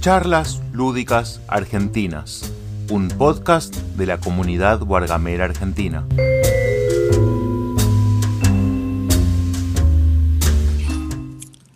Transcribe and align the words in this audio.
Charlas 0.00 0.62
Lúdicas 0.72 1.42
Argentinas, 1.46 2.50
un 2.88 3.08
podcast 3.08 3.76
de 3.76 4.06
la 4.06 4.16
comunidad 4.16 4.80
Wargamera 4.82 5.44
Argentina. 5.44 6.06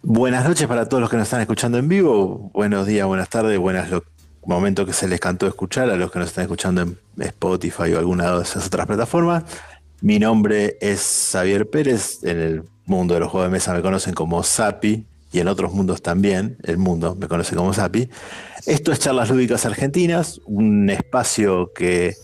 Buenas 0.02 0.48
noches 0.48 0.66
para 0.66 0.88
todos 0.88 1.02
los 1.02 1.10
que 1.10 1.18
nos 1.18 1.24
están 1.24 1.42
escuchando 1.42 1.76
en 1.76 1.86
vivo. 1.86 2.50
Buenos 2.54 2.86
días, 2.86 3.06
buenas 3.06 3.28
tardes, 3.28 3.58
buenas 3.58 3.90
momentos 4.46 4.86
que 4.86 4.94
se 4.94 5.06
les 5.06 5.20
cantó 5.20 5.46
escuchar 5.46 5.90
a 5.90 5.96
los 5.96 6.10
que 6.10 6.18
nos 6.18 6.28
están 6.28 6.44
escuchando 6.44 6.80
en 6.80 6.98
Spotify 7.18 7.92
o 7.92 7.98
alguna 7.98 8.34
de 8.34 8.42
esas 8.42 8.68
otras 8.68 8.86
plataformas. 8.86 9.44
Mi 10.00 10.18
nombre 10.18 10.78
es 10.80 11.28
Xavier 11.30 11.68
Pérez. 11.68 12.24
En 12.24 12.40
el 12.40 12.62
mundo 12.86 13.12
de 13.12 13.20
los 13.20 13.30
juegos 13.30 13.50
de 13.50 13.52
mesa 13.52 13.74
me 13.74 13.82
conocen 13.82 14.14
como 14.14 14.42
Sapi 14.42 15.04
y 15.34 15.40
en 15.40 15.48
otros 15.48 15.72
mundos 15.72 16.00
también, 16.00 16.58
el 16.62 16.78
mundo 16.78 17.16
me 17.16 17.26
conoce 17.26 17.56
como 17.56 17.74
Sapi. 17.74 18.08
Esto 18.66 18.92
es 18.92 19.00
Charlas 19.00 19.30
Lúdicas 19.30 19.66
Argentinas, 19.66 20.40
un 20.44 20.88
espacio 20.88 21.72
que 21.74 22.14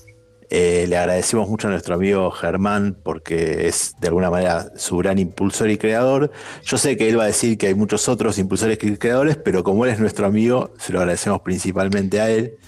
eh, 0.48 0.87
le 0.88 0.96
agradecemos 0.96 1.48
mucho 1.48 1.66
a 1.66 1.73
nuestro 1.73 1.96
amigo 1.96 2.30
Germán 2.30 2.96
porque 3.02 3.66
es 3.66 3.96
de 4.01 4.06
alguna 4.06 4.30
manera 4.30 4.70
su 4.77 4.96
gran 4.98 5.18
impulsor 5.18 5.70
y 5.70 5.77
creador. 5.77 6.30
Yo 6.62 6.78
sé 6.78 6.96
que 6.96 7.09
él 7.09 7.18
va 7.18 7.24
a 7.24 7.27
decir 7.27 7.59
que 7.59 7.66
hay 7.66 7.74
muchos 7.74 8.09
otros 8.09 8.38
impulsores 8.38 8.78
y 8.80 8.96
creadores, 8.96 9.37
pero 9.37 9.65
como 9.65 9.84
él 9.84 9.90
es 9.90 9.98
nuestro 9.98 10.24
amigo, 10.24 10.73
se 10.79 10.92
lo 10.92 11.01
agradecemos 11.01 11.40
principalmente 11.40 12.20
a 12.20 12.30
él. 12.30 12.59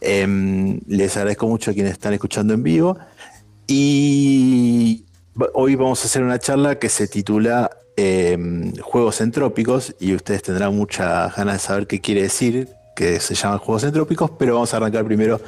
Em, 0.00 0.78
les 0.86 1.16
agradezco 1.16 1.48
mucho 1.48 1.72
a 1.72 1.74
quienes 1.74 1.94
están 1.94 2.12
escuchando 2.12 2.54
en 2.54 2.62
vivo. 2.62 2.98
Y 3.66 5.06
hoy 5.54 5.74
vamos 5.74 6.04
a 6.04 6.06
hacer 6.06 6.22
una 6.22 6.38
charla 6.38 6.78
que 6.78 6.88
se 6.88 7.08
titula 7.08 7.68
em, 7.96 8.74
Juegos 8.76 9.20
Entrópicos 9.20 9.94
y 10.00 10.14
ustedes 10.14 10.42
tendrán 10.42 10.76
muchas 10.76 11.34
ganas 11.36 11.54
de 11.54 11.58
saber 11.60 11.86
qué 11.86 12.00
quiere 12.00 12.22
decir 12.22 12.68
que 12.94 13.20
se 13.20 13.34
llaman 13.34 13.58
Juegos 13.58 13.84
Entrópicos, 13.84 14.30
pero 14.38 14.54
vamos 14.54 14.72
a 14.74 14.76
arrancar 14.78 15.04
primero 15.04 15.40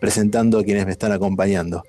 presentando 0.00 0.58
a 0.58 0.64
quienes 0.64 0.86
me 0.86 0.92
están 0.92 1.12
acompañando. 1.12 1.84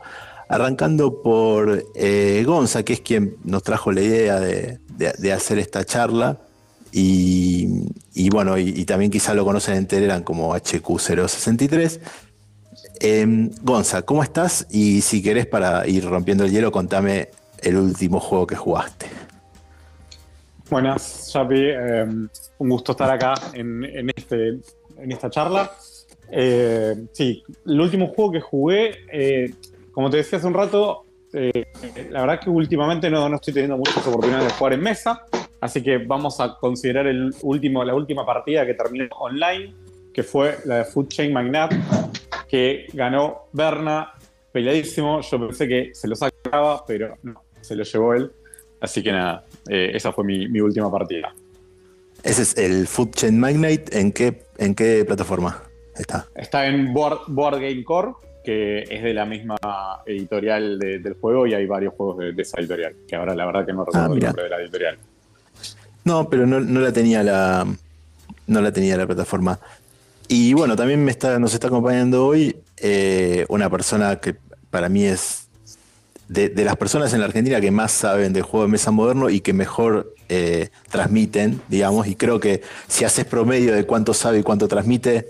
Arrancando 0.48 1.22
por 1.22 1.86
eh, 1.96 2.44
Gonza, 2.46 2.84
que 2.84 2.94
es 2.94 3.02
quien 3.02 3.38
nos 3.44 3.64
trajo 3.64 3.92
la 3.92 4.02
idea 4.02 4.40
de, 4.40 5.32
hacer 5.32 5.60
esta 5.60 5.86
charla. 5.86 6.38
Y, 6.92 7.88
bueno, 8.32 8.58
y, 8.58 8.84
también 8.84 9.10
quizá 9.10 9.34
lo 9.34 9.46
conocen 9.46 9.76
en 9.76 9.88
Telegram 9.88 10.22
como 10.22 10.54
HQ063. 10.54 12.00
Em, 13.00 13.50
Gonza, 13.64 14.02
¿cómo 14.02 14.24
estás? 14.24 14.68
Y 14.70 15.00
si 15.02 15.24
querés, 15.24 15.48
para 15.48 15.88
ir 15.88 16.06
rompiendo 16.06 16.44
el 16.44 16.52
hielo, 16.52 16.72
contame 16.72 17.30
el 17.62 17.78
último 17.78 18.20
juego 18.20 18.46
que 18.46 18.58
jugaste. 18.58 19.21
Buenas, 20.72 21.30
Chapi. 21.30 21.70
Em, 21.70 22.30
un 22.60 22.70
gusto 22.70 22.94
estar 22.94 23.12
acá 23.12 23.34
en, 23.52 24.10
este, 24.16 24.58
en 24.98 25.12
esta 25.12 25.30
charla. 25.30 25.70
Eh, 26.32 26.96
sí, 27.12 27.44
el 27.66 27.82
último 27.82 28.08
juego 28.08 28.32
que 28.32 28.40
jugué, 28.40 29.00
eh, 29.12 29.54
como 29.92 30.10
te 30.10 30.16
decía 30.16 30.40
hace 30.40 30.48
un 30.48 30.54
rato, 30.54 31.04
eh, 31.34 31.66
la 32.10 32.22
verdad 32.22 32.40
que 32.40 32.50
últimamente 32.50 33.10
no, 33.10 33.28
no, 33.28 33.36
estoy 33.36 33.54
teniendo 33.54 33.76
muchas 33.76 34.08
oportunidades 34.08 34.48
de 34.48 34.54
jugar 34.54 34.72
en 34.72 34.80
mesa, 34.80 35.26
así 35.60 35.84
que 35.84 35.98
vamos 35.98 36.40
a 36.40 36.56
considerar 36.58 37.06
el 37.08 37.36
último, 37.42 37.84
la 37.84 37.94
última 37.94 38.26
partida 38.26 38.66
que 38.66 38.74
terminó 38.74 39.10
online, 39.20 39.76
que 40.14 40.24
fue 40.24 40.56
la 40.64 40.78
de 40.78 40.86
Food 40.86 41.10
Chain 41.10 41.34
Magnate, 41.34 41.82
que 42.48 42.88
ganó 42.94 43.50
Berna, 43.52 44.14
peleadísimo. 44.54 45.20
Yo 45.20 45.48
pensé 45.48 45.68
que 45.68 45.90
se 45.94 46.08
lo 46.08 46.16
sacaba, 46.16 46.86
pero 46.86 47.18
no, 47.24 47.44
se 47.60 47.76
lo 47.76 47.84
llevó 47.84 48.14
él. 48.14 48.32
Así 48.80 49.04
que 49.04 49.12
nada, 49.12 49.46
esa 49.68 50.12
fue 50.12 50.24
mi, 50.24 50.48
mi, 50.48 50.60
última 50.60 50.92
partida. 50.92 51.34
Ese 52.24 52.42
es 52.44 52.58
el 52.58 52.88
Food 52.88 53.12
Chain 53.12 53.40
Magnate. 53.40 53.86
¿En 53.92 54.12
qué, 54.12 54.44
en 54.58 54.76
qué 54.76 55.04
plataforma? 55.06 55.64
Está. 55.96 56.28
Está 56.36 56.68
en 56.68 56.94
Board, 56.94 57.60
Game 57.60 57.84
Core, 57.84 58.14
que 58.44 58.84
es 58.90 59.04
de 59.04 59.14
la 59.14 59.26
misma 59.26 59.58
editorial 60.06 60.80
del 60.80 61.14
juego 61.14 61.48
y 61.48 61.54
hay 61.54 61.66
varios 61.66 61.94
juegos 61.96 62.18
de, 62.18 62.42
esa 62.42 62.60
editorial, 62.60 62.96
que 63.08 63.16
ahora 63.16 63.36
la 63.36 63.46
verdad 63.46 63.66
que 63.66 63.74
no 63.74 63.86
recuerdo 63.86 64.12
ah, 64.12 64.16
el 64.16 64.24
nombre 64.24 64.44
de 64.44 64.50
la 64.50 64.62
editorial. 64.62 64.98
No, 66.04 66.30
pero 66.30 66.48
no, 66.48 66.60
la 66.60 66.92
tenía 66.92 67.24
la 67.24 67.68
no 68.48 68.62
la 68.62 68.72
tenía 68.72 68.98
la 68.98 69.06
plataforma. 69.06 69.60
Y 70.28 70.54
bueno, 70.54 70.76
también 70.76 71.04
me 71.04 71.12
está, 71.12 71.38
nos 71.40 71.54
está 71.54 71.68
acompañando 71.68 72.26
hoy 72.26 72.56
eh, 72.78 73.46
una 73.50 73.70
persona 73.70 74.16
que 74.20 74.36
para 74.70 74.90
mí 74.90 75.06
es 75.06 75.41
de, 76.32 76.64
las 76.64 76.78
personas 76.78 77.14
en 77.14 77.20
la 77.20 77.26
Argentina 77.26 77.60
que 77.60 77.72
más 77.72 77.92
saben 77.92 78.32
del 78.32 78.44
juego 78.44 78.66
de 78.66 78.72
mesa 78.72 78.92
moderno 78.92 79.30
y 79.30 79.42
que 79.42 79.52
mejor 79.52 80.16
eh, 80.30 80.70
transmiten, 80.90 81.62
digamos, 81.68 82.08
y 82.08 82.16
creo 82.16 82.40
que 82.40 82.62
si 82.88 83.04
haces 83.04 83.26
promedio 83.26 83.76
de 83.76 83.86
cuánto 83.86 84.14
sabe 84.14 84.40
y 84.40 84.44
cuánto 84.44 84.70
transmite, 84.70 85.30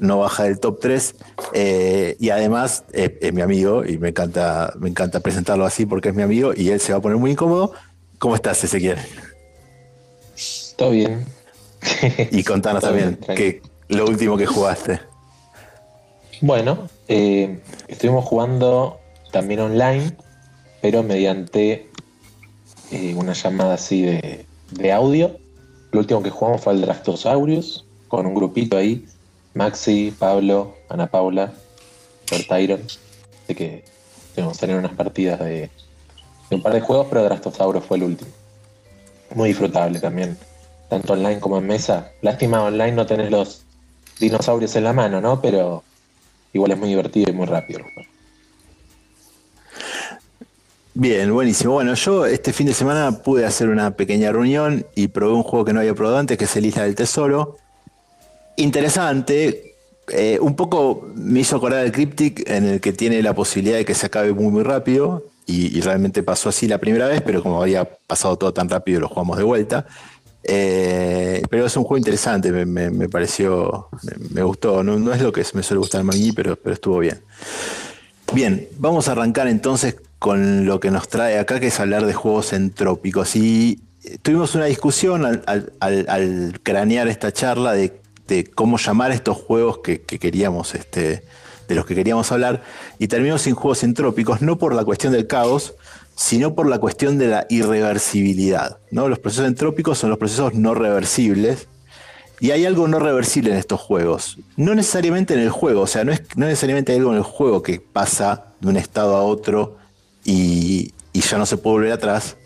no 0.00 0.18
baja 0.18 0.42
del 0.44 0.58
top 0.58 0.80
3. 0.80 1.14
Eh, 1.52 2.16
y 2.18 2.30
además 2.30 2.82
eh, 2.92 3.16
es 3.20 3.32
mi 3.32 3.42
amigo 3.42 3.84
y 3.84 3.96
me 3.98 4.08
encanta, 4.08 4.72
me 4.78 4.88
encanta 4.88 5.20
presentarlo 5.20 5.64
así 5.64 5.86
porque 5.86 6.08
es 6.08 6.14
mi 6.16 6.22
amigo 6.22 6.52
y 6.54 6.70
él 6.70 6.80
se 6.80 6.92
va 6.92 6.98
a 6.98 7.02
poner 7.02 7.18
muy 7.18 7.30
incómodo. 7.30 7.72
¿Cómo 8.18 8.34
estás, 8.34 8.62
Ezequiel? 8.64 8.98
Todo 10.76 10.90
bien. 10.90 11.24
y 12.32 12.42
contanos 12.42 12.82
también 12.82 13.18
que 13.36 13.62
lo 13.88 14.04
último 14.06 14.36
que 14.36 14.46
jugaste. 14.46 15.00
Bueno, 16.40 16.88
eh, 17.06 17.60
estuvimos 17.86 18.24
jugando 18.24 18.98
también 19.30 19.60
online, 19.60 20.16
pero 20.84 21.02
mediante 21.02 21.88
una 23.16 23.32
llamada 23.32 23.72
así 23.72 24.02
de, 24.02 24.92
audio. 24.92 25.38
Lo 25.92 26.00
último 26.00 26.22
que 26.22 26.28
jugamos 26.28 26.60
fue 26.60 26.74
el 26.74 26.82
Draftosaurus, 26.82 27.86
con 28.06 28.26
un 28.26 28.34
grupito 28.34 28.76
ahí 28.76 29.06
Maxi, 29.54 30.14
Pablo, 30.18 30.74
Ana 30.90 31.06
Paula, 31.06 31.54
Lord 32.30 32.44
Tyron. 32.46 32.82
Así 32.82 33.54
que 33.54 33.82
tenemos 34.34 34.58
tener 34.58 34.76
unas 34.76 34.92
partidas 34.92 35.40
de, 35.40 35.70
un 36.50 36.60
par 36.60 36.74
de 36.74 36.82
juegos, 36.82 37.06
pero 37.08 37.24
Drastosaurus 37.24 37.82
fue 37.82 37.96
el 37.96 38.02
último. 38.02 38.30
Muy 39.34 39.48
disfrutable 39.48 40.00
también, 40.00 40.36
tanto 40.90 41.14
online 41.14 41.40
como 41.40 41.56
en 41.56 41.66
mesa. 41.66 42.10
Lástima 42.20 42.62
online 42.62 42.92
no 42.92 43.06
tenés 43.06 43.30
los 43.30 43.62
dinosaurios 44.20 44.76
en 44.76 44.84
la 44.84 44.92
mano, 44.92 45.22
¿no? 45.22 45.40
Pero 45.40 45.82
igual 46.52 46.72
es 46.72 46.78
muy 46.78 46.90
divertido 46.90 47.30
y 47.30 47.32
muy 47.32 47.46
rápido 47.46 47.80
Bien, 50.94 51.32
buenísimo. 51.32 51.74
Bueno, 51.74 51.94
yo 51.94 52.24
este 52.24 52.52
fin 52.52 52.66
de 52.66 52.74
semana 52.74 53.10
pude 53.22 53.44
hacer 53.44 53.68
una 53.68 53.90
pequeña 53.96 54.30
reunión 54.32 54.86
y 54.94 55.08
probé 55.08 55.34
un 55.34 55.42
juego 55.42 55.64
que 55.64 55.72
no 55.72 55.80
había 55.80 55.94
probado 55.94 56.18
antes, 56.18 56.38
que 56.38 56.44
es 56.44 56.56
el 56.56 56.66
Isla 56.66 56.84
del 56.84 56.94
Tesoro 56.94 57.56
interesante. 58.56 59.74
Eh, 60.08 60.38
un 60.40 60.54
poco 60.54 61.08
me 61.14 61.40
hizo 61.40 61.56
acordar 61.56 61.84
el 61.84 61.92
Cryptic 61.92 62.48
en 62.48 62.66
el 62.66 62.80
que 62.80 62.92
tiene 62.92 63.22
la 63.22 63.34
posibilidad 63.34 63.78
de 63.78 63.84
que 63.86 63.94
se 63.94 64.06
acabe 64.06 64.34
muy 64.34 64.52
muy 64.52 64.62
rápido 64.62 65.24
y, 65.46 65.80
realmente 65.80 66.22
pasó 66.22 66.50
así 66.50 66.68
la 66.68 66.78
primera 66.78 67.06
vez, 67.06 67.22
pero 67.22 67.42
como 67.42 67.62
había 67.62 67.84
pasado 68.06 68.36
todo 68.36 68.52
tan 68.52 68.68
rápido 68.68 69.00
lo 69.00 69.08
jugamos 69.08 69.38
de 69.38 69.44
vuelta. 69.44 69.86
Eh, 70.42 71.42
pero 71.48 71.64
es 71.64 71.76
un 71.76 71.84
juego 71.84 71.96
interesante, 71.98 72.52
me, 72.52 73.08
pareció, 73.08 73.88
me, 74.30 74.42
gustó. 74.42 74.82
No, 74.82 75.12
es 75.12 75.22
lo 75.22 75.32
que 75.32 75.44
me 75.54 75.62
suele 75.62 75.78
gustar 75.78 76.02
a 76.02 76.04
mí, 76.04 76.32
pero, 76.32 76.56
pero 76.56 76.74
estuvo 76.74 76.98
bien. 76.98 77.20
Bien, 78.32 78.68
vamos 78.78 79.08
a 79.08 79.12
arrancar 79.12 79.48
entonces 79.48 79.96
con 80.24 80.64
lo 80.64 80.80
que 80.80 80.90
nos 80.90 81.06
trae 81.08 81.38
acá, 81.38 81.60
que 81.60 81.66
es 81.66 81.78
hablar 81.80 82.06
de 82.06 82.14
juegos 82.14 82.54
entrópicos. 82.54 83.36
Y 83.36 83.82
tuvimos 84.22 84.54
una 84.54 84.64
discusión 84.64 85.26
al, 85.26 86.60
cranear 86.62 87.08
esta 87.08 87.30
charla 87.30 87.74
de 87.74 88.00
de 88.26 88.44
cómo 88.46 88.78
llamar 88.78 89.12
estos 89.12 89.36
juegos 89.36 89.80
que, 89.80 90.00
queríamos, 90.00 90.74
este, 90.74 91.24
de 91.68 91.74
los 91.74 91.84
que 91.84 91.94
queríamos 91.94 92.32
hablar, 92.32 92.62
y 92.98 93.08
terminamos 93.08 93.42
sin 93.42 93.54
juegos 93.54 93.82
entrópicos, 93.84 94.40
no 94.40 94.56
por 94.56 94.74
la 94.74 94.82
cuestión 94.82 95.12
del 95.12 95.26
caos, 95.26 95.74
sino 96.16 96.54
por 96.54 96.70
la 96.70 96.78
cuestión 96.78 97.18
de 97.18 97.26
la 97.26 97.46
irreversibilidad. 97.50 98.78
¿no? 98.90 99.10
Los 99.10 99.18
procesos 99.18 99.46
entrópicos 99.46 99.98
son 99.98 100.08
los 100.08 100.18
procesos 100.18 100.54
no 100.54 100.74
reversibles, 100.74 101.68
y 102.40 102.50
hay 102.52 102.64
algo 102.64 102.88
no 102.88 102.98
reversible 102.98 103.50
en 103.50 103.58
estos 103.58 103.78
juegos. 103.78 104.38
No 104.56 104.74
necesariamente 104.74 105.34
en 105.34 105.40
el 105.40 105.50
juego, 105.50 105.82
o 105.82 105.86
sea, 105.86 106.02
no, 106.04 106.12
es, 106.12 106.22
no 106.34 106.46
necesariamente 106.46 106.92
hay 106.92 106.98
algo 106.98 107.10
en 107.10 107.18
el 107.18 107.24
juego 107.24 107.62
que 107.62 107.78
pasa 107.78 108.46
de 108.60 108.68
un 108.68 108.78
estado 108.78 109.16
a 109.16 109.22
otro 109.22 109.83
y, 110.24 110.92
ya 111.12 111.38
no 111.38 111.46
se 111.46 111.56
puede 111.56 111.76
volver 111.76 111.92
atrás, 111.92 112.36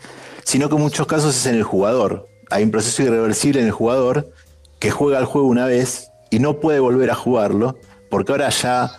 sino 0.43 0.69
que 0.69 0.75
en 0.75 0.81
muchos 0.81 1.07
casos 1.07 1.35
es 1.35 1.45
en 1.45 1.55
el 1.55 1.63
jugador. 1.63 2.27
Hay 2.49 2.63
un 2.63 2.71
proceso 2.71 3.03
irreversible 3.03 3.59
en 3.59 3.67
el 3.67 3.71
jugador 3.71 4.31
que 4.79 4.91
juega 4.91 5.19
el 5.19 5.25
juego 5.25 5.47
una 5.47 5.65
vez 5.65 6.09
y 6.29 6.39
no 6.39 6.59
puede 6.59 6.79
volver 6.79 7.11
a 7.11 7.15
jugarlo 7.15 7.77
porque 8.09 8.31
ahora 8.31 8.49
ya 8.49 8.91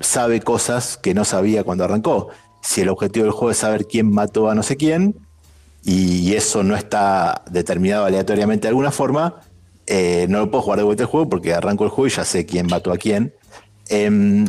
sabe 0.00 0.40
cosas 0.40 0.96
que 0.96 1.14
no 1.14 1.24
sabía 1.24 1.64
cuando 1.64 1.84
arrancó. 1.84 2.28
Si 2.62 2.82
el 2.82 2.88
objetivo 2.88 3.24
del 3.24 3.32
juego 3.32 3.50
es 3.50 3.58
saber 3.58 3.86
quién 3.86 4.10
mató 4.10 4.48
a 4.48 4.54
no 4.54 4.62
sé 4.62 4.76
quién 4.76 5.16
y 5.84 6.34
eso 6.34 6.62
no 6.62 6.76
está 6.76 7.42
determinado 7.50 8.04
aleatoriamente 8.04 8.62
de 8.62 8.68
alguna 8.68 8.90
forma, 8.90 9.40
eh, 9.86 10.26
no 10.28 10.38
lo 10.38 10.50
puedo 10.50 10.62
jugar 10.62 10.78
de 10.78 10.84
vuelta 10.84 11.02
el 11.02 11.08
juego 11.08 11.28
porque 11.28 11.54
arranco 11.54 11.84
el 11.84 11.90
juego 11.90 12.06
y 12.06 12.10
ya 12.10 12.24
sé 12.24 12.46
quién 12.46 12.66
mató 12.66 12.92
a 12.92 12.98
quién. 12.98 13.34
Em, 13.88 14.46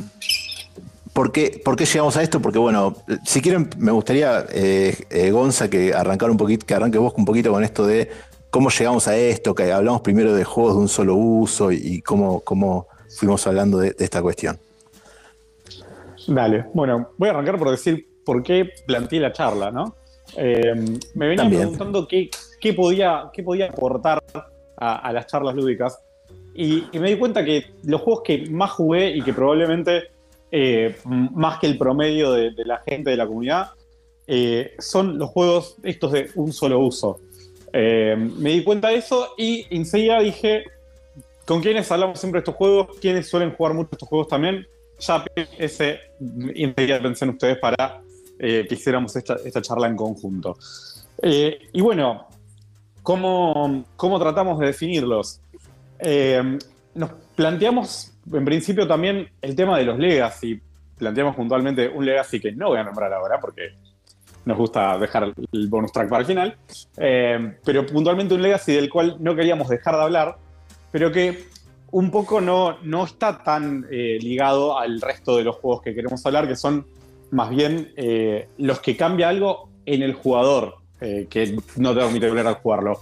¿por, 1.14 1.32
qué, 1.32 1.62
llegamos 1.64 2.18
a 2.18 2.24
esto? 2.24 2.42
Porque 2.42 2.60
bueno, 2.60 2.96
si 3.26 3.42
quieren, 3.42 3.70
me 3.78 3.92
gustaría, 3.92 4.46
eh, 4.52 4.96
eh, 5.10 5.32
Gonza, 5.32 5.70
que 5.70 5.94
arrancar 5.94 6.32
un 6.32 6.38
poquito, 6.38 6.66
que 6.66 6.74
arranque 6.74 6.98
vos 6.98 7.14
un 7.18 7.26
poquito 7.26 7.52
con 7.52 7.64
esto 7.64 7.86
de 7.86 8.10
cómo 8.50 8.70
llegamos 8.70 9.08
a 9.08 9.18
esto, 9.18 9.56
que 9.56 9.72
hablamos 9.72 10.02
primero 10.02 10.34
de 10.34 10.44
juegos 10.44 10.76
de 10.76 10.82
un 10.82 10.90
solo 10.90 11.16
uso 11.16 11.72
y, 11.72 12.02
cómo, 12.02 12.42
cómo, 12.42 12.88
fuimos 13.18 13.46
hablando 13.48 13.80
de, 13.80 13.96
esta 13.98 14.22
cuestión. 14.22 14.60
Dale, 16.28 16.66
bueno, 16.74 17.10
voy 17.18 17.30
a 17.30 17.32
arrancar 17.32 17.58
por 17.58 17.72
decir 17.72 18.08
por 18.24 18.44
qué 18.44 18.70
planteé 18.86 19.20
la 19.20 19.34
charla, 19.34 19.72
¿no? 19.72 19.96
Eh, 20.38 20.74
me 21.16 21.28
venía 21.28 21.48
preguntando 21.48 22.08
qué, 22.08 22.30
qué, 22.60 22.74
podía, 22.74 23.30
qué 23.34 23.44
podía 23.44 23.68
aportar 23.68 24.24
a, 24.78 25.12
las 25.12 25.28
charlas 25.28 25.56
lúdicas 25.56 26.00
y, 26.54 26.86
me 26.94 27.10
di 27.10 27.18
cuenta 27.18 27.44
que 27.44 27.72
los 27.84 28.02
juegos 28.02 28.24
que 28.24 28.50
más 28.50 28.72
jugué 28.72 29.16
y 29.16 29.22
que 29.22 29.34
probablemente 29.34 30.11
eh, 30.52 30.98
más 31.06 31.60
que 31.60 31.68
el 31.68 31.78
promedio 31.78 32.34
de, 32.34 32.54
la 32.66 32.80
gente 32.80 33.10
de 33.12 33.18
la 33.18 33.28
comunidad 33.28 33.72
eh, 34.28 34.76
son 34.80 35.18
los 35.18 35.30
juegos 35.30 35.78
estos 35.84 36.12
de 36.12 36.30
un 36.36 36.54
solo 36.54 36.80
uso. 36.80 37.20
me 37.74 38.52
di 38.52 38.64
cuenta 38.64 38.90
de 38.90 38.96
eso 38.96 39.30
y 39.38 39.66
enseguida 39.70 40.20
dije, 40.20 40.66
¿con 41.46 41.62
quiénes 41.62 41.92
hablamos 41.92 42.20
siempre 42.20 42.40
de 42.40 42.44
estos 42.44 42.56
juegos? 42.56 42.98
¿Quiénes 43.00 43.28
suelen 43.28 43.52
jugar 43.56 43.74
mucho 43.74 43.90
estos 43.94 44.10
juegos 44.10 44.28
también? 44.28 44.68
Ya 45.00 45.26
ese, 45.58 46.00
enseguida 46.20 47.02
pensé 47.02 47.26
en 47.26 47.32
ustedes 47.32 47.58
para 47.58 48.02
eh, 48.44 48.66
que 48.68 48.74
hiciéramos 48.74 49.16
esta, 49.16 49.62
charla 49.62 49.88
en 49.88 49.96
conjunto. 49.96 50.58
Eh, 51.22 51.60
y 51.74 51.82
bueno, 51.82 52.28
¿cómo, 53.04 53.86
¿cómo, 53.96 54.20
tratamos 54.20 54.58
de 54.58 54.66
definirlos? 54.66 55.42
Eh, 56.00 56.58
nos 56.96 57.12
planteamos 57.36 58.11
en 58.32 58.46
principio 58.46 58.88
también 58.88 59.30
el 59.42 59.56
tema 59.56 59.78
de 59.78 59.86
los 59.86 59.98
legacy. 59.98 60.62
Planteamos 60.98 61.36
puntualmente 61.36 61.88
un 61.90 62.06
legacy 62.06 62.40
que 62.40 62.52
no 62.52 62.70
voy 62.70 62.80
a 62.80 62.84
nombrar 62.84 63.12
ahora 63.14 63.40
porque 63.40 63.74
nos 64.46 64.58
gusta 64.58 64.98
dejar 64.98 65.34
el 65.52 65.68
bonus 65.68 65.92
track 65.92 66.10
para 66.10 66.22
el 66.22 66.26
final, 66.26 66.58
pero 66.96 67.86
puntualmente 67.86 68.34
un 68.34 68.42
legacy 68.42 68.74
del 68.74 68.90
cual 68.90 69.18
no 69.20 69.36
queríamos 69.36 69.70
dejar 69.70 69.96
de 69.96 70.02
hablar, 70.02 70.38
pero 70.92 71.12
que 71.12 71.46
un 71.92 72.10
poco 72.10 72.42
no, 72.42 72.78
no 72.84 73.04
está 73.04 73.44
tan 73.44 73.86
ligado 73.90 74.78
al 74.78 75.00
resto 75.02 75.38
de 75.38 75.44
los 75.44 75.58
juegos 75.58 75.82
que 75.84 75.94
queremos 75.94 76.26
hablar, 76.26 76.48
que 76.48 76.56
son 76.56 76.86
más 77.32 77.50
bien 77.50 77.92
eh, 77.96 78.48
los 78.58 78.80
que 78.80 78.96
cambia 78.96 79.30
algo 79.30 79.70
en 79.86 80.04
el 80.04 80.14
jugador, 80.14 80.76
eh, 81.00 81.28
que 81.30 81.58
no 81.78 81.94
te 81.94 82.02
permite 82.02 82.30
volver 82.30 82.48
a 82.48 82.54
jugarlo. 82.56 83.00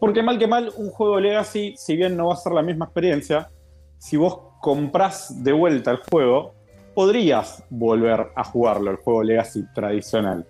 Porque 0.00 0.22
mal 0.22 0.38
que 0.38 0.46
mal, 0.46 0.72
un 0.76 0.90
juego 0.90 1.20
Legacy, 1.20 1.74
si 1.76 1.96
bien 1.96 2.16
no 2.16 2.28
va 2.28 2.34
a 2.34 2.36
ser 2.36 2.52
la 2.52 2.62
misma 2.62 2.86
experiencia, 2.86 3.50
si 3.98 4.16
vos 4.16 4.38
comprás 4.64 5.44
de 5.44 5.52
vuelta 5.52 5.90
el 5.90 5.98
juego, 5.98 6.54
podrías 6.94 7.62
volver 7.68 8.28
a 8.34 8.44
jugarlo, 8.44 8.92
el 8.92 8.96
juego 8.96 9.22
Legacy 9.22 9.62
tradicional. 9.74 10.46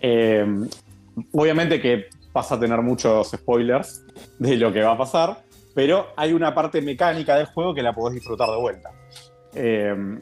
Eh, 0.00 0.44
obviamente 1.32 1.80
que 1.80 2.06
vas 2.32 2.50
a 2.50 2.58
tener 2.58 2.82
muchos 2.82 3.30
spoilers 3.30 4.04
de 4.40 4.56
lo 4.56 4.72
que 4.72 4.82
va 4.82 4.94
a 4.94 4.98
pasar, 4.98 5.44
pero 5.76 6.08
hay 6.16 6.32
una 6.32 6.52
parte 6.56 6.82
mecánica 6.82 7.36
del 7.36 7.46
juego 7.46 7.72
que 7.72 7.82
la 7.82 7.92
podés 7.94 8.16
disfrutar 8.16 8.50
de 8.50 8.56
vuelta. 8.56 8.90
En 9.54 10.20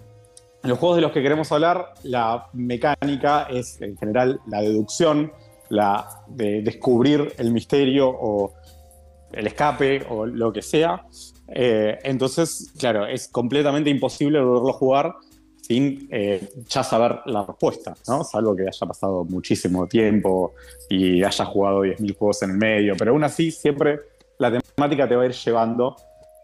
los 0.63 0.79
juegos 0.79 0.97
de 0.97 1.03
los 1.03 1.13
que 1.13 1.23
queremos 1.23 1.51
hablar, 1.51 1.95
la 2.03 2.49
mecánica 2.53 3.45
es 3.45 3.81
en 3.81 3.97
general 3.97 4.39
la 4.49 4.61
deducción, 4.61 5.33
la 5.71 6.07
de 6.27 6.61
descubrir 6.61 7.33
el 7.39 7.53
misterio 7.53 8.07
o 8.07 8.53
el 9.33 9.47
escape 9.47 10.05
o 10.11 10.27
lo 10.27 10.53
que 10.53 10.61
sea. 10.61 11.07
Eh, 11.57 12.01
entonces, 12.03 12.73
claro, 12.77 13.07
es 13.07 13.29
completamente 13.29 13.89
imposible 13.89 14.41
volverlo 14.41 14.71
a 14.71 14.73
jugar 14.73 15.15
sin 15.63 16.09
eh, 16.11 16.49
ya 16.69 16.83
saber 16.83 17.21
la 17.27 17.47
respuesta, 17.47 17.95
¿no? 18.09 18.25
Salvo 18.25 18.57
que 18.57 18.63
haya 18.63 18.87
pasado 18.87 19.25
muchísimo 19.25 19.87
tiempo 19.87 20.55
y 20.91 21.23
haya 21.23 21.45
jugado 21.45 21.85
10.000 21.85 22.17
juegos 22.17 22.43
en 22.43 22.51
el 22.51 22.57
medio, 22.57 22.97
pero 22.99 23.13
aún 23.13 23.23
así 23.23 23.53
siempre 23.53 24.01
la 24.39 24.61
temática 24.61 25.09
te 25.09 25.15
va 25.15 25.23
a 25.23 25.27
ir 25.27 25.33
llevando 25.33 25.95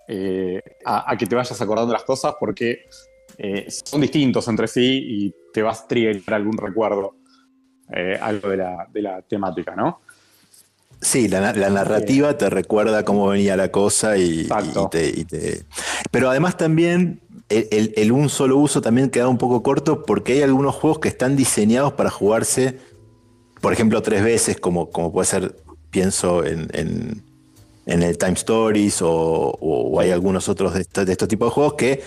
eh, 0.06 0.62
a, 0.84 1.16
que 1.18 1.26
te 1.26 1.34
vayas 1.34 1.60
acordando 1.60 1.92
las 1.92 2.04
cosas 2.04 2.36
porque 2.38 2.84
son 3.68 4.02
distintos 4.02 4.46
entre 4.48 4.68
sí 4.68 5.02
y 5.08 5.34
te 5.52 5.62
vas 5.62 5.82
a 5.82 5.88
trigger 5.88 6.22
algún 6.34 6.56
recuerdo, 6.56 7.16
algo 8.20 8.48
de 8.48 9.02
la, 9.02 9.22
temática, 9.22 9.74
¿no? 9.74 10.02
Sí, 11.02 11.28
la, 11.28 11.52
narrativa 11.52 12.36
te 12.36 12.50
recuerda 12.50 13.04
cómo 13.04 13.28
venía 13.28 13.56
la 13.56 13.70
cosa 13.72 14.18
y, 14.18 14.48
te, 14.90 15.64
Pero 16.10 16.28
además 16.28 16.58
también 16.58 17.22
el, 17.48 18.12
un 18.12 18.28
solo 18.28 18.58
uso 18.58 18.82
también 18.82 19.08
queda 19.08 19.28
un 19.28 19.38
poco 19.38 19.62
corto 19.62 20.04
porque 20.04 20.34
hay 20.34 20.42
algunos 20.42 20.74
juegos 20.74 20.98
que 20.98 21.08
están 21.08 21.36
diseñados 21.36 21.94
para 21.94 22.10
jugarse, 22.10 22.78
por 23.62 23.72
ejemplo, 23.72 24.02
tres 24.02 24.22
veces, 24.22 24.60
como, 24.60 24.90
como 24.90 25.10
puede 25.10 25.26
ser, 25.26 25.56
pienso 25.90 26.44
en, 26.44 26.68
en, 26.74 27.22
el 27.86 28.18
Time 28.18 28.34
Stories 28.34 28.98
o, 29.00 29.98
hay 29.98 30.10
algunos 30.10 30.48
otros 30.48 30.74
de, 30.74 31.04
de 31.04 31.12
estos 31.12 31.28
tipos 31.28 31.48
de 31.48 31.54
juegos 31.54 31.74
que 31.74 32.02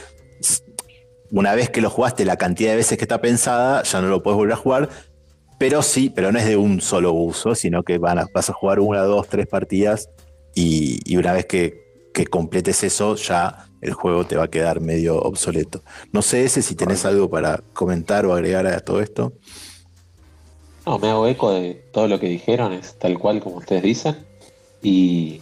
una 1.32 1.56
vez 1.56 1.72
que 1.72 1.82
lo 1.82 1.90
jugaste 1.90 2.26
la 2.26 2.38
cantidad 2.38 2.72
de 2.72 2.78
veces 2.78 2.98
que 2.98 3.04
está 3.04 3.20
pensada, 3.20 3.82
ya 3.84 4.02
no 4.02 4.08
lo 4.08 4.22
puedes 4.22 4.38
volver 4.38 4.54
a 4.54 4.58
jugar. 4.58 4.90
Pero 5.64 5.82
sí, 5.82 6.10
pero 6.10 6.30
no 6.34 6.40
es 6.40 6.46
de 6.46 6.58
un 6.58 6.82
solo 6.82 7.14
uso, 7.14 7.56
sino 7.56 7.84
que 7.84 7.98
van 7.98 8.20
a, 8.20 8.28
vas 8.34 8.50
a 8.50 8.54
jugar 8.54 8.82
una, 8.82 9.00
dos, 9.04 9.30
tres 9.30 9.48
partidas 9.48 10.10
y, 10.54 11.16
una 11.16 11.32
vez 11.32 11.46
que, 11.46 11.86
completes 12.30 12.84
eso, 12.84 13.16
ya 13.16 13.70
el 13.80 13.94
juego 13.94 14.26
te 14.26 14.36
va 14.36 14.44
a 14.44 14.50
quedar 14.50 14.82
medio 14.82 15.22
obsoleto. 15.22 15.82
No 16.12 16.22
sé 16.22 16.44
ese 16.44 16.62
si 16.62 16.76
tenés 16.76 17.06
algo 17.06 17.30
para 17.30 17.64
comentar 17.72 18.26
o 18.26 18.34
agregar 18.34 18.68
a 18.68 18.82
todo 18.82 19.00
esto. 19.00 19.32
No, 20.86 21.00
me 21.00 21.10
hago 21.10 21.28
eco 21.30 21.54
de 21.54 21.76
todo 21.94 22.10
lo 22.10 22.20
que 22.20 22.28
dijeron, 22.28 22.74
es 22.74 23.00
tal 23.00 23.18
cual 23.18 23.40
como 23.40 23.56
ustedes 23.56 23.84
dicen. 23.84 24.18
Y 24.82 25.42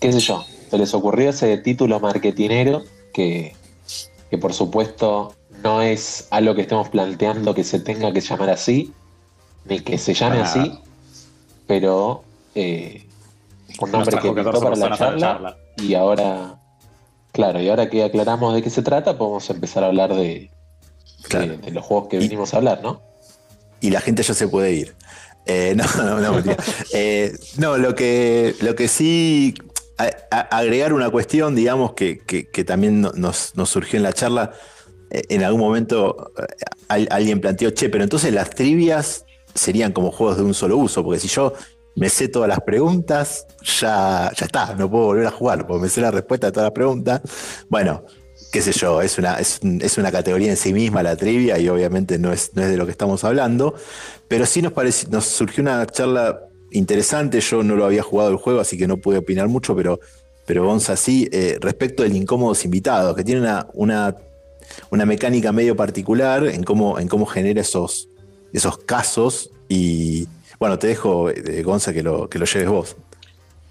qué 0.00 0.10
sé 0.10 0.20
yo, 0.20 0.42
se 0.70 0.78
les 0.78 0.94
ocurrió 0.94 1.28
ese 1.28 1.58
título 1.58 2.00
marketinero 2.00 2.82
que 3.12 3.52
que 4.30 4.38
por 4.38 4.52
supuesto 4.52 5.34
no 5.62 5.82
es 5.82 6.28
algo 6.30 6.54
que 6.54 6.62
estemos 6.62 6.88
planteando 6.88 7.54
que 7.54 7.64
se 7.64 7.80
tenga 7.80 8.12
que 8.12 8.20
llamar 8.20 8.50
así, 8.50 8.92
ni 9.64 9.80
que 9.80 9.98
se 9.98 10.14
llame 10.14 10.40
así, 10.40 10.78
pero 11.66 12.24
eh, 12.54 13.06
un 13.80 13.90
nombre 13.90 14.18
que 14.18 14.32
pintó 14.32 14.60
para 14.60 14.76
la 14.76 14.96
charla, 14.96 15.56
y 15.76 15.94
ahora, 15.94 16.58
claro, 17.32 17.60
y 17.60 17.68
ahora 17.68 17.88
que 17.90 18.04
aclaramos 18.04 18.54
de 18.54 18.62
qué 18.62 18.70
se 18.70 18.82
trata, 18.82 19.18
podemos 19.18 19.48
empezar 19.50 19.84
a 19.84 19.88
hablar 19.88 20.14
de, 20.14 20.50
de, 21.30 21.70
los 21.70 21.84
juegos 21.84 22.08
que 22.08 22.18
vinimos 22.18 22.54
a 22.54 22.58
hablar, 22.58 22.80
¿no? 22.82 23.02
Y 23.80 23.90
la 23.90 24.00
gente 24.00 24.22
ya 24.22 24.34
se 24.34 24.48
puede 24.48 24.72
ir. 24.72 24.94
Eh, 25.44 25.74
no, 25.76 25.84
no, 26.02 26.20
no, 26.20 26.54
eh, 26.92 27.36
no, 27.56 27.78
lo 27.78 27.94
que, 27.94 28.54
lo 28.60 28.74
que 28.74 28.88
sí 28.88 29.54
agregar 30.30 30.92
una 30.92 31.10
cuestión, 31.10 31.54
digamos, 31.54 31.92
que, 31.94 32.64
también 32.66 33.00
nos, 33.00 33.52
surgió 33.64 33.96
en 33.96 34.02
la 34.02 34.12
charla. 34.12 34.52
En 35.28 35.42
algún 35.42 35.60
momento 35.60 36.32
eh, 36.88 37.06
alguien 37.10 37.40
planteó, 37.40 37.70
che, 37.70 37.88
pero 37.88 38.04
entonces 38.04 38.32
las 38.32 38.50
trivias 38.50 39.24
serían 39.54 39.92
como 39.92 40.10
juegos 40.10 40.36
de 40.36 40.42
un 40.42 40.54
solo 40.54 40.76
uso, 40.76 41.02
porque 41.02 41.20
si 41.20 41.28
yo 41.28 41.52
me 41.94 42.10
sé 42.10 42.28
todas 42.28 42.48
las 42.48 42.60
preguntas, 42.60 43.46
ya, 43.80 44.30
ya 44.36 44.46
está, 44.46 44.74
no 44.74 44.90
puedo 44.90 45.06
volver 45.06 45.26
a 45.26 45.30
jugar, 45.30 45.66
porque 45.66 45.82
me 45.82 45.88
sé 45.88 46.00
la 46.00 46.10
respuesta 46.10 46.48
a 46.48 46.52
todas 46.52 46.66
las 46.66 46.74
preguntas. 46.74 47.22
Bueno, 47.68 48.04
qué 48.52 48.60
sé 48.60 48.72
yo, 48.72 49.00
es 49.00 49.18
una, 49.18 49.38
es, 49.38 49.60
una 49.98 50.12
categoría 50.12 50.50
en 50.50 50.56
sí 50.56 50.72
misma 50.72 51.02
la 51.02 51.16
trivia 51.16 51.58
y 51.58 51.68
obviamente 51.68 52.18
no 52.18 52.32
es, 52.32 52.50
no 52.54 52.62
es 52.62 52.68
de 52.68 52.76
lo 52.76 52.84
que 52.84 52.92
estamos 52.92 53.24
hablando, 53.24 53.74
pero 54.28 54.44
sí 54.44 54.60
nos, 54.60 54.72
nos 55.08 55.24
surgió 55.24 55.62
una 55.62 55.86
charla 55.86 56.40
interesante. 56.70 57.40
Yo 57.40 57.62
no 57.62 57.76
lo 57.76 57.84
había 57.84 58.02
jugado 58.02 58.30
el 58.30 58.36
juego, 58.36 58.60
así 58.60 58.76
que 58.76 58.86
no 58.86 58.98
pude 58.98 59.18
opinar 59.18 59.48
mucho, 59.48 59.74
pero, 59.74 60.00
pero 60.46 60.64
Gonza 60.64 60.96
sí. 60.96 61.28
Eh, 61.32 61.58
respecto 61.60 62.02
del 62.02 62.16
incómodos 62.16 62.64
invitados, 62.64 63.16
que 63.16 63.24
tiene 63.24 63.40
una, 63.74 64.16
una, 64.90 65.06
mecánica 65.06 65.52
medio 65.52 65.76
particular 65.76 66.46
en 66.46 66.62
cómo, 66.62 66.98
en 66.98 67.08
cómo 67.08 67.26
genera 67.26 67.60
esos, 67.60 68.08
esos 68.52 68.78
casos. 68.78 69.50
Y 69.68 70.26
bueno, 70.58 70.78
te 70.78 70.88
dejo, 70.88 71.30
eh, 71.30 71.62
Gonza, 71.62 71.92
que 71.92 72.02
lo, 72.02 72.28
que 72.28 72.38
lo 72.38 72.46
lleves 72.46 72.68
vos. 72.68 72.96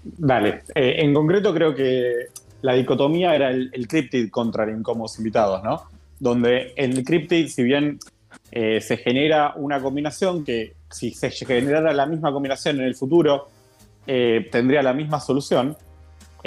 Dale. 0.02 0.62
Eh, 0.74 0.96
en 0.98 1.14
concreto, 1.14 1.52
creo 1.52 1.74
que 1.74 2.26
la 2.62 2.74
dicotomía 2.74 3.34
era 3.34 3.50
el, 3.50 3.70
el 3.72 3.88
cryptid 3.88 4.30
contra 4.30 4.64
el 4.64 4.78
incómodos 4.78 5.18
invitados, 5.18 5.62
¿no? 5.62 5.82
Donde 6.18 6.72
el 6.76 7.04
cryptid, 7.04 7.48
si 7.48 7.62
bien 7.62 7.98
se 8.50 8.96
genera 8.96 9.52
una 9.56 9.82
combinación 9.82 10.42
que 10.42 10.72
si 10.90 11.10
se 11.10 11.30
generara 11.30 11.92
la 11.92 12.06
misma 12.06 12.32
combinación 12.32 12.78
en 12.78 12.84
el 12.84 12.94
futuro, 12.94 13.48
eh, 14.06 14.48
tendría 14.50 14.82
la 14.82 14.92
misma 14.92 15.20
solución. 15.20 15.76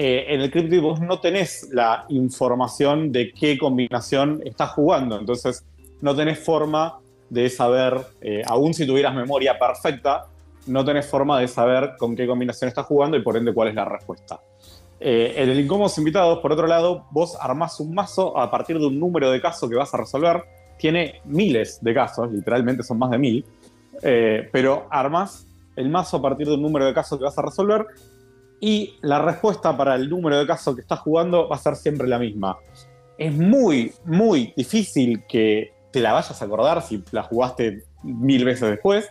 Eh, 0.01 0.33
en 0.33 0.39
el 0.39 0.49
Cryptid 0.49 0.79
vos 0.79 1.01
no 1.01 1.19
tenés 1.19 1.67
la 1.73 2.05
información 2.07 3.11
de 3.11 3.33
qué 3.33 3.57
combinación 3.57 4.41
estás 4.45 4.69
jugando, 4.69 5.19
entonces 5.19 5.65
no 5.99 6.15
tenés 6.15 6.39
forma 6.39 6.99
de 7.29 7.49
saber, 7.49 7.97
eh, 8.21 8.41
aún 8.45 8.73
si 8.73 8.87
tuvieras 8.87 9.13
memoria 9.13 9.59
perfecta, 9.59 10.27
no 10.67 10.85
tenés 10.85 11.05
forma 11.05 11.37
de 11.41 11.49
saber 11.49 11.95
con 11.99 12.15
qué 12.15 12.25
combinación 12.25 12.69
estás 12.69 12.85
jugando 12.85 13.17
y 13.17 13.21
por 13.21 13.35
ende 13.35 13.53
cuál 13.53 13.67
es 13.67 13.75
la 13.75 13.83
respuesta. 13.83 14.39
en 15.01 15.49
el 15.49 15.59
Incómodos 15.59 15.97
Invitados, 15.97 16.39
por 16.39 16.53
otro 16.53 16.65
lado, 16.65 17.05
vos 17.11 17.37
armás 17.37 17.81
un 17.81 17.93
mazo 17.93 18.37
a 18.37 18.49
partir 18.49 18.79
de 18.79 18.87
un 18.87 18.97
número 18.97 19.29
de 19.29 19.41
casos 19.41 19.69
que 19.69 19.75
vas 19.75 19.93
a 19.93 19.97
resolver. 19.97 20.45
Tiene 20.77 21.19
miles 21.25 21.83
de 21.83 21.93
casos, 21.93 22.31
literalmente 22.31 22.83
son 22.83 22.99
más 22.99 23.11
de 23.11 23.17
mil. 23.17 23.45
Eh, 24.01 24.47
pero 24.49 24.87
armas 24.89 25.45
el 25.75 25.89
mazo 25.89 26.17
a 26.17 26.21
partir 26.21 26.47
de 26.47 26.53
un 26.53 26.61
número 26.61 26.85
de 26.85 26.93
casos 26.93 27.17
que 27.17 27.25
vas 27.25 27.37
a 27.37 27.41
resolver 27.41 27.85
y 28.59 28.95
la 29.01 29.21
respuesta 29.21 29.75
para 29.75 29.95
el 29.95 30.09
número 30.09 30.37
de 30.37 30.47
casos 30.47 30.75
que 30.75 30.81
estás 30.81 30.99
jugando 30.99 31.47
va 31.47 31.55
a 31.55 31.59
ser 31.59 31.75
siempre 31.75 32.07
la 32.07 32.19
misma. 32.19 32.57
Es 33.17 33.33
muy, 33.33 33.91
muy 34.05 34.53
difícil 34.55 35.23
que 35.27 35.73
te 35.91 35.99
la 35.99 36.13
vayas 36.13 36.41
a 36.41 36.45
acordar 36.45 36.81
si 36.81 37.03
la 37.11 37.23
jugaste 37.23 37.83
mil 38.03 38.45
veces 38.45 38.69
después, 38.69 39.09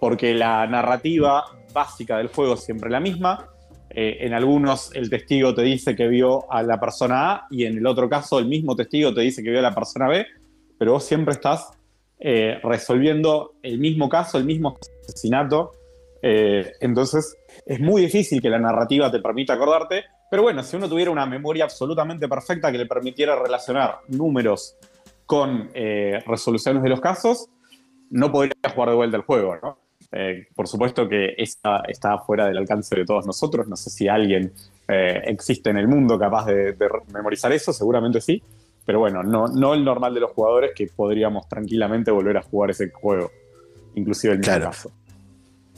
porque 0.00 0.34
la 0.34 0.66
narrativa 0.66 1.44
básica 1.72 2.18
del 2.18 2.28
juego 2.28 2.54
es 2.54 2.64
siempre 2.64 2.90
la 2.90 3.00
misma. 3.00 3.48
Eh, 3.90 4.18
en 4.20 4.34
algunos 4.34 4.94
el 4.94 5.08
testigo 5.08 5.54
te 5.54 5.62
dice 5.62 5.96
que 5.96 6.08
vio 6.08 6.50
a 6.52 6.62
la 6.62 6.78
persona 6.78 7.32
A 7.32 7.46
y 7.50 7.64
en 7.64 7.78
el 7.78 7.86
otro 7.86 8.08
caso 8.08 8.38
el 8.38 8.46
mismo 8.46 8.76
testigo 8.76 9.14
te 9.14 9.22
dice 9.22 9.42
que 9.42 9.50
vio 9.50 9.60
a 9.60 9.62
la 9.62 9.74
persona 9.74 10.08
B, 10.08 10.26
pero 10.78 10.92
vos 10.92 11.04
siempre 11.04 11.32
estás 11.32 11.70
eh, 12.20 12.58
resolviendo 12.62 13.54
el 13.62 13.78
mismo 13.78 14.08
caso, 14.08 14.38
el 14.38 14.44
mismo 14.44 14.76
asesinato. 15.02 15.72
Eh, 16.20 16.72
entonces 16.80 17.37
es 17.64 17.80
muy 17.80 18.02
difícil 18.02 18.40
que 18.40 18.50
la 18.50 18.58
narrativa 18.58 19.10
te 19.10 19.20
permita 19.20 19.54
acordarte, 19.54 20.04
pero 20.30 20.42
bueno, 20.42 20.62
si 20.62 20.76
uno 20.76 20.88
tuviera 20.88 21.10
una 21.10 21.26
memoria 21.26 21.64
absolutamente 21.64 22.28
perfecta 22.28 22.70
que 22.70 22.78
le 22.78 22.86
permitiera 22.86 23.36
relacionar 23.36 23.98
números 24.08 24.76
con 25.26 25.70
eh, 25.74 26.22
resoluciones 26.26 26.82
de 26.82 26.88
los 26.88 27.00
casos, 27.00 27.48
no 28.10 28.32
podría 28.32 28.54
jugar 28.74 28.90
de 28.90 28.96
vuelta 28.96 29.16
el 29.16 29.22
juego, 29.22 29.56
¿no? 29.62 29.78
por 30.54 30.66
supuesto 30.66 31.06
que 31.06 31.34
esta 31.36 31.82
está 31.86 32.18
fuera 32.18 32.46
del 32.46 32.56
alcance 32.56 32.96
de 32.96 33.04
todos 33.04 33.26
nosotros. 33.26 33.68
No 33.68 33.76
sé 33.76 33.90
si 33.90 34.08
alguien 34.08 34.52
existe 34.88 35.68
en 35.68 35.76
el 35.76 35.86
mundo 35.86 36.18
capaz 36.18 36.46
de, 36.46 36.74
memorizar 37.12 37.52
eso, 37.52 37.74
seguramente 37.74 38.20
sí. 38.20 38.42
Pero 38.86 39.00
bueno, 39.00 39.22
no, 39.22 39.48
no 39.48 39.74
el 39.74 39.84
normal 39.84 40.14
de 40.14 40.20
los 40.20 40.30
jugadores 40.30 40.70
que 40.74 40.86
podríamos 40.86 41.46
tranquilamente 41.46 42.10
volver 42.10 42.38
a 42.38 42.42
jugar 42.42 42.70
ese 42.70 42.90
juego. 42.90 43.30
Inclusive 43.96 44.32
el 44.32 44.38
mismo 44.38 44.60
caso. 44.60 44.90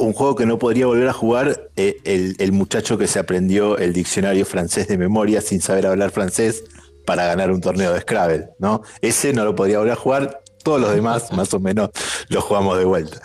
Un 0.00 0.12
juego 0.12 0.34
que 0.34 0.46
no 0.46 0.58
podría 0.58 0.86
volver 0.86 1.08
a 1.08 1.12
jugar 1.12 1.70
eh, 1.76 2.00
el, 2.38 2.52
muchacho 2.52 2.96
que 2.96 3.06
se 3.06 3.18
aprendió 3.18 3.76
el 3.78 3.92
diccionario 3.92 4.46
francés 4.46 4.88
de 4.88 4.96
memoria 4.96 5.40
sin 5.40 5.60
saber 5.60 5.86
hablar 5.86 6.10
francés 6.10 6.64
para 7.04 7.26
ganar 7.26 7.50
un 7.50 7.60
torneo 7.60 7.92
de 7.92 8.00
Scrabble, 8.00 8.48
¿no? 8.58 8.82
Ese 9.02 9.32
no 9.32 9.44
lo 9.44 9.54
podría 9.54 9.78
volver 9.78 9.92
a 9.92 9.96
jugar, 9.96 10.40
todos 10.64 10.80
los 10.80 10.94
demás 10.94 11.32
más 11.36 11.52
o 11.52 11.60
menos 11.60 11.90
lo 12.28 12.40
jugamos 12.40 12.78
de 12.78 12.84
vuelta. 12.84 13.20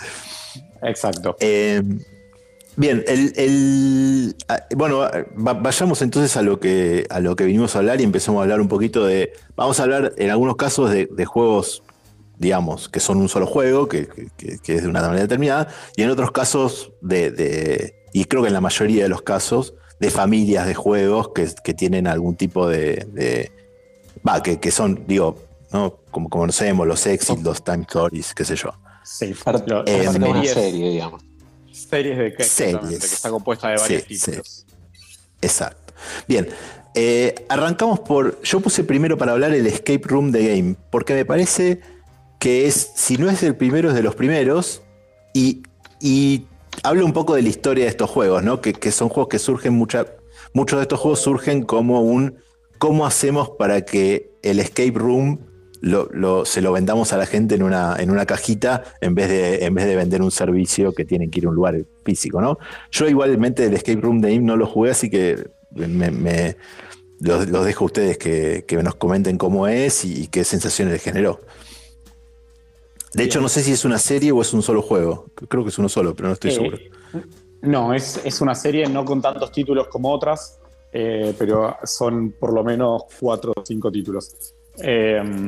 Exacto. 0.81 1.37
Eh, 1.39 1.81
Bien, 2.77 3.05
el, 3.07 4.35
ah, 4.49 4.65
bueno, 4.75 5.07
vayamos 5.35 6.01
entonces 6.01 6.35
a 6.35 6.41
lo, 6.41 6.59
que, 6.59 7.07
a 7.09 7.21
lo 7.21 7.35
que 7.37 7.45
vinimos 7.45 7.75
a 7.75 7.79
hablar 7.79 8.01
y 8.01 8.03
empezamos 8.03 8.39
a 8.39 8.43
hablar 8.43 8.59
un 8.59 8.67
poquito 8.67 9.05
de, 9.05 9.31
vamos 9.55 9.79
a 9.79 9.83
hablar 9.83 10.13
en 10.17 10.29
algunos 10.29 10.57
casos 10.57 10.91
de, 10.91 11.25
juegos, 11.25 11.83
digamos, 12.37 12.89
que 12.89 12.99
son 12.99 13.17
un 13.17 13.29
solo 13.29 13.45
juego, 13.45 13.87
que, 13.87 14.07
es 14.39 14.83
de 14.83 14.87
una 14.87 15.01
manera 15.01 15.21
determinada, 15.21 15.67
y 15.95 16.03
en 16.03 16.09
otros 16.09 16.31
casos 16.31 16.91
de, 17.01 17.95
y 18.13 18.25
creo 18.25 18.41
que 18.41 18.47
en 18.47 18.53
la 18.53 18.61
mayoría 18.61 19.03
de 19.03 19.09
los 19.09 19.21
casos, 19.21 19.73
de 19.99 20.09
familias 20.09 20.67
de 20.67 20.73
juegos 20.75 21.29
que, 21.33 21.73
tienen 21.73 22.07
algún 22.07 22.35
tipo 22.35 22.67
de, 22.67 23.51
va, 24.27 24.41
que, 24.41 24.71
son, 24.71 25.05
digo, 25.07 25.37
¿no? 25.71 25.99
como 26.11 26.29
conocemos, 26.29 26.87
los 26.87 27.05
exit, 27.05 27.41
los 27.41 27.63
time 27.63 27.83
stories, 27.83 28.33
qué 28.33 28.45
sé 28.45 28.55
yo. 28.55 28.69
Sí, 29.03 29.35
eh, 29.85 30.07
una 30.09 30.43
serie, 30.45 30.89
digamos. 30.89 31.21
Series 31.71 32.17
de 32.17 32.31
que, 32.31 32.37
que 32.37 32.95
está 32.95 33.29
compuesta 33.29 33.69
de 33.69 33.77
varios 33.77 34.05
títulos. 34.05 34.65
Exacto. 35.41 35.93
Bien. 36.27 36.47
Eh, 36.95 37.35
arrancamos 37.49 37.99
por. 37.99 38.41
Yo 38.41 38.61
puse 38.61 38.83
primero 38.83 39.17
para 39.17 39.33
hablar 39.33 39.53
el 39.53 39.67
Escape 39.67 40.01
Room 40.03 40.31
de 40.31 40.47
Game, 40.47 40.75
porque 40.89 41.13
me 41.13 41.25
parece 41.25 41.81
que 42.39 42.67
es, 42.67 42.91
si 42.95 43.17
no 43.17 43.29
es 43.29 43.43
el 43.43 43.55
primero, 43.55 43.89
es 43.89 43.95
de 43.95 44.03
los 44.03 44.15
primeros. 44.15 44.83
Y, 45.33 45.63
y 45.99 46.45
habla 46.83 47.03
un 47.03 47.13
poco 47.13 47.35
de 47.35 47.41
la 47.41 47.49
historia 47.49 47.85
de 47.85 47.89
estos 47.89 48.09
juegos, 48.09 48.43
¿no? 48.43 48.61
Que, 48.61 48.73
que 48.73 48.91
son 48.91 49.09
juegos 49.09 49.29
que 49.29 49.39
surgen 49.39 49.73
mucha, 49.73 50.05
Muchos 50.53 50.79
de 50.79 50.83
estos 50.83 50.99
juegos 51.01 51.19
surgen 51.19 51.63
como 51.63 52.01
un. 52.01 52.37
¿Cómo 52.77 53.05
hacemos 53.05 53.49
para 53.57 53.81
que 53.81 54.31
el 54.41 54.59
Escape 54.59 54.93
Room 54.93 55.39
se 56.45 56.61
lo 56.61 56.71
vendamos 56.71 57.13
a 57.13 57.17
la 57.17 57.25
gente 57.25 57.55
en 57.55 57.63
una, 57.63 57.95
en 57.99 58.09
una 58.09 58.25
cajita 58.25 58.83
en 59.01 59.15
vez, 59.15 59.29
de, 59.29 59.65
en 59.65 59.73
vez 59.73 59.85
de 59.85 59.95
vender 59.95 60.21
un 60.21 60.31
servicio 60.31 60.93
que 60.93 61.05
tienen 61.05 61.29
que 61.29 61.39
ir 61.39 61.45
a 61.45 61.49
un 61.49 61.55
lugar 61.55 61.75
físico, 62.05 62.41
¿no? 62.41 62.57
Yo 62.89 63.07
igualmente 63.07 63.65
el 63.65 63.73
Escape 63.73 64.01
Room 64.01 64.19
de 64.19 64.33
IM 64.33 64.45
no 64.45 64.57
lo 64.57 64.65
jugué, 64.65 64.91
así 64.91 65.09
que 65.09 65.47
me, 65.71 66.55
los, 67.19 67.65
dejo 67.65 67.83
a 67.83 67.87
ustedes 67.87 68.17
que, 68.17 68.65
nos 68.81 68.95
comenten 68.95 69.37
cómo 69.37 69.67
es 69.67 70.05
y, 70.05 70.27
qué 70.27 70.43
sensaciones 70.43 70.93
les 70.93 71.03
generó. 71.03 71.41
De 73.15 73.23
hecho, 73.23 73.39
no 73.39 73.47
sé 73.47 73.63
si 73.63 73.71
es 73.71 73.85
una 73.85 73.97
serie 73.97 74.33
o 74.33 74.41
es 74.41 74.53
un 74.53 74.61
solo 74.61 74.81
juego. 74.81 75.27
Creo 75.47 75.63
que 75.63 75.69
es 75.69 75.79
uno 75.79 75.87
solo, 75.87 76.13
pero 76.13 76.27
no 76.27 76.33
estoy 76.33 76.51
eh, 76.51 76.53
seguro. 76.53 76.77
No, 77.61 77.93
es, 77.93 78.19
es, 78.25 78.41
una 78.41 78.53
serie 78.53 78.89
no 78.89 79.05
con 79.05 79.21
tantos 79.21 79.53
títulos 79.53 79.87
como 79.87 80.11
otras, 80.11 80.59
eh, 80.91 81.33
pero 81.39 81.77
son 81.85 82.33
por 82.37 82.53
lo 82.53 82.61
menos 82.61 83.03
cuatro 83.17 83.53
o 83.55 83.63
cinco 83.65 83.89
títulos. 83.89 84.53
Em, 84.79 85.47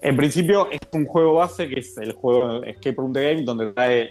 en 0.00 0.16
principio 0.16 0.68
es 0.70 0.78
un 0.92 1.06
juego 1.06 1.34
base 1.34 1.68
que 1.68 1.80
es 1.80 1.98
el 1.98 2.12
juego 2.12 2.62
Escape 2.62 2.94
Room 2.96 3.12
the 3.12 3.34
Game, 3.34 3.42
donde 3.42 3.72
trae 3.72 4.10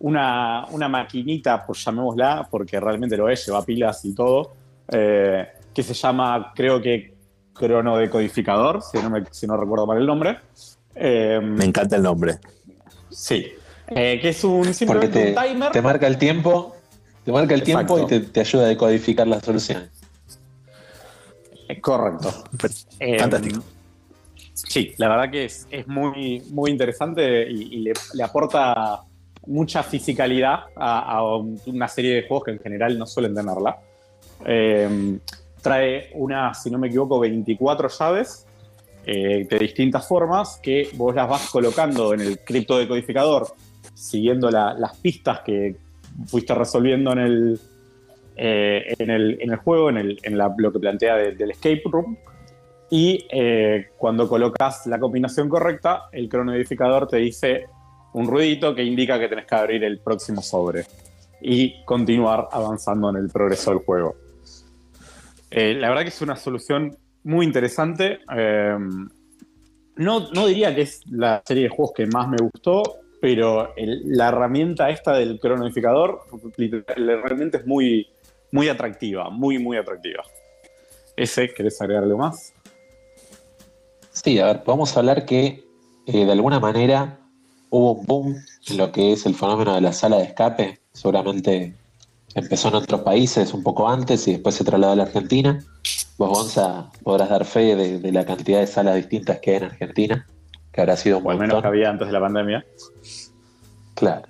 una, 0.00 0.66
maquinita, 0.88 1.64
por 1.64 1.76
llamémosla, 1.76 2.48
porque 2.50 2.80
realmente 2.80 3.16
lo 3.16 3.28
es, 3.28 3.46
lleva 3.46 3.64
pilas 3.64 4.04
y 4.04 4.12
todo, 4.12 4.54
eh, 4.88 5.46
que 5.72 5.84
se 5.84 5.94
llama, 5.94 6.52
creo 6.52 6.82
que 6.82 7.14
cronodecodificador, 7.52 8.82
si 8.82 8.98
no, 8.98 9.12
si 9.30 9.46
no 9.46 9.56
recuerdo 9.56 9.86
mal 9.86 9.98
el 9.98 10.06
nombre. 10.06 10.38
Em, 10.94 11.54
me 11.54 11.64
encanta 11.64 11.96
el 11.96 12.02
nombre. 12.02 12.38
Sí. 13.10 13.46
Eh, 13.88 14.18
que 14.20 14.30
es 14.30 14.44
un 14.44 14.72
simplemente 14.72 15.34
un 15.36 15.42
timer. 15.42 15.72
Te 15.72 15.82
marca 15.82 16.06
el 16.06 16.18
tiempo, 16.18 16.76
te 17.24 17.32
marca 17.32 17.54
el 17.54 17.62
tiempo 17.62 17.98
y 17.98 18.20
te, 18.20 18.40
ayuda 18.40 18.64
a 18.64 18.68
decodificar 18.68 19.26
la 19.26 19.40
solución. 19.40 19.90
Correcto. 21.80 22.44
Eh, 23.00 23.18
Fantástico. 23.18 23.62
sí, 24.52 24.94
la 24.98 25.08
verdad 25.08 25.30
que 25.30 25.44
es, 25.44 25.66
muy, 25.86 26.42
muy 26.50 26.70
interesante 26.70 27.50
y, 27.50 27.80
le, 27.80 28.22
aporta 28.22 29.02
mucha 29.46 29.82
fisicalidad 29.82 30.64
a, 30.76 31.22
una 31.66 31.88
serie 31.88 32.14
de 32.14 32.22
juegos 32.28 32.44
que 32.44 32.50
en 32.52 32.60
general 32.60 32.98
no 32.98 33.06
suelen 33.06 33.34
tenerla. 33.34 33.78
Em, 34.44 35.18
trae 35.62 36.10
una, 36.14 36.52
si 36.54 36.70
no 36.70 36.78
me 36.78 36.88
equivoco, 36.88 37.18
24 37.20 37.88
llaves 37.88 38.46
eh, 39.04 39.46
de 39.50 39.58
distintas 39.58 40.06
formas 40.06 40.60
que 40.62 40.90
vos 40.94 41.14
las 41.14 41.28
vas 41.28 41.50
colocando 41.50 42.14
en 42.14 42.20
el 42.20 42.38
criptodecodificador 42.38 43.48
siguiendo 43.94 44.48
las 44.50 44.96
pistas 44.98 45.40
que 45.40 45.76
fuiste 46.26 46.54
resolviendo 46.54 47.12
en 47.12 47.18
el, 47.18 47.60
eh, 48.36 48.94
en, 48.98 49.10
el, 49.10 49.38
en, 49.40 49.50
el, 49.50 49.56
juego, 49.56 49.90
en, 49.90 49.98
el, 49.98 50.18
en 50.22 50.38
lo 50.38 50.72
que 50.72 50.78
plantea 50.78 51.16
del 51.16 51.50
escape 51.50 51.82
room. 51.84 52.16
Y 52.90 53.26
eh, 53.30 53.88
cuando 53.96 54.28
colocas 54.28 54.86
la 54.86 55.00
combinación 55.00 55.48
correcta, 55.48 56.04
el 56.12 56.28
cronodificador 56.28 57.08
te 57.08 57.16
dice 57.18 57.66
un 58.12 58.26
ruidito 58.26 58.74
que 58.74 58.84
indica 58.84 59.18
que 59.18 59.28
tenés 59.28 59.46
que 59.46 59.54
abrir 59.54 59.82
el 59.84 59.98
próximo 59.98 60.42
sobre 60.42 60.84
y 61.40 61.82
continuar 61.84 62.48
avanzando 62.52 63.10
en 63.10 63.16
el 63.16 63.28
progreso 63.30 63.70
del 63.70 63.80
juego. 63.80 64.16
La 65.50 65.88
verdad 65.88 66.02
que 66.02 66.08
es 66.08 66.22
una 66.22 66.36
solución 66.36 66.96
muy 67.24 67.46
interesante. 67.46 68.20
no, 69.96 70.30
no, 70.30 70.46
diría 70.46 70.74
que 70.74 70.82
es 70.82 71.00
la 71.10 71.42
serie 71.44 71.64
de 71.64 71.68
juegos 71.68 71.92
que 71.94 72.06
más 72.06 72.28
me 72.28 72.38
gustó, 72.38 72.82
pero 73.20 73.72
la 73.76 74.28
herramienta 74.28 74.90
esta 74.90 75.12
del 75.12 75.38
cronodificador 75.38 76.22
realmente 76.96 77.58
es 77.58 77.66
muy, 77.66 78.08
muy 78.50 78.68
atractiva, 78.68 79.30
muy, 79.30 79.58
muy 79.58 79.76
atractiva. 79.76 80.22
Ese, 81.16 81.52
¿querés 81.52 81.80
agregar 81.80 82.04
algo 82.04 82.18
más? 82.18 82.54
Sí, 84.10 84.38
a 84.38 84.46
ver, 84.46 84.62
podemos 84.62 84.96
hablar 84.96 85.24
que 85.24 85.64
eh, 86.06 86.24
de 86.24 86.32
alguna 86.32 86.60
manera 86.60 87.18
hubo 87.70 87.92
un 87.92 88.06
boom 88.06 88.36
en 88.68 88.76
lo 88.76 88.92
que 88.92 89.12
es 89.12 89.24
el 89.24 89.34
fenómeno 89.34 89.74
de 89.74 89.80
la 89.80 89.92
sala 89.92 90.18
de 90.18 90.24
escape. 90.24 90.80
Seguramente 90.92 91.74
empezó 92.34 92.68
en 92.68 92.74
otros 92.74 93.00
países 93.02 93.54
un 93.54 93.62
poco 93.62 93.88
antes 93.88 94.26
y 94.28 94.32
después 94.32 94.54
se 94.54 94.64
trasladó 94.64 94.92
a 94.92 94.96
la 94.96 95.02
Argentina. 95.04 95.64
Vos, 96.18 96.38
Gonza, 96.38 96.90
podrás 97.02 97.30
dar 97.30 97.44
fe 97.44 97.74
de, 97.74 98.12
la 98.12 98.24
cantidad 98.24 98.60
de 98.60 98.66
salas 98.66 98.96
distintas 98.96 99.38
que 99.40 99.52
hay 99.52 99.56
en 99.56 99.64
Argentina, 99.64 100.26
que 100.72 100.80
habrá 100.80 100.96
sido 100.96 101.18
un 101.18 101.26
o 101.26 101.30
al 101.30 101.38
menos 101.38 101.60
que 101.60 101.66
había 101.66 101.90
antes 101.90 102.06
de 102.06 102.12
la 102.12 102.20
pandemia. 102.20 102.64
Claro. 103.94 104.22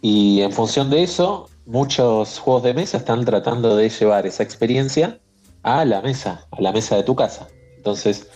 Y 0.00 0.40
en 0.42 0.52
función 0.52 0.90
de 0.90 1.02
eso, 1.02 1.48
muchos 1.66 2.38
juegos 2.38 2.64
de 2.64 2.74
mesa 2.74 2.98
están 2.98 3.24
tratando 3.24 3.76
de 3.76 3.88
llevar 3.88 4.26
esa 4.26 4.42
experiencia 4.42 5.18
a 5.62 5.84
la 5.84 6.02
mesa, 6.02 6.46
a 6.50 6.60
la 6.60 6.72
mesa 6.72 6.96
de 6.96 7.04
tu 7.04 7.14
casa. 7.14 7.48
Entonces, 7.76 8.28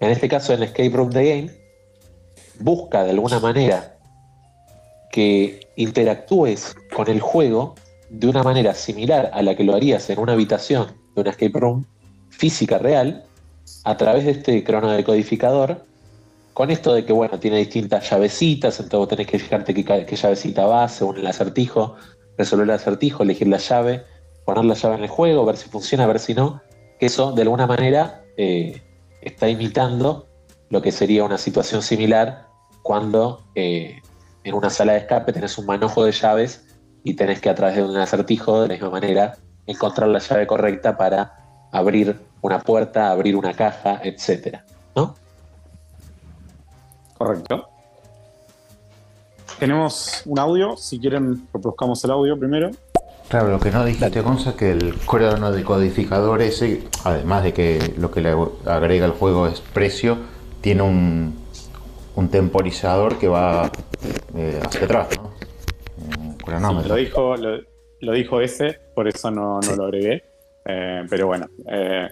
en 0.00 0.10
este 0.10 0.28
caso, 0.28 0.52
en 0.52 0.62
Escape 0.62 0.90
Room 0.90 1.10
The 1.10 1.24
Game, 1.24 1.50
busca 2.60 3.04
de 3.04 3.10
alguna 3.10 3.40
manera 3.40 3.96
que 5.10 5.68
interactúes 5.76 6.74
con 6.94 7.08
el 7.08 7.20
juego 7.20 7.74
de 8.10 8.28
una 8.28 8.42
manera 8.42 8.74
similar 8.74 9.30
a 9.32 9.42
la 9.42 9.56
que 9.56 9.64
lo 9.64 9.74
harías 9.74 10.08
en 10.10 10.18
una 10.18 10.32
habitación 10.32 10.88
de 11.14 11.20
una 11.22 11.30
escape 11.30 11.58
room 11.58 11.86
física 12.36 12.78
real, 12.78 13.24
a 13.84 13.96
través 13.96 14.24
de 14.24 14.32
este 14.32 14.64
cronodecodificador, 14.64 15.84
con 16.52 16.70
esto 16.70 16.94
de 16.94 17.04
que, 17.04 17.12
bueno, 17.12 17.38
tiene 17.38 17.58
distintas 17.58 18.08
llavecitas, 18.10 18.78
entonces 18.78 19.08
tenés 19.08 19.26
que 19.26 19.38
fijarte 19.38 19.74
qué, 19.74 19.84
qué 19.84 20.16
llavecita 20.16 20.66
va 20.66 20.88
según 20.88 21.18
el 21.18 21.26
acertijo, 21.26 21.96
resolver 22.38 22.64
el 22.64 22.74
acertijo, 22.74 23.22
elegir 23.22 23.48
la 23.48 23.58
llave, 23.58 24.04
poner 24.44 24.64
la 24.64 24.74
llave 24.74 24.96
en 24.96 25.02
el 25.02 25.08
juego, 25.08 25.44
ver 25.44 25.56
si 25.56 25.68
funciona, 25.68 26.06
ver 26.06 26.20
si 26.20 26.34
no, 26.34 26.62
que 26.98 27.06
eso 27.06 27.32
de 27.32 27.42
alguna 27.42 27.66
manera 27.66 28.22
eh, 28.36 28.82
está 29.20 29.48
imitando 29.48 30.28
lo 30.70 30.82
que 30.82 30.92
sería 30.92 31.24
una 31.24 31.38
situación 31.38 31.82
similar 31.82 32.46
cuando 32.82 33.44
eh, 33.54 34.00
en 34.44 34.54
una 34.54 34.70
sala 34.70 34.92
de 34.92 34.98
escape 34.98 35.32
tenés 35.32 35.56
un 35.58 35.66
manojo 35.66 36.04
de 36.04 36.12
llaves 36.12 36.64
y 37.02 37.14
tenés 37.14 37.40
que 37.40 37.50
a 37.50 37.54
través 37.54 37.76
de 37.76 37.82
un 37.82 37.96
acertijo, 37.96 38.62
de 38.62 38.68
la 38.68 38.74
misma 38.74 38.90
manera, 38.90 39.36
encontrar 39.66 40.08
la 40.08 40.18
llave 40.18 40.46
correcta 40.46 40.96
para 40.96 41.43
abrir 41.74 42.16
una 42.40 42.60
puerta, 42.60 43.10
abrir 43.10 43.36
una 43.36 43.52
caja, 43.52 44.00
etcétera, 44.02 44.64
¿no? 44.94 45.16
Correcto. 47.18 47.68
Tenemos 49.58 50.22
un 50.24 50.38
audio, 50.38 50.76
si 50.76 51.00
quieren 51.00 51.48
reproduzcamos 51.52 52.02
el 52.04 52.12
audio 52.12 52.38
primero. 52.38 52.70
Claro, 53.28 53.48
lo 53.48 53.58
que 53.58 53.72
no 53.72 53.84
dijiste, 53.84 54.20
Gonza, 54.20 54.50
es 54.50 54.56
que 54.56 54.70
el 54.70 54.94
crono 54.98 55.50
decodificador 55.50 56.42
ese, 56.42 56.84
además 57.02 57.42
de 57.42 57.52
que 57.52 57.94
lo 57.98 58.12
que 58.12 58.20
le 58.20 58.36
agrega 58.66 59.06
el 59.06 59.12
juego 59.12 59.48
es 59.48 59.60
precio, 59.60 60.18
tiene 60.60 60.82
un, 60.82 61.36
un 62.14 62.28
temporizador 62.28 63.18
que 63.18 63.26
va 63.26 63.72
eh, 64.36 64.60
hacia 64.64 64.84
atrás, 64.84 65.08
¿no? 65.16 65.32
Un 66.18 66.36
cronómetro. 66.36 66.90
lo, 66.90 67.00
dijo, 67.00 67.34
lo, 68.00 68.12
dijo 68.12 68.40
ese, 68.40 68.78
por 68.94 69.08
eso 69.08 69.30
no, 69.32 69.58
no 69.60 69.76
lo 69.76 69.84
agregué. 69.86 70.33
Eh, 70.66 71.04
pero 71.10 71.26
bueno. 71.26 71.46
eh, 71.68 72.08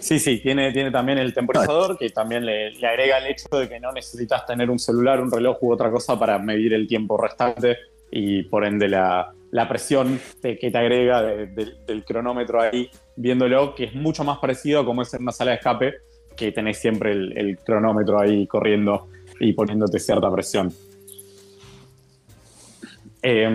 sí, 0.00 0.18
sí, 0.18 0.40
tiene, 0.40 0.72
tiene 0.72 0.90
también 0.90 1.18
el 1.18 1.32
temporizador 1.32 1.96
que 1.98 2.10
también 2.10 2.44
le, 2.44 2.70
le 2.72 2.86
agrega 2.86 3.18
el 3.18 3.26
hecho 3.28 3.48
de 3.58 3.68
que 3.68 3.80
no 3.80 3.92
necesitas 3.92 4.44
tener 4.46 4.70
un 4.70 4.78
celular, 4.78 5.20
un 5.20 5.30
reloj 5.30 5.56
u 5.62 5.72
otra 5.72 5.90
cosa 5.90 6.18
para 6.18 6.38
medir 6.38 6.74
el 6.74 6.86
tiempo 6.86 7.16
restante 7.16 7.76
y 8.10 8.42
por 8.44 8.64
ende 8.64 8.88
la, 8.88 9.32
la 9.50 9.68
presión 9.68 10.20
que 10.42 10.56
te 10.56 10.78
agrega 10.78 11.22
de- 11.22 11.46
de- 11.46 11.72
del 11.86 12.04
cronómetro 12.04 12.60
ahí, 12.60 12.88
viéndolo, 13.16 13.74
que 13.74 13.84
es 13.84 13.94
mucho 13.94 14.22
más 14.22 14.38
parecido 14.38 14.80
a 14.80 14.84
como 14.84 15.02
es 15.02 15.12
en 15.14 15.22
una 15.22 15.32
sala 15.32 15.52
de 15.52 15.56
escape, 15.56 15.94
que 16.36 16.52
tenés 16.52 16.78
siempre 16.78 17.12
el, 17.12 17.36
el 17.36 17.58
cronómetro 17.58 18.20
ahí 18.20 18.46
corriendo 18.46 19.08
y 19.40 19.54
poniéndote 19.54 19.98
cierta 19.98 20.30
presión. 20.30 20.70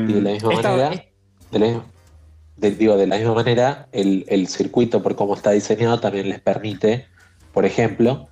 Y 0.10 0.14
de 0.14 0.22
la 0.22 0.32
misma 0.32 0.54
esta- 0.54 0.70
manera, 0.72 1.04
de 1.52 1.60
la, 1.60 1.84
de- 2.62 2.72
digo, 2.72 2.96
de 2.96 3.08
la 3.08 3.18
misma 3.18 3.34
manera, 3.34 3.88
el, 3.92 4.24
el 4.28 4.48
circuito, 4.48 5.02
por 5.02 5.16
cómo 5.16 5.34
está 5.36 5.52
diseñado, 5.52 6.00
también 6.00 6.30
les 6.30 6.40
permite, 6.40 7.08
por 7.54 7.66
ejemplo, 7.66 8.30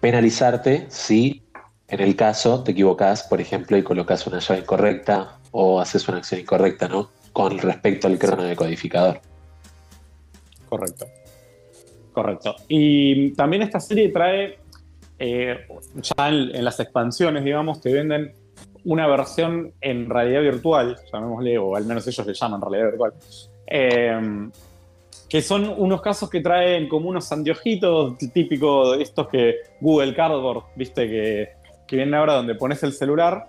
penalizarte 0.00 0.86
si 0.88 1.44
en 1.88 2.00
el 2.00 2.16
caso 2.16 2.62
te 2.62 2.72
equivocas, 2.72 3.22
por 3.22 3.40
ejemplo, 3.40 3.76
y 3.76 3.82
colocas 3.82 4.26
una 4.26 4.40
llave 4.40 4.60
incorrecta 4.60 5.38
o 5.52 5.80
haces 5.80 6.06
una 6.08 6.18
acción 6.18 6.40
incorrecta, 6.40 6.88
¿no? 6.88 7.10
Con 7.32 7.56
respecto 7.58 8.06
al 8.08 8.18
crono 8.18 8.42
decodificador. 8.42 9.20
Correcto. 10.68 11.06
Correcto. 12.12 12.56
Y 12.68 13.30
también 13.32 13.62
esta 13.62 13.80
serie 13.80 14.10
trae, 14.10 14.58
eh, 15.18 15.66
ya 15.94 16.28
en, 16.28 16.54
en 16.54 16.64
las 16.64 16.78
expansiones, 16.80 17.44
digamos, 17.44 17.80
te 17.80 17.92
venden 17.92 18.32
una 18.84 19.06
versión 19.06 19.72
en 19.80 20.10
realidad 20.10 20.42
virtual, 20.42 20.96
llamémosle, 21.12 21.58
o 21.58 21.76
al 21.76 21.84
menos 21.84 22.06
ellos 22.06 22.26
le 22.26 22.34
llaman 22.34 22.60
realidad 22.60 22.90
virtual, 22.90 23.12
eh, 23.70 24.48
que 25.28 25.42
son 25.42 25.68
unos 25.76 26.00
casos 26.00 26.30
que 26.30 26.40
traen 26.40 26.88
como 26.88 27.10
unos 27.10 27.30
anteojitos 27.30 28.16
típicos 28.32 28.96
de 28.96 29.02
estos 29.02 29.28
que 29.28 29.56
Google 29.80 30.14
Cardboard, 30.14 30.64
viste, 30.74 31.06
que, 31.06 31.48
que 31.86 31.96
vienen 31.96 32.14
ahora 32.14 32.34
donde 32.34 32.54
pones 32.54 32.82
el 32.82 32.92
celular 32.92 33.46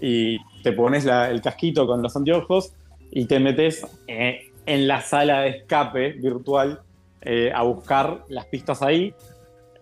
y 0.00 0.38
te 0.62 0.72
pones 0.72 1.04
la- 1.04 1.30
el 1.30 1.40
casquito 1.42 1.86
con 1.86 2.00
los 2.02 2.14
anteojos 2.16 2.72
y 3.10 3.24
te 3.24 3.40
metes 3.40 3.84
eh, 4.06 4.50
en 4.66 4.86
la 4.86 5.00
sala 5.00 5.40
de 5.40 5.48
escape 5.50 6.12
virtual 6.12 6.80
eh, 7.22 7.50
a 7.52 7.62
buscar 7.62 8.24
las 8.28 8.44
pistas 8.46 8.82
ahí. 8.82 9.12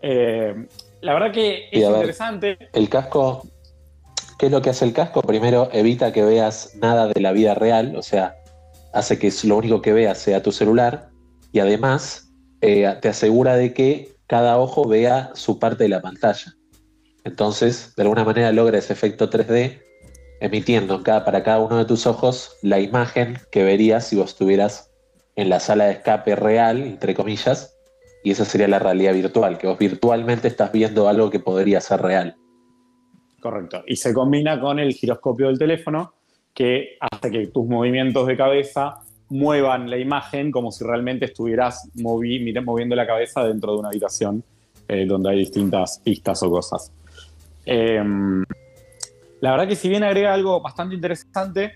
Eh, 0.00 0.54
la 1.02 1.12
verdad 1.14 1.32
que 1.32 1.68
es 1.70 1.82
ver. 1.82 1.92
interesante. 1.96 2.58
El 2.72 2.88
casco, 2.88 3.42
¿qué 4.38 4.46
es 4.46 4.52
lo 4.52 4.62
que 4.62 4.70
hace 4.70 4.84
el 4.86 4.92
casco? 4.94 5.20
Primero, 5.20 5.68
evita 5.72 6.12
que 6.12 6.22
veas 6.24 6.74
nada 6.80 7.06
de 7.08 7.20
la 7.20 7.32
vida 7.32 7.54
real, 7.54 7.96
o 7.96 8.02
sea, 8.02 8.36
hace 8.94 9.18
que 9.18 9.30
lo 9.44 9.56
único 9.56 9.82
que 9.82 9.92
veas 9.92 10.18
sea 10.18 10.42
tu 10.42 10.52
celular 10.52 11.10
y 11.52 11.58
además 11.58 12.32
eh, 12.60 12.96
te 13.02 13.08
asegura 13.08 13.56
de 13.56 13.74
que 13.74 14.16
cada 14.26 14.58
ojo 14.58 14.88
vea 14.88 15.30
su 15.34 15.58
parte 15.58 15.84
de 15.84 15.90
la 15.90 16.00
pantalla. 16.00 16.54
Entonces, 17.24 17.94
de 17.96 18.02
alguna 18.02 18.24
manera 18.24 18.52
logra 18.52 18.78
ese 18.78 18.92
efecto 18.92 19.28
3D 19.28 19.82
emitiendo 20.40 20.96
en 20.96 21.02
cada, 21.02 21.24
para 21.24 21.42
cada 21.42 21.60
uno 21.60 21.78
de 21.78 21.84
tus 21.84 22.06
ojos 22.06 22.56
la 22.62 22.80
imagen 22.80 23.38
que 23.50 23.64
verías 23.64 24.06
si 24.06 24.16
vos 24.16 24.30
estuvieras 24.30 24.92
en 25.36 25.48
la 25.48 25.58
sala 25.60 25.86
de 25.86 25.92
escape 25.92 26.36
real, 26.36 26.82
entre 26.82 27.14
comillas, 27.14 27.76
y 28.22 28.30
esa 28.30 28.44
sería 28.44 28.68
la 28.68 28.78
realidad 28.78 29.14
virtual, 29.14 29.58
que 29.58 29.66
vos 29.66 29.78
virtualmente 29.78 30.48
estás 30.48 30.70
viendo 30.72 31.08
algo 31.08 31.30
que 31.30 31.40
podría 31.40 31.80
ser 31.80 32.02
real. 32.02 32.36
Correcto. 33.40 33.82
Y 33.86 33.96
se 33.96 34.14
combina 34.14 34.60
con 34.60 34.78
el 34.78 34.92
giroscopio 34.92 35.48
del 35.48 35.58
teléfono, 35.58 36.14
que 36.54 36.96
hace 37.00 37.30
que 37.30 37.46
tus 37.48 37.66
movimientos 37.66 38.26
de 38.26 38.36
cabeza 38.36 38.94
muevan 39.28 39.90
la 39.90 39.98
imagen 39.98 40.50
como 40.52 40.70
si 40.70 40.84
realmente 40.84 41.24
estuvieras 41.24 41.90
movi- 41.96 42.62
moviendo 42.64 42.94
la 42.94 43.06
cabeza 43.06 43.42
dentro 43.44 43.72
de 43.72 43.78
una 43.78 43.88
habitación 43.88 44.44
eh, 44.88 45.04
donde 45.06 45.30
hay 45.30 45.38
distintas 45.38 45.98
pistas 46.04 46.42
o 46.42 46.50
cosas. 46.50 46.92
Em, 47.66 48.44
la 49.40 49.50
verdad 49.52 49.66
que 49.66 49.76
si 49.76 49.88
bien 49.88 50.04
agrega 50.04 50.32
algo 50.32 50.60
bastante 50.60 50.94
interesante, 50.94 51.72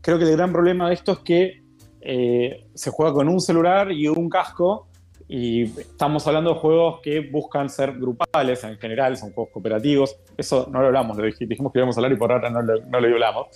creo 0.00 0.18
que 0.18 0.24
el 0.24 0.32
gran 0.36 0.52
problema 0.52 0.88
de 0.88 0.94
esto 0.94 1.12
es 1.12 1.18
que 1.20 1.62
eh, 2.00 2.64
se 2.74 2.90
juega 2.90 3.12
con 3.12 3.28
un 3.28 3.40
celular 3.40 3.92
y 3.92 4.08
un 4.08 4.28
casco 4.28 4.88
y 5.28 5.64
estamos 5.64 6.26
hablando 6.26 6.54
de 6.54 6.60
juegos 6.60 7.00
que 7.02 7.20
buscan 7.20 7.68
ser 7.68 7.92
grupales 7.98 8.62
en 8.64 8.78
general, 8.78 9.16
son 9.16 9.32
juegos 9.32 9.52
cooperativos. 9.52 10.16
Eso 10.36 10.68
no 10.70 10.80
lo 10.80 10.86
hablamos, 10.86 11.16
lo 11.16 11.24
dij- 11.26 11.46
dijimos 11.48 11.72
que 11.72 11.80
íbamos 11.80 11.96
a 11.96 12.00
hablar 12.00 12.12
y 12.12 12.16
por 12.16 12.30
ahora 12.32 12.48
no 12.48 12.62
lo, 12.62 12.80
no 12.86 13.00
lo 13.00 13.06
hablamos. 13.08 13.46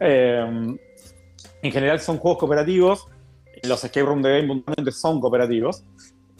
Eh, 0.00 0.76
en 1.62 1.72
general 1.72 2.00
son 2.00 2.18
juegos 2.18 2.38
cooperativos, 2.38 3.08
los 3.62 3.82
escape 3.82 4.06
room 4.06 4.22
de 4.22 4.30
game 4.40 4.48
puntualmente 4.48 4.92
son 4.92 5.20
cooperativos. 5.20 5.82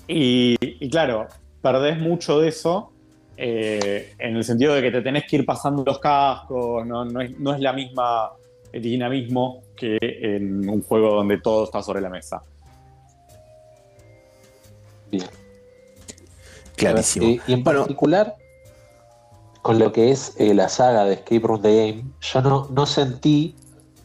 Y, 0.07 0.57
y 0.61 0.88
claro, 0.88 1.27
perdés 1.62 1.99
mucho 1.99 2.40
de 2.40 2.49
eso 2.49 2.92
eh, 3.37 4.14
en 4.19 4.37
el 4.37 4.45
sentido 4.45 4.75
de 4.75 4.83
que 4.83 4.90
te 4.90 5.03
tenés 5.03 5.25
que 5.27 5.37
ir 5.37 5.45
pasando 5.45 5.83
los 5.85 5.99
cascos, 5.99 6.87
no, 6.87 7.05
no 7.05 7.21
es, 7.21 7.38
no 7.38 7.55
es 7.55 7.61
la 7.61 7.73
misma 7.73 8.31
dinamismo 8.73 9.62
que 9.77 9.99
en 10.01 10.69
un 10.69 10.83
juego 10.83 11.14
donde 11.16 11.38
todo 11.38 11.64
está 11.64 11.83
sobre 11.83 12.01
la 12.01 12.11
mesa. 12.11 12.42
Bien. 15.11 15.25
Clarísimo. 16.77 17.27
Eh, 17.27 17.40
y 17.47 17.53
en 17.55 17.64
Bueno. 17.64 17.81
particular, 17.81 18.35
con 19.66 19.81
lo 19.81 19.90
que 19.90 20.12
es 20.12 20.33
eh, 20.38 20.55
la 20.55 20.68
saga 20.68 21.07
de 21.07 21.14
Escape 21.14 21.40
Room 21.40 21.61
The 21.61 21.74
Game, 21.74 22.05
yo 22.20 22.40
no, 22.70 22.87
sentí 22.87 23.57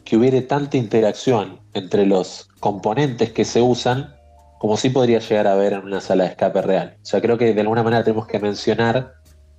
que 0.04 0.16
hubiera 0.16 0.44
tanta 0.48 0.76
interacción 0.76 1.60
entre 1.72 2.04
los 2.04 2.48
componentes 2.58 3.30
que 3.30 3.44
se 3.44 3.62
usan 3.62 4.12
como 4.58 4.76
sí 4.76 4.90
podría 4.90 5.20
llegar 5.20 5.46
a 5.46 5.52
haber 5.52 5.74
en 5.74 5.84
una 5.84 6.00
sala 6.00 6.24
de 6.24 6.30
escape 6.30 6.62
real. 6.62 6.96
O 7.00 7.04
sea, 7.04 7.20
creo 7.20 7.38
que 7.38 7.54
de 7.54 7.60
alguna 7.60 7.84
manera 7.84 8.02
tenemos 8.02 8.26
que 8.26 8.40
mencionar 8.40 9.14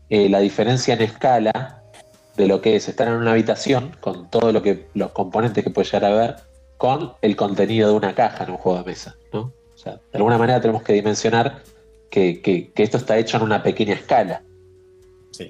eh, 0.10 0.28
la 0.28 0.40
diferencia 0.40 0.94
en 0.94 1.04
escala 1.04 1.82
de 2.36 2.48
lo 2.48 2.60
que 2.60 2.76
es 2.76 2.90
estar 2.90 3.08
en 3.08 3.14
una 3.14 3.32
habitación 3.32 3.96
con 4.02 4.30
todo 4.30 4.52
lo 4.52 4.62
que 4.62 4.90
los 4.96 5.12
componentes 5.12 5.64
que 5.64 5.70
puede 5.70 5.86
llegar 5.86 6.12
a 6.12 6.16
ver 6.16 6.36
con 6.80 7.14
el 7.22 7.38
contenido 7.38 7.88
de 7.88 7.96
una 7.96 8.14
caja 8.14 8.44
en 8.44 8.50
un 8.50 8.58
juego 8.58 8.80
de 8.80 8.84
mesa, 8.84 9.16
¿no? 9.32 9.54
O 9.74 9.78
sea, 9.78 9.94
de 9.94 10.18
alguna 10.18 10.38
manera 10.38 10.60
tenemos 10.60 10.84
que 10.84 10.92
dimensionar 10.92 11.64
que 12.10 12.74
esto 12.76 12.98
está 12.98 13.18
hecho 13.18 13.38
en 13.38 13.44
una 13.44 13.64
pequeña 13.64 13.94
escala. 13.94 14.44
Sí. 15.32 15.50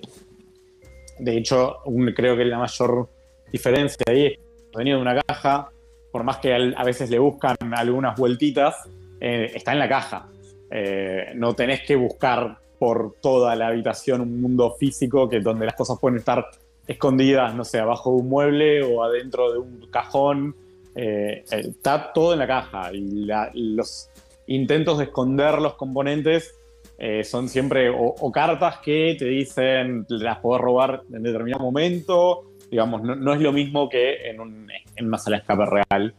De 1.20 1.38
hecho, 1.38 1.78
creo 2.16 2.36
que 2.36 2.46
la 2.46 2.58
mayor 2.58 3.10
diferencia 3.52 4.04
ahí 4.08 4.26
es 4.26 4.38
que 4.38 4.44
contenido 4.72 4.98
de 4.98 5.02
una 5.02 5.22
caja, 5.22 5.70
por 6.12 6.24
más 6.24 6.38
que 6.38 6.54
a 6.54 6.84
veces 6.84 7.10
le 7.10 7.20
buscan 7.20 7.56
algunas 7.74 8.18
vueltitas, 8.18 8.76
eh, 9.20 9.52
está 9.54 9.74
en 9.74 9.80
la 9.80 9.90
caja. 9.90 10.28
Eh, 10.70 11.32
no 11.36 11.54
tenés 11.54 11.82
que 11.82 11.96
buscar 11.96 12.58
por 12.80 13.16
toda 13.22 13.56
la 13.56 13.68
habitación 13.68 14.22
un 14.22 14.42
mundo 14.42 14.76
físico 14.78 15.30
que 15.30 15.40
donde 15.40 15.66
las 15.66 15.76
cosas 15.76 15.98
pueden 16.00 16.18
estar 16.18 16.46
escondidas, 16.88 17.56
no 17.56 17.64
sé, 17.64 17.80
abajo 17.80 18.12
de 18.12 18.18
un 18.18 18.30
mueble 18.30 18.84
o 18.84 19.04
adentro 19.04 19.52
de 19.52 19.60
un 19.60 19.88
cajón. 19.90 20.56
Eh, 20.96 21.44
está 21.50 22.12
todo 22.14 22.34
en 22.34 22.40
la 22.40 22.48
caja 22.48 22.92
y 22.94 23.26
los 23.54 24.10
intentos 24.48 24.98
de 24.98 25.06
esconder 25.06 25.60
los 25.60 25.76
componentes 25.76 26.56
eh, 27.06 27.24
son 27.26 27.50
siempre 27.50 27.90
o, 27.90 27.98
o 28.18 28.32
cartas 28.32 28.78
que 28.78 29.18
te 29.20 29.26
dicen 29.26 30.06
las 30.08 30.38
podés 30.40 30.62
robar 30.62 31.02
en 31.12 31.22
determinado 31.22 31.62
momento. 31.62 32.46
Digamos, 32.72 33.04
no, 33.04 33.14
no 33.16 33.34
es 33.34 33.42
lo 33.42 33.52
mismo 33.52 33.90
que 33.90 34.30
en, 34.30 34.40
un- 34.40 34.68
en 34.96 35.06
una 35.08 35.18
sala 35.18 35.36
de 35.36 35.42
escape 35.42 35.66
real 35.66 36.14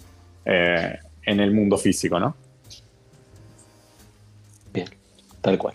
eh, 0.44 0.98
en 1.24 1.40
el 1.40 1.52
mundo 1.52 1.78
físico, 1.78 2.20
¿no? 2.20 2.36
Bien, 4.74 4.88
tal 5.40 5.56
cual. 5.56 5.74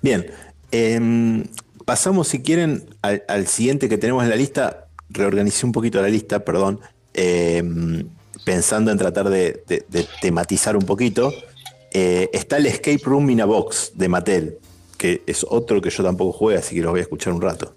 Bien, 0.00 0.26
em, 0.70 1.44
pasamos 1.84 2.28
si 2.28 2.40
quieren 2.42 2.84
al, 3.02 3.24
al 3.26 3.46
siguiente 3.48 3.88
que 3.88 3.98
tenemos 3.98 4.22
en 4.22 4.30
la 4.30 4.36
lista. 4.36 4.86
Reorganicé 5.10 5.66
un 5.66 5.72
poquito 5.72 6.00
la 6.00 6.08
lista, 6.08 6.44
perdón. 6.44 6.78
eh, 7.14 7.62
pensando 8.44 8.90
en 8.92 8.98
tratar 8.98 9.28
de, 9.30 9.62
de- 9.66 9.84
de 9.88 10.06
tematizar 10.20 10.76
un 10.76 10.84
poquito, 10.84 11.32
eh, 11.94 12.28
está 12.32 12.56
el 12.56 12.66
Escape 12.66 13.00
Room 13.04 13.30
in 13.30 13.40
a 13.40 13.44
Box 13.44 13.92
de 13.94 14.08
Mattel, 14.08 14.58
que 14.98 15.22
es 15.26 15.46
otro 15.48 15.80
que 15.80 15.90
yo 15.90 16.02
tampoco 16.02 16.32
jugué, 16.32 16.56
así 16.56 16.74
que 16.74 16.82
lo 16.82 16.90
voy 16.90 16.98
a 17.00 17.04
escuchar 17.04 17.32
un 17.32 17.40
rato. 17.40 17.72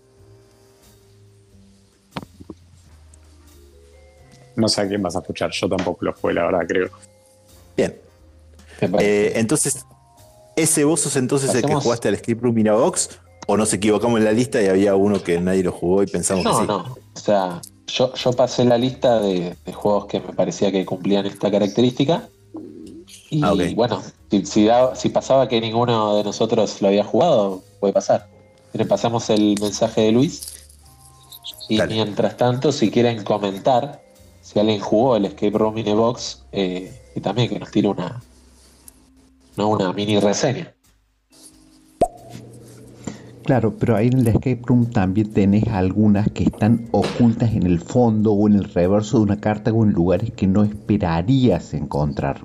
No 4.55 4.67
sé 4.67 4.81
a 4.81 4.87
quién 4.87 5.03
vas 5.03 5.15
a 5.15 5.19
escuchar, 5.19 5.51
yo 5.51 5.69
tampoco 5.69 6.03
lo 6.03 6.13
jugué, 6.13 6.33
la 6.33 6.45
verdad, 6.45 6.61
creo. 6.67 6.89
Bien. 7.77 7.95
Eh, 8.99 9.33
entonces, 9.35 9.85
¿ese 10.55 10.83
vos 10.83 10.99
sos 11.01 11.15
entonces 11.15 11.53
el 11.53 11.63
que 11.63 11.75
jugaste 11.75 12.07
al 12.07 12.15
Escape 12.15 12.39
Room 12.41 12.57
in 12.57 12.69
a 12.69 12.73
Box? 12.73 13.19
¿O 13.45 13.55
nos 13.55 13.71
equivocamos 13.71 14.17
en 14.17 14.25
la 14.25 14.31
lista 14.31 14.61
y 14.61 14.65
había 14.65 14.95
uno 14.95 15.23
que 15.23 15.39
nadie 15.39 15.63
lo 15.63 15.71
jugó 15.71 16.01
y 16.01 16.07
pensamos 16.07 16.43
No, 16.43 16.51
que 16.51 16.61
sí? 16.61 16.67
no. 16.67 16.77
O 17.15 17.19
sea, 17.19 17.61
yo, 17.85 18.13
yo 18.15 18.33
pasé 18.33 18.65
la 18.65 18.77
lista 18.79 19.19
de, 19.19 19.55
de 19.63 19.73
juegos 19.73 20.07
que 20.07 20.19
me 20.19 20.33
parecía 20.33 20.71
que 20.71 20.83
cumplían 20.85 21.27
esta 21.27 21.51
característica. 21.51 22.27
Y 23.29 23.43
Ah, 23.43 23.53
bueno, 23.75 24.01
si, 24.31 24.45
si, 24.45 24.65
da- 24.65 24.95
si 24.95 25.09
pasaba 25.09 25.47
que 25.47 25.59
ninguno 25.59 26.15
de 26.15 26.23
nosotros 26.23 26.81
lo 26.81 26.87
había 26.87 27.03
jugado, 27.03 27.61
puede 27.79 27.93
pasar. 27.93 28.27
Le 28.73 28.85
pasamos 28.85 29.29
el 29.29 29.55
mensaje 29.61 30.01
de 30.01 30.11
Luis. 30.11 30.53
Y 31.69 31.77
Dale. 31.77 31.95
mientras 31.95 32.37
tanto, 32.37 32.71
si 32.71 32.89
quieren 32.89 33.23
comentar, 33.23 34.01
si 34.41 34.59
alguien 34.59 34.79
jugó 34.79 35.17
el 35.17 35.25
Escape 35.25 35.57
Room 35.57 35.77
in 35.77 35.89
a 35.89 35.93
Box, 35.95 36.43
eh, 36.53 36.93
y 37.15 37.19
también 37.19 37.49
que 37.49 37.59
nos 37.59 37.71
tire 37.71 37.89
una, 37.89 38.21
no, 39.57 39.69
una 39.69 39.91
mini 39.91 40.19
reseña. 40.19 40.73
Claro, 43.43 43.73
pero 43.77 43.95
ahí 43.95 44.07
en 44.07 44.19
el 44.19 44.27
escape 44.27 44.59
room 44.65 44.91
también 44.91 45.31
tenés 45.31 45.67
algunas 45.69 46.29
que 46.31 46.43
están 46.43 46.89
ocultas 46.91 47.53
en 47.53 47.63
el 47.63 47.79
fondo 47.79 48.33
o 48.33 48.45
en 48.47 48.55
el 48.55 48.65
reverso 48.65 49.17
de 49.19 49.23
una 49.23 49.39
carta 49.39 49.71
o 49.71 49.85
en 49.85 49.91
lugares 49.91 50.31
que 50.33 50.47
no 50.47 50.65
esperarías 50.65 51.73
encontrar. 51.73 52.41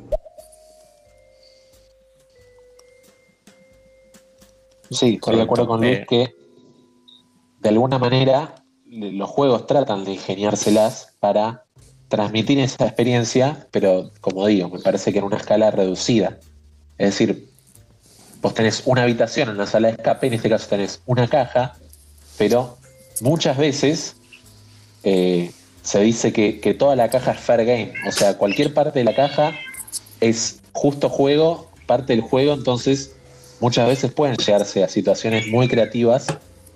Sí, 4.93 5.15
estoy 5.15 5.37
de 5.37 5.43
acuerdo 5.43 5.67
con 5.67 5.81
Luis 5.81 6.01
que 6.09 6.35
de 7.61 7.69
alguna 7.69 7.99
manera 7.99 8.55
los 8.87 9.29
juegos 9.31 9.67
tratan 9.67 10.05
de 10.05 10.13
ingeniárselas 10.13 11.15
para 11.21 11.65
transmitir 12.09 12.59
esa 12.59 12.85
experiencia, 12.85 13.67
pero 13.71 14.11
como 14.21 14.47
digo, 14.47 14.69
me 14.69 14.81
parece 14.81 15.13
que 15.13 15.19
en 15.19 15.25
una 15.25 15.39
escala 15.39 15.71
reducida. 15.71 16.39
Es 16.99 17.13
decir, 17.13 17.49
vos 18.43 18.53
tenés 18.53 18.83
una 18.85 19.05
habitación 19.05 19.49
en 19.49 19.57
la 19.57 19.67
sala 19.67 19.89
de 19.89 19.95
escape, 19.95 20.27
en 20.27 20.35
este 20.35 20.51
caso 20.51 20.69
tenés 20.69 21.01
una 21.07 21.27
caja, 21.27 21.75
pero 22.37 22.77
muchas 23.23 23.57
veces 23.57 24.17
eh, 25.05 25.53
se 25.83 26.01
dice 26.01 26.33
que, 26.33 26.61
que 26.61 26.75
toda 26.75 26.97
la 26.97 27.09
caja 27.09 27.33
es 27.33 27.41
fair 27.41 27.65
game. 27.65 27.95
O 28.07 28.13
sea, 28.13 28.37
cualquier 28.37 28.75
parte 28.75 28.99
de 28.99 29.05
la 29.07 29.15
caja 29.15 29.53
es 30.21 30.61
justo 30.73 31.09
juego, 31.09 31.71
parte 31.87 32.13
del 32.13 32.23
juego, 32.23 32.53
entonces 32.53 33.17
muchas 33.63 33.87
veces 33.87 34.11
pueden 34.11 34.37
llegarse 34.37 34.83
a 34.83 34.89
situaciones 34.89 35.47
muy 35.47 35.69
creativas 35.69 36.27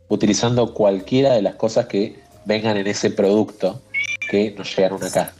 utilizando 0.08 0.72
cualquiera 0.72 1.34
de 1.34 1.42
las 1.42 1.56
cosas 1.56 1.86
que 1.86 2.20
vengan 2.44 2.76
en 2.76 2.86
ese 2.86 3.10
producto 3.10 3.82
que 4.30 4.54
nos 4.56 4.74
llegan 4.74 4.92
a 4.92 4.94
una 4.94 5.10
caja. 5.10 5.32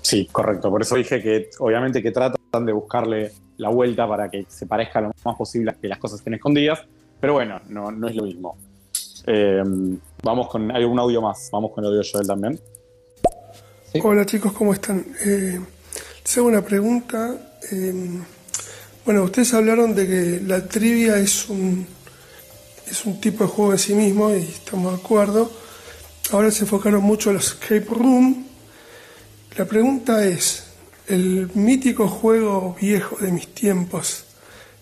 Sí, 0.00 0.28
correcto. 0.30 0.70
Por 0.70 0.80
eso 0.80 0.94
dije 0.94 1.20
que 1.20 1.50
obviamente 1.58 2.00
que 2.00 2.12
tratan 2.12 2.64
de 2.64 2.72
buscarle 2.72 3.32
la 3.56 3.68
vuelta 3.68 4.06
para 4.06 4.30
que 4.30 4.46
se 4.48 4.66
parezca 4.66 5.00
lo 5.00 5.12
más 5.24 5.36
posible 5.36 5.72
a 5.72 5.74
que 5.74 5.88
las 5.88 5.98
cosas 5.98 6.20
estén 6.20 6.34
escondidas. 6.34 6.78
Pero 7.20 7.32
bueno, 7.32 7.60
no, 7.68 7.90
no 7.90 8.06
es 8.06 8.14
lo 8.14 8.22
mismo. 8.22 8.56
Eh, 9.26 9.60
vamos 10.22 10.48
con. 10.48 10.70
Hay 10.70 10.84
un 10.84 10.98
audio 11.00 11.20
más. 11.20 11.48
Vamos 11.50 11.72
con 11.72 11.84
el 11.84 11.90
audio 11.90 12.08
Joel 12.10 12.28
también. 12.28 12.60
Sí. 13.92 14.00
Hola 14.04 14.24
chicos, 14.24 14.52
¿cómo 14.52 14.72
están? 14.72 15.04
Eh, 15.26 15.58
les 16.22 16.38
hago 16.38 16.46
una 16.46 16.62
pregunta. 16.62 17.34
Eh, 17.72 18.20
bueno, 19.08 19.22
ustedes 19.22 19.54
hablaron 19.54 19.94
de 19.94 20.06
que 20.06 20.42
la 20.46 20.68
trivia 20.68 21.16
es 21.16 21.48
un, 21.48 21.86
es 22.86 23.06
un 23.06 23.18
tipo 23.18 23.42
de 23.42 23.48
juego 23.48 23.72
en 23.72 23.78
sí 23.78 23.94
mismo 23.94 24.34
y 24.34 24.42
estamos 24.42 24.92
de 24.92 24.98
acuerdo. 25.02 25.50
Ahora 26.30 26.50
se 26.50 26.64
enfocaron 26.64 27.02
mucho 27.02 27.30
en 27.30 27.36
los 27.36 27.46
escape 27.46 27.86
room. 27.88 28.44
La 29.56 29.64
pregunta 29.64 30.26
es, 30.26 30.64
el 31.06 31.50
mítico 31.54 32.06
juego 32.06 32.76
viejo 32.78 33.16
de 33.16 33.32
mis 33.32 33.54
tiempos 33.54 34.24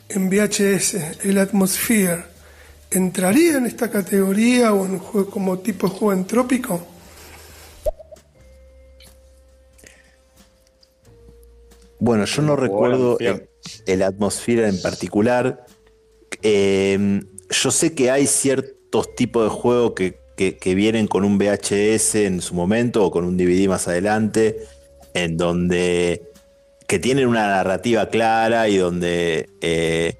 en 0.09 0.29
VHS, 0.29 1.25
el 1.25 1.39
Atmosphere, 1.39 2.25
¿entraría 2.91 3.59
en 3.59 3.67
esta 3.67 3.93
categoría 3.93 4.73
o 4.73 4.87
en 4.87 4.95
un 4.95 4.99
juego 4.99 5.31
como 5.31 5.61
tipo 5.61 5.87
de 5.87 5.93
juego 5.93 6.13
entrópico? 6.13 6.85
Bueno, 12.01 12.25
yo 12.25 12.43
no 12.43 12.57
recuerdo 12.57 13.19
el 13.87 14.03
atmósfera 14.03 14.69
en 14.69 14.81
particular. 14.81 15.67
Eh, 16.43 17.21
yo 17.51 17.71
sé 17.71 17.95
que 17.95 18.11
hay 18.11 18.27
ciertos 18.27 19.15
tipos 19.15 19.45
de 19.45 19.51
juegos 19.51 19.93
que, 19.95 20.75
vienen 20.75 21.07
con 21.07 21.25
un 21.25 21.39
VHS 21.39 22.17
en 22.17 22.41
su 22.43 22.55
momento 22.55 23.05
o 23.05 23.11
con 23.11 23.25
un 23.25 23.37
DVD 23.37 23.69
más 23.69 23.89
adelante, 23.89 24.59
en 25.15 25.37
donde 25.37 26.31
que 26.87 26.99
tienen 26.99 27.27
una 27.27 27.49
narrativa 27.49 28.09
clara 28.11 28.69
y 28.69 28.77
donde 28.77 29.49
eh, 29.61 30.15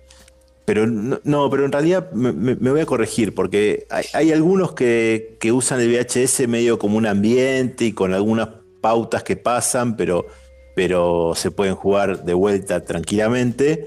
pero 0.65 0.85
no, 0.87 1.49
pero 1.49 1.65
en 1.65 1.71
realidad 1.71 2.11
me, 2.13 2.33
me- 2.33 2.55
voy 2.55 2.81
a 2.81 2.87
corregir 2.87 3.35
porque 3.35 3.87
hay, 3.89 4.05
hay 4.13 4.33
algunos 4.33 4.73
que, 4.73 5.37
que 5.39 5.53
usan 5.53 5.81
el 5.81 5.93
VHS 5.93 6.49
medio 6.49 6.77
como 6.79 6.99
un 6.99 7.07
ambiente 7.07 7.85
y 7.85 7.93
con 7.93 8.13
algunas 8.13 8.49
pautas 8.81 9.23
que 9.23 9.37
pasan, 9.37 9.97
pero, 9.97 10.27
pero 10.77 11.33
se 11.35 11.51
pueden 11.51 11.75
jugar 11.75 12.23
de 12.25 12.35
vuelta 12.35 12.85
tranquilamente. 12.85 13.87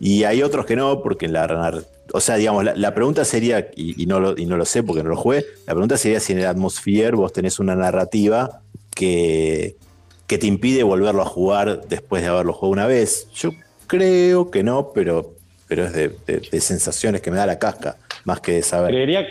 Y 0.00 0.24
hay 0.24 0.42
otros 0.42 0.64
que 0.64 0.74
no, 0.74 1.02
porque 1.02 1.28
la 1.28 1.46
nar- 1.46 1.84
O 2.14 2.20
sea, 2.20 2.36
digamos, 2.36 2.64
la, 2.64 2.74
la 2.74 2.94
pregunta 2.94 3.26
sería, 3.26 3.68
y, 3.76 4.06
no 4.06 4.18
lo, 4.20 4.36
y 4.38 4.46
no 4.46 4.56
lo 4.56 4.64
sé 4.64 4.82
porque 4.82 5.02
no 5.02 5.10
lo 5.10 5.16
jugué, 5.16 5.44
la 5.66 5.74
pregunta 5.74 5.98
sería 5.98 6.18
si 6.18 6.32
en 6.32 6.38
el 6.38 6.46
Atmosphere 6.46 7.10
vos 7.14 7.30
tenés 7.34 7.58
una 7.58 7.76
narrativa 7.76 8.62
que, 8.94 9.76
que 10.26 10.38
te 10.38 10.46
impide 10.46 10.82
volverlo 10.82 11.20
a 11.20 11.26
jugar 11.26 11.82
después 11.88 12.22
de 12.22 12.28
haberlo 12.28 12.54
jugado 12.54 12.72
una 12.72 12.86
vez. 12.86 13.28
Yo 13.34 13.50
creo 13.86 14.50
que 14.50 14.62
no, 14.62 14.92
pero, 14.94 15.34
pero 15.68 15.84
es 15.84 15.92
de 15.92 16.60
sensaciones 16.62 17.20
que 17.20 17.30
me 17.30 17.36
da 17.36 17.44
la 17.44 17.58
casca, 17.58 17.96
más 18.24 18.40
que 18.40 18.52
de 18.52 18.62
saber. 18.62 18.92
Creería, 18.92 19.26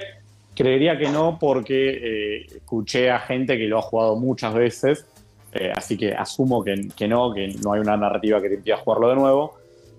creería 0.55 0.95
que 0.99 1.09
no, 1.09 1.39
porque 1.39 1.89
eh, 2.03 2.45
escuché 2.57 3.09
a 3.09 3.17
gente 3.19 3.57
que 3.57 3.65
lo 3.65 3.79
ha 3.79 3.81
jugado 3.81 4.15
muchas 4.15 4.53
veces. 4.53 5.05
Eh, 5.51 5.71
así 5.75 5.97
que 5.97 6.13
asumo 6.13 6.63
que, 6.63 6.75
no, 7.07 7.33
que 7.33 7.47
no 7.63 7.73
hay 7.73 7.79
una 7.79 7.97
narrativa 7.97 8.41
que 8.41 8.49
te 8.49 8.55
impida 8.55 8.77
jugarlo 8.77 9.09
de 9.09 9.15
nuevo. 9.15 9.55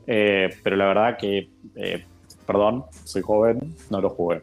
eh, 0.06 0.48
pero 0.62 0.76
la 0.76 0.86
verdad 0.86 1.16
que, 1.18 1.48
eh, 1.76 2.04
perdón, 2.46 2.84
soy 3.04 3.22
joven, 3.22 3.76
no 3.90 4.00
lo 4.00 4.10
jugué. 4.10 4.42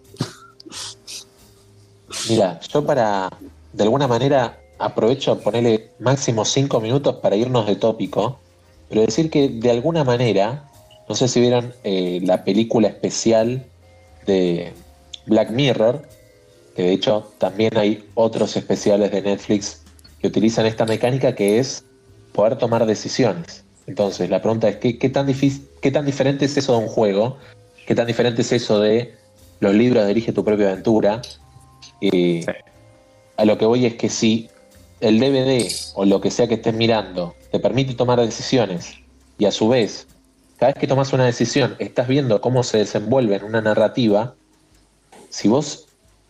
Mira, 2.29 2.59
yo 2.73 2.85
para, 2.85 3.29
de 3.73 3.83
alguna 3.83 4.07
manera, 4.07 4.59
aprovecho 4.79 5.31
a 5.31 5.39
ponerle 5.39 5.91
máximo 5.99 6.45
cinco 6.45 6.79
minutos 6.79 7.15
para 7.17 7.35
irnos 7.35 7.65
de 7.65 7.75
tópico, 7.75 8.39
pero 8.89 9.01
decir 9.01 9.29
que 9.29 9.49
de 9.49 9.71
alguna 9.71 10.03
manera, 10.03 10.69
no 11.09 11.15
sé 11.15 11.27
si 11.27 11.41
vieron 11.41 11.73
la 11.83 12.43
película 12.43 12.87
especial 12.87 13.65
de 14.25 14.71
Black 15.25 15.49
Mirror, 15.49 16.07
que 16.75 16.83
de 16.83 16.93
hecho 16.93 17.31
también 17.37 17.77
hay 17.77 18.07
otros 18.13 18.55
especiales 18.55 19.11
de 19.11 19.21
Netflix 19.21 19.81
que 20.21 20.27
utilizan 20.27 20.65
esta 20.65 20.85
mecánica 20.85 21.35
que 21.35 21.59
es 21.59 21.83
poder 22.33 22.57
tomar 22.57 22.85
decisiones. 22.85 23.63
Entonces, 23.87 24.29
la 24.29 24.41
pregunta 24.41 24.67
es, 24.69 24.77
¿qué, 24.77 24.97
qué 24.97 25.09
tan, 25.09 25.27
difícil, 25.27 25.67
¿qué 25.81 25.91
tan 25.91 26.05
diferente 26.05 26.45
es 26.45 26.57
eso 26.57 26.73
de 26.73 26.79
un 26.79 26.87
juego? 26.87 27.37
¿Qué 27.85 27.95
tan 27.95 28.05
diferente 28.05 28.41
es 28.41 28.51
eso 28.51 28.79
de 28.79 29.15
los 29.59 29.73
libros 29.73 30.03
de 30.03 30.09
Dirige 30.09 30.33
tu 30.33 30.43
propia 30.43 30.71
aventura? 30.71 31.21
Eh, 32.01 32.43
Sí. 32.45 32.45
A 33.37 33.45
lo 33.45 33.57
que 33.57 33.65
voy 33.65 33.85
es 33.85 33.95
que 33.95 34.09
si 34.09 34.49
el 34.99 35.19
DVD 35.19 35.67
o 35.93 36.05
lo 36.05 36.19
que 36.19 36.31
sea 36.31 36.47
que 36.47 36.55
estés 36.55 36.73
mirando 36.73 37.35
te 37.51 37.59
permite 37.59 37.93
tomar 37.93 38.19
decisiones 38.19 38.95
y 39.37 39.45
a 39.45 39.51
su 39.51 39.69
vez, 39.69 40.07
cada 40.57 40.73
vez 40.73 40.81
que 40.81 40.87
tomas 40.87 41.13
una 41.13 41.25
decisión, 41.25 41.75
estás 41.77 42.07
viendo 42.07 42.41
cómo 42.41 42.63
se 42.63 42.79
desenvuelve 42.79 43.35
en 43.35 43.43
una 43.43 43.61
narrativa, 43.61 44.33
si 45.29 45.47
vos 45.47 45.86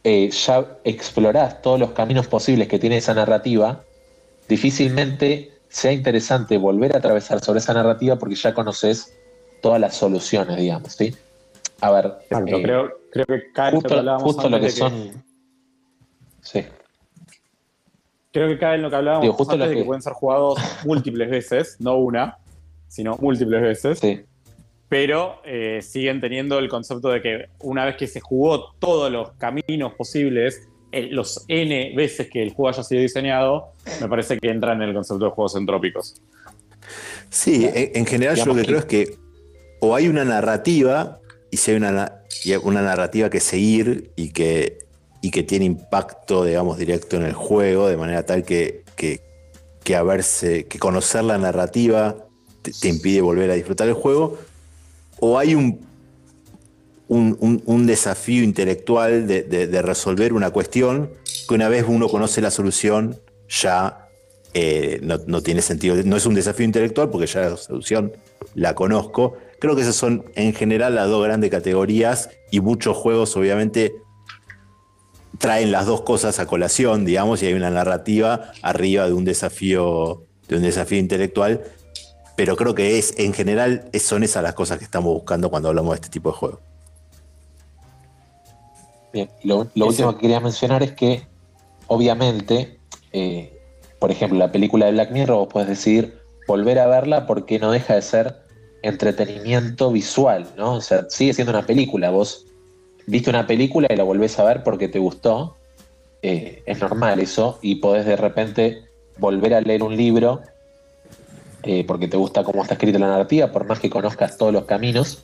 eh, 0.09 0.29
ya 0.29 0.79
explorás 0.85 1.61
todos 1.61 1.77
los 1.77 1.91
caminos 1.91 2.27
posibles 2.27 2.69
que 2.69 2.79
tiene 2.79 2.95
esa 2.95 3.13
narrativa, 3.13 3.83
difícilmente 4.47 5.51
sea 5.67 5.91
interesante 5.91 6.57
volver 6.57 6.95
a 6.95 6.99
atravesar 6.99 7.41
sobre 7.43 7.59
esa 7.59 7.73
narrativa 7.73 8.15
porque 8.15 8.35
ya 8.35 8.53
conoces 8.53 9.13
todas 9.61 9.81
las 9.81 9.97
soluciones, 9.97 10.55
digamos, 10.55 10.93
¿sí? 10.93 11.13
A 11.81 11.91
ver, 11.91 12.13
Exacto, 12.21 12.55
eh, 12.55 12.63
creo, 12.63 12.89
creo 13.11 13.25
que 13.25 13.51
cae 13.53 13.67
en 13.67 13.75
lo 13.75 13.81
que 13.81 13.87
justo, 13.87 13.97
hablábamos 13.99 14.23
justo 14.23 14.49
lo 14.49 14.59
que 14.59 14.65
de 14.65 14.71
son... 14.71 15.23
Sí. 16.41 16.65
Creo 18.31 18.47
que 18.47 18.57
cae 18.59 18.75
en 18.75 18.83
lo 18.83 18.89
que 18.89 18.95
hablábamos 18.95 19.23
Digo, 19.23 19.33
justo 19.33 19.53
antes 19.55 19.65
lo 19.65 19.69
de 19.69 19.75
que 19.75 19.81
que- 19.81 19.85
pueden 19.87 20.01
ser 20.01 20.13
jugados 20.13 20.57
múltiples 20.85 21.29
veces, 21.29 21.75
no 21.79 21.97
una, 21.97 22.37
sino 22.87 23.17
múltiples 23.17 23.61
veces. 23.61 23.99
Sí. 23.99 24.23
Pero 24.89 25.41
eh, 25.45 25.81
siguen 25.81 26.21
teniendo 26.21 26.59
el 26.59 26.69
concepto 26.69 27.09
de 27.09 27.21
que 27.21 27.45
una 27.59 27.85
vez 27.85 27.97
que 27.97 28.07
se 28.07 28.19
jugó 28.19 28.73
todos 28.79 29.11
los 29.11 29.31
caminos 29.33 29.93
posibles 29.93 30.67
los 31.11 31.43
N 31.47 31.93
veces 31.95 32.29
que 32.29 32.41
el 32.41 32.53
juego 32.53 32.69
haya 32.69 32.83
sido 32.83 33.01
diseñado, 33.01 33.73
me 34.01 34.07
parece 34.07 34.39
que 34.39 34.49
entra 34.49 34.73
en 34.73 34.81
el 34.81 34.93
concepto 34.93 35.25
de 35.25 35.31
juegos 35.31 35.55
entrópicos. 35.55 36.21
Sí, 37.29 37.65
en, 37.65 37.91
en 37.93 38.05
general 38.05 38.35
yo 38.35 38.45
lo 38.45 38.55
que 38.55 38.63
creo 38.63 38.79
es 38.79 38.85
que 38.85 39.17
o 39.79 39.95
hay 39.95 40.07
una 40.07 40.25
narrativa 40.25 41.19
y 41.51 41.57
si 41.57 41.71
hay 41.71 41.77
una, 41.77 42.21
narrativa 42.65 43.29
que 43.29 43.39
seguir 43.39 44.11
y 44.15 44.29
que, 44.29 44.79
y 45.21 45.31
que 45.31 45.43
tiene 45.43 45.65
impacto, 45.65 46.43
digamos, 46.43 46.77
directo 46.77 47.15
en 47.15 47.23
el 47.23 47.33
juego, 47.33 47.87
de 47.87 47.97
manera 47.97 48.25
tal 48.25 48.43
que, 48.43 48.83
que, 48.95 49.21
que 49.83 49.95
haberse, 49.95 50.65
que 50.65 50.79
conocer 50.79 51.23
la 51.23 51.37
narrativa 51.37 52.15
te, 52.61 52.71
te 52.71 52.89
impide 52.89 53.21
volver 53.21 53.51
a 53.51 53.55
disfrutar 53.55 53.87
el 53.87 53.93
juego, 53.93 54.37
o 55.19 55.39
hay 55.39 55.55
un, 55.55 55.85
un, 57.07 57.87
desafío 57.87 58.43
intelectual 58.43 59.27
de 59.27 59.81
resolver 59.81 60.33
una 60.33 60.51
cuestión 60.51 61.09
que 61.47 61.55
una 61.55 61.69
vez 61.69 61.85
uno 61.87 62.09
conoce 62.09 62.41
la 62.41 62.51
solución, 62.51 63.19
ya 63.47 64.07
eh, 64.53 64.99
no, 65.03 65.19
no 65.27 65.41
tiene 65.41 65.61
sentido. 65.61 65.95
No 66.03 66.17
es 66.17 66.25
un 66.25 66.33
desafío 66.33 66.65
intelectual 66.65 67.09
porque 67.09 67.27
ya 67.27 67.41
la 67.41 67.57
solución 67.57 68.13
la 68.55 68.75
conozco. 68.75 69.35
Creo 69.59 69.75
que 69.75 69.81
esas 69.81 69.95
son 69.95 70.25
en 70.35 70.53
general 70.53 70.95
las 70.95 71.07
dos 71.09 71.23
grandes 71.23 71.49
categorías 71.49 72.29
y 72.51 72.59
muchos 72.59 72.97
juegos 72.97 73.35
obviamente 73.37 73.95
traen 75.37 75.71
las 75.71 75.85
dos 75.85 76.01
cosas 76.01 76.39
a 76.39 76.47
colación, 76.47 77.05
digamos, 77.05 77.43
y 77.43 77.47
hay 77.47 77.53
una 77.53 77.69
narrativa 77.69 78.51
arriba 78.61 79.05
de 79.05 79.13
un 79.13 79.25
desafío, 79.25 80.23
de 80.47 80.55
un 80.55 80.63
desafío 80.63 80.97
intelectual. 80.97 81.63
Pero 82.37 82.55
creo 82.55 82.73
que 82.73 82.97
es, 82.97 83.15
en 83.17 83.33
general, 83.33 83.89
es- 83.91 84.03
son 84.03 84.23
esas 84.23 84.41
las 84.43 84.53
cosas 84.53 84.77
que 84.77 84.85
estamos 84.85 85.13
buscando 85.13 85.49
cuando 85.49 85.67
hablamos 85.67 85.91
de 85.91 85.95
este 85.95 86.09
tipo 86.09 86.29
de 86.31 86.37
juegos. 86.37 86.59
Bien, 89.11 89.29
lo, 89.43 89.67
lo 89.75 89.87
último 89.87 90.13
que 90.15 90.21
quería 90.21 90.39
mencionar 90.39 90.83
es 90.83 90.91
que, 90.93 91.27
obviamente, 91.87 92.79
eh, 93.11 93.57
por 93.99 94.11
ejemplo, 94.11 94.37
la 94.37 94.51
película 94.51 94.85
de 94.85 94.91
Black 94.93 95.11
Mirror, 95.11 95.37
vos 95.37 95.47
podés 95.47 95.67
decidir 95.69 96.19
volver 96.47 96.79
a 96.79 96.87
verla 96.87 97.25
porque 97.25 97.59
no 97.59 97.71
deja 97.71 97.95
de 97.95 98.01
ser 98.01 98.35
entretenimiento 98.83 99.91
visual, 99.91 100.47
¿no? 100.55 100.75
O 100.75 100.81
sea, 100.81 101.05
sigue 101.09 101.33
siendo 101.33 101.51
una 101.51 101.65
película. 101.65 102.11
Vos 102.11 102.45
viste 103.07 103.29
una 103.29 103.47
película 103.47 103.87
y 103.89 103.95
la 103.95 104.03
volvés 104.03 104.37
a 104.39 104.43
ver 104.43 104.63
porque 104.63 104.87
te 104.87 104.99
gustó. 104.99 105.55
eh, 106.21 106.63
es 106.65 106.79
normal 106.81 107.19
eso. 107.19 107.59
Y 107.61 107.75
podés 107.75 108.05
de 108.05 108.15
repente 108.15 108.83
volver 109.17 109.53
a 109.53 109.61
leer 109.61 109.83
un 109.83 109.95
libro 109.95 110.41
eh, 111.63 111.83
porque 111.85 112.07
te 112.07 112.17
gusta 112.17 112.43
cómo 112.43 112.61
está 112.61 112.75
escrita 112.75 112.99
la 112.99 113.07
narrativa, 113.07 113.51
por 113.51 113.65
más 113.65 113.79
que 113.79 113.89
conozcas 113.89 114.37
todos 114.37 114.53
los 114.53 114.65
caminos. 114.65 115.23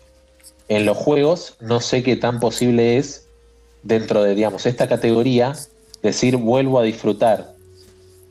En 0.67 0.85
los 0.85 0.97
juegos, 0.97 1.55
no 1.59 1.79
sé 1.79 2.03
qué 2.03 2.15
tan 2.15 2.39
posible 2.39 2.97
es 2.97 3.27
dentro 3.83 4.23
de, 4.23 4.35
digamos, 4.35 4.65
esta 4.65 4.87
categoría, 4.87 5.53
decir 6.01 6.37
vuelvo 6.37 6.79
a 6.79 6.83
disfrutar 6.83 7.53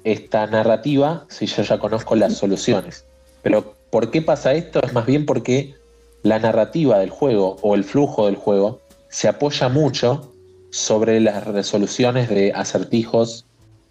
esta 0.04 0.46
narrativa 0.46 1.26
si 1.28 1.46
yo 1.46 1.62
ya 1.62 1.78
conozco 1.78 2.16
las 2.16 2.34
soluciones. 2.34 3.04
Pero 3.42 3.74
¿por 3.90 4.10
qué 4.10 4.22
pasa 4.22 4.54
esto? 4.54 4.80
Es 4.82 4.92
más 4.92 5.06
bien 5.06 5.26
porque 5.26 5.74
la 6.22 6.38
narrativa 6.38 6.98
del 6.98 7.10
juego 7.10 7.56
o 7.62 7.74
el 7.74 7.84
flujo 7.84 8.26
del 8.26 8.36
juego 8.36 8.80
se 9.08 9.28
apoya 9.28 9.68
mucho 9.68 10.32
sobre 10.70 11.20
las 11.20 11.44
resoluciones 11.44 12.28
de 12.28 12.52
acertijos, 12.52 13.44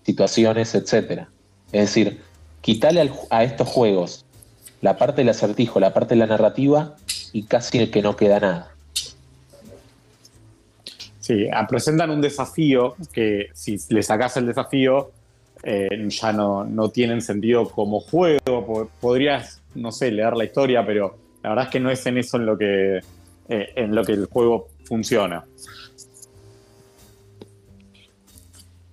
situaciones, 0.03 0.73
etc. 0.73 1.27
Es 1.71 1.81
decir, 1.81 2.21
quitarle 2.61 3.01
al- 3.01 3.11
a 3.29 3.43
estos 3.43 3.67
juegos 3.67 4.25
la 4.81 4.97
parte 4.97 5.21
del 5.21 5.29
acertijo, 5.29 5.79
la 5.79 5.93
parte 5.93 6.15
de 6.15 6.19
la 6.19 6.27
narrativa 6.27 6.95
y 7.33 7.43
casi 7.43 7.87
que 7.89 8.01
no 8.01 8.15
queda 8.15 8.39
nada. 8.39 8.71
Sí, 11.19 11.47
ah, 11.53 11.67
presentan 11.67 12.09
un 12.09 12.19
desafío 12.21 12.95
que 13.13 13.49
si 13.53 13.77
le 13.89 14.01
sacas 14.01 14.37
el 14.37 14.47
desafío 14.47 15.11
eh, 15.63 15.87
ya 16.09 16.33
no, 16.33 16.63
no 16.63 16.89
tienen 16.89 17.21
sentido 17.21 17.69
como 17.69 17.99
juego. 17.99 18.39
Po- 18.43 18.89
Podrías, 18.99 19.61
no 19.75 19.91
sé, 19.91 20.11
leer 20.11 20.35
la 20.35 20.45
historia, 20.45 20.83
pero 20.83 21.15
la 21.43 21.49
verdad 21.49 21.65
es 21.65 21.71
que 21.71 21.79
no 21.79 21.91
es 21.91 22.03
en 22.07 22.17
eso 22.17 22.37
en 22.37 22.47
lo 22.47 22.57
que, 22.57 22.97
eh, 23.49 23.69
en 23.75 23.93
lo 23.93 24.03
que 24.03 24.13
el 24.13 24.25
juego 24.25 24.69
funciona. 24.85 25.45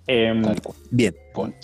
Cual. 0.06 0.56
Bien. 0.90 1.14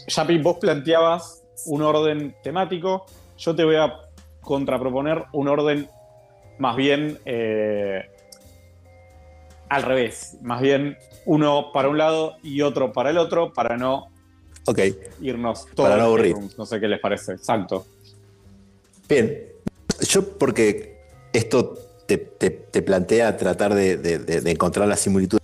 Yapi, 0.09 0.38
vos 0.38 0.57
planteabas 0.59 1.43
un 1.66 1.83
orden 1.83 2.35
temático. 2.42 3.07
Yo 3.38 3.55
te 3.55 3.64
voy 3.64 3.77
a 3.77 3.94
contraproponer 4.40 5.24
un 5.33 5.48
orden 5.48 5.88
más 6.59 6.77
bien 6.77 7.18
eh, 7.24 8.03
al 9.68 9.83
revés. 9.83 10.37
Más 10.42 10.61
bien 10.61 10.96
uno 11.27 11.70
para 11.72 11.88
un 11.88 11.98
lado 11.98 12.37
y 12.42 12.61
otro 12.62 12.92
para 12.92 13.11
el 13.11 13.18
otro 13.18 13.53
para 13.53 13.77
no 13.77 14.09
Ok. 14.66 14.79
irnos 15.20 15.66
todos. 15.74 15.88
Para 15.90 15.96
no 16.00 16.07
aburrir. 16.09 16.37
No 16.57 16.66
sé 16.66 16.81
qué 16.81 16.88
les 16.88 17.00
parece. 17.00 17.33
Exacto. 17.33 17.87
Bien, 19.09 19.42
yo 20.09 20.27
porque 20.38 20.98
esto 21.33 21.74
te, 22.07 22.18
te- 22.18 22.50
te 22.50 22.83
plantea 22.83 23.37
tratar 23.37 23.74
de, 23.74 23.96
de- 23.96 24.18
de- 24.18 24.40
de 24.40 24.50
encontrar 24.50 24.87
las 24.88 25.00
similitudes, 25.00 25.42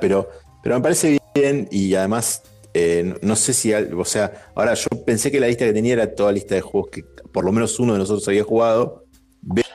pero, 0.00 0.28
pero 0.62 0.74
me 0.76 0.80
parece 0.80 1.18
bien 1.34 1.68
y 1.70 1.94
además 1.94 2.42
eh, 2.78 3.14
no- 3.22 3.36
sé 3.36 3.52
si, 3.54 3.72
al- 3.72 3.92
o 3.98 4.04
sea, 4.04 4.50
ahora 4.54 4.74
yo 4.74 4.88
pensé 5.04 5.30
que 5.30 5.40
la 5.40 5.46
lista 5.48 5.64
que 5.64 5.72
tenía 5.72 5.94
era 5.94 6.14
toda 6.14 6.32
lista 6.32 6.54
de 6.54 6.60
juegos 6.60 6.90
que 6.90 7.02
por 7.32 7.44
lo 7.44 7.52
menos 7.52 7.78
uno 7.80 7.92
de 7.94 7.98
nosotros 7.98 8.26
había 8.28 8.44
jugado, 8.44 9.04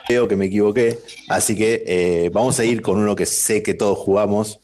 veo 0.08 0.28
que 0.28 0.36
me 0.36 0.46
equivoqué, 0.46 0.98
así 1.28 1.56
que 1.56 1.82
eh, 1.86 2.30
vamos 2.32 2.58
a 2.60 2.64
ir 2.64 2.82
con 2.82 2.98
uno 2.98 3.14
que 3.16 3.26
sé 3.26 3.62
que 3.62 3.74
todos 3.74 3.98
jugamos. 3.98 4.60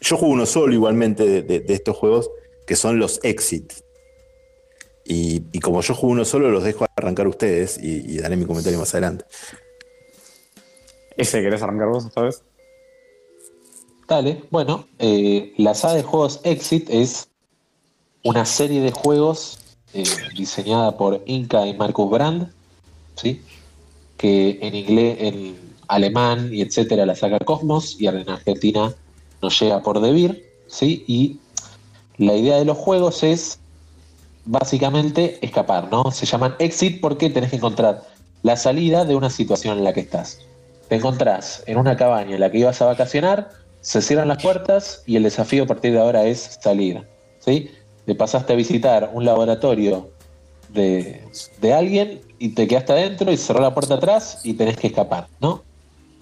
Yo 0.00 0.16
juego 0.16 0.32
uno 0.34 0.46
solo 0.46 0.72
igualmente 0.74 1.24
de, 1.26 1.42
de- 1.42 1.60
de 1.60 1.74
estos 1.74 1.96
juegos, 1.96 2.30
que 2.66 2.76
son 2.76 2.98
los 2.98 3.20
Exit. 3.22 3.72
Y, 5.04 5.42
y 5.52 5.60
como 5.60 5.80
yo 5.82 5.94
juego 5.94 6.12
uno 6.12 6.24
solo, 6.24 6.50
los 6.50 6.62
dejo 6.64 6.86
arrancar 6.96 7.26
ustedes 7.28 7.78
y, 7.82 8.14
y 8.14 8.18
daré 8.18 8.36
mi 8.36 8.46
comentario 8.46 8.78
más 8.78 8.92
adelante. 8.94 9.24
¿Ese 11.16 11.40
querés 11.42 11.62
arrancar 11.62 11.88
vos 11.88 12.06
esta 12.06 12.22
vez? 12.22 12.42
Dale, 14.08 14.42
bueno, 14.50 14.88
eh, 14.98 15.52
la 15.56 15.74
saga 15.74 15.94
de 15.94 16.02
juegos 16.02 16.40
Exit 16.44 16.88
es 16.90 17.28
una 18.22 18.44
serie 18.44 18.80
de 18.80 18.92
juegos 18.92 19.58
eh, 19.94 20.04
diseñada 20.36 20.96
por 20.96 21.22
Inca 21.26 21.66
y 21.66 21.74
Marcus 21.74 22.10
Brand, 22.10 22.52
¿sí? 23.16 23.42
que 24.16 24.58
en 24.60 24.74
inglés, 24.74 25.16
en 25.20 25.56
alemán 25.88 26.50
y 26.52 26.60
etcétera 26.62 27.06
la 27.06 27.16
saga 27.16 27.38
Cosmos 27.40 27.96
y 27.98 28.06
en 28.06 28.28
Argentina 28.28 28.94
nos 29.42 29.58
llega 29.58 29.82
por 29.82 30.00
Devir, 30.00 30.46
¿sí? 30.66 31.04
y 31.06 31.38
la 32.18 32.34
idea 32.34 32.56
de 32.56 32.66
los 32.66 32.76
juegos 32.76 33.22
es 33.22 33.58
básicamente 34.44 35.38
escapar, 35.44 35.90
¿no? 35.90 36.10
Se 36.10 36.26
llaman 36.26 36.54
exit 36.58 37.00
porque 37.00 37.30
tenés 37.30 37.50
que 37.50 37.56
encontrar 37.56 38.02
la 38.42 38.56
salida 38.56 39.04
de 39.04 39.14
una 39.14 39.30
situación 39.30 39.78
en 39.78 39.84
la 39.84 39.92
que 39.92 40.00
estás. 40.00 40.38
Te 40.88 40.96
encontrás 40.96 41.62
en 41.66 41.78
una 41.78 41.96
cabaña 41.96 42.34
en 42.34 42.40
la 42.40 42.50
que 42.50 42.58
ibas 42.58 42.82
a 42.82 42.86
vacacionar, 42.86 43.50
se 43.80 44.02
cierran 44.02 44.28
las 44.28 44.42
puertas 44.42 45.02
y 45.06 45.16
el 45.16 45.22
desafío 45.22 45.64
a 45.64 45.66
partir 45.66 45.92
de 45.92 46.00
ahora 46.00 46.24
es 46.26 46.58
salir. 46.62 47.06
¿sí? 47.38 47.70
Te 48.10 48.16
pasaste 48.16 48.54
a 48.54 48.56
visitar 48.56 49.12
un 49.14 49.24
laboratorio 49.24 50.10
de, 50.70 51.22
de 51.60 51.72
alguien 51.72 52.20
y 52.40 52.48
te 52.48 52.66
quedaste 52.66 52.92
adentro 52.92 53.30
y 53.30 53.36
cerró 53.36 53.60
la 53.60 53.72
puerta 53.72 53.94
atrás 53.94 54.40
y 54.42 54.54
tenés 54.54 54.76
que 54.76 54.88
escapar, 54.88 55.28
¿no? 55.40 55.62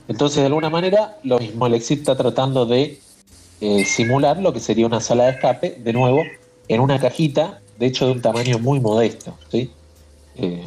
Entonces, 0.07 0.41
de 0.41 0.45
alguna 0.49 0.69
manera, 0.69 1.17
lo 1.23 1.39
mismo, 1.39 1.67
el 1.67 1.73
exit 1.73 2.01
está 2.01 2.15
tratando 2.15 2.67
de 2.67 3.01
eh, 3.63 3.85
simular 3.87 4.37
lo 4.37 4.53
que 4.53 4.61
sería 4.61 4.85
una 4.85 5.01
sala 5.01 5.25
de 5.25 5.31
escape, 5.31 5.81
de 5.83 5.93
nuevo, 5.95 6.25
en 6.69 6.83
una 6.83 7.01
cajita, 7.01 7.63
de 7.79 7.87
hecho 7.87 8.05
de 8.05 8.13
un 8.13 8.21
tamaño 8.21 8.59
muy 8.59 8.81
modesto. 8.81 9.39
¿sí? 9.51 9.71
Eh, 10.37 10.67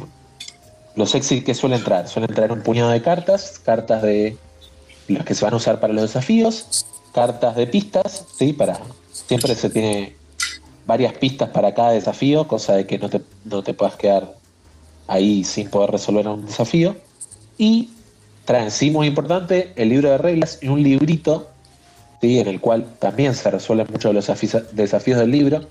los 0.96 1.14
exit 1.14 1.46
que 1.46 1.54
suelen 1.54 1.78
entrar, 1.78 2.08
suelen 2.08 2.30
entrar 2.30 2.50
un 2.50 2.64
puñado 2.64 2.90
de 2.90 3.00
cartas, 3.00 3.60
cartas 3.64 4.02
de 4.02 4.36
las 5.06 5.24
que 5.24 5.36
se 5.36 5.44
van 5.44 5.54
a 5.54 5.58
usar 5.58 5.78
para 5.78 5.92
los 5.92 6.02
desafíos, 6.02 6.84
cartas 7.14 7.54
de 7.54 7.68
pistas, 7.68 8.26
¿sí? 8.36 8.52
para 8.52 8.80
siempre 9.12 9.54
se 9.54 9.70
tiene 9.70 10.20
varias 10.86 11.14
pistas 11.14 11.50
para 11.50 11.74
cada 11.74 11.92
desafío, 11.92 12.46
cosa 12.48 12.74
de 12.74 12.86
que 12.86 12.98
no 12.98 13.08
te, 13.08 13.20
no 13.44 13.62
te 13.62 13.74
puedas 13.74 13.96
quedar 13.96 14.34
ahí 15.06 15.44
sin 15.44 15.68
poder 15.68 15.90
resolver 15.90 16.26
un 16.28 16.46
desafío. 16.46 16.96
Y 17.58 17.90
traen, 18.44 18.70
sí, 18.70 18.90
muy 18.90 19.06
importante, 19.06 19.72
el 19.76 19.90
libro 19.90 20.10
de 20.10 20.18
reglas 20.18 20.58
y 20.62 20.68
un 20.68 20.82
librito 20.82 21.52
en 22.22 22.46
el 22.46 22.60
cual 22.60 22.86
también 22.98 23.34
se 23.34 23.50
resuelven 23.50 23.88
muchos 23.90 24.10
de 24.10 24.14
los 24.14 24.72
desafíos 24.72 25.18
del 25.18 25.30
libro. 25.30 25.62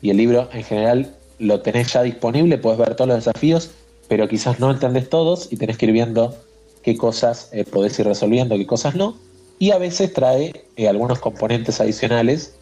Y 0.00 0.10
el 0.10 0.16
libro 0.16 0.48
en 0.52 0.64
general 0.64 1.14
lo 1.38 1.60
tenés 1.60 1.92
ya 1.92 2.02
disponible, 2.02 2.58
puedes 2.58 2.78
ver 2.78 2.94
todos 2.94 3.08
los 3.08 3.18
desafíos, 3.18 3.70
pero 4.08 4.26
quizás 4.28 4.58
no 4.58 4.70
entendés 4.70 5.08
todos 5.08 5.52
y 5.52 5.56
tenés 5.56 5.76
que 5.76 5.86
ir 5.86 5.92
viendo 5.92 6.34
qué 6.82 6.96
cosas 6.96 7.50
eh, 7.52 7.64
podés 7.64 7.98
ir 7.98 8.06
resolviendo, 8.06 8.56
qué 8.56 8.66
cosas 8.66 8.94
no. 8.94 9.16
Y 9.58 9.70
a 9.70 9.78
veces 9.78 10.12
trae 10.12 10.64
eh, 10.76 10.88
algunos 10.88 11.18
componentes 11.20 11.80
adicionales 11.80 12.54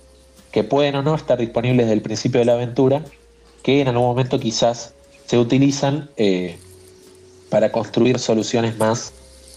que 0.52 0.64
pueden 0.64 0.96
o 0.96 1.02
no 1.02 1.14
estar 1.14 1.38
disponibles 1.38 1.86
desde 1.86 1.94
el 1.94 2.02
principio 2.02 2.40
de 2.40 2.46
la 2.46 2.54
aventura, 2.54 3.02
que 3.62 3.80
en 3.80 3.88
algún 3.88 4.06
momento 4.06 4.38
quizás 4.40 4.94
se 5.26 5.38
utilizan 5.38 6.10
eh, 6.16 6.58
para 7.50 7.70
construir 7.70 8.18
soluciones 8.18 8.76
más 8.78 9.12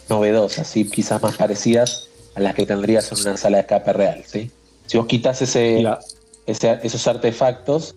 novedosas 0.09 0.75
y 0.75 0.89
quizás 0.89 1.21
más 1.21 1.37
parecidas 1.37 2.09
a 2.35 2.39
las 2.41 2.53
que 2.55 2.65
tendrías 2.65 3.11
en 3.11 3.19
una 3.27 3.37
sala 3.37 3.57
de 3.57 3.61
escape 3.61 3.93
real. 3.93 4.23
¿sí? 4.25 4.51
Si 4.87 4.97
vos 4.97 5.07
quitas 5.07 5.41
ese, 5.41 5.81
ese- 6.45 6.79
esos 6.83 7.07
artefactos 7.07 7.95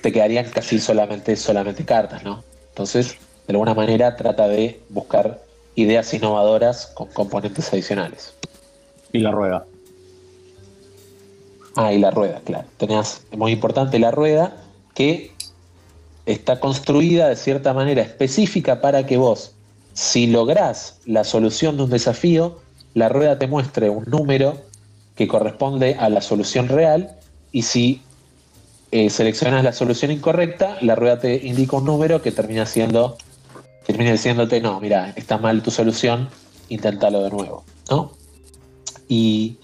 te 0.00 0.12
quedarían 0.12 0.46
casi 0.50 0.78
solamente, 0.78 1.36
solamente 1.36 1.84
cartas, 1.84 2.22
¿no? 2.22 2.44
Entonces, 2.70 3.16
de 3.46 3.52
alguna 3.52 3.74
manera 3.74 4.14
trata 4.16 4.46
de 4.46 4.80
buscar 4.88 5.42
ideas 5.74 6.14
innovadoras 6.14 6.86
con 6.94 7.08
componentes 7.08 7.70
adicionales. 7.72 8.32
Y 9.12 9.18
la 9.18 9.32
rueda. 9.32 9.66
Ah, 11.80 11.94
y 11.94 11.98
la 11.98 12.10
rueda, 12.10 12.42
claro. 12.44 12.66
Tenías, 12.76 13.22
muy 13.34 13.52
importante, 13.52 13.98
la 13.98 14.10
rueda 14.10 14.54
que 14.94 15.32
está 16.26 16.60
construida 16.60 17.30
de 17.30 17.36
cierta 17.36 17.72
manera 17.72 18.02
específica 18.02 18.82
para 18.82 19.06
que 19.06 19.16
vos, 19.16 19.52
si 19.94 20.26
lográs 20.26 20.98
la 21.06 21.24
solución 21.24 21.78
de 21.78 21.84
un 21.84 21.90
desafío, 21.90 22.58
la 22.92 23.08
rueda 23.08 23.38
te 23.38 23.46
muestre 23.46 23.88
un 23.88 24.04
número 24.04 24.58
que 25.16 25.26
corresponde 25.26 25.96
a 25.98 26.10
la 26.10 26.20
solución 26.20 26.68
real 26.68 27.16
y 27.50 27.62
si 27.62 28.02
eh, 28.90 29.08
seleccionas 29.08 29.64
la 29.64 29.72
solución 29.72 30.10
incorrecta, 30.10 30.76
la 30.82 30.96
rueda 30.96 31.18
te 31.18 31.46
indica 31.46 31.78
un 31.78 31.86
número 31.86 32.20
que 32.20 32.30
termina 32.30 32.66
siendo, 32.66 33.16
termina 33.86 34.12
diciéndote, 34.12 34.60
no, 34.60 34.80
mira, 34.80 35.14
está 35.16 35.38
mal 35.38 35.62
tu 35.62 35.70
solución, 35.70 36.28
inténtalo 36.68 37.22
de 37.22 37.30
nuevo, 37.30 37.64
¿no? 37.88 38.12
Y 39.08 39.56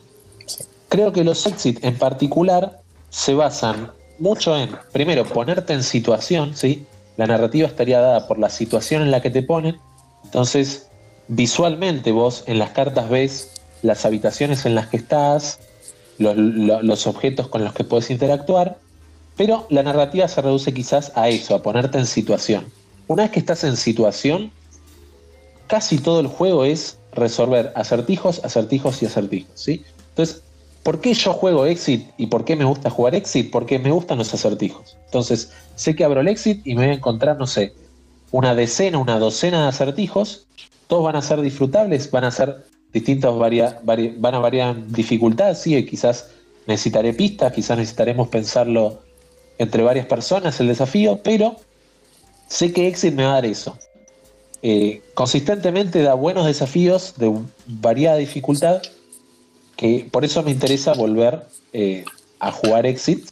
creo 0.97 1.13
que 1.13 1.25
los 1.25 1.45
exit 1.47 1.85
en 1.85 1.99
particular 1.99 2.81
se 3.11 3.35
basan 3.35 3.93
mucho 4.19 4.57
en, 4.57 4.71
primero, 4.93 5.27
ponerte 5.27 5.75
en 5.75 5.83
situación, 5.83 6.57
¿sí? 6.57 6.87
La 7.19 7.27
narrativa 7.27 7.69
estaría 7.69 8.01
dada 8.01 8.27
por 8.27 8.39
la 8.39 8.49
situación 8.49 9.03
en 9.03 9.11
la 9.11 9.21
que 9.21 9.29
te 9.29 9.43
ponen. 9.43 9.79
Entonces, 10.25 10.89
visualmente 11.29 12.13
vos 12.13 12.45
en 12.47 12.59
las 12.59 12.71
cartas 12.71 13.11
ves 13.11 13.51
las 13.83 14.07
habitaciones 14.07 14.65
en 14.65 14.75
las 14.75 14.87
que 14.87 14.97
estás, 14.97 15.59
los, 16.19 16.35
lo- 16.35 16.81
los 16.81 17.07
objetos 17.07 17.49
con 17.49 17.63
los 17.63 17.75
que 17.75 17.85
puedes 17.85 18.11
interactuar, 18.11 18.79
pero 19.37 19.67
la 19.69 19.83
narrativa 19.83 20.27
se 20.29 20.41
reduce 20.41 20.73
quizás 20.73 21.13
a 21.15 21.29
eso, 21.29 21.55
a 21.55 21.63
ponerte 21.63 21.99
en 21.99 22.07
situación. 22.07 22.73
Una 23.07 23.25
vez 23.25 23.33
que 23.33 23.41
estás 23.41 23.65
en 23.65 23.77
situación, 23.77 24.51
casi 25.67 25.99
todo 25.99 26.21
el 26.21 26.27
juego 26.27 26.65
es 26.65 26.97
resolver 27.13 27.71
acertijos, 27.77 28.43
acertijos 28.43 29.03
y 29.03 29.07
acertijos, 29.07 29.61
¿sí? 29.61 29.85
Entonces, 30.09 30.43
¿por 30.87 31.01
qué 31.01 31.15
yo 31.15 31.33
juego 31.33 31.67
Exit 31.67 32.11
y 32.17 32.29
por 32.29 32.45
qué 32.45 32.55
me 32.55 32.65
gusta 32.65 32.91
jugar 32.91 33.17
Exit? 33.17 33.51
Porque 33.51 33.77
me 33.81 33.91
gustan 33.91 34.19
los 34.19 34.33
acertijos. 34.33 34.97
Entonces, 35.07 35.51
sé 35.75 35.97
que 35.97 36.05
abro 36.05 36.21
el 36.21 36.29
Exit 36.29 36.65
y 36.65 36.77
me 36.77 36.83
voy 36.83 36.91
a 36.93 36.95
encontrar, 36.95 37.37
no 37.37 37.49
sé, 37.49 37.73
una 38.31 38.55
decena, 38.55 38.99
una 38.99 39.19
docena 39.19 39.63
de 39.63 39.69
acertijos. 39.69 40.47
Todos 40.87 41.03
van 41.03 41.17
a 41.17 41.23
ser 41.23 41.41
disfrutables, 41.41 42.09
van 42.13 42.23
a 42.23 42.31
ser 42.31 42.65
distintos, 42.93 43.37
varia- 43.37 43.81
vari- 43.83 44.15
van 44.17 44.37
a 44.37 44.39
variar 44.39 44.77
en 44.77 44.93
dificultad, 44.93 45.57
sí, 45.57 45.85
quizás 45.85 46.29
necesitaré 46.69 47.13
pistas, 47.15 47.53
quizás 47.53 47.77
necesitaremos 47.79 48.29
pensarlo 48.29 49.01
entre 49.59 49.83
varias 49.83 50.07
personas 50.07 50.61
el 50.61 50.69
desafío, 50.69 51.19
pero 51.21 51.57
sé 52.47 52.73
que 52.73 52.87
Exit 52.87 53.13
me 53.13 53.25
va 53.25 53.31
a 53.31 53.35
dar 53.35 53.47
eso. 53.47 53.77
Eh, 54.63 55.03
consistentemente 55.15 56.01
da 56.03 56.15
buenos 56.15 56.47
desafíos 56.47 57.15
de 57.17 57.33
variada 57.67 58.19
dificultad, 58.19 58.83
que 59.77 60.09
por 60.11 60.25
eso 60.25 60.43
me 60.43 60.51
interesa 60.51 60.95
volver 60.95 61.47
eh, 61.73 62.05
a 62.41 62.51
jugar 62.53 62.87
Exit, 62.87 63.29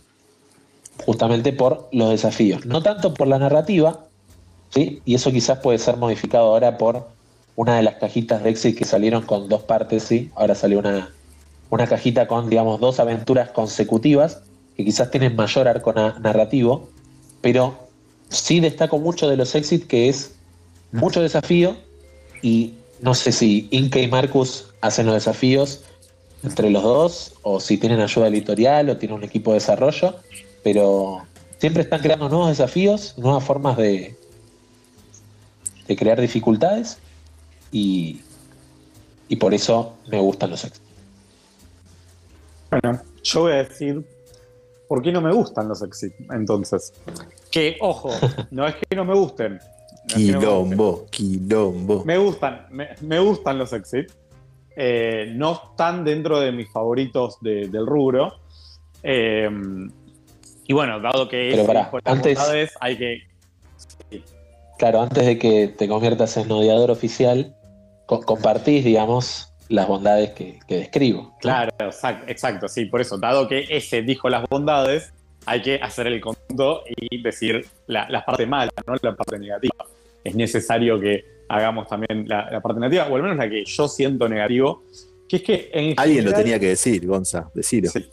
justamente 1.05 1.53
por 1.53 1.89
los 1.93 2.11
desafíos, 2.11 2.67
no 2.67 2.83
tanto 2.83 3.15
por 3.15 3.27
la 3.27 3.39
narrativa, 3.39 4.01
¿sí? 4.71 5.03
y 5.05 5.15
eso 5.15 5.33
quizás 5.33 5.59
puede 5.59 5.79
ser 5.79 5.97
modificado 5.97 6.47
ahora 6.47 6.79
por 6.79 7.09
una 7.57 7.77
de 7.77 7.83
las 7.83 7.95
cajitas 7.97 8.43
de 8.43 8.51
Exit 8.51 8.77
que 8.79 8.85
salieron 8.85 9.23
con 9.23 9.49
dos 9.49 9.63
partes, 9.63 10.05
¿sí? 10.05 10.31
ahora 10.35 10.55
salió 10.55 10.79
una, 10.79 11.11
una 11.71 11.87
cajita 11.87 12.27
con, 12.29 12.49
digamos, 12.51 12.81
dos 12.81 13.01
aventuras 13.01 13.51
consecutivas, 13.51 14.41
que 14.77 14.85
quizás 14.85 15.11
tienen 15.11 15.37
mayor 15.37 15.69
arco 15.69 15.93
na- 15.93 16.19
narrativo, 16.21 16.89
pero 17.41 17.79
sí 18.29 18.61
destaco 18.61 18.99
mucho 18.99 19.29
de 19.29 19.37
los 19.37 19.55
Exit 19.55 19.87
que 19.87 20.09
es 20.09 20.35
mucho 20.93 21.21
desafío 21.21 21.77
y 22.43 22.75
no 23.01 23.15
sé 23.15 23.33
si 23.33 23.69
Inca 23.71 23.99
y 23.99 24.09
Marcus 24.09 24.67
hacen 24.81 25.07
los 25.07 25.15
desafíos 25.15 25.81
entre 26.45 26.71
los 26.71 26.83
dos 26.83 27.35
o 27.43 27.61
si 27.61 27.79
tienen 27.79 28.01
ayuda 28.01 28.29
editorial 28.29 28.91
o 28.91 28.97
tienen 28.97 29.19
un 29.19 29.25
equipo 29.25 29.51
de 29.51 29.57
desarrollo, 29.57 30.17
pero 30.63 31.23
siempre 31.59 31.83
están 31.83 32.01
creando 32.01 32.29
nuevos 32.29 32.49
desafíos, 32.49 33.15
nuevas 33.17 33.45
formas 33.45 33.77
de, 33.77 34.17
de 35.87 35.97
crear 35.97 36.21
dificultades 36.21 36.99
y, 37.73 38.21
y 39.29 39.37
por 39.37 39.55
eso 39.55 39.95
me 40.09 40.21
gustan 40.21 40.51
los 40.51 40.65
Exit. 40.65 40.83
Bueno, 42.71 43.01
yo 43.23 43.41
voy 43.41 43.53
a 43.53 43.57
decir 43.57 44.05
por 44.89 45.03
qué 45.03 45.13
no 45.13 45.21
me 45.21 45.33
gustan 45.33 45.69
los 45.69 45.83
exit. 45.83 46.13
Entonces, 46.31 46.93
que 47.51 47.77
ojo, 47.81 48.11
no 48.51 48.67
es 48.67 48.75
que 48.77 48.97
no 48.97 49.05
me 49.05 49.15
gusten. 49.15 49.59
no 49.59 50.17
es 50.17 50.17
que 50.17 50.33
no 50.33 50.41
me 50.41 50.47
gusten. 50.47 50.69
Quilombo, 50.77 51.07
quilombo. 51.11 52.05
Me 52.05 52.19
gustan, 52.19 52.67
me, 52.71 52.89
me 53.01 53.21
gustan 53.21 53.59
los 53.59 53.73
exit. 53.73 54.11
Eh, 54.77 55.33
no 55.35 55.61
están 55.71 56.05
dentro 56.05 56.41
de 56.41 56.53
mis 56.53 56.71
favoritos 56.71 57.39
de- 57.41 57.69
del 57.69 57.87
rubro. 57.87 58.35
Eh, 59.03 59.49
y 60.67 60.73
bueno, 60.73 61.01
dado 61.01 61.29
que 61.29 61.49
Pero 61.51 61.63
es 61.63 61.67
pará, 61.67 61.91
antes- 62.05 62.39
bondades, 62.39 62.73
hay 62.81 62.97
que. 62.97 63.19
Claro, 64.79 65.03
antes 65.03 65.25
de 65.27 65.39
que 65.39 65.69
te 65.69 65.87
conviertas 65.89 66.37
en 66.37 66.51
odiador 66.51 66.91
oficial, 66.91 67.55
co- 68.07 68.21
compartís, 68.23 68.85
digamos, 68.85 69.53
las 69.69 69.87
bondades 69.87 70.31
que, 70.31 70.59
que 70.67 70.77
describo. 70.77 71.23
¿no? 71.23 71.39
Claro, 71.39 71.71
exacto, 71.79 72.25
exacto, 72.31 72.69
sí, 72.69 72.87
por 72.87 73.01
eso, 73.01 73.17
dado 73.19 73.47
que 73.49 73.67
ese 73.71 74.03
dijo 74.03 74.29
las 74.29 74.45
bondades, 74.49 75.13
hay 75.47 75.63
que 75.63 75.77
hacer 75.77 76.07
el 76.09 76.21
conto 76.21 76.83
y 76.97 77.23
decir 77.23 77.67
la, 77.87 78.09
la 78.11 78.25
parte 78.25 78.47
mala, 78.47 78.71
no 78.87 78.95
la 79.01 79.15
parte 79.15 79.39
negativa. 79.39 79.87
Es 80.25 80.35
necesario 80.35 80.99
que 80.99 81.25
hagamos 81.55 81.89
también 81.89 82.29
la, 82.29 82.51
la 82.51 82.61
parte 82.61 82.81
negativa, 82.81 83.09
o 83.09 83.17
al 83.17 83.23
menos 83.23 83.37
la 83.37 83.49
que 83.49 83.65
yo 83.65 83.89
siento 83.89 84.29
negativo, 84.29 84.83
que 85.29 85.37
es 85.37 85.43
que 85.43 85.71
en 85.73 85.95
Alguien 85.97 86.25
lo 86.25 86.33
tenía 86.33 86.59
que 86.59 86.69
decir, 86.69 87.07
Gonza, 87.07 87.51
decilo. 87.55 87.91
Sí, 87.91 88.07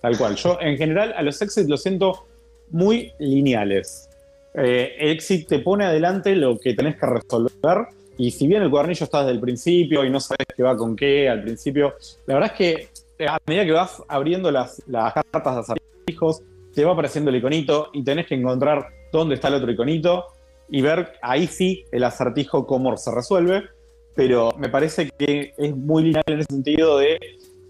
tal 0.00 0.16
cual. 0.16 0.36
Yo 0.36 0.58
en 0.60 0.76
general 0.76 1.12
a 1.16 1.22
los 1.22 1.40
exits 1.42 1.68
los 1.68 1.82
siento 1.82 2.26
muy 2.70 3.12
lineales. 3.18 4.08
Eh, 4.54 4.94
exit 4.98 5.48
te 5.48 5.60
pone 5.60 5.84
adelante 5.84 6.34
lo 6.34 6.58
que 6.58 6.74
tenés 6.74 6.96
que 6.96 7.06
resolver 7.06 7.86
y 8.18 8.30
si 8.30 8.46
bien 8.46 8.62
el 8.62 8.70
cuadernillo 8.70 9.04
está 9.04 9.20
desde 9.20 9.32
el 9.32 9.40
principio 9.40 10.04
y 10.04 10.10
no 10.10 10.20
sabes 10.20 10.46
qué 10.54 10.62
va 10.62 10.76
con 10.76 10.94
qué 10.94 11.28
al 11.28 11.42
principio, 11.42 11.94
la 12.26 12.34
verdad 12.34 12.52
es 12.52 12.58
que 12.58 12.88
eh, 13.18 13.26
a 13.26 13.38
medida 13.46 13.64
que 13.64 13.72
vas 13.72 14.02
abriendo 14.08 14.50
las, 14.50 14.82
las 14.86 15.14
cartas 15.14 15.54
de 15.54 15.60
acertijos, 15.60 16.42
te 16.74 16.84
va 16.84 16.92
apareciendo 16.92 17.30
el 17.30 17.36
iconito 17.36 17.90
y 17.92 18.02
tenés 18.02 18.26
que 18.26 18.34
encontrar 18.34 18.86
dónde 19.12 19.36
está 19.36 19.48
el 19.48 19.54
otro 19.54 19.70
iconito 19.70 20.26
y 20.72 20.80
ver 20.80 21.12
ahí 21.20 21.46
sí 21.46 21.84
el 21.92 22.02
acertijo 22.02 22.66
cómo 22.66 22.96
se 22.96 23.14
resuelve, 23.14 23.64
pero 24.16 24.52
me 24.56 24.70
parece 24.70 25.10
que 25.10 25.52
es 25.56 25.76
muy 25.76 26.04
lineal 26.04 26.24
en 26.26 26.40
ese 26.40 26.46
sentido 26.50 26.96
de 26.96 27.20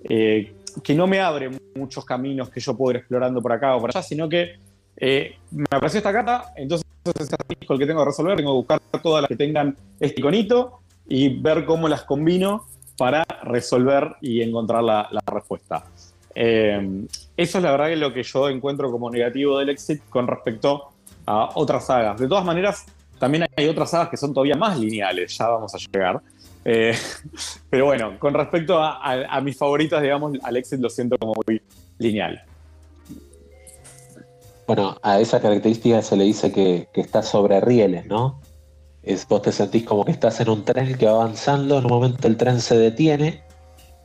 eh, 0.09 0.55
que 0.85 0.95
no 0.95 1.09
me 1.09 1.19
abre 1.19 1.51
muchos 1.75 2.05
caminos 2.05 2.49
que 2.49 2.61
yo 2.61 2.77
puedo 2.77 2.93
ir 2.93 2.97
explorando 2.99 3.43
por 3.43 3.53
acá 3.53 3.75
o 3.75 3.81
por 3.81 3.91
allá, 3.91 4.05
sino 4.05 4.29
que 4.29 4.53
eh, 4.97 5.35
me 5.51 5.65
apareció 5.65 5.99
esta 5.99 6.13
carta, 6.13 6.53
entonces 6.55 6.87
ese 7.05 7.35
acertijo 7.35 7.73
el 7.73 7.81
que 7.81 7.87
tengo 7.87 8.03
que 8.03 8.07
resolver, 8.07 8.37
tengo 8.37 8.53
que 8.53 8.57
buscar 8.57 8.81
todas 9.03 9.23
las 9.23 9.29
que 9.29 9.37
tengan 9.37 9.77
este 9.99 10.21
iconito 10.21 10.79
y 11.09 11.41
ver 11.41 11.65
cómo 11.65 11.89
las 11.89 12.05
combino 12.05 12.67
para 12.97 13.25
resolver 13.43 14.15
y 14.21 14.43
encontrar 14.43 14.85
la, 14.85 15.09
la 15.11 15.23
respuesta. 15.27 15.85
Eh, 16.37 17.05
eso 17.37 17.59
es 17.59 17.65
la 17.65 17.73
verdad 17.73 17.89
que 17.89 17.97
lo 17.97 18.13
que 18.15 18.23
yo 18.23 18.49
encuentro 18.49 18.93
como 18.93 19.11
negativo 19.11 19.59
del 19.59 19.71
exit 19.71 20.03
con 20.09 20.29
respecto 20.29 20.92
a 21.27 21.51
otras 21.55 21.87
sagas. 21.87 22.19
De 22.21 22.29
todas 22.29 22.45
maneras, 22.45 22.85
también 23.19 23.47
hay 23.57 23.69
otras 23.69 23.91
sagas 23.91 24.09
que 24.09 24.17
son 24.17 24.33
todavía 24.33 24.57
más 24.57 24.79
lineales, 24.79 25.37
ya 25.37 25.49
vamos 25.49 25.75
a 25.75 25.79
llegar. 25.79 26.21
Eh, 26.65 26.97
pero 27.71 27.87
bueno, 27.87 28.19
con 28.19 28.35
respecto 28.35 28.79
a, 28.81 29.41
mis 29.43 29.57
favoritas, 29.57 30.03
digamos, 30.03 30.39
al 30.43 30.57
exit 30.57 30.81
lo 30.81 30.91
siento 30.91 31.17
como 31.19 31.35
muy 31.47 31.63
lineal. 31.99 32.43
Bueno, 34.67 34.97
a 35.03 35.21
esa 35.21 35.41
característica 35.41 36.01
se 36.03 36.17
le 36.17 36.25
dice 36.25 36.53
que, 36.53 36.89
que 36.93 37.01
está 37.01 37.23
sobre 37.23 37.61
rieles, 37.61 38.07
¿no? 38.07 38.41
Vos 39.29 39.43
te 39.43 39.51
sentís 39.51 39.85
como 39.85 40.05
que 40.05 40.13
estás 40.13 40.41
en 40.41 40.49
un 40.49 40.65
tren 40.65 40.97
que 40.97 41.07
va 41.07 41.13
avanzando, 41.13 41.79
en 41.79 41.85
un 41.85 41.91
momento 41.91 42.29
el 42.29 42.37
tren 42.37 42.61
se 42.61 42.79
detiene. 42.79 43.43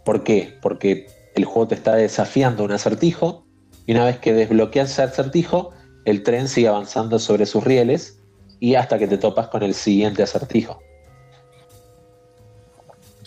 ¿Por 0.04 0.24
qué? 0.24 0.58
Porque 0.62 1.08
el 1.36 1.46
juego 1.46 1.68
te 1.68 1.76
está 1.76 1.96
desafiando 1.96 2.64
un 2.64 2.72
acertijo 2.72 3.46
y 3.86 3.94
una 3.94 4.06
vez 4.06 4.18
que 4.18 4.34
desbloqueas 4.34 4.92
ese 4.92 5.04
acertijo, 5.04 5.72
el 6.08 6.24
tren 6.24 6.48
sigue 6.48 6.70
avanzando 6.70 7.20
sobre 7.20 7.46
sus 7.46 7.66
rieles 7.66 8.18
y 8.62 8.76
hasta 8.76 8.98
que 8.98 9.08
te 9.08 9.18
topas 9.18 9.50
con 9.50 9.62
el 9.62 9.74
siguiente 9.74 10.24
acertijo. 10.24 10.82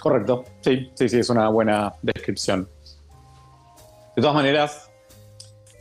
Correcto. 0.00 0.44
Sí, 0.62 0.90
sí, 0.94 1.10
sí, 1.10 1.18
es 1.18 1.28
una 1.28 1.50
buena 1.50 1.92
descripción. 2.00 2.66
De 4.16 4.22
todas 4.22 4.34
maneras, 4.34 4.90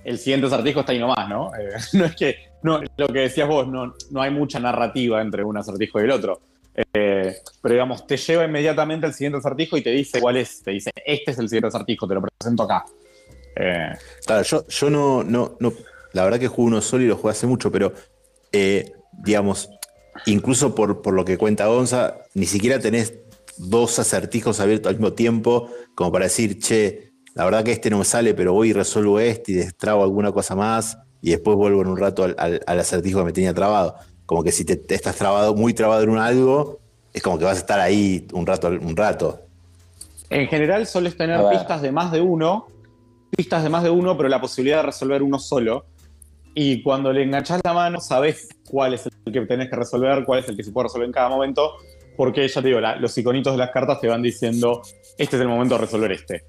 el 0.03 0.19
siguiente 0.19 0.47
acertijo 0.47 0.81
está 0.81 0.91
ahí 0.91 0.99
nomás, 0.99 1.29
¿no? 1.29 1.51
Eh, 1.57 1.69
no 1.93 2.03
es 2.03 2.15
que, 2.17 2.35
no, 2.63 2.81
lo 2.97 3.07
que 3.07 3.19
decías 3.19 3.47
vos, 3.47 3.65
no, 3.65 3.93
no 4.11 4.21
hay 4.21 4.31
mucha 4.31 4.59
narrativa 4.59 5.21
entre 5.21 5.45
un 5.45 5.55
acertijo 5.55 6.01
y 6.01 6.03
el 6.03 6.11
otro. 6.11 6.41
Eh, 6.75 7.37
pero 7.61 7.73
digamos, 7.75 8.05
te 8.07 8.17
lleva 8.17 8.43
inmediatamente 8.43 9.05
al 9.05 9.13
siguiente 9.13 9.37
acertijo 9.37 9.77
y 9.77 9.81
te 9.81 9.91
dice 9.91 10.19
cuál 10.19 10.35
es. 10.35 10.61
Te 10.61 10.71
dice, 10.71 10.91
este 11.05 11.31
es 11.31 11.39
el 11.39 11.47
siguiente 11.47 11.69
acertijo, 11.69 12.05
te 12.09 12.15
lo 12.15 12.21
presento 12.21 12.63
acá. 12.63 12.83
Eh, 13.55 13.93
Claro, 14.25 14.43
yo, 14.43 14.67
yo 14.67 14.89
no, 14.89 15.23
no, 15.23 15.55
no, 15.61 15.71
la 16.13 16.23
verdad 16.23 16.39
que 16.39 16.47
juego 16.47 16.63
uno 16.67 16.81
solo 16.81 17.03
y 17.03 17.07
lo 17.07 17.17
jugué 17.17 17.31
hace 17.31 17.47
mucho, 17.47 17.71
pero 17.71 17.93
eh, 18.51 18.93
digamos, 19.11 19.69
incluso 20.25 20.73
por, 20.75 21.01
por 21.01 21.13
lo 21.13 21.25
que 21.25 21.37
cuenta 21.37 21.67
Gonza, 21.67 22.17
ni 22.33 22.45
siquiera 22.45 22.79
tenés 22.79 23.13
dos 23.57 23.99
acertijos 23.99 24.59
abiertos 24.59 24.89
al 24.89 24.95
mismo 24.95 25.13
tiempo, 25.13 25.69
como 25.95 26.11
para 26.11 26.25
decir, 26.25 26.59
che, 26.59 27.11
la 27.35 27.45
verdad 27.45 27.63
que 27.63 27.71
este 27.73 27.89
no 27.89 27.99
me 27.99 28.05
sale, 28.05 28.33
pero 28.33 28.53
voy 28.53 28.69
y 28.69 28.73
resuelvo 28.73 29.19
este 29.19 29.51
y 29.51 29.55
destrabo 29.55 30.03
alguna 30.03 30.31
cosa 30.31 30.55
más, 30.55 30.97
y 31.21 31.31
después 31.31 31.57
vuelvo 31.57 31.81
en 31.81 31.87
un 31.87 31.97
rato 31.97 32.23
al, 32.23 32.35
al- 32.37 32.61
al 32.65 32.79
acertijo 32.79 33.19
que 33.19 33.25
me 33.25 33.33
tenía 33.33 33.53
trabado. 33.53 33.95
Como 34.25 34.43
que 34.43 34.51
si 34.51 34.63
te, 34.63 34.75
te 34.77 34.95
estás 34.95 35.15
trabado, 35.15 35.53
muy 35.55 35.73
trabado 35.73 36.03
en 36.03 36.09
un 36.09 36.17
algo, 36.19 36.79
es 37.13 37.21
como 37.21 37.37
que 37.37 37.45
vas 37.45 37.57
a 37.57 37.59
estar 37.59 37.79
ahí 37.79 38.27
un 38.33 38.45
rato, 38.45 38.67
un 38.69 38.95
rato. 38.95 39.41
En 40.29 40.47
general 40.47 40.85
sueles 40.87 41.17
tener 41.17 41.39
pistas 41.49 41.81
de 41.81 41.91
más 41.91 42.11
de 42.11 42.21
uno, 42.21 42.67
pistas 43.35 43.63
de 43.63 43.69
más 43.69 43.83
de 43.83 43.89
uno, 43.89 44.15
pero 44.15 44.29
la 44.29 44.39
posibilidad 44.39 44.77
de 44.77 44.83
resolver 44.83 45.21
uno 45.23 45.39
solo. 45.39 45.85
Y 46.53 46.81
cuando 46.81 47.13
le 47.13 47.23
enganchás 47.23 47.61
la 47.63 47.73
mano, 47.73 47.99
sabes 47.99 48.49
cuál 48.69 48.93
es 48.93 49.07
el 49.25 49.31
que 49.31 49.41
tenés 49.41 49.69
que 49.69 49.75
resolver, 49.75 50.25
cuál 50.25 50.39
es 50.39 50.49
el 50.49 50.57
que 50.57 50.63
se 50.63 50.71
puede 50.71 50.87
resolver 50.87 51.07
en 51.07 51.13
cada 51.13 51.29
momento, 51.29 51.73
porque 52.17 52.47
ya 52.47 52.61
te 52.61 52.67
digo, 52.67 52.79
los 52.81 53.17
iconitos 53.17 53.53
de 53.53 53.57
las 53.57 53.71
cartas 53.71 54.01
te 54.01 54.07
van 54.07 54.21
diciendo, 54.21 54.81
este 55.17 55.35
es 55.35 55.41
el 55.41 55.47
momento 55.47 55.75
de 55.75 55.81
resolver 55.81 56.11
este. 56.11 56.43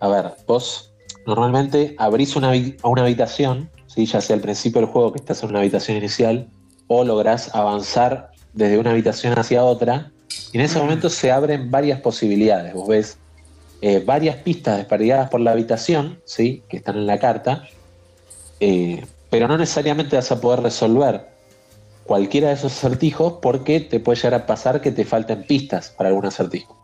A 0.00 0.08
ver, 0.08 0.32
vos 0.46 0.92
normalmente 1.26 1.94
abrís 1.98 2.36
una, 2.36 2.52
una 2.82 3.02
habitación, 3.02 3.70
¿sí? 3.86 4.04
ya 4.04 4.20
sea 4.20 4.36
al 4.36 4.42
principio 4.42 4.82
del 4.82 4.90
juego 4.90 5.12
que 5.12 5.20
estás 5.20 5.42
en 5.42 5.50
una 5.50 5.60
habitación 5.60 5.96
inicial, 5.96 6.48
o 6.88 7.04
lográs 7.04 7.54
avanzar 7.54 8.30
desde 8.52 8.78
una 8.78 8.90
habitación 8.90 9.38
hacia 9.38 9.64
otra, 9.64 10.12
y 10.52 10.58
en 10.58 10.64
ese 10.64 10.78
momento 10.78 11.08
se 11.08 11.32
abren 11.32 11.70
varias 11.70 12.00
posibilidades. 12.00 12.74
Vos 12.74 12.88
ves 12.88 13.18
eh, 13.86 14.02
varias 14.02 14.36
pistas 14.36 14.78
desperdigadas 14.78 15.28
por 15.28 15.40
la 15.40 15.50
habitación, 15.50 16.18
¿sí? 16.24 16.62
que 16.70 16.78
están 16.78 16.96
en 16.96 17.06
la 17.06 17.18
carta, 17.18 17.68
eh, 18.58 19.04
pero 19.28 19.46
no 19.46 19.58
necesariamente 19.58 20.16
vas 20.16 20.32
a 20.32 20.40
poder 20.40 20.60
resolver 20.62 21.26
cualquiera 22.04 22.48
de 22.48 22.54
esos 22.54 22.72
acertijos 22.72 23.34
porque 23.42 23.80
te 23.80 24.00
puede 24.00 24.16
llegar 24.16 24.40
a 24.40 24.46
pasar 24.46 24.80
que 24.80 24.90
te 24.90 25.04
falten 25.04 25.42
pistas 25.42 25.90
para 25.90 26.08
algún 26.08 26.24
acertijo. 26.24 26.74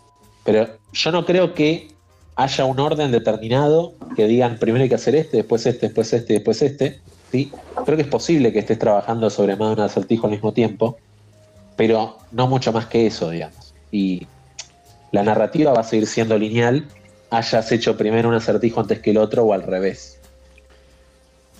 Pero 0.44 0.68
yo 0.92 1.10
no 1.10 1.24
creo 1.24 1.54
que 1.54 1.88
haya 2.36 2.66
un 2.66 2.78
orden 2.78 3.10
determinado 3.10 3.94
que 4.14 4.26
digan 4.26 4.58
primero 4.58 4.82
hay 4.82 4.90
que 4.90 4.96
hacer 4.96 5.14
este, 5.14 5.38
después 5.38 5.64
este, 5.64 5.86
después 5.86 6.12
este, 6.12 6.34
después 6.34 6.60
este. 6.60 7.00
¿sí? 7.32 7.50
Creo 7.86 7.96
que 7.96 8.02
es 8.02 8.08
posible 8.08 8.52
que 8.52 8.58
estés 8.58 8.78
trabajando 8.78 9.30
sobre 9.30 9.56
más 9.56 9.68
de 9.68 9.74
un 9.76 9.80
acertijo 9.88 10.26
al 10.26 10.32
mismo 10.32 10.52
tiempo, 10.52 10.98
pero 11.76 12.18
no 12.30 12.46
mucho 12.46 12.74
más 12.74 12.84
que 12.84 13.06
eso, 13.06 13.30
digamos. 13.30 13.72
Y 13.90 14.26
la 15.12 15.22
narrativa 15.22 15.72
va 15.72 15.80
a 15.80 15.84
seguir 15.84 16.06
siendo 16.06 16.38
lineal, 16.38 16.86
hayas 17.30 17.70
hecho 17.72 17.96
primero 17.96 18.28
un 18.28 18.34
acertijo 18.34 18.80
antes 18.80 19.00
que 19.00 19.10
el 19.10 19.18
otro 19.18 19.44
o 19.44 19.52
al 19.52 19.62
revés. 19.62 20.20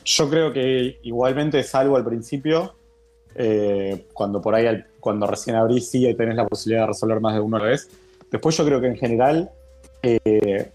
Yo 0.05 0.29
creo 0.31 0.53
que 0.53 0.99
igualmente, 1.03 1.63
salvo 1.63 1.97
al 1.97 2.05
principio, 2.05 2.75
eh, 3.35 4.07
cuando 4.13 4.41
por 4.41 4.55
ahí, 4.55 4.67
al- 4.67 4.87
cuando 4.99 5.27
recién 5.27 5.57
abrís, 5.57 5.89
sí 5.89 6.13
tenés 6.15 6.37
la 6.37 6.47
posibilidad 6.47 6.83
de 6.83 6.89
resolver 6.89 7.21
más 7.21 7.35
de 7.35 7.41
uno 7.41 7.57
a 7.57 7.61
la 7.61 7.67
vez. 7.67 7.89
Después 8.31 8.57
yo 8.57 8.65
creo 8.65 8.81
que 8.81 8.87
en 8.89 8.97
general 8.97 9.51
eh, 10.03 10.71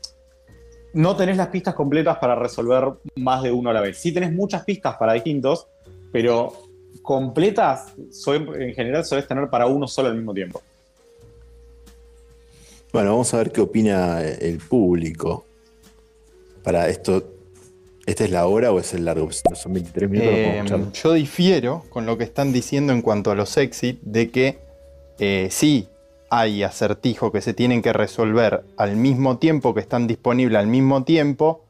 no 0.94 1.16
tenés 1.16 1.38
las 1.38 1.48
pistas 1.48 1.74
completas 1.74 2.18
para 2.18 2.36
resolver 2.36 2.94
más 3.16 3.44
de 3.44 3.52
uno 3.52 3.70
a 3.70 3.74
la 3.74 3.82
vez. 3.82 3.98
Sí 3.98 4.14
tenés 4.14 4.32
muchas 4.32 4.64
pistas 4.64 4.96
para 4.96 5.14
distintos, 5.14 5.68
pero 6.12 6.54
completas 7.02 7.94
en 7.98 8.74
general 8.74 9.04
solés 9.04 9.28
tener 9.28 9.50
para 9.50 9.66
uno 9.68 9.88
solo 9.88 10.10
al 10.10 10.16
mismo 10.16 10.34
tiempo. 10.34 10.62
Bueno, 12.96 13.10
vamos 13.10 13.34
a 13.34 13.40
ver 13.40 13.52
qué 13.52 13.60
opina 13.60 14.22
el 14.22 14.58
público. 14.60 15.46
Para 16.64 16.88
esto, 16.88 17.26
¿esta 18.06 18.24
es 18.24 18.32
la 18.32 18.48
hora 18.48 18.72
o 18.72 18.80
es 18.80 18.94
el 18.94 19.04
largo? 19.04 19.30
Son 19.34 19.74
23 19.74 20.10
minutos. 20.10 20.32
Eh, 20.34 20.86
yo 20.94 21.12
difiero 21.12 21.84
con 21.90 22.06
lo 22.06 22.18
que 22.18 22.24
están 22.24 22.54
diciendo 22.54 22.94
en 22.94 23.02
cuanto 23.02 23.32
a 23.32 23.36
los 23.36 23.58
exit, 23.58 24.00
de 24.04 24.32
que 24.32 24.60
eh, 25.20 25.50
sí 25.52 25.90
hay 26.30 26.64
acertijos 26.64 27.34
que 27.34 27.42
se 27.42 27.54
tienen 27.54 27.82
que 27.82 27.92
resolver 27.92 28.64
al 28.78 28.96
mismo 28.96 29.40
tiempo, 29.40 29.74
que 29.74 29.82
están 29.82 30.08
disponibles 30.08 30.58
al 30.58 30.68
mismo 30.68 31.04
tiempo, 31.04 31.66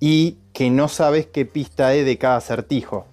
y 0.00 0.36
que 0.52 0.68
no 0.68 0.88
sabes 0.88 1.24
qué 1.24 1.46
pista 1.46 1.94
es 1.94 2.04
de 2.04 2.18
cada 2.18 2.36
acertijo. 2.36 3.06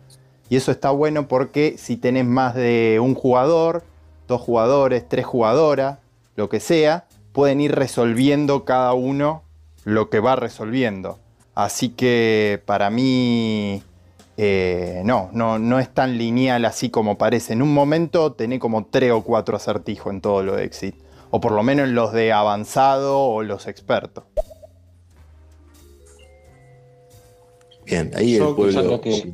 Y 0.49 0.58
eso 0.58 0.74
está 0.74 0.91
bueno 0.91 1.30
porque 1.30 1.76
si 1.78 1.95
tenés 1.95 2.26
más 2.26 2.53
de 2.53 2.99
un 3.01 3.16
jugador, 3.16 3.86
dos 4.28 4.41
jugadores, 4.41 5.08
tres 5.08 5.26
jugadoras, 5.26 5.99
lo 6.36 6.49
que 6.49 6.60
sea, 6.60 7.06
pueden 7.36 7.59
ir 7.61 7.75
resolviendo 7.75 8.63
cada 8.65 8.93
uno 8.93 9.43
lo 9.83 10.09
que 10.09 10.19
va 10.21 10.36
resolviendo. 10.38 11.19
Así 11.53 11.89
que 11.89 12.61
para 12.65 12.89
mí 12.89 13.83
eh, 14.38 15.01
no, 15.05 15.29
no, 15.33 15.59
no 15.59 15.79
es 15.79 15.93
tan 15.93 16.17
lineal 16.17 16.65
así 16.65 16.89
como 16.89 17.17
parece. 17.17 17.53
En 17.53 17.61
un 17.61 17.73
momento 17.73 18.31
tenés 18.33 18.59
como 18.59 18.86
tres 18.86 19.11
o 19.11 19.21
cuatro 19.21 19.57
acertijos 19.57 20.11
en 20.13 20.21
todo 20.21 20.43
lo 20.43 20.55
de 20.55 20.63
Exit. 20.63 20.95
O 21.29 21.41
por 21.41 21.51
lo 21.51 21.61
menos 21.61 21.89
en 21.89 21.95
los 21.95 22.13
de 22.13 22.31
avanzado 22.31 23.19
o 23.19 23.43
los 23.43 23.67
expertos. 23.67 24.23
Bien, 27.86 28.11
ahí 28.15 28.38
yo- 28.38 28.49
el 28.49 28.55
pueblo 28.55 29.01
que-. 29.01 29.33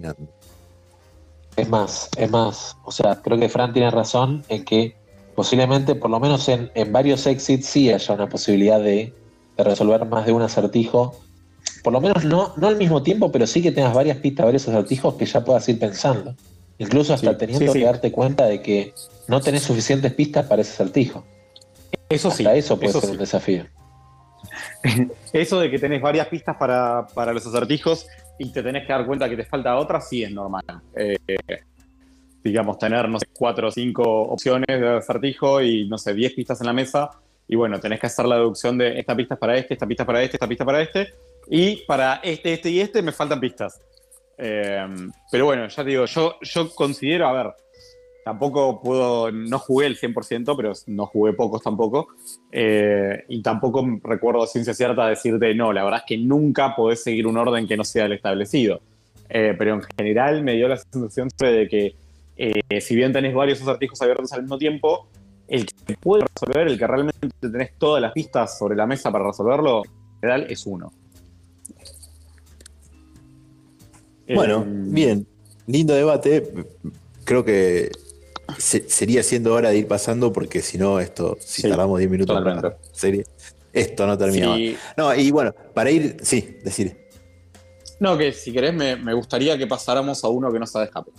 Es 1.55 1.69
más, 1.69 2.09
es 2.17 2.31
más. 2.31 2.77
O 2.83 2.91
sea, 2.91 3.21
creo 3.21 3.37
que 3.37 3.47
Fran 3.49 3.73
tiene 3.73 3.91
razón 3.91 4.43
en 4.49 4.65
que 4.65 4.95
posiblemente, 5.41 5.95
por 5.95 6.11
lo 6.11 6.19
menos 6.19 6.47
en, 6.49 6.69
en 6.75 6.91
varios 6.91 7.25
exits, 7.25 7.65
sí 7.65 7.91
haya 7.91 8.13
una 8.13 8.29
posibilidad 8.29 8.79
de, 8.79 9.11
de 9.57 9.63
resolver 9.63 10.05
más 10.05 10.23
de 10.27 10.33
un 10.33 10.43
acertijo. 10.43 11.15
Por 11.83 11.93
lo 11.93 11.99
menos 11.99 12.23
no, 12.25 12.53
no 12.57 12.67
al 12.67 12.75
mismo 12.75 13.01
tiempo, 13.01 13.31
pero 13.31 13.47
sí 13.47 13.59
que 13.63 13.71
tengas 13.71 13.95
varias 13.95 14.17
pistas, 14.17 14.45
varios 14.45 14.67
acertijos 14.67 15.15
que 15.15 15.25
ya 15.25 15.43
puedas 15.43 15.67
ir 15.67 15.79
pensando. 15.79 16.35
Incluso 16.77 17.15
hasta 17.15 17.31
Sí, 17.31 17.37
teniendo 17.39 17.65
sí, 17.65 17.71
sí. 17.73 17.79
que 17.79 17.85
darte 17.85 18.11
cuenta 18.11 18.45
de 18.45 18.61
que 18.61 18.93
no 19.27 19.41
tenés 19.41 19.63
suficientes 19.63 20.13
pistas 20.13 20.45
para 20.45 20.61
ese 20.61 20.73
acertijo. 20.73 21.23
Eso 22.07 22.29
sí, 22.29 22.45
Hasta 22.45 22.55
eso 22.55 22.77
puede 22.77 22.91
eso 22.91 22.99
ser 22.99 23.07
sí. 23.09 23.13
un 23.13 23.17
desafío. 23.19 23.65
Eso 25.33 25.59
de 25.59 25.71
que 25.71 25.79
tenés 25.79 26.01
varias 26.01 26.27
pistas 26.27 26.55
para, 26.57 27.07
para 27.15 27.33
los 27.33 27.45
acertijos 27.47 28.05
y 28.37 28.51
te 28.51 28.61
tenés 28.61 28.85
que 28.85 28.93
dar 28.93 29.05
cuenta 29.07 29.27
que 29.29 29.37
te 29.37 29.45
falta 29.45 29.75
otra, 29.77 30.01
sí 30.01 30.23
es 30.23 30.31
normal. 30.31 30.63
Eh, 30.95 31.15
digamos, 32.43 32.77
tener, 32.77 33.07
no 33.09 33.19
sé, 33.19 33.27
cuatro 33.33 33.67
o 33.67 33.71
cinco 33.71 34.03
opciones 34.03 34.67
de 34.67 34.97
acertijo 34.97 35.61
y, 35.61 35.87
no 35.87 35.97
sé, 35.97 36.13
diez 36.13 36.33
pistas 36.33 36.61
en 36.61 36.67
la 36.67 36.73
mesa. 36.73 37.11
Y 37.47 37.55
bueno, 37.55 37.79
tenés 37.79 37.99
que 37.99 38.07
hacer 38.07 38.25
la 38.25 38.37
deducción 38.37 38.77
de 38.77 38.99
esta 38.99 39.15
pista 39.15 39.35
es 39.35 39.39
para 39.39 39.57
este, 39.57 39.73
esta 39.73 39.87
pista 39.87 40.03
es 40.03 40.07
para 40.07 40.23
este, 40.23 40.37
esta 40.37 40.47
pista 40.47 40.63
es 40.63 40.65
para 40.65 40.81
este. 40.81 41.13
Y 41.49 41.75
para 41.85 42.15
este, 42.23 42.53
este 42.53 42.69
y 42.69 42.79
este 42.79 43.01
me 43.01 43.11
faltan 43.11 43.39
pistas. 43.39 43.81
Eh, 44.37 44.87
pero 45.29 45.45
bueno, 45.45 45.67
ya 45.67 45.83
te 45.83 45.89
digo, 45.89 46.05
yo, 46.05 46.35
yo 46.41 46.73
considero, 46.73 47.27
a 47.27 47.33
ver, 47.33 47.53
tampoco 48.23 48.81
puedo, 48.81 49.31
no 49.31 49.59
jugué 49.59 49.87
el 49.87 49.99
100%, 49.99 50.55
pero 50.55 50.73
no 50.87 51.05
jugué 51.07 51.33
pocos 51.33 51.61
tampoco. 51.61 52.07
Eh, 52.51 53.23
y 53.29 53.41
tampoco 53.41 53.85
recuerdo 54.03 54.45
ciencia 54.47 54.73
cierta 54.73 55.07
decirte, 55.07 55.53
no, 55.55 55.73
la 55.73 55.83
verdad 55.83 55.99
es 55.99 56.05
que 56.07 56.17
nunca 56.17 56.75
podés 56.75 57.03
seguir 57.03 57.27
un 57.27 57.37
orden 57.37 57.67
que 57.67 57.77
no 57.77 57.83
sea 57.83 58.05
el 58.05 58.13
establecido. 58.13 58.81
Eh, 59.29 59.55
pero 59.57 59.75
en 59.75 59.81
general 59.97 60.43
me 60.43 60.53
dio 60.53 60.67
la 60.67 60.77
sensación 60.77 61.29
de 61.37 61.67
que 61.69 61.95
eh, 62.37 62.81
si 62.81 62.95
bien 62.95 63.11
tenés 63.13 63.33
varios 63.33 63.61
acertijos 63.61 64.01
abiertos 64.01 64.31
al 64.33 64.41
mismo 64.43 64.57
tiempo, 64.57 65.07
el 65.47 65.65
que 65.65 65.95
puede 65.97 66.25
resolver, 66.33 66.67
el 66.67 66.77
que 66.79 66.87
realmente 66.87 67.27
tenés 67.39 67.77
todas 67.77 68.01
las 68.01 68.13
pistas 68.13 68.57
sobre 68.57 68.75
la 68.75 68.85
mesa 68.87 69.11
para 69.11 69.25
resolverlo, 69.27 69.83
en 69.85 70.19
general 70.21 70.47
es 70.49 70.65
uno. 70.65 70.91
Bueno, 74.33 74.61
Eh, 74.65 74.65
bien. 74.67 75.27
Lindo 75.67 75.93
debate. 75.93 76.51
Creo 77.23 77.43
que 77.45 77.91
se- 78.57 78.89
sería 78.89 79.23
siendo 79.23 79.53
hora 79.53 79.69
de 79.69 79.77
ir 79.77 79.87
pasando 79.87 80.31
porque 80.33 80.61
si 80.61 80.77
no, 80.77 80.99
esto, 80.99 81.37
si 81.39 81.61
Sí, 81.63 81.69
tardamos 81.69 81.99
10 81.99 82.09
minutos, 82.09 82.41
para- 82.43 82.77
sería- 82.93 83.23
esto 83.73 84.07
no 84.07 84.17
termina. 84.17 84.55
Sí. 84.55 84.75
No, 84.97 85.13
y 85.13 85.31
bueno, 85.31 85.53
para 85.73 85.91
ir, 85.91 86.17
sí, 86.23 86.57
decir. 86.63 86.97
No, 87.99 88.17
que 88.17 88.31
si 88.33 88.51
querés 88.51 88.73
me, 88.73 88.95
me 88.95 89.13
gustaría 89.13 89.57
que 89.57 89.67
pasáramos 89.67 90.23
a 90.23 90.27
uno 90.29 90.51
que 90.51 90.59
no 90.59 90.65
sea 90.65 90.81
de 90.81 90.87
escape. 90.87 91.11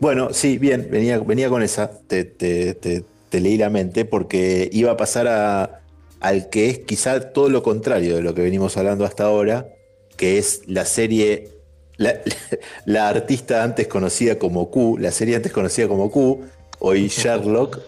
Bueno, 0.00 0.32
sí, 0.32 0.56
bien, 0.56 0.88
venía, 0.90 1.18
venía 1.18 1.50
con 1.50 1.62
esa, 1.62 1.90
te, 1.90 2.24
te- 2.24 2.74
te- 2.74 3.04
te 3.28 3.40
leí 3.40 3.58
la 3.58 3.68
mente 3.68 4.06
porque 4.06 4.68
iba 4.72 4.92
a 4.92 4.96
pasar 4.96 5.28
a, 5.28 5.82
al 6.20 6.48
que 6.48 6.70
es 6.70 6.78
quizá 6.80 7.32
todo 7.32 7.50
lo 7.50 7.62
contrario 7.62 8.16
de 8.16 8.22
lo 8.22 8.34
que 8.34 8.40
venimos 8.42 8.78
hablando 8.78 9.04
hasta 9.04 9.24
ahora, 9.24 9.68
que 10.16 10.38
es 10.38 10.62
la 10.66 10.86
serie, 10.86 11.50
la, 11.98 12.14
la 12.86 13.10
artista 13.10 13.62
antes 13.62 13.88
conocida 13.88 14.38
como 14.38 14.70
Q, 14.70 14.96
la 14.98 15.12
serie 15.12 15.36
antes 15.36 15.52
conocida 15.52 15.86
como 15.86 16.10
Q, 16.10 16.44
hoy 16.78 17.08
Sherlock, 17.10 17.78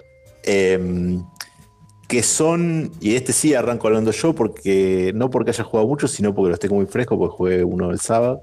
em, 0.44 1.24
que 2.08 2.22
son, 2.22 2.92
y 3.00 3.14
este 3.16 3.32
sí 3.32 3.54
arranco 3.54 3.86
hablando 3.86 4.10
yo, 4.10 4.34
porque 4.34 5.12
no 5.14 5.30
porque 5.30 5.50
haya 5.50 5.64
jugado 5.64 5.88
mucho, 5.88 6.08
sino 6.08 6.34
porque 6.34 6.50
los 6.50 6.60
tengo 6.60 6.74
muy 6.74 6.84
fresco, 6.84 7.18
porque 7.18 7.36
jugué 7.36 7.64
uno 7.64 7.90
el 7.90 8.00
sábado. 8.00 8.42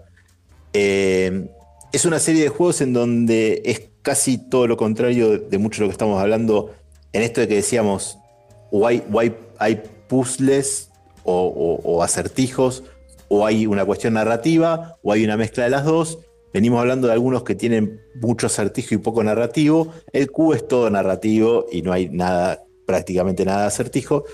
Eh, 0.74 1.48
es 1.92 2.06
una 2.06 2.20
serie 2.20 2.44
de 2.44 2.50
juegos 2.50 2.82
en 2.82 2.94
donde 2.94 3.62
es 3.66 3.90
casi 4.02 4.38
todo 4.38 4.68
lo 4.68 4.78
contrario 4.78 5.40
de, 5.40 5.58
mucho 5.58 5.78
de 5.78 5.86
lo 5.86 5.90
que 5.90 5.94
estamos 5.94 6.22
hablando 6.22 6.72
en 7.14 7.24
esto 7.24 7.42
de 7.42 7.48
que 7.48 7.56
decíamos, 7.56 8.18
why 8.72 9.04
hay 9.58 9.82
puzzles 10.08 10.92
o, 11.24 11.80
o 11.84 12.04
acertijos, 12.04 12.84
o 13.28 13.46
hay 13.46 13.66
una 13.66 13.86
cuestión 13.86 14.14
narrativa, 14.14 14.98
o 15.04 15.12
hay 15.12 15.24
una 15.24 15.38
mezcla 15.38 15.64
de 15.64 15.70
las 15.70 15.86
dos. 15.86 16.20
Venimos 16.54 16.80
hablando 16.80 17.08
de 17.08 17.14
algunos 17.14 17.44
que 17.44 17.56
tienen 17.56 18.02
mucho 18.16 18.48
acertijo 18.48 18.96
y 18.96 18.98
poco 18.98 19.24
narrativo. 19.24 19.94
El 20.14 20.32
Q 20.32 20.54
es 20.54 20.68
todo 20.68 20.90
narrativo 20.90 21.68
y 21.72 21.84
no 21.84 21.94
hay 21.94 22.10
nada, 22.10 22.64
prácticamente 22.88 23.46
nada 23.46 23.62
de 23.62 23.68
acertijo. 23.68 24.26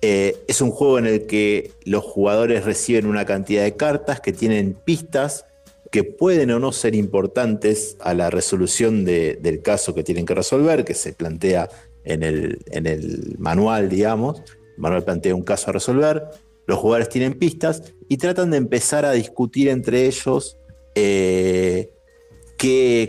Eh, 0.00 0.36
es 0.46 0.60
un 0.60 0.70
juego 0.70 0.98
en 0.98 1.06
el 1.06 1.26
que 1.26 1.72
los 1.84 2.04
jugadores 2.04 2.64
reciben 2.64 3.06
una 3.06 3.26
cantidad 3.26 3.64
de 3.64 3.76
cartas 3.76 4.20
que 4.20 4.32
tienen 4.32 4.74
pistas 4.74 5.44
que 5.90 6.04
pueden 6.04 6.50
o 6.50 6.58
no 6.58 6.72
ser 6.72 6.94
importantes 6.94 7.96
a 8.00 8.14
la 8.14 8.30
resolución 8.30 9.04
del 9.04 9.62
caso 9.62 9.94
que 9.94 10.04
tienen 10.04 10.26
que 10.26 10.34
resolver, 10.34 10.84
que 10.84 10.94
se 10.94 11.12
plantea 11.12 11.68
en 12.04 12.22
el, 12.22 12.58
en 12.70 12.86
el 12.86 13.36
manual, 13.38 13.88
digamos. 13.88 14.42
El 14.76 14.82
manual 14.82 15.04
plantea 15.04 15.34
un 15.34 15.42
caso 15.42 15.70
a 15.70 15.72
resolver. 15.72 16.24
Los 16.66 16.78
jugadores 16.78 17.08
tienen 17.08 17.34
pistas 17.34 17.94
y 18.08 18.18
tratan 18.18 18.50
de 18.50 18.58
empezar 18.58 19.04
a 19.04 19.12
discutir 19.12 19.68
entre 19.68 20.06
ellos 20.06 20.58
eh, 20.94 21.92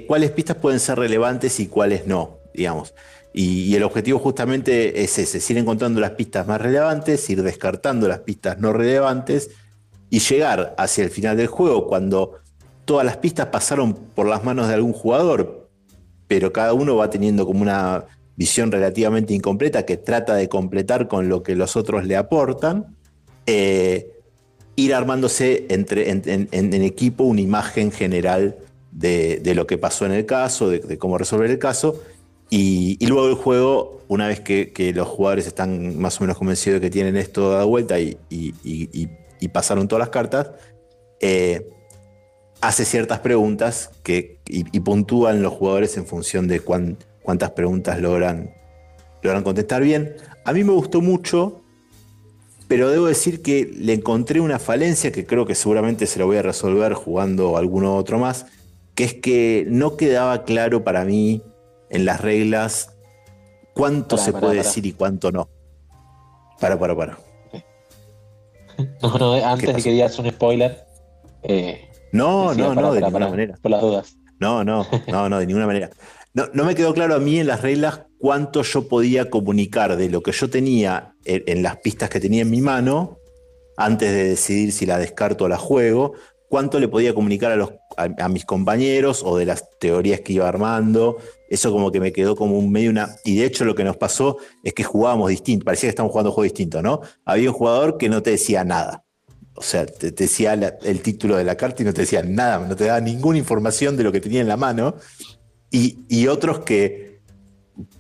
cuáles 0.08 0.32
pistas 0.32 0.58
pueden 0.58 0.80
ser 0.80 1.00
relevantes 1.00 1.60
y 1.60 1.68
cuáles 1.68 2.06
no, 2.06 2.40
digamos. 2.54 2.94
Y, 3.34 3.76
el 3.76 3.84
objetivo 3.84 4.20
justamente 4.20 5.04
es 5.04 5.18
ese, 5.18 5.54
ir 5.54 5.60
encontrando 5.60 6.00
las 6.00 6.12
pistas 6.12 6.48
más 6.48 6.62
relevantes, 6.62 7.30
ir 7.30 7.44
descartando 7.44 8.08
las 8.08 8.20
pistas 8.20 8.60
no 8.60 8.74
relevantes 8.74 9.52
y 10.10 10.20
llegar 10.20 10.74
hacia 10.78 11.04
el 11.04 11.10
final 11.10 11.38
del 11.38 11.48
juego 11.48 11.88
cuando 11.88 12.40
todas 12.90 13.06
las 13.06 13.18
pistas 13.18 13.46
pasaron 13.50 13.94
por 13.94 14.26
las 14.26 14.44
manos 14.44 14.68
de 14.68 14.74
algún 14.74 14.94
jugador, 14.94 15.70
pero 16.28 16.52
cada 16.52 16.74
uno 16.74 16.96
va 16.96 17.12
teniendo 17.12 17.46
como 17.46 17.62
una 17.62 18.06
visión 18.36 18.72
relativamente 18.72 19.36
incompleta 19.36 19.86
que 19.86 19.96
trata 19.96 20.34
de 20.34 20.50
completar 20.50 21.08
con 21.08 21.30
lo 21.30 21.44
que 21.44 21.56
los 21.56 21.76
otros 21.76 22.04
le 22.08 22.16
aportan, 22.16 22.98
eh, 23.46 24.12
ir 24.76 24.96
armándose 24.96 25.68
entre, 25.70 26.10
en, 26.10 26.74
equipo 26.84 27.26
una 27.26 27.42
imagen 27.42 27.92
general 27.92 28.58
de, 28.92 29.40
lo 29.54 29.68
que 29.68 29.78
pasó 29.78 30.08
en 30.08 30.14
el 30.14 30.26
caso, 30.26 30.72
de 30.72 30.98
cómo 30.98 31.20
resolver 31.20 31.52
el 31.52 31.60
caso, 31.60 32.02
y, 32.50 33.06
luego 33.06 33.28
el 33.28 33.36
juego, 33.36 34.02
una 34.08 34.28
vez 34.28 34.40
que, 34.40 34.92
los 34.96 35.08
jugadores 35.08 35.46
están 35.46 36.00
más 36.00 36.20
o 36.20 36.24
menos 36.24 36.40
convencidos 36.40 36.82
de 36.82 36.88
que 36.88 36.92
tienen 36.92 37.18
esto 37.18 37.52
dado 37.52 37.68
vuelta 37.68 38.00
y, 38.00 38.18
pasaron 39.54 39.88
todas 39.88 40.00
las 40.00 40.10
cartas, 40.10 40.50
eh, 41.20 41.70
hace 42.62 42.86
ciertas 42.86 43.20
preguntas 43.20 43.92
que, 44.04 44.40
y, 44.48 44.64
puntúan 44.80 45.42
los 45.42 45.54
jugadores 45.54 45.98
en 45.98 46.06
función 46.06 46.48
de 46.48 46.60
cuántas 46.60 47.52
preguntas 47.52 48.00
logran, 48.00 48.54
logran 49.22 49.44
contestar 49.44 49.82
bien. 49.82 50.16
A 50.46 50.54
mí 50.54 50.64
me 50.64 50.74
gustó 50.74 51.02
mucho, 51.02 51.62
pero 52.68 52.90
debo 52.90 53.08
decir 53.08 53.42
que 53.42 53.70
le 53.78 53.94
encontré 53.94 54.42
una 54.42 54.60
falencia 54.60 55.12
que 55.12 55.26
creo 55.26 55.46
que 55.46 55.56
seguramente 55.56 56.06
se 56.06 56.20
la 56.20 56.26
voy 56.26 56.38
a 56.38 56.42
resolver 56.42 56.94
jugando 56.94 57.58
alguno 57.58 57.96
otro 57.96 58.20
más, 58.20 58.46
que 58.96 59.06
es 59.06 59.14
que 59.14 59.66
no 59.70 59.96
quedaba 59.96 60.44
claro 60.44 60.84
para 60.84 61.06
mí 61.06 61.42
en 61.90 62.06
las 62.06 62.22
reglas 62.22 62.94
cuánto 63.74 64.18
se 64.18 64.34
puede 64.34 64.56
decir 64.56 64.86
y 64.86 64.92
cuánto 64.92 65.32
no. 65.32 65.50
Para, 66.60 66.78
para, 66.78 66.96
para. 66.96 67.18
No, 69.02 69.18
no, 69.18 69.34
antes 69.34 69.76
de 69.76 69.82
que 69.82 69.92
digas 69.92 70.18
un 70.20 70.30
spoiler. 70.30 70.86
Eh, 71.44 71.89
no, 72.12 72.54
no, 72.54 72.76
no, 72.76 72.94
de 72.94 73.02
ninguna 73.02 73.30
manera. 73.30 73.58
Por 73.62 73.72
las 73.72 73.82
dudas. 73.82 74.18
No, 74.40 74.64
no, 74.64 74.88
no, 75.08 75.30
no, 75.30 75.40
de 75.40 75.46
ninguna 75.46 75.68
manera. 75.68 75.90
No, 76.34 76.46
no, 76.54 76.64
me 76.64 76.76
quedó 76.76 76.94
claro 76.94 77.16
a 77.16 77.20
mí 77.20 77.40
en 77.40 77.48
las 77.48 77.62
reglas 77.62 78.02
cuánto 78.20 78.62
yo 78.62 78.88
podía 78.88 79.30
comunicar 79.30 79.98
de 79.98 80.10
lo 80.10 80.22
que 80.22 80.32
yo 80.32 80.50
tenía 80.50 81.16
en, 81.26 81.64
las 81.64 81.78
pistas 81.78 82.10
que 82.10 82.20
tenía 82.20 82.44
en 82.44 82.50
mi 82.50 82.62
mano 82.62 83.18
antes 83.78 84.12
de 84.12 84.30
decidir 84.30 84.72
si 84.72 84.86
la 84.86 85.00
descarto 85.00 85.46
o 85.46 85.48
la 85.48 85.58
juego, 85.58 86.14
cuánto 86.50 86.80
le 86.80 86.88
podía 86.88 87.14
comunicar 87.14 87.52
a, 87.52 87.56
los, 87.56 87.72
a, 87.98 88.30
mis 88.30 88.46
compañeros 88.46 89.24
o 89.26 89.38
de 89.38 89.46
las 89.46 89.66
teorías 89.80 90.22
que 90.22 90.34
iba 90.34 90.48
armando. 90.48 91.18
Eso 91.50 91.72
como 91.72 91.92
que 91.92 92.00
me 92.00 92.12
quedó 92.12 92.36
como 92.36 92.60
un 92.60 92.72
medio 92.72 92.90
una... 92.92 93.16
Y 93.24 93.38
de 93.38 93.46
hecho 93.46 93.66
lo 93.66 93.74
que 93.74 93.84
nos 93.84 93.98
pasó 93.98 94.38
es 94.64 94.74
que 94.74 94.84
jugábamos 94.84 95.30
distinto, 95.30 95.66
parecía 95.66 95.88
que 95.88 95.92
estábamos 95.92 96.12
jugando 96.12 96.30
un 96.30 96.36
juego 96.36 96.44
distinto, 96.44 96.82
¿no? 96.82 97.02
Había 97.26 97.50
un 97.50 97.56
jugador 97.56 97.98
que 97.98 98.10
no 98.10 98.22
te 98.22 98.32
decía 98.32 98.64
nada. 98.64 99.04
O 99.60 99.62
sea, 99.62 99.86
te, 99.86 100.12
decía 100.12 100.54
el 100.54 101.02
título 101.02 101.36
de 101.36 101.44
la 101.44 101.56
carta 101.56 101.84
y 101.84 101.86
no 101.86 101.94
te 101.94 102.02
decía 102.02 102.24
nada, 102.24 102.66
no 102.66 102.78
te 102.78 102.86
daba 102.86 103.02
ninguna 103.02 103.38
información 103.38 103.98
de 103.98 104.06
lo 104.06 104.12
que 104.14 104.22
tenía 104.22 104.40
en 104.40 104.48
la 104.48 104.56
mano. 104.56 104.96
Y, 105.70 106.28
otros 106.28 106.60
que 106.60 107.20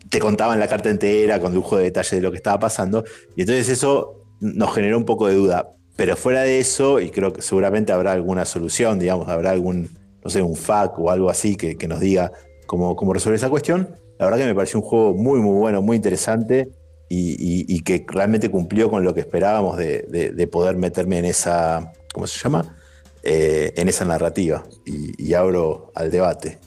te 0.07 0.19
contaban 0.19 0.57
la 0.57 0.69
carta 0.69 0.89
entera 0.89 1.41
con 1.41 1.53
lujo 1.53 1.75
de 1.75 1.83
detalle 1.83 2.15
de 2.15 2.21
lo 2.21 2.31
que 2.31 2.37
estaba 2.37 2.57
pasando. 2.59 3.03
Y 3.35 3.41
entonces 3.41 3.67
eso 3.67 4.23
nos 4.39 4.73
generó 4.73 4.97
un 4.97 5.03
poco 5.03 5.27
de 5.27 5.35
duda. 5.35 5.69
Pero 5.97 6.15
fuera 6.15 6.43
de 6.43 6.59
eso, 6.59 7.01
y 7.01 7.09
creo 7.09 7.33
que 7.33 7.41
seguramente 7.41 7.91
habrá 7.91 8.13
alguna 8.13 8.45
solución, 8.45 8.97
digamos, 8.97 9.27
habrá 9.27 9.51
algún, 9.51 9.89
no 10.23 10.29
sé, 10.29 10.41
un 10.41 10.55
FAQ 10.55 10.97
o 10.99 11.11
algo 11.11 11.29
así 11.29 11.57
que, 11.57 11.75
nos 11.89 11.99
diga 11.99 12.31
cómo, 12.67 12.95
resolver 13.13 13.35
esa 13.35 13.49
cuestión. 13.49 13.89
La 14.17 14.27
verdad 14.27 14.39
que 14.39 14.45
me 14.45 14.55
pareció 14.55 14.79
un 14.79 14.85
juego 14.85 15.13
muy, 15.13 15.41
muy 15.41 15.59
bueno, 15.59 15.81
muy 15.81 15.97
interesante 15.97 16.69
y, 17.09 17.81
que 17.81 18.05
realmente 18.07 18.51
cumplió 18.51 18.89
con 18.89 19.03
lo 19.03 19.13
que 19.13 19.21
esperábamos 19.21 19.77
de, 19.77 20.49
poder 20.51 20.75
meterme 20.77 21.19
en 21.19 21.25
esa, 21.25 21.91
¿cómo 22.13 22.27
se 22.27 22.39
llama? 22.39 22.75
Eh, 23.23 23.73
en 23.75 23.89
esa 23.89 24.05
narrativa. 24.05 24.63
Y, 24.85 25.33
abro 25.33 25.91
al 25.95 26.11
debate. 26.11 26.59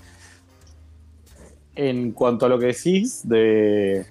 En 1.75 2.13
cuanto 2.13 2.47
a 2.47 2.49
lo 2.49 2.59
que 2.59 2.67
decís 2.67 3.27
de, 3.27 4.05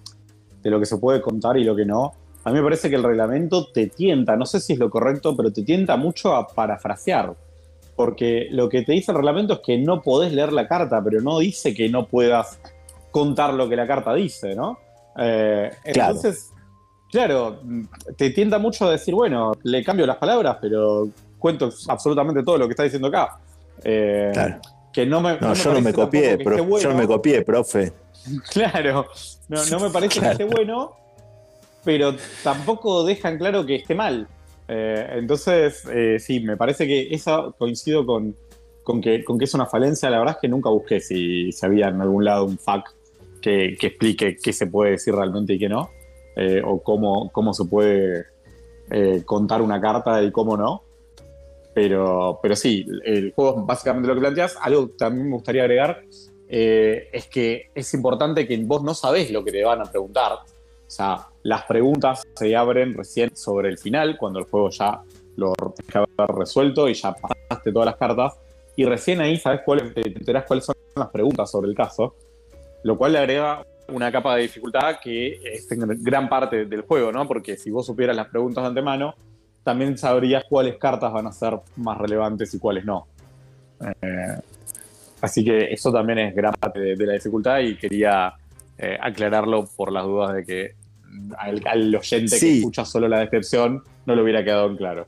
de 0.64 0.70
lo 0.70 0.80
que 0.80 0.86
se 0.86 0.98
puede 0.98 1.22
contar 1.22 1.58
y 1.58 1.64
lo 1.64 1.76
que 1.76 1.86
no, 1.86 2.14
a 2.44 2.50
mí 2.50 2.58
me 2.58 2.64
parece 2.64 2.90
que 2.90 2.96
el 2.96 3.04
reglamento 3.04 3.68
te 3.68 3.88
tienta, 3.88 4.36
no 4.36 4.46
sé 4.46 4.60
si 4.60 4.74
es 4.74 4.80
lo 4.80 4.90
correcto, 4.90 5.36
pero 5.38 5.54
te 5.54 5.62
tienta 5.62 5.96
mucho 5.96 6.34
a 6.36 6.48
parafrasear. 6.48 7.36
Porque 7.96 8.48
lo 8.50 8.68
que 8.68 8.82
te 8.82 8.94
dice 8.94 9.12
el 9.12 9.18
reglamento 9.18 9.54
es 9.54 9.60
que 9.60 9.78
no 9.78 10.02
podés 10.02 10.32
leer 10.34 10.52
la 10.52 10.68
carta, 10.68 11.04
pero 11.04 11.22
no 11.22 11.38
dice 11.38 11.76
que 11.76 11.90
no 11.90 12.08
puedas 12.08 12.60
contar 13.12 13.54
lo 13.54 13.70
que 13.70 13.76
la 13.76 13.86
carta 13.86 14.14
dice, 14.14 14.56
¿no? 14.56 14.80
Eh, 15.18 15.72
entonces, 15.84 16.52
claro, 17.12 17.60
te 18.18 18.30
tienta 18.30 18.58
mucho 18.58 18.88
a 18.88 18.92
decir, 18.92 19.14
bueno, 19.14 19.54
le 19.64 19.84
cambio 19.84 20.06
las 20.06 20.18
palabras, 20.18 20.58
pero 20.62 21.10
cuento 21.38 21.72
absolutamente 21.88 22.44
todo 22.44 22.58
lo 22.58 22.68
que 22.68 22.72
está 22.72 22.84
diciendo 22.84 23.08
acá. 23.08 23.40
Eh, 23.84 24.30
claro. 24.34 24.60
Que 24.94 25.06
no 25.06 25.22
me, 25.22 25.38
yo 25.40 25.74
no 25.74 25.82
me 25.82 25.94
copié, 25.94 26.38
yo 26.44 26.90
no 26.90 26.96
me 26.96 27.08
copié, 27.08 27.42
profe. 27.44 27.94
Claro, 28.52 29.08
no, 29.50 29.80
me 29.80 29.90
parece 29.90 30.20
que 30.20 30.28
esté 30.28 30.44
bueno, 30.44 30.92
pero 31.84 32.16
tampoco 32.44 33.04
dejan 33.04 33.40
claro 33.40 33.66
que 33.66 33.78
esté 33.78 33.96
mal. 33.96 34.28
Eh, 34.68 35.14
entonces, 35.14 35.84
eh, 35.92 36.18
sí, 36.20 36.40
me 36.40 36.56
parece 36.56 36.86
que 36.86 37.08
eso 37.12 37.56
coincido 37.58 38.06
con, 38.06 38.36
que, 39.02 39.24
con 39.24 39.40
que 39.40 39.46
es 39.46 39.54
una 39.56 39.66
falencia. 39.66 40.10
La 40.12 40.20
verdad 40.20 40.36
es 40.36 40.42
que 40.42 40.48
nunca 40.48 40.70
busqué 40.70 41.00
si, 41.00 41.52
si 41.52 41.66
había 41.66 41.88
en 41.88 42.00
algún 42.00 42.24
lado 42.24 42.46
un 42.46 42.60
FAQ 42.60 42.94
que, 43.42 43.78
explique 43.82 44.38
qué 44.42 44.54
se 44.54 44.68
puede 44.68 44.92
decir 44.92 45.16
realmente 45.16 45.54
y 45.54 45.60
qué 45.60 45.70
no, 45.70 45.90
eh, 46.36 46.62
o 46.64 46.82
cómo, 46.82 47.32
cómo 47.32 47.54
se 47.54 47.66
puede 47.66 48.26
contar 49.26 49.62
una 49.62 49.80
carta 49.80 50.22
y 50.22 50.32
cómo 50.32 50.58
no. 50.58 50.84
Pero, 51.74 52.40
pero 52.42 52.56
sí, 52.58 52.86
el 53.06 53.32
juego 53.32 53.62
es 53.62 53.66
básicamente 53.66 54.10
lo 54.10 54.16
que 54.16 54.20
planteas. 54.20 54.58
Algo 54.62 54.88
que 54.88 54.94
también 54.98 55.28
me 55.28 55.36
gustaría 55.36 55.64
agregar 55.64 56.04
es 56.50 57.28
que 57.28 57.70
es 57.74 57.94
importante 57.94 58.46
que 58.46 58.58
vos 58.58 58.84
no 58.84 58.94
sabés 58.94 59.32
lo 59.32 59.46
que 59.46 59.54
te 59.54 59.64
van 59.64 59.80
a 59.80 59.86
preguntar. 59.86 60.34
O 60.92 60.94
sea, 60.94 61.30
las 61.44 61.64
preguntas 61.64 62.24
se 62.36 62.54
abren 62.54 62.94
recién 62.94 63.34
sobre 63.34 63.70
el 63.70 63.78
final, 63.78 64.18
cuando 64.18 64.40
el 64.40 64.46
juego 64.46 64.70
ya 64.72 65.02
lo 65.38 65.54
que 65.54 65.98
haber 65.98 66.36
resuelto 66.36 66.90
y 66.90 66.94
ya 66.94 67.14
pasaste 67.14 67.72
todas 67.72 67.86
las 67.86 67.96
cartas. 67.96 68.38
Y 68.76 68.86
recién 68.86 69.22
ahí 69.22 69.38
sabes 69.38 69.62
cuál, 69.66 69.94
te 69.94 70.08
enterás 70.08 70.46
cuáles 70.46 70.66
son 70.66 70.76
las 70.96 71.10
preguntas 71.10 71.50
sobre 71.50 71.70
el 71.70 71.76
caso, 71.76 72.16
lo 72.84 72.98
cual 72.98 73.14
le 73.14 73.20
agrega 73.20 73.66
una 73.90 74.12
capa 74.12 74.36
de 74.36 74.44
dificultad 74.44 75.00
que 75.02 75.40
es 75.44 75.68
gran 76.04 76.30
parte 76.30 76.66
del 76.66 76.82
juego, 76.82 77.12
¿no? 77.12 77.28
Porque 77.28 77.58
si 77.58 77.70
vos 77.72 77.86
supieras 77.86 78.16
las 78.16 78.28
preguntas 78.28 78.64
de 78.64 78.70
antemano, 78.70 79.16
también 79.64 79.98
sabrías 79.98 80.44
cuáles 80.50 80.78
cartas 80.78 81.12
van 81.12 81.28
a 81.28 81.32
ser 81.32 81.60
más 81.76 81.98
relevantes 81.98 82.54
y 82.54 82.60
cuáles 82.60 82.86
no. 82.86 83.08
Eh, 84.02 84.38
así 85.22 85.44
que 85.44 85.72
eso 85.72 85.92
también 85.92 86.20
es 86.20 86.36
gran 86.36 86.54
parte 86.54 86.80
de, 86.80 87.06
la 87.06 87.14
dificultad 87.14 87.60
y 87.60 87.76
quería 87.76 88.34
eh, 88.78 88.98
aclararlo 89.00 89.68
por 89.76 89.92
las 89.92 90.04
dudas 90.04 90.34
de 90.36 90.46
que 90.46 90.76
al, 91.38 91.96
oyente 91.96 92.40
que 92.40 92.58
escucha 92.58 92.86
solo 92.86 93.08
la 93.08 93.20
descripción 93.20 93.84
no 94.06 94.16
le 94.16 94.24
hubiera 94.24 94.44
quedado 94.44 94.70
en 94.70 94.78
claro. 94.78 95.08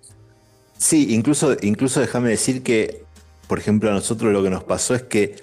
Sí, 0.78 1.14
incluso, 1.14 1.56
incluso 1.62 2.02
déjame 2.02 2.30
decir 2.30 2.62
que, 2.62 3.04
por 3.48 3.58
ejemplo, 3.58 3.90
a 3.90 3.94
nosotros 3.94 4.34
lo 4.34 4.44
que 4.44 4.50
nos 4.50 4.64
pasó 4.64 4.96
es 4.96 5.04
que 5.04 5.36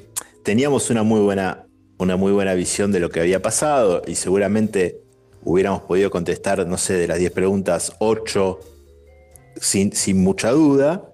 teníamos 0.44 0.90
una 0.90 1.02
muy 1.02 1.20
buena, 1.20 1.64
una 2.00 2.16
muy 2.16 2.32
buena 2.32 2.54
visión 2.54 2.92
de 2.92 3.00
lo 3.00 3.10
que 3.10 3.20
había 3.20 3.42
pasado 3.42 4.00
y 4.06 4.14
seguramente 4.14 5.02
hubiéramos 5.44 5.82
podido 5.82 6.10
contestar, 6.10 6.66
no 6.66 6.78
sé, 6.78 6.94
de 6.94 7.06
las 7.06 7.18
10 7.18 7.30
preguntas, 7.32 7.92
8 7.98 8.58
sin, 9.60 9.92
mucha 10.22 10.50
duda, 10.50 11.12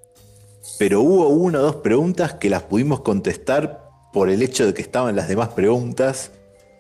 pero 0.79 1.01
hubo 1.03 1.29
una 1.29 1.59
o 1.59 1.63
dos 1.63 1.77
preguntas 1.77 2.35
que 2.35 2.49
las 2.49 2.63
pudimos 2.63 3.01
contestar 3.01 3.85
por 4.13 4.31
el 4.31 4.43
hecho 4.43 4.65
de 4.65 4.75
que 4.75 4.83
estaban 4.83 5.17
las 5.17 5.29
demás 5.29 5.49
preguntas 5.49 6.31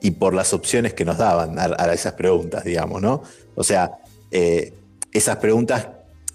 y 0.00 0.12
por 0.12 0.34
las 0.34 0.52
opciones 0.54 0.94
que 0.94 1.04
nos 1.04 1.18
daban 1.18 1.58
a, 1.58 1.92
esas 1.92 2.12
preguntas, 2.12 2.62
digamos, 2.62 3.02
¿no? 3.02 3.22
O 3.56 3.64
sea, 3.64 3.98
eh, 4.30 4.72
esas 5.12 5.38
preguntas 5.38 5.88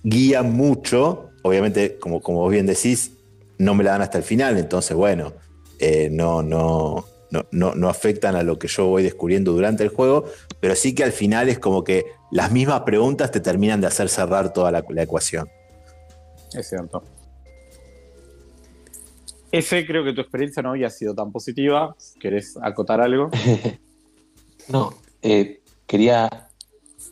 guía 0.04 0.44
mucho. 0.44 1.30
Obviamente, 1.44 1.98
como, 1.98 2.22
como 2.22 2.40
vos 2.40 2.52
bien 2.52 2.66
decís, 2.66 3.12
no 3.58 3.76
me 3.76 3.84
la 3.84 3.92
dan 3.92 4.02
hasta 4.02 4.18
el 4.18 4.24
final, 4.26 4.58
entonces, 4.58 4.96
bueno, 4.96 5.34
eh, 5.80 6.10
no, 6.12 6.44
no, 6.44 7.06
no, 7.32 7.74
no, 7.76 7.90
afectan 7.90 8.36
a 8.36 8.44
lo 8.44 8.60
que 8.60 8.68
yo 8.68 8.88
voy 8.88 9.04
descubriendo 9.04 9.54
durante 9.54 9.84
el 9.84 9.90
juego, 9.90 10.26
pero 10.60 10.76
sí 10.76 10.94
que 10.94 11.04
al 11.04 11.14
final 11.14 11.48
es 11.48 11.60
como 11.60 11.84
que 11.84 12.06
las 12.30 12.52
mismas 12.52 12.82
preguntas 12.82 13.32
te 13.32 13.40
terminan 13.40 13.80
de 13.80 13.88
hacer 13.88 14.10
cerrar 14.10 14.52
toda 14.52 14.72
la, 14.72 14.84
ecuación. 15.02 15.50
Es 16.54 16.68
cierto. 16.68 17.04
Ese 19.52 19.86
creo 19.86 20.04
que 20.04 20.14
tu 20.14 20.22
experiencia 20.22 20.62
no 20.62 20.72
había 20.72 20.90
sido 20.90 21.16
tan 21.16 21.32
positiva. 21.32 21.96
¿Querés 22.20 22.58
acotar 22.62 23.00
algo? 23.00 23.30
no, 24.68 24.94
eh, 25.22 25.62
quería 25.88 26.50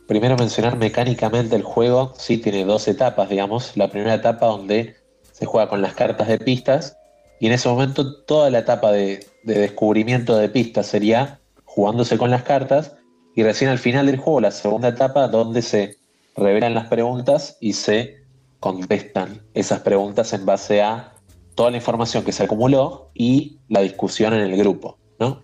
primero 0.06 0.36
mencionar 0.36 0.76
mecánicamente 0.76 1.56
el 1.56 1.62
juego. 1.62 2.12
Sí, 2.18 2.38
tiene 2.38 2.64
dos 2.64 2.88
etapas, 2.88 3.28
digamos. 3.28 3.76
La 3.76 3.90
primera 3.90 4.14
etapa 4.14 4.46
donde 4.46 4.96
se 5.32 5.46
juega 5.46 5.68
con 5.68 5.80
las 5.80 5.94
cartas 5.94 6.28
de 6.28 6.38
pistas 6.38 6.96
y 7.40 7.46
en 7.46 7.52
ese 7.52 7.68
momento 7.68 8.22
toda 8.24 8.50
la 8.50 8.58
etapa 8.58 8.92
de, 8.92 9.26
descubrimiento 9.42 10.36
de 10.36 10.48
pistas 10.48 10.86
sería 10.86 11.40
jugándose 11.64 12.18
con 12.18 12.30
las 12.30 12.42
cartas 12.42 12.94
y 13.34 13.42
recién 13.42 13.70
al 13.70 13.78
final 13.78 14.06
del 14.06 14.18
juego, 14.18 14.40
la 14.40 14.50
segunda 14.50 14.88
etapa, 14.88 15.28
donde 15.28 15.62
se 15.62 15.96
revelan 16.36 16.74
las 16.74 16.88
preguntas 16.88 17.56
y 17.60 17.74
se 17.74 18.20
contestan 18.58 19.42
esas 19.54 19.80
preguntas 19.80 20.32
en 20.32 20.44
base 20.44 20.82
a 20.82 21.14
toda 21.54 21.70
la 21.70 21.78
información 21.78 22.24
que 22.24 22.32
se 22.32 22.44
acumuló 22.44 23.10
y 23.14 23.58
la 23.68 23.80
discusión 23.80 24.34
en 24.34 24.40
el 24.40 24.56
grupo. 24.56 24.98
¿no? 25.18 25.42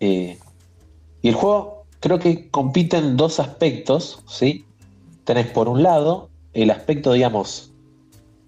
Eh, 0.00 0.38
y 1.22 1.28
el 1.28 1.34
juego 1.34 1.84
creo 2.00 2.18
que 2.18 2.50
compite 2.50 2.98
en 2.98 3.16
dos 3.16 3.40
aspectos. 3.40 4.22
¿sí? 4.26 4.66
Tenés 5.24 5.46
por 5.46 5.68
un 5.68 5.82
lado 5.82 6.30
el 6.52 6.70
aspecto, 6.70 7.12
digamos, 7.12 7.72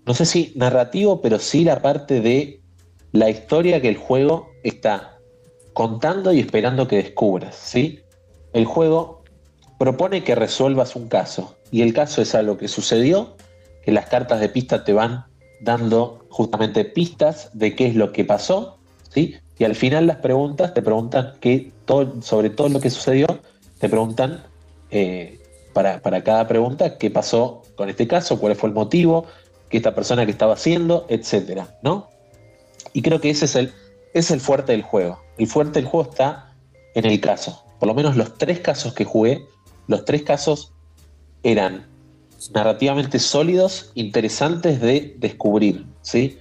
no 0.07 0.13
sé 0.13 0.27
si 0.27 0.53
narrativo, 0.57 1.23
pero 1.23 1.39
sí 1.39 1.65
la 1.65 1.81
parte 1.81 2.21
de 2.21 2.61
la 3.15 3.31
historia 3.31 3.81
que 3.81 3.89
el 3.89 3.97
juego 3.97 4.51
está 4.65 5.21
contando 5.73 6.33
y 6.33 6.41
esperando 6.41 6.89
que 6.89 6.97
descubras, 6.97 7.55
¿sí? 7.55 8.01
El 8.53 8.65
juego 8.65 9.23
propone 9.79 10.25
que 10.25 10.35
resuelvas 10.35 10.97
un 10.97 11.07
caso 11.07 11.55
y 11.71 11.83
el 11.83 11.95
caso 11.95 12.23
es 12.23 12.35
algo 12.35 12.59
que 12.59 12.67
sucedió, 12.67 13.37
que 13.85 13.93
las 13.93 14.07
cartas 14.07 14.41
de 14.41 14.49
pista 14.49 14.83
te 14.83 14.93
van 14.93 15.27
dando 15.61 16.27
justamente 16.29 16.85
pistas 16.85 17.51
de 17.53 17.77
qué 17.77 17.87
es 17.87 17.95
lo 17.95 18.11
que 18.11 18.25
pasó, 18.25 18.79
¿sí? 19.11 19.37
Y 19.59 19.63
al 19.65 19.77
final 19.77 20.09
las 20.09 20.17
preguntas 20.17 20.75
te 20.75 20.83
preguntan 20.83 21.35
que 21.41 21.71
todo, 21.85 22.21
sobre 22.21 22.51
todo 22.51 22.69
lo 22.69 22.81
que 22.81 22.91
sucedió, 22.91 23.29
te 23.79 23.89
preguntan 23.89 24.43
eh, 24.91 25.39
para, 25.73 26.01
para 26.01 26.25
cada 26.25 26.49
pregunta 26.49 26.99
qué 26.99 27.13
pasó 27.13 27.63
con 27.77 27.89
este 27.89 28.09
caso, 28.09 28.41
cuál 28.41 28.57
fue 28.57 28.71
el 28.71 28.75
motivo, 28.75 29.27
esta 29.71 29.95
persona 29.95 30.25
que 30.25 30.31
estaba 30.33 30.55
haciendo, 30.55 31.07
etcétera, 31.09 31.79
¿no? 31.83 32.14
Y 32.95 33.03
creo 33.03 33.21
que 33.21 33.29
ese 33.29 33.45
es 33.45 33.57
el, 33.57 33.73
es 34.15 34.31
el 34.31 34.41
fuerte 34.41 34.73
del 34.73 34.83
juego. 34.83 35.21
El 35.37 35.47
fuerte 35.47 35.81
del 35.81 35.89
juego 35.89 36.11
está 36.11 36.55
en 36.95 37.05
el 37.05 37.21
caso. 37.21 37.63
Por 37.79 37.89
lo 37.89 37.95
menos 37.95 38.17
los 38.17 38.39
tres 38.39 38.61
casos 38.61 38.95
que 38.95 39.05
jugué, 39.05 39.45
los 39.89 40.07
tres 40.07 40.23
casos 40.23 40.73
eran 41.43 41.87
narrativamente 42.53 43.19
sólidos, 43.19 43.91
interesantes 43.95 44.81
de 44.81 45.15
descubrir, 45.19 45.87
¿sí? 46.03 46.39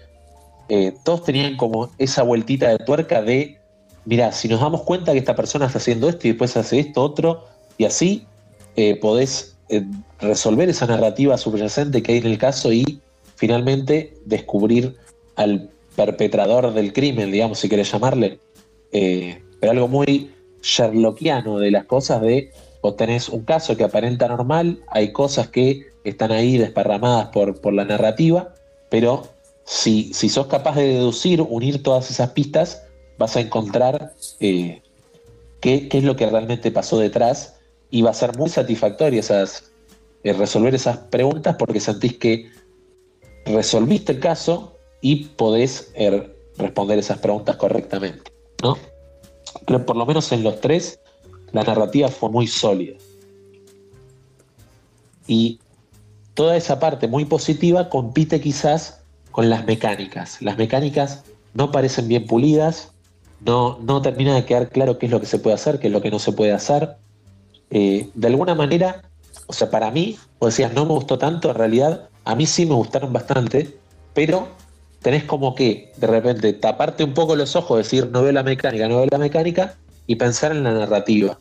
Eh, 0.70 0.93
todos 1.04 1.24
tenían 1.24 1.58
como 1.58 1.91
esa 1.97 2.24
vueltita 2.24 2.70
de 2.70 2.78
tuerca 2.80 3.22
de, 3.22 3.60
mira, 4.06 4.32
si 4.32 4.47
nos 4.47 4.62
damos 4.62 4.84
cuenta 4.84 5.12
que 5.12 5.20
esta 5.20 5.36
persona 5.36 5.66
está 5.66 5.80
haciendo 5.80 6.08
esto 6.08 6.28
y 6.28 6.32
después 6.32 6.56
hace 6.56 6.80
esto, 6.80 7.04
otro, 7.04 7.45
y 7.78 7.86
así 7.86 8.28
eh, 8.76 8.95
podés 8.95 9.58
eh, 9.70 9.84
resolver 10.20 10.70
esa 10.70 10.88
narrativa 10.88 11.38
subyacente 11.38 12.01
que 12.01 12.14
hay 12.14 12.18
en 12.20 12.28
el 12.28 12.38
caso 12.38 12.72
y 12.72 13.01
finalmente 13.36 14.14
descubrir 14.26 14.95
al 15.36 15.70
perpetrador 15.96 16.74
del 16.74 16.94
crimen, 16.94 17.32
digamos, 17.32 17.60
si 17.60 17.70
querés 17.70 17.91
llamarle. 17.91 18.39
Eh, 18.91 19.41
pero 19.60 19.72
algo 19.72 19.88
muy 19.88 20.32
sherlockiano 20.62 21.60
de 21.60 21.72
las 21.72 21.86
cosas 21.86 22.22
de 22.22 22.52
vos 22.82 22.98
tenés 22.98 23.30
un 23.30 23.44
caso 23.46 23.78
que 23.78 23.86
aparenta 23.86 24.28
normal, 24.28 24.84
hay 24.88 25.14
cosas 25.14 25.48
que 25.48 25.88
están 26.04 26.32
ahí 26.34 26.58
desparramadas 26.58 27.30
por, 27.30 27.62
por 27.62 27.74
la 27.74 27.86
narrativa, 27.86 28.54
pero 28.89 29.28
si, 29.64 30.14
si, 30.14 30.28
sos 30.28 30.48
capaz 30.48 30.76
de 30.76 30.88
deducir, 30.88 31.41
unir 31.41 31.82
todas 31.82 32.12
esas 32.12 32.32
pistas, 32.32 32.84
vas 33.18 33.38
a 33.38 33.39
encontrar 33.39 34.14
eh, 34.41 34.82
qué, 35.62 35.88
es 35.89 36.04
lo 36.04 36.18
que 36.18 36.26
realmente 36.26 36.72
pasó 36.72 37.00
detrás 37.00 37.56
y 37.89 38.02
va 38.02 38.10
a 38.10 38.14
ser 38.14 38.38
muy 38.38 38.50
satisfactorio 38.50 39.22
esas, 39.22 39.72
eh, 40.26 40.34
resolver 40.34 40.76
esas 40.76 40.98
preguntas 40.98 41.56
porque 41.58 41.80
sentís 41.80 42.18
que 42.18 42.52
resolviste 43.46 44.12
el 44.12 44.20
caso 44.20 44.72
y 45.04 45.26
podés 45.26 45.91
er, 45.95 46.34
responder 46.58 46.97
esas 46.97 47.20
preguntas 47.20 47.58
correctamente. 47.58 48.32
¿no? 48.64 48.78
Creo 49.66 49.86
por 49.86 49.97
lo 49.97 50.06
menos 50.06 50.32
en 50.32 50.43
los 50.43 50.62
tres 50.62 50.97
la 51.51 51.64
narrativa 51.64 52.08
fue 52.08 52.30
muy 52.30 52.47
sólida. 52.47 52.97
Y 55.28 55.60
toda 56.34 56.56
esa 56.56 56.80
parte 56.80 57.10
muy 57.10 57.26
positiva 57.26 57.89
compite 57.89 58.39
quizás 58.39 59.01
con 59.32 59.49
las 59.49 59.66
mecánicas. 59.66 60.41
Las 60.41 60.58
mecánicas 60.58 61.26
no 61.54 61.70
parecen 61.70 62.08
bien 62.08 62.26
pulidas, 62.26 62.93
no, 63.41 63.80
no 63.82 64.01
termina 64.01 64.34
de 64.34 64.45
quedar 64.45 64.70
claro 64.70 64.99
qué 64.99 65.08
es 65.08 65.12
lo 65.12 65.20
que 65.20 65.26
se 65.26 65.38
puede 65.38 65.56
hacer, 65.56 65.80
qué 65.80 65.88
es 65.88 65.93
lo 65.93 66.01
que 66.01 66.12
no 66.12 66.20
se 66.20 66.32
puede 66.32 66.54
hacer. 66.54 66.95
Eh, 67.72 68.10
de 68.14 68.28
alguna 68.28 68.56
manera, 68.56 69.01
o 69.47 69.54
sea, 69.54 69.70
para 69.70 69.91
mí, 69.91 70.18
o 70.39 70.45
decías, 70.45 70.74
no 70.74 70.86
me 70.86 70.93
gustó 70.93 71.18
tanto, 71.18 71.49
en 71.49 71.56
realidad 71.56 72.08
a 72.24 72.36
mí 72.36 72.45
sí 72.45 72.66
me 72.66 72.74
gustaron 72.74 73.12
bastante, 73.12 73.78
pero 74.14 74.47
tenés 75.04 75.24
como 75.26 75.54
que 75.54 75.91
de 75.97 76.08
repente 76.08 76.54
taparte 76.54 77.04
un 77.04 77.14
poco 77.14 77.36
los 77.36 77.56
ojos, 77.56 77.78
decir 77.78 78.10
no 78.12 78.24
veo 78.24 78.32
la 78.32 78.41
mecánica, 78.41 78.88
no 78.88 78.97
veo 78.97 79.08
la 79.12 79.20
mecánica, 79.20 79.76
y 80.08 80.16
pensar 80.16 80.51
en 80.51 80.64
la 80.64 80.74
narrativa. 80.74 81.38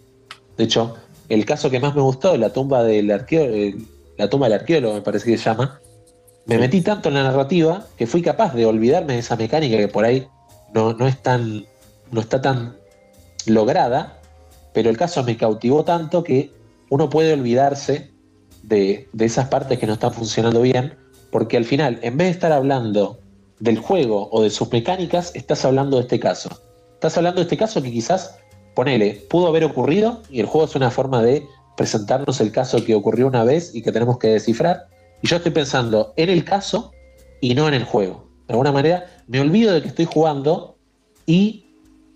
De 0.56 0.64
hecho, 0.64 0.96
el 1.28 1.46
caso 1.46 1.70
que 1.70 1.80
más 1.80 1.94
me 1.94 2.02
gustó, 2.02 2.36
la 2.36 2.52
tumba 2.52 2.82
del 2.82 3.10
arqueólogo, 3.10 3.56
eh, 3.56 3.76
la 4.18 4.28
tumba 4.28 4.48
del 4.48 4.60
arqueólogo 4.60 4.94
me 4.94 5.00
parece 5.00 5.30
que 5.30 5.38
se 5.38 5.44
llama, 5.44 5.80
me 6.44 6.58
metí 6.58 6.82
tanto 6.82 7.08
en 7.08 7.14
la 7.14 7.22
narrativa 7.22 7.86
que 7.96 8.06
fui 8.06 8.20
capaz 8.20 8.54
de 8.54 8.66
olvidarme 8.66 9.14
de 9.14 9.20
esa 9.20 9.36
mecánica 9.36 9.76
que 9.76 9.88
por 9.88 10.04
ahí 10.04 10.26
no, 10.74 10.92
no 10.92 11.06
es 11.06 11.22
tan, 11.22 11.64
no 12.10 12.20
está 12.20 12.42
tan 12.42 12.76
lograda, 13.46 14.20
pero 14.72 14.90
el 14.90 14.96
caso 14.96 15.22
me 15.22 15.36
cautivó 15.36 15.84
tanto 15.84 16.22
que 16.22 16.52
uno 16.90 17.08
puede 17.08 17.32
olvidarse 17.32 18.10
de, 18.62 19.08
esas 19.18 19.48
partes 19.48 19.78
que 19.78 19.86
no 19.86 19.94
están 19.94 20.12
funcionando 20.12 20.62
bien, 20.62 20.94
porque 21.30 21.56
al 21.56 21.64
final, 21.64 21.98
en 22.02 22.16
vez 22.16 22.28
de 22.28 22.32
estar 22.32 22.52
hablando 22.52 23.18
del 23.62 23.78
juego 23.78 24.28
o 24.32 24.42
de 24.42 24.50
sus 24.50 24.72
mecánicas, 24.72 25.30
estás 25.36 25.64
hablando 25.64 25.96
de 25.96 26.02
este 26.02 26.18
caso. 26.18 26.50
Estás 26.94 27.16
hablando 27.16 27.38
de 27.38 27.44
este 27.44 27.56
caso 27.56 27.80
que 27.80 27.92
quizás, 27.92 28.36
ponele, 28.74 29.24
pudo 29.30 29.46
haber 29.46 29.62
ocurrido 29.62 30.20
y 30.30 30.40
el 30.40 30.46
juego 30.46 30.66
es 30.66 30.74
una 30.74 30.90
forma 30.90 31.22
de 31.22 31.46
presentarnos 31.76 32.40
el 32.40 32.50
caso 32.50 32.84
que 32.84 32.96
ocurrió 32.96 33.28
una 33.28 33.44
vez 33.44 33.72
y 33.72 33.80
que 33.80 33.92
tenemos 33.92 34.18
que 34.18 34.26
descifrar. 34.26 34.88
Y 35.22 35.28
yo 35.28 35.36
estoy 35.36 35.52
pensando 35.52 36.12
en 36.16 36.28
el 36.28 36.44
caso 36.44 36.90
y 37.40 37.54
no 37.54 37.68
en 37.68 37.74
el 37.74 37.84
juego. 37.84 38.26
De 38.48 38.54
alguna 38.54 38.72
manera 38.72 39.06
me 39.28 39.38
olvido 39.38 39.72
de 39.72 39.80
que 39.80 39.88
estoy 39.88 40.06
jugando 40.06 40.76
y 41.26 41.64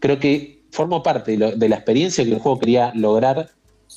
creo 0.01 0.19
que 0.19 0.65
formo 0.73 1.05
parte 1.05 1.37
de 1.37 1.69
la 1.69 1.77
experiencia 1.77 2.25
que 2.25 2.33
el 2.33 2.41
juego 2.41 2.59
quería 2.59 2.91
lograr 2.97 3.51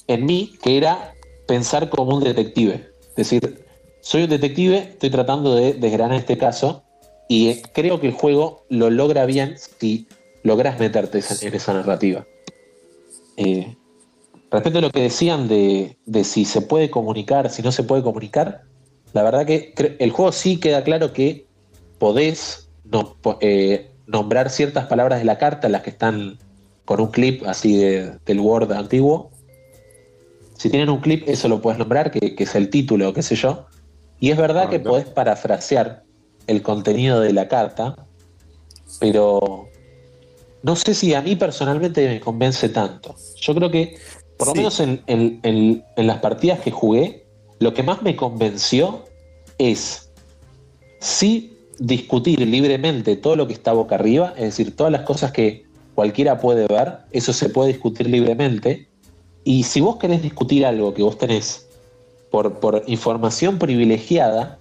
en 0.06 0.24
mí, 0.24 0.54
que 0.62 0.78
era 0.78 1.16
pensar 1.48 1.90
como 1.90 2.16
un 2.16 2.24
detective. 2.24 2.92
Es 3.10 3.16
decir, 3.16 3.66
soy 4.02 4.26
un 4.26 4.30
detective, 4.30 4.78
estoy 4.78 5.10
tratando 5.10 5.56
de 5.56 5.74
desgranar 5.74 6.20
este 6.20 6.38
caso 6.38 6.84
y 7.32 7.62
creo 7.74 8.02
que 8.02 8.08
el 8.08 8.14
juego 8.14 8.66
lo 8.70 8.90
logra 8.90 9.26
bien 9.28 9.56
si 9.58 10.08
logras 10.42 10.80
meterte 10.80 11.22
en 11.42 11.54
esa 11.54 11.74
narrativa. 11.74 12.26
Eh, 13.38 13.78
respecto 14.50 14.80
a 14.80 14.82
lo 14.82 14.90
que 14.90 15.04
decían 15.04 15.48
de, 15.48 15.96
si 16.24 16.44
se 16.44 16.62
puede 16.62 16.90
comunicar, 16.90 17.52
si 17.52 17.62
no 17.62 17.72
se 17.72 17.84
puede 17.84 18.02
comunicar, 18.02 18.64
la 19.14 19.22
verdad 19.22 19.46
que 19.46 19.76
el 20.00 20.10
juego 20.10 20.32
sí 20.32 20.60
queda 20.60 20.84
claro 20.84 21.14
que 21.14 21.46
podés 22.00 22.68
eh, 23.42 23.92
nombrar 24.08 24.50
ciertas 24.50 24.88
palabras 24.88 25.20
de 25.20 25.26
la 25.26 25.38
carta, 25.38 25.70
las 25.70 25.84
que 25.84 25.92
están 25.92 26.40
con 26.84 27.00
un 27.00 27.12
clip 27.12 27.44
así 27.46 27.78
del 27.78 28.40
Word 28.40 28.72
antiguo, 28.72 29.30
si 30.58 30.72
tienen 30.72 30.90
un 30.90 31.00
clip, 31.00 31.30
eso 31.30 31.48
lo 31.48 31.62
puedes 31.62 31.78
nombrar, 31.78 32.10
que, 32.10 32.36
es 32.36 32.56
el 32.56 32.72
título, 32.72 33.14
qué 33.14 33.22
sé 33.22 33.36
yo. 33.36 33.68
Y 34.20 34.32
es 34.32 34.38
verdad 34.38 34.70
que 34.70 34.80
podés 34.80 35.06
parafrasear 35.06 36.04
el 36.50 36.64
contenido 36.64 37.20
de 37.22 37.32
la 37.32 37.48
carta, 37.48 37.96
pero 39.00 39.70
no 40.64 40.76
sé 40.76 40.96
si 40.96 41.14
a 41.14 41.22
mí 41.22 41.36
personalmente 41.36 42.08
me 42.08 42.20
convence 42.20 42.70
tanto. 42.70 43.16
Yo 43.40 43.54
creo 43.54 43.70
que, 43.70 43.98
por 44.36 44.48
lo 44.48 44.56
menos 44.56 44.80
en, 44.80 45.84
las 45.96 46.18
partidas 46.18 46.60
que 46.62 46.72
jugué, 46.72 47.28
lo 47.60 47.76
que 47.76 47.84
más 47.84 48.02
me 48.02 48.16
convenció 48.16 49.06
es 49.60 50.10
sí 51.00 51.56
discutir 51.78 52.40
libremente 52.40 53.16
todo 53.16 53.36
lo 53.36 53.46
que 53.46 53.54
está 53.54 53.74
boca 53.74 53.94
arriba, 53.96 54.34
es 54.36 54.46
decir, 54.46 54.76
todas 54.76 54.92
las 54.92 55.04
cosas 55.04 55.32
que 55.32 55.66
cualquiera 55.94 56.40
puede 56.40 56.66
ver, 56.66 56.98
eso 57.12 57.32
se 57.32 57.50
puede 57.50 57.74
discutir 57.74 58.10
libremente, 58.10 58.90
y 59.44 59.64
si 59.64 59.82
vos 59.82 59.98
querés 59.98 60.24
discutir 60.24 60.66
algo 60.66 60.96
que 60.96 61.04
vos 61.04 61.18
tenés 61.18 61.68
por, 62.32 62.60
por 62.60 62.84
información 62.88 63.60
privilegiada, 63.60 64.58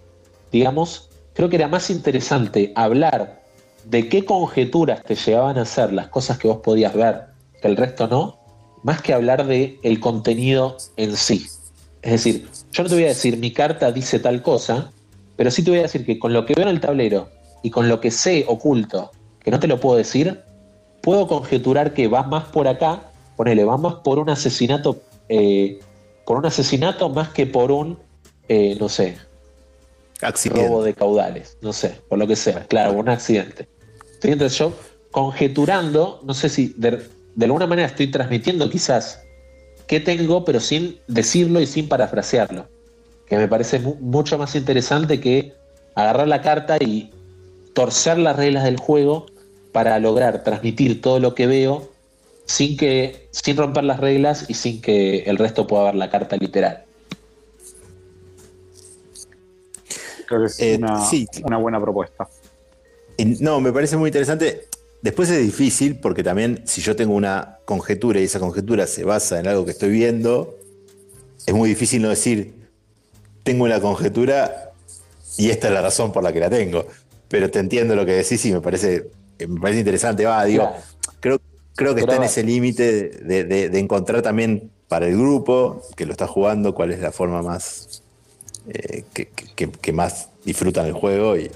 digamos, 0.53 1.08
creo 1.39 1.49
que 1.49 1.55
era 1.55 1.69
más 1.69 1.89
interesante 1.89 2.73
hablar 2.75 3.45
de 3.85 4.09
qué 4.09 4.25
conjeturas 4.25 5.05
te 5.05 5.15
llevaban 5.15 5.57
a 5.57 5.63
hacer 5.63 5.93
las 5.93 6.09
cosas 6.09 6.37
que 6.37 6.49
vos 6.49 6.59
podías 6.65 6.93
ver, 6.95 7.27
que 7.63 7.69
el 7.69 7.77
resto 7.77 8.09
no, 8.09 8.41
más 8.83 9.01
que 9.03 9.15
hablar 9.15 9.47
de 9.47 9.79
el 9.85 10.01
contenido 10.01 10.77
en 10.97 11.17
sí. 11.17 11.47
Es 12.03 12.11
decir, 12.11 12.49
yo 12.73 12.83
no 12.83 12.89
te 12.89 12.97
voy 12.97 13.05
a 13.05 13.09
decir 13.09 13.37
mi 13.37 13.53
carta 13.53 13.93
dice 13.93 14.19
tal 14.19 14.43
cosa, 14.43 14.91
pero 15.37 15.53
sí 15.53 15.63
te 15.63 15.71
voy 15.71 15.79
a 15.79 15.83
decir 15.83 16.05
que 16.05 16.19
con 16.19 16.33
lo 16.33 16.45
que 16.45 16.55
veo 16.55 16.65
en 16.65 16.75
el 16.75 16.81
tablero 16.81 17.29
y 17.63 17.71
con 17.71 17.89
lo 17.89 18.01
que 18.01 18.11
sé 18.11 18.45
oculto, 18.49 19.13
que 19.39 19.53
no 19.53 19.61
te 19.61 19.69
lo 19.69 19.79
puedo 19.79 19.97
decir, 19.97 20.41
puedo 21.03 21.29
conjeturar 21.29 21.95
que 21.95 22.09
va 22.09 22.25
más 22.25 22.47
por 22.47 22.67
acá, 22.67 23.13
ponele, 23.37 23.63
va 23.63 23.77
más 23.77 23.95
por 24.03 24.19
un 24.19 24.29
asesinato, 24.29 25.03
eh, 25.29 25.79
por 26.27 26.37
un 26.37 26.47
asesinato 26.47 27.09
más 27.11 27.29
que 27.29 27.47
por 27.47 27.71
un, 27.71 27.97
eh, 28.49 28.77
no 28.81 28.89
sé, 28.89 29.19
Robo 30.69 30.83
de 30.83 30.95
caudales, 30.95 31.57
no 31.61 31.73
sé, 31.73 31.95
por 32.09 32.19
lo 32.19 32.27
que 32.27 32.37
sea, 32.37 32.65
claro, 32.67 32.93
un 32.93 33.09
accidente. 33.09 33.69
Entonces 34.23 34.59
yo, 34.59 34.73
conjeturando, 35.11 36.21
no 36.25 36.35
sé 36.35 36.49
si 36.49 36.75
de, 36.77 37.01
alguna 37.41 37.67
manera 37.67 37.87
estoy 37.87 38.09
transmitiendo 38.11 38.69
quizás 38.69 39.23
qué 39.87 40.01
tengo, 40.01 40.45
pero 40.45 40.59
sin 40.61 40.99
decirlo 41.07 41.61
y 41.61 41.67
sin 41.67 41.89
parafrasearlo, 41.89 42.67
que 43.27 43.37
me 43.37 43.47
parece 43.49 43.79
mu- 43.79 43.95
mucho 44.01 44.37
más 44.39 44.55
interesante 44.57 45.21
que 45.21 45.55
agarrar 45.95 46.29
la 46.29 46.43
carta 46.43 46.77
y 46.81 47.13
torcer 47.75 48.19
las 48.19 48.37
reglas 48.37 48.65
del 48.65 48.79
juego 48.79 49.27
para 49.73 49.99
lograr 49.99 50.43
transmitir 50.43 51.01
todo 51.01 51.21
lo 51.21 51.35
que 51.35 51.47
veo 51.47 51.91
sin 52.47 52.77
que 52.77 53.29
sin 53.31 53.57
romper 53.57 53.85
las 53.85 54.01
reglas 54.01 54.47
y 54.49 54.55
sin 54.55 54.81
que 54.81 55.21
el 55.25 55.37
resto 55.37 55.67
pueda 55.67 55.85
ver 55.85 55.95
la 55.95 56.11
carta 56.11 56.37
literal. 56.37 56.85
Creo 60.29 60.41
que 60.41 60.47
es 60.47 60.61
Eh, 60.61 60.77
una, 60.79 61.05
sí. 61.09 61.27
una 61.43 61.57
buena 61.57 61.81
propuesta. 61.81 62.29
No, 63.41 63.61
me 63.61 63.73
parece 63.73 63.97
muy 63.97 64.09
interesante. 64.09 64.67
Después 65.03 65.31
es 65.31 65.43
difícil 65.43 65.99
porque 65.99 66.23
también 66.23 66.63
si 66.67 66.81
yo 66.83 66.95
tengo 66.95 67.15
una 67.15 67.59
conjetura 67.65 68.21
y 68.21 68.25
esa 68.25 68.39
conjetura 68.41 68.87
se 68.87 69.05
basa 69.05 69.41
en 69.41 69.47
algo 69.49 69.65
que 69.65 69.71
estoy 69.71 69.91
viendo, 69.91 70.57
es 71.47 71.55
muy 71.55 71.69
difícil 71.69 72.03
no 72.03 72.11
decir, 72.11 72.55
tengo 73.43 73.65
una 73.65 73.81
conjetura 73.81 74.73
y 75.37 75.51
esta 75.51 75.69
es 75.69 75.75
la 75.75 75.83
razón 75.83 76.13
por 76.13 76.23
la 76.23 76.33
que 76.33 76.41
la 76.41 76.51
tengo. 76.51 76.87
Pero 77.29 77.51
te 77.51 77.59
entiendo 77.59 77.95
lo 77.97 78.05
que 78.05 78.13
decís 78.13 78.45
y 78.47 78.53
me 78.53 78.61
parece, 78.61 79.11
me 79.49 79.61
parece 79.61 79.81
interesante. 79.81 80.25
Va, 80.27 80.45
digo, 80.45 80.65
Claro. 80.65 80.83
creo, 81.21 81.41
creo 81.75 81.95
que 81.95 82.01
Pero 82.03 82.13
está 82.13 82.17
en 82.17 82.29
ese 82.29 82.43
límite 82.43 83.09
de, 83.23 83.45
de- 83.45 83.69
de 83.71 83.79
encontrar 83.79 84.21
también 84.23 84.71
para 84.89 85.07
el 85.07 85.17
grupo 85.17 85.83
que 85.97 86.07
lo 86.07 86.13
está 86.13 86.27
jugando 86.27 86.75
cuál 86.75 86.93
es 86.93 87.01
la 87.01 87.13
forma 87.13 87.43
más 87.43 88.03
eh, 88.69 89.05
que, 89.15 89.93
más 89.93 90.29
disfrutan 90.45 90.87
el 90.87 90.93
juego 90.93 91.37
y, 91.37 91.51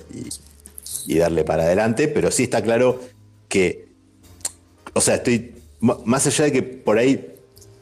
darle 1.18 1.44
para 1.44 1.64
adelante, 1.64 2.08
pero 2.08 2.30
sí 2.30 2.44
está 2.44 2.62
claro 2.62 3.00
que, 3.48 3.88
o 4.94 5.00
sea, 5.00 5.16
estoy 5.16 5.54
más 5.80 6.26
allá 6.26 6.44
de 6.44 6.52
que 6.52 6.62
por 6.62 6.96
ahí, 6.96 7.34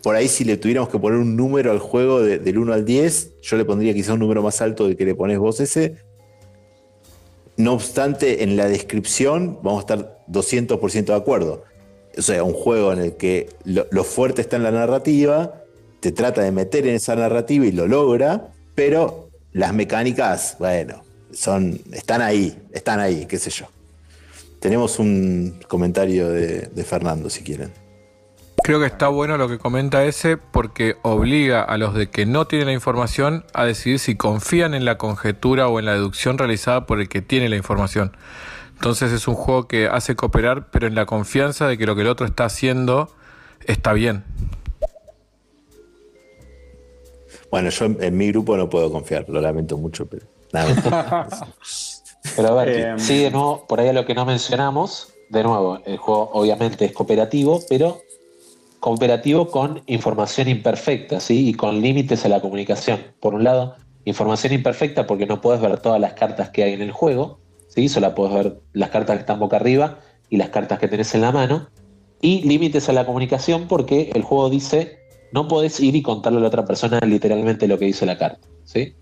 por 0.03 0.17
ahí 0.17 0.27
si 0.27 0.45
le 0.45 0.57
tuviéramos 0.57 0.89
que 0.89 0.99
poner 0.99 1.19
un 1.19 1.37
número 1.37 1.71
al 1.71 1.79
juego 1.79 2.23
de- 2.23 2.39
del 2.39 2.59
1 2.59 2.73
al 2.73 2.85
10, 2.85 3.41
yo 3.43 3.57
le 3.57 3.65
pondría 3.65 3.93
quizá 3.93 4.15
un 4.15 4.21
número 4.21 4.43
más 4.43 4.61
alto 4.63 4.87
del 4.87 4.97
que 4.97 5.05
le 5.05 5.15
pones 5.15 5.39
vos 5.39 5.61
ese. 5.61 5.97
No 7.57 7.75
obstante, 7.75 8.43
en 8.43 8.57
la 8.57 8.69
descripción 8.69 9.59
vamos 9.63 9.81
a 9.81 9.81
estar 9.81 10.25
200% 10.29 11.13
de 11.13 11.19
acuerdo. 11.19 11.65
O 12.17 12.23
sea, 12.23 12.43
un 12.43 12.55
juego 12.55 12.93
en 12.93 13.01
el 13.01 13.17
que 13.17 13.51
lo, 13.65 13.87
lo 13.91 14.03
fuerte 14.03 14.41
está 14.41 14.57
en 14.57 14.63
la 14.63 14.71
narrativa, 14.71 15.63
te 16.01 16.11
trata 16.11 16.41
de 16.43 16.53
meter 16.53 16.87
en 16.87 16.95
esa 16.95 17.15
narrativa 17.15 17.67
y 17.67 17.73
lo 17.73 17.87
logra, 17.87 18.53
pero 18.81 19.29
las 19.53 19.75
mecánicas, 19.75 20.57
bueno, 20.59 21.03
son, 21.35 21.79
están 21.93 22.23
ahí, 22.23 22.59
están 22.73 22.99
ahí, 22.99 23.27
qué 23.27 23.37
sé 23.37 23.51
yo. 23.51 23.67
Tenemos 24.59 24.99
un 24.99 25.61
comentario 25.69 26.31
de, 26.31 26.85
Fernando, 26.89 27.29
si 27.29 27.45
quieren. 27.45 27.71
Creo 28.65 28.81
que 28.81 28.87
está 28.87 29.09
bueno 29.09 29.37
lo 29.37 29.51
que 29.51 29.59
comenta 29.59 30.03
ese 30.07 30.39
porque 30.39 30.97
obliga 31.03 31.63
a 31.63 31.77
los 31.77 31.93
de 31.93 32.09
que 32.09 32.25
no 32.25 32.47
tienen 32.47 32.69
la 32.69 32.73
información 32.73 33.45
a 33.53 33.67
decidir 33.67 33.99
si 33.99 34.15
confían 34.17 34.73
en 34.73 34.87
la 34.87 34.97
conjetura 34.97 35.69
o 35.69 35.79
en 35.79 35.85
la 35.85 35.93
deducción 35.93 36.39
realizada 36.39 36.87
por 36.87 37.03
el 37.03 37.11
que 37.11 37.21
tiene 37.21 37.51
la 37.51 37.57
información. 37.57 38.17
Entonces 38.77 39.13
es 39.13 39.29
un 39.29 39.35
juego 39.35 39.69
que 39.69 39.89
hace 39.89 40.17
cooperar, 40.17 40.71
pero 40.71 40.87
en 40.87 40.95
la 40.95 41.05
confianza 41.05 41.69
de 41.69 41.77
que 41.77 41.85
lo 41.85 41.97
que 41.97 42.01
el 42.01 42.09
otro 42.09 42.25
está 42.25 42.47
haciendo 42.47 43.15
está 43.67 43.93
bien. 43.93 44.25
Bueno, 47.51 47.71
yo 47.71 47.85
en, 47.85 47.99
en 48.01 48.17
mi 48.17 48.29
grupo 48.29 48.57
no 48.57 48.69
puedo 48.69 48.91
confiar, 48.93 49.29
lo 49.29 49.41
lamento 49.41 49.77
mucho, 49.77 50.07
pero 50.07 50.27
nada. 50.53 51.29
Pero 52.37 52.49
a 52.49 52.65
ver, 52.65 52.69
Eh, 52.69 52.95
sí, 52.99 53.19
de 53.19 53.31
nuevo, 53.31 53.67
por 53.67 53.81
ahí 53.81 53.89
a 53.89 53.93
lo 53.95 54.05
que 54.05 54.15
no 54.15 54.27
mencionamos, 54.27 55.09
de 55.31 55.43
nuevo, 55.43 55.79
el 55.87 55.97
juego 55.97 56.31
obviamente 56.35 56.85
es 56.85 56.93
cooperativo, 56.93 57.61
pero 57.69 58.03
cooperativo 58.79 59.49
con 59.51 59.83
información 59.87 60.49
imperfecta, 60.49 61.21
¿sí? 61.21 61.49
Y 61.49 61.55
con 61.55 61.81
límites 61.81 62.25
a 62.25 62.29
la 62.29 62.41
comunicación. 62.41 63.01
Por 63.21 63.35
un 63.35 63.45
lado, 63.45 63.77
información 64.05 64.53
imperfecta 64.53 65.07
porque 65.07 65.27
no 65.27 65.41
puedes 65.41 65.61
ver 65.61 65.79
todas 65.81 66.01
las 66.01 66.15
cartas 66.15 66.51
que 66.51 66.63
hay 66.65 66.75
en 66.75 66.83
el 66.83 66.93
juego, 66.93 67.41
¿sí? 67.69 67.89
Solo 67.89 68.15
puedes 68.15 68.35
ver 68.35 68.61
las 68.73 68.91
cartas 68.91 69.17
que 69.17 69.21
están 69.21 69.39
boca 69.39 69.57
arriba 69.57 70.01
y 70.29 70.37
las 70.37 70.51
cartas 70.51 70.79
que 70.79 70.89
tenés 70.89 71.15
en 71.15 71.23
la 71.23 71.33
mano. 71.33 71.69
Y 72.21 72.43
límites 72.43 72.89
a 72.91 72.93
la 72.93 73.07
comunicación 73.07 73.67
porque 73.67 74.11
el 74.15 74.23
juego 74.23 74.51
dice 74.51 75.00
no 75.33 75.49
podés 75.49 75.81
ir 75.81 75.97
y 75.97 76.03
contarle 76.03 76.39
a 76.39 76.43
la 76.43 76.49
otra 76.49 76.65
persona 76.65 77.01
literalmente 77.01 77.69
lo 77.69 77.79
que 77.79 77.87
dice 77.87 78.07
la 78.07 78.19
carta, 78.19 78.47
¿sí? 78.65 78.95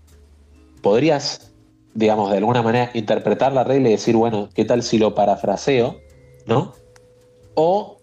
Podrías 0.81 1.49
digamos, 1.93 2.31
de 2.31 2.37
alguna 2.37 2.61
manera 2.61 2.91
interpretar 2.93 3.53
la 3.53 3.63
regla 3.63 3.89
y 3.89 3.91
decir, 3.93 4.15
bueno, 4.15 4.49
¿qué 4.53 4.65
tal 4.65 4.83
si 4.83 4.97
lo 4.97 5.15
parafraseo? 5.15 5.97
¿No? 6.45 6.73
O, 7.55 7.97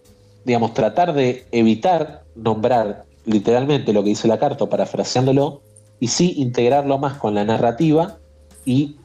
digamos, 0.45 0.73
tratar 0.73 1.13
de 1.13 1.45
evitar 1.51 2.23
nombrar 2.35 3.05
literalmente 3.25 3.93
lo 3.93 4.03
que 4.03 4.09
dice 4.09 4.27
la 4.27 4.39
carta, 4.39 4.65
o 4.65 4.69
parafraseándolo, 4.69 5.61
y 5.99 6.07
sí 6.09 6.33
integrarlo 6.37 6.97
más 6.97 7.17
con 7.17 7.33
la 7.33 7.43
narrativa 7.43 8.19
y, 8.65 8.97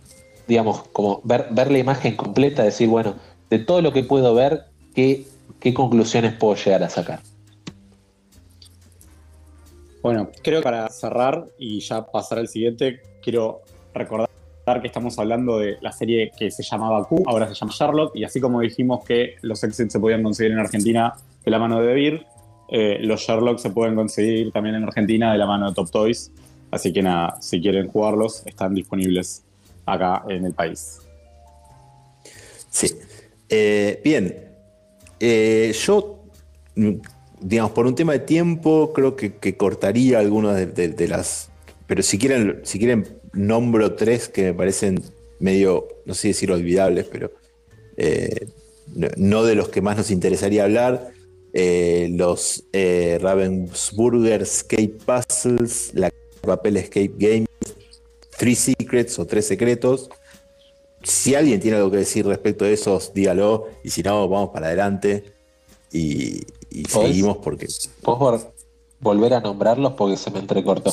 digamos, 0.46 0.82
como 0.92 1.20
ver, 1.24 1.70
la 1.70 1.78
imagen 1.78 2.16
completa, 2.16 2.62
decir, 2.62 2.88
bueno, 2.88 3.14
de 3.50 3.58
todo 3.58 3.80
lo 3.80 3.92
que 3.92 4.04
puedo 4.04 4.34
ver, 4.34 4.66
¿qué, 4.94 5.26
qué 5.58 5.72
conclusiones 5.72 6.34
puedo 6.34 6.54
llegar 6.54 6.82
a 6.82 6.90
sacar? 6.90 7.20
Bueno, 10.02 10.30
creo 10.42 10.60
que 10.60 10.64
para 10.64 10.88
cerrar 10.88 11.46
y 11.58 11.80
ya 11.80 12.04
pasar 12.04 12.38
al 12.38 12.48
siguiente, 12.48 13.00
quiero 13.22 13.62
recordar 13.94 14.28
que 14.80 14.88
estamos 14.88 15.18
hablando 15.18 15.58
de 15.58 15.76
la 15.80 15.92
serie 15.92 16.32
que 16.36 16.50
se 16.50 16.62
llamaba 16.62 17.04
Q, 17.04 17.22
ahora 17.26 17.48
se 17.48 17.54
llama 17.54 17.72
Sherlock, 17.72 18.16
y 18.16 18.24
así 18.24 18.40
como 18.40 18.60
dijimos 18.60 19.04
que 19.04 19.36
los 19.42 19.62
exits 19.62 19.92
se 19.92 20.00
podían 20.00 20.22
conseguir 20.22 20.52
en 20.52 20.58
Argentina 20.58 21.14
de 21.44 21.50
la 21.50 21.58
mano 21.58 21.80
de 21.80 21.94
Beer, 21.94 22.26
eh, 22.68 22.98
los 23.00 23.20
Sherlock 23.20 23.58
se 23.58 23.70
pueden 23.70 23.94
conseguir 23.94 24.50
también 24.50 24.74
en 24.76 24.84
Argentina 24.84 25.30
de 25.30 25.38
la 25.38 25.46
mano 25.46 25.68
de 25.68 25.74
Top 25.74 25.90
Toys. 25.90 26.32
Así 26.70 26.90
que 26.90 27.02
nada, 27.02 27.36
si 27.42 27.60
quieren 27.60 27.88
jugarlos, 27.88 28.46
están 28.46 28.74
disponibles 28.74 29.44
acá 29.84 30.24
en 30.28 30.46
el 30.46 30.54
país. 30.54 31.00
Sí. 32.70 32.88
Eh, 33.48 34.00
bien. 34.02 34.48
Eh, 35.20 35.74
yo, 35.84 36.24
digamos, 37.42 37.72
por 37.72 37.86
un 37.86 37.94
tema 37.94 38.12
de 38.12 38.20
tiempo, 38.20 38.92
creo 38.92 39.16
que, 39.16 39.56
cortaría 39.56 40.18
algunas 40.18 40.74
de, 40.74 41.08
las. 41.08 41.50
Pero 41.86 42.02
si 42.02 42.18
quieren, 42.18 42.60
si 42.64 42.78
quieren, 42.78 43.20
nombro 43.32 43.94
tres 43.94 44.28
que 44.28 44.44
me 44.44 44.54
parecen 44.54 45.02
medio, 45.40 45.88
no 46.06 46.14
sé 46.14 46.28
decir 46.28 46.52
olvidables, 46.52 47.06
pero 47.10 47.32
eh, 47.96 48.48
no, 49.16 49.44
de 49.44 49.54
los 49.54 49.68
que 49.68 49.82
más 49.82 49.96
nos 49.96 50.10
interesaría 50.10 50.64
hablar. 50.64 51.10
Eh, 51.54 52.08
los 52.12 52.64
eh, 52.72 53.18
Ravensburger 53.20 54.42
Escape 54.42 54.94
Puzzles, 55.04 55.90
la 55.92 56.10
papel 56.40 56.78
Escape 56.78 57.12
Games, 57.18 57.48
Three 58.38 58.54
Secrets 58.54 59.18
o 59.18 59.26
Tres 59.26 59.46
Secretos. 59.46 60.08
Si 61.02 61.34
alguien 61.34 61.60
tiene 61.60 61.76
algo 61.78 61.90
que 61.90 61.98
decir 61.98 62.24
respecto 62.26 62.64
de 62.64 62.74
esos, 62.74 63.12
dígalo. 63.12 63.68
Y 63.82 63.90
si 63.90 64.02
no, 64.02 64.28
vamos 64.28 64.50
para 64.50 64.68
adelante. 64.68 65.24
Y, 65.92 66.40
y 66.80 66.84
seguimos 66.86 67.38
porque. 67.38 67.68
¿Puedo 68.02 68.18
vol- 68.18 68.50
volver 69.00 69.34
a 69.34 69.40
nombrarlos 69.40 69.92
porque 69.94 70.16
se 70.16 70.30
me 70.30 70.38
entrecortó? 70.40 70.92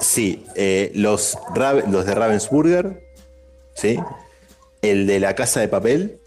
Sí, 0.00 0.44
eh, 0.54 0.92
los, 0.94 1.36
los 1.88 2.06
de 2.06 2.14
Ravensburger, 2.14 3.02
¿sí? 3.74 3.98
El 4.82 5.06
de 5.06 5.18
la 5.20 5.34
casa 5.34 5.60
de 5.60 5.68
papel. 5.68 6.20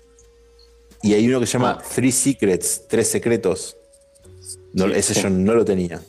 Y 1.02 1.14
hay 1.14 1.28
uno 1.28 1.40
que 1.40 1.48
se 1.48 1.54
llama 1.54 1.82
Three 1.96 2.12
Secrets, 2.12 2.88
Tres 2.88 3.10
Secretos. 3.10 3.78
No, 4.74 4.86
Sí, 4.86 4.92
ese 4.96 5.14
sí. 5.16 5.22
yo 5.22 5.30
no 5.30 5.54
lo 5.56 5.66
tenía. 5.66 6.02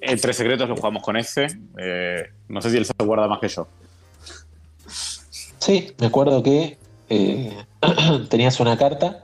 En 0.00 0.20
Tres 0.20 0.36
Secretos 0.36 0.68
lo 0.68 0.76
jugamos 0.76 1.02
con 1.02 1.16
ese. 1.16 1.46
eh, 1.78 2.24
no 2.48 2.62
sé 2.62 2.70
si 2.70 2.76
él 2.76 2.86
se 2.86 2.92
acuerda 2.96 3.26
más 3.28 3.40
que 3.40 3.48
yo. 3.48 3.66
Sí, 5.58 5.92
me 5.98 6.06
acuerdo 6.06 6.42
que 6.42 6.76
eh, 7.08 7.56
tenías 8.30 8.60
una 8.60 8.76
carta 8.76 9.23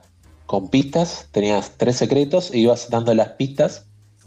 con 0.51 0.68
pistas, 0.68 1.28
tenías 1.30 1.74
tres 1.76 1.94
secretos 1.96 2.51
e 2.51 2.59
ibas 2.59 2.90
dando 2.90 3.14
las 3.14 3.28
pistas 3.38 3.86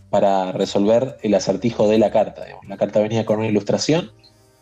para 0.09 0.53
resolver 0.53 1.17
el 1.21 1.33
acertijo 1.33 1.89
de 1.89 1.97
la 1.97 2.11
carta. 2.11 2.45
digamos. 2.45 2.65
La 2.69 2.77
carta 2.77 3.01
venía 3.01 3.25
con 3.25 3.39
una 3.39 3.47
ilustración 3.49 4.09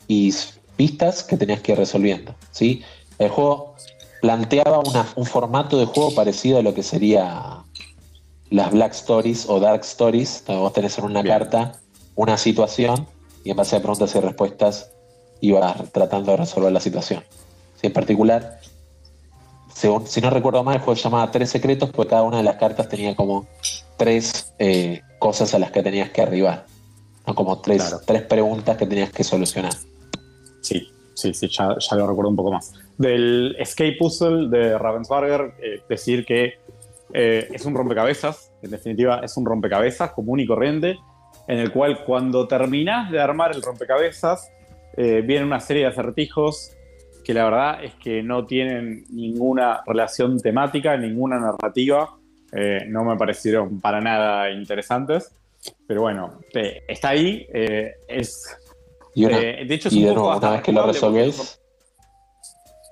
y 0.08 0.34
pistas 0.76 1.24
que 1.24 1.38
tenías 1.38 1.62
que 1.62 1.74
ir 1.74 1.78
resolviendo. 1.78 2.34
¿sí? 2.50 2.82
El 3.20 3.30
juego 3.30 3.76
planteaba 4.22 4.80
una- 4.80 5.08
un 5.16 5.28
formato 5.28 5.78
de 5.78 5.86
juego 5.86 6.16
parecido 6.16 6.58
a 6.58 6.64
lo 6.64 6.74
que 6.74 6.82
sería 6.82 7.64
las 8.50 8.72
Black 8.72 8.94
Stories 8.94 9.48
o 9.48 9.60
Dark 9.60 9.82
Stories, 9.82 10.44
donde 10.48 10.64
vos 10.64 10.74
tenés 10.74 10.98
en 10.98 11.06
una 11.06 11.22
Bien. 11.22 11.38
carta 11.38 11.74
una 12.16 12.40
situación 12.40 13.06
y 13.44 13.52
en 13.52 13.58
base 13.58 13.76
a 13.76 13.80
preguntas 13.82 14.16
y 14.16 14.20
respuestas 14.20 14.90
ibas 15.42 15.92
tratando 15.92 16.32
de 16.32 16.38
resolver 16.38 16.72
la 16.72 16.80
situación. 16.80 17.24
Sí, 17.80 17.86
en 17.86 17.94
particular, 17.94 18.60
según- 19.74 20.08
si 20.08 20.22
no 20.22 20.30
recuerdo 20.30 20.64
mal, 20.64 20.76
el 20.76 20.82
juego 20.82 20.96
se 20.96 21.04
llamaba 21.04 21.32
Tres 21.32 21.50
Secretos, 21.50 21.90
porque 21.92 22.10
cada 22.12 22.24
una 22.24 22.38
de 22.38 22.44
las 22.44 22.56
cartas 22.56 22.88
tenía 22.90 23.16
como 23.16 23.48
tres 23.98 24.54
eh, 24.60 25.02
cosas 25.20 25.54
a 25.54 25.60
las 25.60 25.72
que 25.72 25.84
tenías 25.84 26.10
que 26.10 26.22
arribar. 26.22 26.66
¿no? 27.28 27.36
Como 27.36 27.60
tres, 27.62 27.84
Claro. 27.84 28.02
tres 28.06 28.22
preguntas 28.24 28.78
que 28.78 28.88
tenías 28.88 29.12
que 29.12 29.24
solucionar. 29.24 29.74
Sí, 30.62 30.88
sí, 31.14 31.34
sí, 31.34 31.48
ya, 31.50 31.76
ya 31.80 31.96
lo 31.96 32.08
recuerdo 32.08 32.30
un 32.30 32.36
poco 32.36 32.52
más. 32.52 32.74
Del 32.98 33.56
Escape 33.60 33.96
Puzzle 34.00 34.50
de 34.50 34.78
Ravensburger, 34.78 35.54
eh, 35.62 35.82
decir 35.88 36.26
que 36.26 36.54
eh, 37.14 37.48
es 37.52 37.66
un 37.66 37.76
rompecabezas, 37.76 38.52
en 38.62 38.72
definitiva 38.72 39.20
es 39.24 39.36
un 39.36 39.46
rompecabezas 39.46 40.12
común 40.14 40.40
y 40.40 40.48
corriente, 40.48 40.98
en 41.48 41.60
el 41.60 41.72
cual 41.72 42.04
cuando 42.06 42.48
terminás 42.48 43.12
de 43.12 43.20
armar 43.20 43.52
el 43.54 43.62
rompecabezas, 43.62 44.50
eh, 44.96 45.22
viene 45.26 45.46
una 45.46 45.60
serie 45.60 45.84
de 45.84 45.90
acertijos 45.90 46.72
que 47.24 47.34
la 47.34 47.46
verdad 47.46 47.84
es 47.84 47.94
que 47.96 48.24
no 48.24 48.46
tienen 48.46 49.06
ninguna 49.10 49.82
relación 49.86 50.40
temática, 50.40 50.98
ninguna 50.98 51.40
narrativa, 51.40 52.18
eh, 52.52 52.86
no 52.88 53.04
me 53.04 53.16
parecieron 53.18 53.80
para 53.80 54.02
nada 54.02 54.50
interesantes, 54.52 55.34
pero 55.88 56.02
bueno, 56.02 56.40
eh, 56.54 56.84
está 56.88 57.10
ahí, 57.10 57.48
eh, 57.54 57.94
es 58.08 58.58
Y, 59.14 59.26
una, 59.26 59.38
de 59.40 59.68
hecho, 59.70 59.90
es 59.90 59.94
y 59.94 60.00
un 60.00 60.04
de 60.04 60.10
poco 60.10 60.22
nuevo, 60.22 60.34
hasta 60.34 60.48
una 60.48 60.56
vez 60.56 60.64
que 60.64 60.72
lo 60.72 60.86
resolvés, 60.88 61.62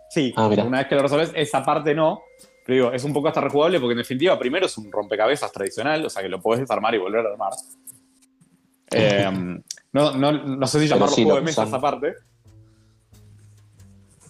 Sí, 0.10 0.34
Ah, 0.36 0.48
una 0.48 0.80
vez 0.80 0.88
que 0.88 0.96
lo 0.96 1.04
resolves, 1.04 1.32
esa 1.36 1.64
parte 1.64 1.94
no. 1.94 2.22
Pero 2.66 2.76
digo, 2.76 2.92
es 2.92 3.04
un 3.04 3.14
poco 3.14 3.28
hasta 3.28 3.42
rejugable 3.42 3.80
porque 3.80 3.94
en 3.94 4.00
definitiva, 4.00 4.38
primero 4.38 4.66
es 4.66 4.78
un 4.78 4.92
rompecabezas 4.92 5.52
tradicional, 5.52 6.06
o 6.06 6.10
sea 6.10 6.22
que 6.24 6.30
lo 6.30 6.42
puedes 6.42 6.62
desarmar 6.62 6.94
y 6.96 6.98
volver 6.98 7.26
a 7.26 7.30
armar. 7.32 7.54
No, 9.92 10.12
no, 10.12 10.32
no 10.32 10.68
sé 10.68 10.82
si 10.82 10.88
llamarlo 10.88 11.16
sí, 11.16 11.24
juego 11.24 11.40
de 11.40 11.46
mesa 11.46 11.64
esa 11.64 11.82
parte. 11.82 12.14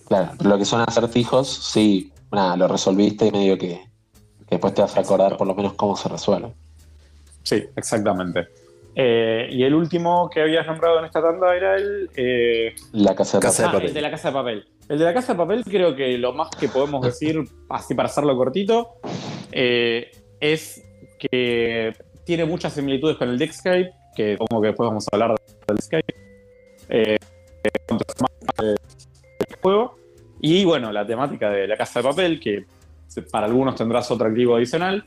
Claro, 0.10 0.32
lo 0.44 0.58
que 0.58 0.66
son 0.66 0.82
acertijos, 0.82 1.48
sí, 1.48 2.12
nada, 2.32 2.58
lo 2.58 2.68
resolviste 2.68 3.28
y 3.28 3.32
medio 3.32 3.58
que, 3.58 3.82
que 4.40 4.56
después 4.56 4.74
te 4.74 4.82
vas 4.82 4.98
a 4.98 5.00
acordar 5.00 5.38
por 5.38 5.48
lo 5.48 5.56
menos 5.56 5.74
cómo 5.74 5.96
se 5.96 6.10
resuelve. 6.10 6.52
Sí, 7.44 7.64
exactamente. 7.76 8.48
Eh, 8.96 9.48
y 9.52 9.64
el 9.64 9.74
último 9.76 10.30
que 10.30 10.42
habías 10.42 10.68
nombrado 10.68 11.00
en 11.00 11.06
esta 11.06 11.22
tanda 11.22 11.56
era 11.56 11.78
el. 11.78 12.10
eh, 12.16 12.76
La 12.92 13.16
casa 13.16 13.38
de 13.38 13.44
Casa 13.44 13.64
de 13.64 13.70
ah, 13.70 13.72
papel. 13.72 13.88
el 13.88 13.94
de 13.94 14.02
la 14.02 14.12
casa 14.12 14.28
de 14.28 14.34
papel. 14.34 14.68
El 14.90 15.00
de 15.00 15.06
la 15.06 15.14
casa 15.14 15.34
de 15.34 15.38
papel, 15.38 15.64
creo 15.64 15.96
que 15.96 16.18
lo 16.18 16.34
más 16.34 16.50
que 16.50 16.68
podemos 16.68 17.06
decir, 17.06 17.42
así 17.70 17.94
para 17.94 18.10
hacerlo 18.10 18.36
cortito, 18.36 18.96
eh, 19.52 20.12
es 20.40 20.84
que 21.20 21.94
tiene 22.26 22.46
muchas 22.46 22.74
similitudes 22.74 23.16
con 23.18 23.30
el 23.30 23.38
Deckscape, 23.38 23.92
que 24.16 24.38
como 24.38 24.62
que 24.62 24.68
después 24.68 24.88
vamos 24.90 25.06
a 25.12 25.16
hablar 25.16 25.36
del 25.68 25.78
Deckscape. 25.78 26.14
Juego. 29.62 29.96
Y 30.42 30.64
bueno, 30.66 30.92
la 30.92 31.06
temática 31.06 31.50
de 31.50 31.68
la 31.68 31.76
casa 31.78 32.00
de 32.00 32.08
papel, 32.10 32.40
que 32.40 32.66
para 33.32 33.48
algunos 33.48 33.76
tendrás 33.76 34.10
otro 34.12 34.28
activo 34.28 34.56
adicional. 34.56 35.04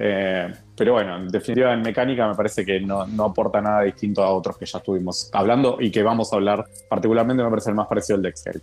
Eh, 0.00 0.52
pero 0.76 0.92
bueno, 0.92 1.16
en 1.16 1.28
definitiva, 1.28 1.72
en 1.74 1.82
mecánica 1.82 2.28
me 2.28 2.34
parece 2.36 2.64
que 2.64 2.78
no, 2.78 3.04
no 3.06 3.24
aporta 3.24 3.60
nada 3.60 3.82
distinto 3.82 4.22
a 4.22 4.30
otros 4.30 4.56
que 4.56 4.64
ya 4.66 4.78
estuvimos 4.78 5.28
hablando 5.32 5.78
y 5.80 5.90
que 5.90 6.02
vamos 6.02 6.32
a 6.32 6.36
hablar. 6.36 6.66
Particularmente 6.88 7.42
me 7.42 7.50
parece 7.50 7.70
el 7.70 7.76
más 7.76 7.88
parecido 7.88 8.16
al 8.16 8.22
Deckscape. 8.22 8.60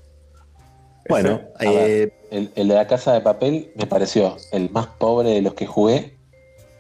Bueno, 1.10 1.42
A 1.60 1.64
ver. 1.70 1.74
eh, 2.00 2.14
El, 2.32 2.52
el 2.56 2.68
de 2.68 2.74
la 2.76 2.88
casa 2.88 3.14
de 3.14 3.22
papel 3.22 3.72
me 3.76 3.86
pareció 3.86 4.38
el 4.52 4.70
más 4.72 4.88
pobre 4.88 5.32
de 5.32 5.42
los 5.42 5.54
que 5.54 5.68
jugué. 5.68 6.16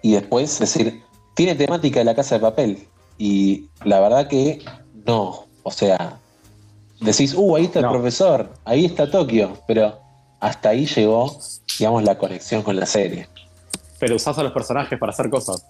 Y 0.02 0.14
después, 0.14 0.58
decir, 0.60 1.02
tiene 1.34 1.56
temática 1.56 2.00
de 2.00 2.06
la 2.06 2.16
casa 2.16 2.36
de 2.36 2.42
papel. 2.42 2.88
Y 3.18 3.70
la 3.84 4.00
verdad 4.00 4.28
que 4.28 4.64
no. 5.06 5.46
O 5.64 5.72
sea, 5.72 6.18
decís, 7.02 7.34
uh, 7.36 7.56
ahí 7.56 7.66
está 7.66 7.80
el 7.80 7.88
profesor, 7.90 8.54
ahí 8.66 8.86
está 8.86 9.10
Tokio. 9.10 9.58
Pero 9.68 10.00
hasta 10.40 10.70
ahí 10.70 10.86
llegó, 10.86 11.38
digamos, 11.80 12.04
la 12.04 12.18
conexión 12.18 12.62
con 12.62 12.76
la 12.76 12.86
serie. 12.86 13.28
Pero 14.00 14.16
usás 14.16 14.38
a 14.38 14.44
los 14.44 14.52
personajes 14.52 14.98
para 15.00 15.12
hacer 15.12 15.30
cosas. 15.30 15.66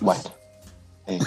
Bueno. 0.00 0.20
Eh, 1.06 1.18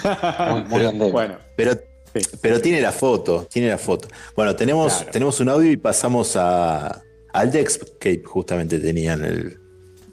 muy, 0.50 0.64
muy 0.64 0.84
endeble. 0.84 1.12
Bueno, 1.12 1.38
pero, 1.56 1.72
Sí. 2.14 2.20
pero 2.40 2.58
tiene 2.60 2.80
la 2.80 2.90
foto, 2.90 3.46
tiene 3.50 3.68
la 3.68 3.76
foto. 3.78 4.08
Bueno, 4.34 4.56
tenemos, 4.56 4.94
Claro. 4.94 5.10
tenemos 5.12 5.40
un 5.40 5.50
audio 5.50 5.70
y 5.70 5.76
pasamos 5.76 6.36
a, 6.36 7.02
al 7.34 7.50
Dexcape, 7.52 8.22
justamente 8.24 8.78
tenía 8.78 9.12
en, 9.12 9.24
el, 9.26 9.60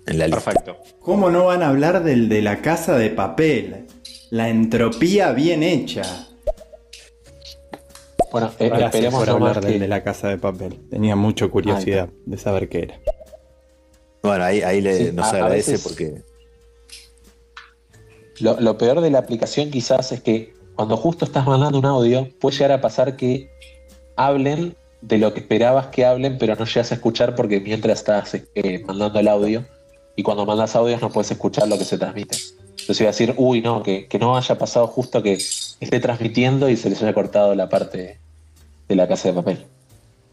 en 0.05 0.19
la 0.19 0.27
lista. 0.27 0.41
perfecto. 0.43 0.77
¿Cómo 0.99 1.29
no 1.31 1.45
van 1.45 1.63
a 1.63 1.69
hablar 1.69 2.03
del 2.03 2.27
de 2.27 2.41
la 2.41 2.61
casa 2.61 2.97
de 2.97 3.09
papel? 3.11 3.87
La 4.29 4.49
entropía 4.49 5.31
bien 5.31 5.63
hecha. 5.63 6.27
Bueno, 8.35 8.51
eh, 8.59 8.69
esperemos 8.85 9.25
hablar 9.27 9.61
del 9.61 9.73
que- 9.73 9.79
de 9.79 9.87
la 9.87 10.03
casa 10.03 10.27
de 10.27 10.37
papel. 10.37 10.77
Tenía 10.89 11.15
mucha 11.15 11.47
curiosidad 11.47 12.09
de 12.25 12.37
saber 12.37 12.67
qué 12.67 12.79
era. 12.79 12.99
Bueno, 14.21 14.43
ahí, 14.43 14.61
ahí 14.61 14.81
le, 14.81 14.97
Sí, 14.97 15.11
nos 15.13 15.27
a- 15.27 15.29
a 15.29 15.33
agradece 15.35 15.71
veces- 15.71 15.83
porque 15.87 16.21
Lo, 18.41 18.59
lo 18.59 18.77
peor 18.77 18.99
de 18.99 19.09
la 19.09 19.19
aplicación 19.19 19.71
quizás 19.71 20.11
es 20.11 20.21
que 20.21 20.53
cuando 20.75 20.97
justo 20.97 21.23
estás 21.23 21.47
mandando 21.47 21.79
un 21.79 21.85
audio, 21.85 22.27
puede 22.41 22.57
llegar 22.57 22.73
a 22.73 22.81
pasar 22.81 23.15
que 23.15 23.49
hablen 24.17 24.75
de 25.01 25.17
lo 25.17 25.33
que 25.33 25.39
esperabas 25.39 25.87
que 25.87 26.03
hablen, 26.03 26.37
pero 26.37 26.55
no 26.57 26.65
llegas 26.65 26.91
a 26.91 26.95
escuchar 26.95 27.35
porque 27.35 27.61
mientras 27.61 27.99
estás 27.99 28.35
eh, 28.55 28.83
mandando 28.85 29.19
el 29.19 29.29
audio, 29.29 29.65
y 30.17 30.23
cuando 30.23 30.45
mandas 30.45 30.75
audios 30.75 31.01
no 31.01 31.09
puedes 31.11 31.31
escuchar 31.31 31.69
lo 31.69 31.77
que 31.77 31.85
se 31.85 31.97
transmite. 31.97 32.35
Entonces 32.71 32.99
iba 33.01 33.09
a 33.09 33.13
decir, 33.13 33.33
uy, 33.37 33.61
no, 33.61 33.81
que, 33.83 34.07
que 34.07 34.19
no 34.19 34.35
haya 34.35 34.57
pasado 34.57 34.87
justo 34.87 35.23
que 35.23 35.33
esté 35.33 35.99
transmitiendo 36.01 36.67
y 36.69 36.75
se 36.75 36.89
les 36.89 37.01
haya 37.01 37.13
cortado 37.13 37.55
la 37.55 37.69
parte 37.69 38.19
de 38.87 38.95
la 38.95 39.07
casa 39.07 39.29
de 39.29 39.33
papel. 39.35 39.65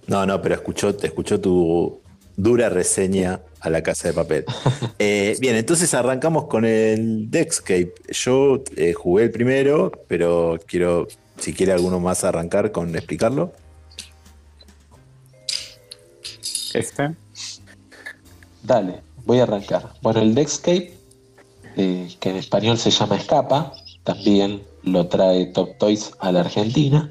No, 0.07 0.27
no, 0.27 0.43
pero 0.43 0.55
escuchó, 0.55 0.91
escuchó 0.91 1.41
tu 1.41 2.01
dura 2.37 2.69
reseña 2.69 3.41
a 3.61 3.71
la 3.71 3.83
casa 3.83 4.09
de 4.09 4.15
papel. 4.15 4.45
Eh, 4.99 5.37
bien, 5.41 5.57
entonces 5.57 5.95
arrancamos 5.95 6.45
con 6.47 6.65
el 6.65 7.29
Dexcape. 7.29 7.93
Yo 8.11 8.63
eh, 8.77 8.93
jugué 8.93 9.25
el 9.25 9.31
primero, 9.33 9.91
pero 10.07 10.61
quiero, 10.65 11.09
si 11.39 11.53
quiere 11.53 11.73
alguno 11.73 11.99
más 11.99 12.23
arrancar 12.23 12.71
con 12.71 12.95
explicarlo. 12.95 13.53
Este. 16.73 17.17
Dale, 18.63 19.01
voy 19.25 19.41
a 19.41 19.43
arrancar. 19.43 19.93
Bueno, 20.03 20.21
el 20.21 20.37
Dexcape, 20.37 20.95
eh, 21.77 22.09
que 22.21 22.31
en 22.31 22.37
español 22.37 22.79
se 22.79 22.91
llama 22.91 23.17
Escapa, 23.17 23.73
también 24.05 24.63
lo 24.85 25.09
trae 25.09 25.47
Top 25.47 25.79
Toys 25.79 26.13
a 26.21 26.31
la 26.31 26.41
Argentina. 26.41 27.11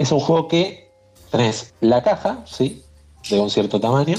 Es 0.00 0.10
un 0.12 0.18
juego 0.18 0.48
que 0.48 0.90
tenés 1.30 1.74
la 1.82 2.02
caja, 2.02 2.42
¿sí? 2.46 2.82
De 3.28 3.38
un 3.38 3.50
cierto 3.50 3.78
tamaño, 3.80 4.16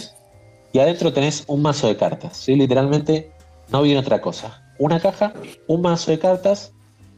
y 0.72 0.78
adentro 0.78 1.12
tenés 1.12 1.44
un 1.48 1.64
mazo 1.64 1.88
de 1.88 1.98
cartas, 1.98 2.38
¿sí? 2.38 2.56
Literalmente 2.56 3.32
no 3.70 3.82
viene 3.82 4.00
otra 4.00 4.22
cosa. 4.22 4.62
Una 4.78 5.00
caja, 5.00 5.34
un 5.66 5.82
mazo 5.82 6.12
de 6.12 6.20
cartas, 6.20 6.72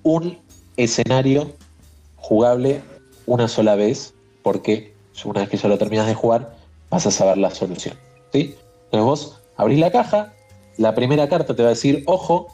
un 0.04 0.40
escenario 0.78 1.52
jugable 2.16 2.82
una 3.26 3.50
sola 3.50 3.76
vez, 3.76 4.14
porque 4.44 4.96
una 5.26 5.42
vez 5.42 5.50
que 5.50 5.58
ya 5.58 5.68
lo 5.68 5.78
terminas 5.78 6.08
de 6.08 6.14
jugar, 6.14 6.56
vas 6.90 7.06
a 7.06 7.12
saber 7.12 7.40
la 7.40 7.52
solución. 7.52 7.98
¿sí? 8.32 8.56
Entonces 8.86 9.04
vos 9.04 9.42
abrís 9.58 9.80
la 9.80 9.92
caja, 9.92 10.36
la 10.78 10.96
primera 10.96 11.28
carta 11.28 11.54
te 11.54 11.64
va 11.64 11.68
a 11.68 11.72
decir, 11.72 12.06
ojo, 12.08 12.48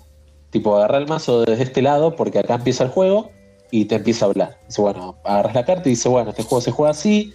tipo 0.49 0.75
agarra 0.75 0.97
el 0.97 1.07
mazo 1.07 1.41
desde 1.41 1.65
este 1.65 1.83
lado 1.83 2.15
porque 2.15 2.39
acá 2.39 2.55
empieza 2.55 2.83
el 2.83 2.89
juego 2.89 3.29
y 3.71 3.85
te 3.85 3.95
empieza 3.95 4.25
a 4.25 4.29
hablar. 4.29 4.57
Dice, 4.67 4.81
bueno, 4.81 5.17
agarras 5.23 5.55
la 5.55 5.65
carta 5.65 5.89
y 5.89 5.91
dice, 5.91 6.09
bueno, 6.09 6.31
este 6.31 6.43
juego 6.43 6.61
se 6.61 6.71
juega 6.71 6.91
así, 6.91 7.33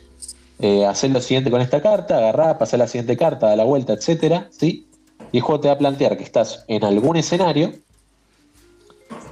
eh, 0.61 0.87
hacer 0.87 1.11
lo 1.11 1.21
siguiente 1.21 1.51
con 1.51 1.61
esta 1.61 1.83
carta, 1.83 2.19
agarrá, 2.19 2.59
pasar 2.59 2.79
la 2.79 2.87
siguiente 2.87 3.17
carta, 3.17 3.49
da 3.49 3.57
la 3.57 3.65
vuelta, 3.65 3.93
etcétera, 3.93 4.49
¿sí? 4.51 4.87
Y 5.33 5.39
el 5.39 5.43
juego 5.43 5.61
te 5.61 5.69
va 5.69 5.75
a 5.75 5.79
plantear 5.79 6.17
que 6.17 6.25
estás 6.25 6.65
en 6.69 6.85
algún 6.85 7.17
escenario, 7.17 7.73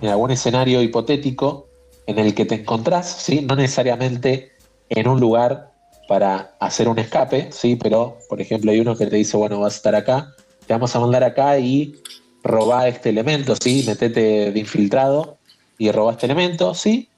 en 0.00 0.08
algún 0.08 0.30
escenario 0.30 0.82
hipotético 0.82 1.68
en 2.06 2.18
el 2.18 2.34
que 2.34 2.44
te 2.44 2.56
encontrás, 2.56 3.08
¿sí? 3.08 3.40
No 3.40 3.54
necesariamente 3.54 4.52
en 4.88 5.08
un 5.08 5.20
lugar 5.20 5.72
para 6.08 6.54
hacer 6.58 6.88
un 6.88 6.98
escape, 6.98 7.52
¿sí? 7.52 7.76
Pero, 7.76 8.18
por 8.28 8.40
ejemplo, 8.40 8.70
hay 8.72 8.80
uno 8.80 8.96
que 8.96 9.06
te 9.06 9.16
dice, 9.16 9.36
bueno, 9.36 9.60
vas 9.60 9.74
a 9.74 9.76
estar 9.76 9.94
acá, 9.94 10.34
te 10.66 10.72
vamos 10.72 10.94
a 10.94 11.00
mandar 11.00 11.22
acá 11.22 11.58
y 11.58 11.94
robá 12.42 12.88
este 12.88 13.10
elemento, 13.10 13.54
¿sí? 13.62 13.84
Metete 13.86 14.50
de 14.50 14.58
infiltrado 14.58 15.38
y 15.88 15.92
robá 15.92 16.12
este 16.12 16.26
elemento, 16.26 16.74
¿sí? 16.74 17.08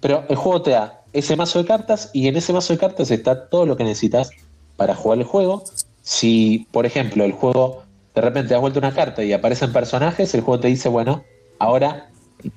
Pero 0.00 0.24
el 0.28 0.36
juego 0.36 0.62
te 0.62 0.70
da 0.72 1.02
ese 1.12 1.36
mazo 1.36 1.58
de 1.58 1.66
cartas 1.66 2.10
y 2.12 2.28
en 2.28 2.36
ese 2.36 2.52
mazo 2.52 2.72
de 2.72 2.78
cartas 2.78 3.10
está 3.10 3.48
todo 3.48 3.66
lo 3.66 3.76
que 3.76 3.84
necesitas 3.84 4.30
para 4.76 4.94
jugar 4.94 5.18
el 5.18 5.24
juego. 5.24 5.64
Si, 6.02 6.66
por 6.72 6.86
ejemplo, 6.86 7.24
el 7.24 7.32
juego 7.32 7.82
de 8.14 8.20
repente 8.20 8.54
has 8.54 8.60
vuelto 8.60 8.78
una 8.78 8.92
carta 8.92 9.22
y 9.24 9.32
aparecen 9.32 9.72
personajes, 9.72 10.34
el 10.34 10.42
juego 10.42 10.60
te 10.60 10.68
dice, 10.68 10.88
bueno, 10.88 11.24
Ahora 11.58 12.10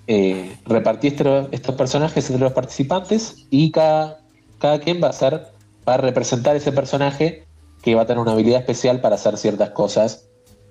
eh, 0.08 0.58
repartí 0.66 1.08
este- 1.08 1.48
estos 1.52 1.76
personajes 1.76 2.30
entre 2.30 2.44
los 2.44 2.54
participantes 2.54 3.46
y 3.50 3.72
cada, 3.72 4.20
cada 4.60 4.80
quien 4.80 5.02
va 5.02 5.10
a 5.10 5.14
ser, 5.14 5.48
va 5.88 5.94
a 5.94 5.98
representar 5.98 6.56
ese 6.56 6.72
personaje 6.72 7.46
que 7.82 7.96
va 7.96 8.02
a 8.02 8.06
tener 8.06 8.20
una 8.20 8.34
habilidad 8.34 8.60
especial 8.60 9.00
para 9.00 9.16
hacer 9.16 9.38
ciertas 9.38 9.70
cosas 9.70 10.28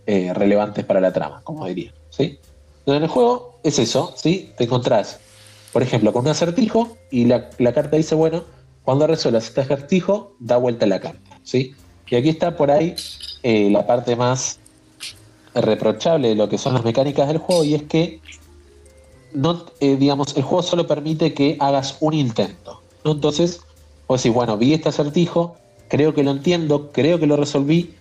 eh, 0.07 0.33
relevantes 0.35 0.85
para 0.85 1.01
la 1.01 1.13
trama, 1.13 1.41
como 1.45 1.67
diría. 1.67 1.93
¿sí? 2.11 2.39
Entonces, 2.81 2.99
en 2.99 3.03
el 3.05 3.09
juego 3.09 3.56
es 3.69 3.79
eso, 3.79 4.13
¿sí? 4.17 4.53
Te 4.57 4.65
encontrás, 4.65 5.19
por 5.73 5.83
ejemplo, 5.83 6.13
con 6.13 6.23
un 6.23 6.29
acertijo 6.29 6.97
y 7.11 7.25
la, 7.25 7.51
la 7.59 7.73
carta 7.73 7.97
dice, 7.97 8.15
bueno, 8.15 8.45
cuando 8.85 9.07
resuelvas 9.07 9.47
este 9.47 9.63
acertijo, 9.63 10.35
da 10.39 10.57
vuelta 10.57 10.87
la 10.87 11.01
carta, 11.01 11.41
¿sí? 11.43 11.75
Y 12.09 12.15
aquí 12.15 12.29
está 12.29 12.57
por 12.57 12.71
ahí 12.71 12.95
eh, 13.43 13.69
la 13.71 13.87
parte 13.87 14.15
más 14.15 14.61
reprochable 15.55 16.29
de 16.29 16.35
lo 16.35 16.49
que 16.49 16.59
son 16.59 16.75
las 16.75 16.85
mecánicas 16.85 17.29
del 17.29 17.39
juego 17.39 17.65
y 17.65 17.75
es 17.75 17.83
que 17.85 18.21
no, 19.33 19.67
eh, 19.81 19.97
digamos, 19.97 20.37
el 20.37 20.43
juego 20.43 20.63
solo 20.63 20.87
permite 20.87 21.35
que 21.35 21.57
hagas 21.61 21.97
un 22.01 22.15
intento. 22.15 22.83
¿no? 23.05 23.13
Entonces, 23.13 23.61
vos 24.07 24.23
decís, 24.23 24.35
bueno, 24.35 24.57
vi 24.57 24.75
este 24.75 24.89
acertijo, 24.89 25.57
creo 25.89 26.15
que 26.15 26.23
lo 26.23 26.31
entiendo, 26.31 26.91
creo 26.93 27.19
que 27.19 27.27
lo 27.27 27.37
resolví, 27.37 27.95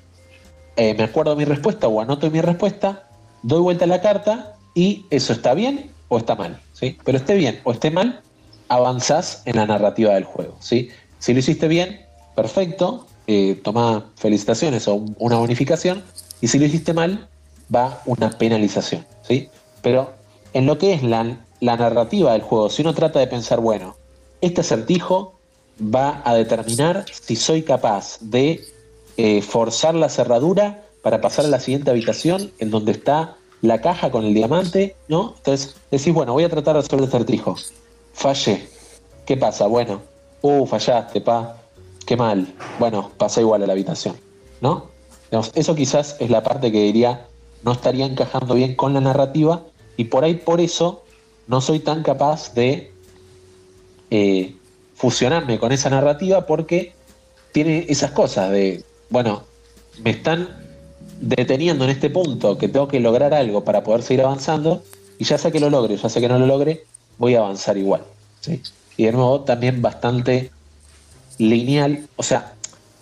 eh, 0.77 0.93
me 0.93 1.03
acuerdo 1.03 1.35
mi 1.35 1.45
respuesta 1.45 1.87
o 1.87 1.99
anoto 1.99 2.29
mi 2.29 2.41
respuesta, 2.41 3.09
doy 3.43 3.61
vuelta 3.61 3.85
a 3.85 3.87
la 3.87 4.01
carta 4.01 4.54
y 4.75 5.05
eso 5.09 5.33
está 5.33 5.55
bien 5.55 5.89
o 6.09 6.19
está 6.19 6.35
mal. 6.35 6.61
¿sí? 6.73 6.97
Pero 7.03 7.17
esté 7.17 7.33
bien 7.35 7.59
o 7.63 7.71
esté 7.71 7.89
mal, 7.89 8.21
avanzás 8.67 9.41
en 9.45 9.55
la 9.55 9.65
narrativa 9.65 10.13
del 10.13 10.25
juego. 10.25 10.55
¿sí? 10.59 10.89
Si 11.17 11.33
lo 11.33 11.39
hiciste 11.39 11.67
bien, 11.67 12.01
perfecto, 12.35 13.07
eh, 13.27 13.59
toma 13.63 14.11
felicitaciones 14.17 14.87
o 14.87 14.95
un- 14.95 15.15
una 15.17 15.37
bonificación, 15.37 16.03
y 16.41 16.47
si 16.47 16.59
lo 16.59 16.65
hiciste 16.65 16.93
mal, 16.93 17.27
va 17.73 18.01
una 18.05 18.29
penalización. 18.37 19.03
¿sí? 19.27 19.49
Pero 19.81 20.13
en 20.53 20.65
lo 20.67 20.77
que 20.77 20.93
es 20.93 21.01
la, 21.01 21.37
la 21.61 21.77
narrativa 21.77 22.33
del 22.33 22.41
juego, 22.43 22.69
si 22.69 22.81
uno 22.83 22.93
trata 22.93 23.19
de 23.19 23.27
pensar, 23.27 23.59
bueno, 23.59 23.95
este 24.41 24.61
acertijo 24.61 25.39
va 25.81 26.21
a 26.23 26.35
determinar 26.35 27.05
si 27.09 27.35
soy 27.35 27.63
capaz 27.63 28.17
de 28.21 28.61
eh, 29.17 29.41
forzar 29.41 29.95
la 29.95 30.09
cerradura 30.09 30.83
para 31.01 31.21
pasar 31.21 31.45
a 31.45 31.47
la 31.47 31.59
siguiente 31.59 31.89
habitación 31.89 32.51
en 32.59 32.69
donde 32.69 32.91
está 32.91 33.35
la 33.61 33.81
caja 33.81 34.11
con 34.11 34.25
el 34.25 34.33
diamante, 34.33 34.95
¿no? 35.07 35.33
Entonces 35.37 35.75
decís, 35.91 36.13
bueno, 36.13 36.33
voy 36.33 36.43
a 36.43 36.49
tratar 36.49 36.75
de 36.75 36.81
resolver 36.81 37.03
el 37.03 37.09
acertijo. 37.09 37.55
Fallé. 38.13 38.67
¿Qué 39.25 39.37
pasa? 39.37 39.67
Bueno, 39.67 40.01
uh, 40.41 40.65
fallaste, 40.65 41.21
pa. 41.21 41.57
Qué 42.05 42.15
mal. 42.15 42.53
Bueno, 42.79 43.11
pasa 43.17 43.41
igual 43.41 43.63
a 43.63 43.67
la 43.67 43.73
habitación, 43.73 44.15
¿no? 44.61 44.89
Eso 45.31 45.75
quizás 45.75 46.15
es 46.19 46.29
la 46.29 46.43
parte 46.43 46.71
que 46.71 46.81
diría 46.81 47.27
no 47.63 47.71
estaría 47.71 48.05
encajando 48.05 48.53
bien 48.53 48.75
con 48.75 48.93
la 48.93 49.01
narrativa 49.01 49.63
y 49.97 50.05
por 50.05 50.23
ahí 50.23 50.35
por 50.35 50.61
eso 50.61 51.03
no 51.47 51.61
soy 51.61 51.79
tan 51.79 52.03
capaz 52.03 52.53
de 52.53 52.93
eh, 54.11 54.55
fusionarme 54.93 55.59
con 55.59 55.71
esa 55.71 55.89
narrativa 55.89 56.45
porque 56.45 56.93
tiene 57.51 57.85
esas 57.89 58.11
cosas 58.11 58.51
de, 58.51 58.83
bueno, 59.09 59.43
me 60.03 60.11
están 60.11 60.64
deteniendo 61.21 61.83
en 61.85 61.91
este 61.91 62.09
punto 62.09 62.57
que 62.57 62.67
tengo 62.67 62.87
que 62.87 62.99
lograr 62.99 63.33
algo 63.33 63.63
para 63.63 63.83
poder 63.83 64.01
seguir 64.03 64.23
avanzando 64.23 64.83
y 65.17 65.23
ya 65.25 65.37
sé 65.37 65.51
que 65.51 65.59
lo 65.59 65.69
logre, 65.69 65.97
ya 65.97 66.09
sé 66.09 66.19
que 66.21 66.27
no 66.27 66.37
lo 66.39 66.45
logre, 66.45 66.85
voy 67.17 67.35
a 67.35 67.39
avanzar 67.39 67.77
igual. 67.77 68.01
¿sí? 68.41 68.61
Y 68.97 69.05
de 69.05 69.11
nuevo 69.11 69.41
también 69.41 69.81
bastante 69.81 70.51
lineal, 71.37 72.07
o 72.15 72.23
sea, 72.23 72.53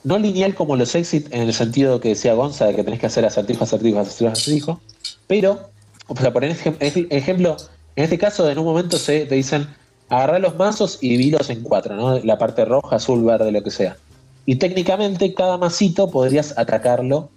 no 0.04 0.18
lineal 0.18 0.54
como 0.56 0.76
los 0.76 0.96
exit 0.96 1.28
en 1.34 1.42
el 1.42 1.54
sentido 1.54 2.00
que 2.00 2.10
decía 2.10 2.34
Gonza, 2.34 2.66
de 2.66 2.76
que 2.76 2.84
tenés 2.84 3.00
que 3.00 3.06
hacer 3.06 3.26
acertijo, 3.26 3.64
acertijo, 3.64 4.00
acertijo, 4.00 4.32
acertijo, 4.32 4.82
pero, 5.28 5.70
o 6.08 6.16
sea, 6.16 6.34
por 6.34 6.44
ejem- 6.44 6.78
ej- 6.80 7.08
ejemplo, 7.10 7.58
en 7.96 8.04
este 8.04 8.18
caso 8.18 8.50
en 8.50 8.58
un 8.58 8.66
momento 8.66 8.98
se 8.98 9.26
te 9.26 9.36
dicen, 9.36 9.68
agarrá 10.10 10.40
los 10.40 10.56
mazos 10.56 10.98
y 11.02 11.10
dividilos 11.10 11.50
en 11.50 11.62
cuatro, 11.62 11.96
¿no? 11.96 12.20
La 12.20 12.38
parte 12.38 12.66
roja, 12.66 12.98
azul, 12.98 13.24
verde, 13.24 13.52
lo 13.52 13.64
que 13.64 13.72
sea. 13.72 13.98
Y 14.46 14.58
técnicamente 14.58 15.34
cada 15.34 15.58
masito 15.58 16.12
podrías 16.12 16.58
atacarlo 16.58 17.30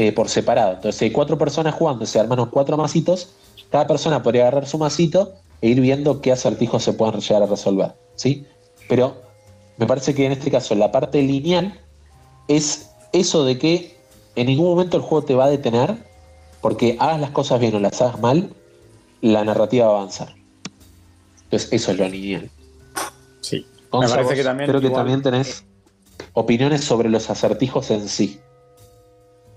eh, 0.00 0.12
por 0.12 0.28
separado. 0.28 0.74
Entonces, 0.74 0.94
si 0.94 1.06
hay 1.06 1.10
cuatro 1.10 1.36
personas 1.36 1.74
jugando, 1.74 2.06
se 2.06 2.20
armaron 2.20 2.50
cuatro 2.50 2.76
masitos, 2.76 3.30
cada 3.68 3.88
persona 3.88 4.22
podría 4.22 4.42
agarrar 4.42 4.64
su 4.68 4.78
masito 4.78 5.32
e 5.60 5.70
ir 5.70 5.80
viendo 5.80 6.20
qué 6.20 6.30
acertijos 6.30 6.84
se 6.84 6.92
pueden 6.92 7.20
llegar 7.20 7.42
a 7.42 7.46
resolver. 7.46 7.94
¿sí? 8.14 8.46
Pero 8.88 9.16
me 9.76 9.86
parece 9.86 10.14
que 10.14 10.24
en 10.24 10.30
este 10.30 10.52
caso 10.52 10.76
la 10.76 10.92
parte 10.92 11.20
lineal 11.20 11.80
es 12.46 12.90
eso 13.12 13.44
de 13.44 13.58
que 13.58 13.98
en 14.36 14.46
ningún 14.46 14.66
momento 14.66 14.96
el 14.96 15.02
juego 15.02 15.26
te 15.26 15.34
va 15.34 15.46
a 15.46 15.50
detener 15.50 15.96
porque 16.60 16.96
hagas 17.00 17.18
las 17.20 17.30
cosas 17.30 17.58
bien 17.58 17.74
o 17.74 17.80
las 17.80 18.00
hagas 18.00 18.20
mal, 18.20 18.50
la 19.20 19.42
narrativa 19.44 19.88
va 19.88 19.94
a 19.94 19.96
avanzar. 19.98 20.32
Entonces, 21.42 21.72
eso 21.72 21.90
es 21.90 21.98
lo 21.98 22.08
lineal. 22.08 22.48
Sí. 23.40 23.66
Gonza, 23.90 24.06
me 24.10 24.14
parece 24.14 24.28
vos 24.28 24.34
que 24.34 24.44
también. 24.44 24.68
creo 24.70 24.80
que 24.80 24.86
igual- 24.86 25.00
también 25.00 25.22
tenés 25.22 25.64
opiniones 26.34 26.84
sobre 26.84 27.08
los 27.08 27.30
acertijos 27.30 27.90
en 27.90 28.08
sí. 28.08 28.38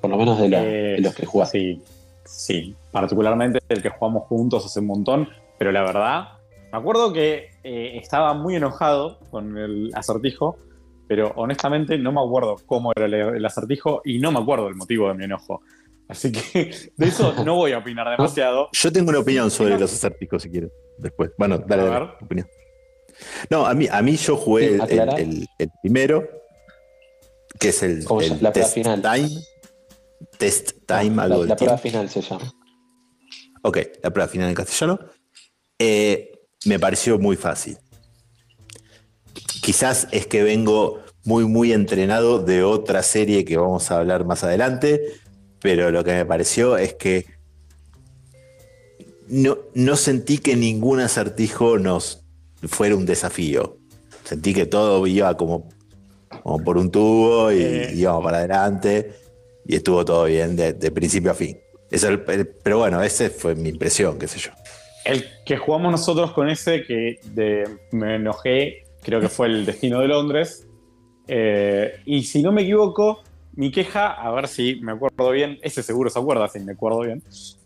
Por 0.02 0.10
lo 0.10 0.18
menos 0.18 0.40
de, 0.40 0.50
la- 0.50 0.64
Eh, 0.64 0.96
de 0.96 1.02
los 1.02 1.16
que 1.16 1.26
jugás. 1.26 1.52
Sí, 1.52 1.82
sí, 2.26 2.76
particularmente 2.92 3.60
el 3.70 3.82
que 3.82 3.90
jugamos 3.90 4.24
juntos 4.28 4.66
hace 4.66 4.80
un 4.80 4.88
montón, 4.88 5.30
pero 5.58 5.72
la 5.72 5.84
verdad, 5.84 6.28
me 6.72 6.78
acuerdo 6.78 7.14
que 7.14 7.50
eh, 7.64 7.98
estaba 7.98 8.34
muy 8.34 8.56
enojado 8.56 9.20
con 9.30 9.58
el 9.58 9.92
acertijo, 9.94 10.58
pero 11.08 11.32
honestamente 11.36 11.98
no 11.98 12.12
me 12.12 12.22
acuerdo 12.22 12.58
cómo 12.66 12.92
era 12.96 13.06
el, 13.06 13.14
el 13.36 13.46
acertijo 13.46 14.02
y 14.06 14.18
no 14.20 14.32
me 14.32 14.40
acuerdo 14.40 14.68
el 14.70 14.76
motivo 14.76 15.08
de 15.10 15.14
mi 15.14 15.26
enojo. 15.26 15.62
Así 16.08 16.32
que 16.32 16.72
de 16.98 17.08
eso 17.08 17.34
no 17.46 17.56
voy 17.56 17.74
a 17.74 17.78
opinar 17.80 18.10
demasiado. 18.18 18.70
Yo 18.72 18.92
tengo 18.92 19.10
una 19.10 19.20
opinión 19.20 19.52
sobre 19.52 19.78
los 19.78 19.94
acertijos, 19.94 20.42
si 20.44 20.50
quieres. 20.50 20.72
Después. 20.98 21.32
Bueno, 21.38 21.58
dale, 21.60 21.84
dale, 21.84 22.00
ver. 22.06 22.10
opinión. 22.22 22.48
No, 23.50 23.66
a 23.66 23.74
mí, 23.74 23.88
a 23.92 24.02
mí 24.02 24.16
yo 24.16 24.36
jugué 24.38 24.70
Sí, 24.70 24.74
el, 24.76 24.82
aclará. 24.82 25.14
el- 25.18 25.48
el 25.60 25.70
primero, 25.82 26.28
que 27.60 27.70
es 27.70 27.84
el, 27.84 28.06
test 28.54 28.74
final. 28.74 29.02
time. 29.02 29.30
Test 30.38 30.72
time, 30.86 31.16
la, 31.16 31.24
algo 31.24 31.40
del 31.42 31.50
la 31.50 31.56
prueba 31.56 31.78
tiempo. 31.78 31.98
final 31.98 32.10
se 32.10 32.22
llama. 32.22 32.52
Ok, 33.64 33.78
la 34.04 34.12
prueba 34.12 34.28
final 34.28 34.50
en 34.50 34.56
castellano. 34.56 35.00
Eh, 35.78 36.32
me 36.66 36.80
pareció 36.80 37.18
muy 37.20 37.36
fácil. 37.36 37.78
Quizás 39.62 40.08
es 40.12 40.26
que 40.28 40.44
vengo 40.44 41.00
muy, 41.24 41.46
muy 41.46 41.72
entrenado 41.72 42.40
de 42.40 42.64
otra 42.64 43.04
serie 43.04 43.46
que 43.46 43.58
vamos 43.58 43.92
a 43.92 44.00
hablar 44.00 44.26
más 44.26 44.44
adelante, 44.44 45.02
pero 45.60 45.92
lo 45.92 46.04
que 46.04 46.12
me 46.14 46.26
pareció 46.26 46.78
es 46.78 46.96
que 46.96 47.26
no, 49.28 49.58
no 49.76 49.96
sentí 49.96 50.40
que 50.40 50.56
ningún 50.56 51.00
acertijo 51.00 51.78
nos 51.78 52.24
fuera 52.64 52.96
un 52.96 53.06
desafío. 53.06 53.78
Sentí 54.24 54.54
que 54.54 54.66
todo 54.66 55.06
iba 55.08 55.36
como, 55.38 55.70
como 56.44 56.64
por 56.64 56.78
un 56.78 56.92
tubo 56.92 57.52
y 57.52 57.62
Eh. 57.62 57.94
íbamos 57.96 58.24
para 58.24 58.38
adelante 58.40 59.14
y 59.66 59.76
estuvo 59.76 60.04
todo 60.06 60.26
bien 60.26 60.56
de, 60.56 60.92
principio 60.92 61.32
a 61.32 61.34
fin. 61.34 61.58
Eso, 61.90 62.08
pero 62.64 62.80
bueno, 62.80 63.02
esa 63.02 63.30
fue 63.30 63.56
mi 63.56 63.70
impresión, 63.70 64.18
qué 64.18 64.28
sé 64.28 64.40
yo. 64.40 64.52
El 65.04 65.26
que 65.46 65.58
jugamos 65.58 65.92
nosotros 65.92 66.32
con 66.32 66.50
ese, 66.50 66.84
que 66.84 67.20
me 67.92 68.16
enojé, 68.16 68.86
creo 69.02 69.20
que 69.20 69.30
fue 69.30 69.48
el 69.48 69.66
Destino 69.66 70.00
de 70.00 70.08
Londres. 70.08 70.68
Eh, 71.28 72.00
y 72.06 72.24
si 72.24 72.42
no 72.42 72.52
me 72.52 72.62
equivoco, 72.62 73.22
mi 73.54 73.72
queja, 73.72 74.14
a 74.14 74.32
ver 74.32 74.48
si 74.48 74.80
me 74.82 74.94
acuerdo 74.94 75.32
bien, 75.32 75.60
ese 75.62 75.84
seguro 75.84 76.10
se 76.10 76.20
acuerda 76.20 76.48
si 76.48 76.60
me 76.60 76.74
acuerdo 76.74 77.02
bien. 77.02 77.22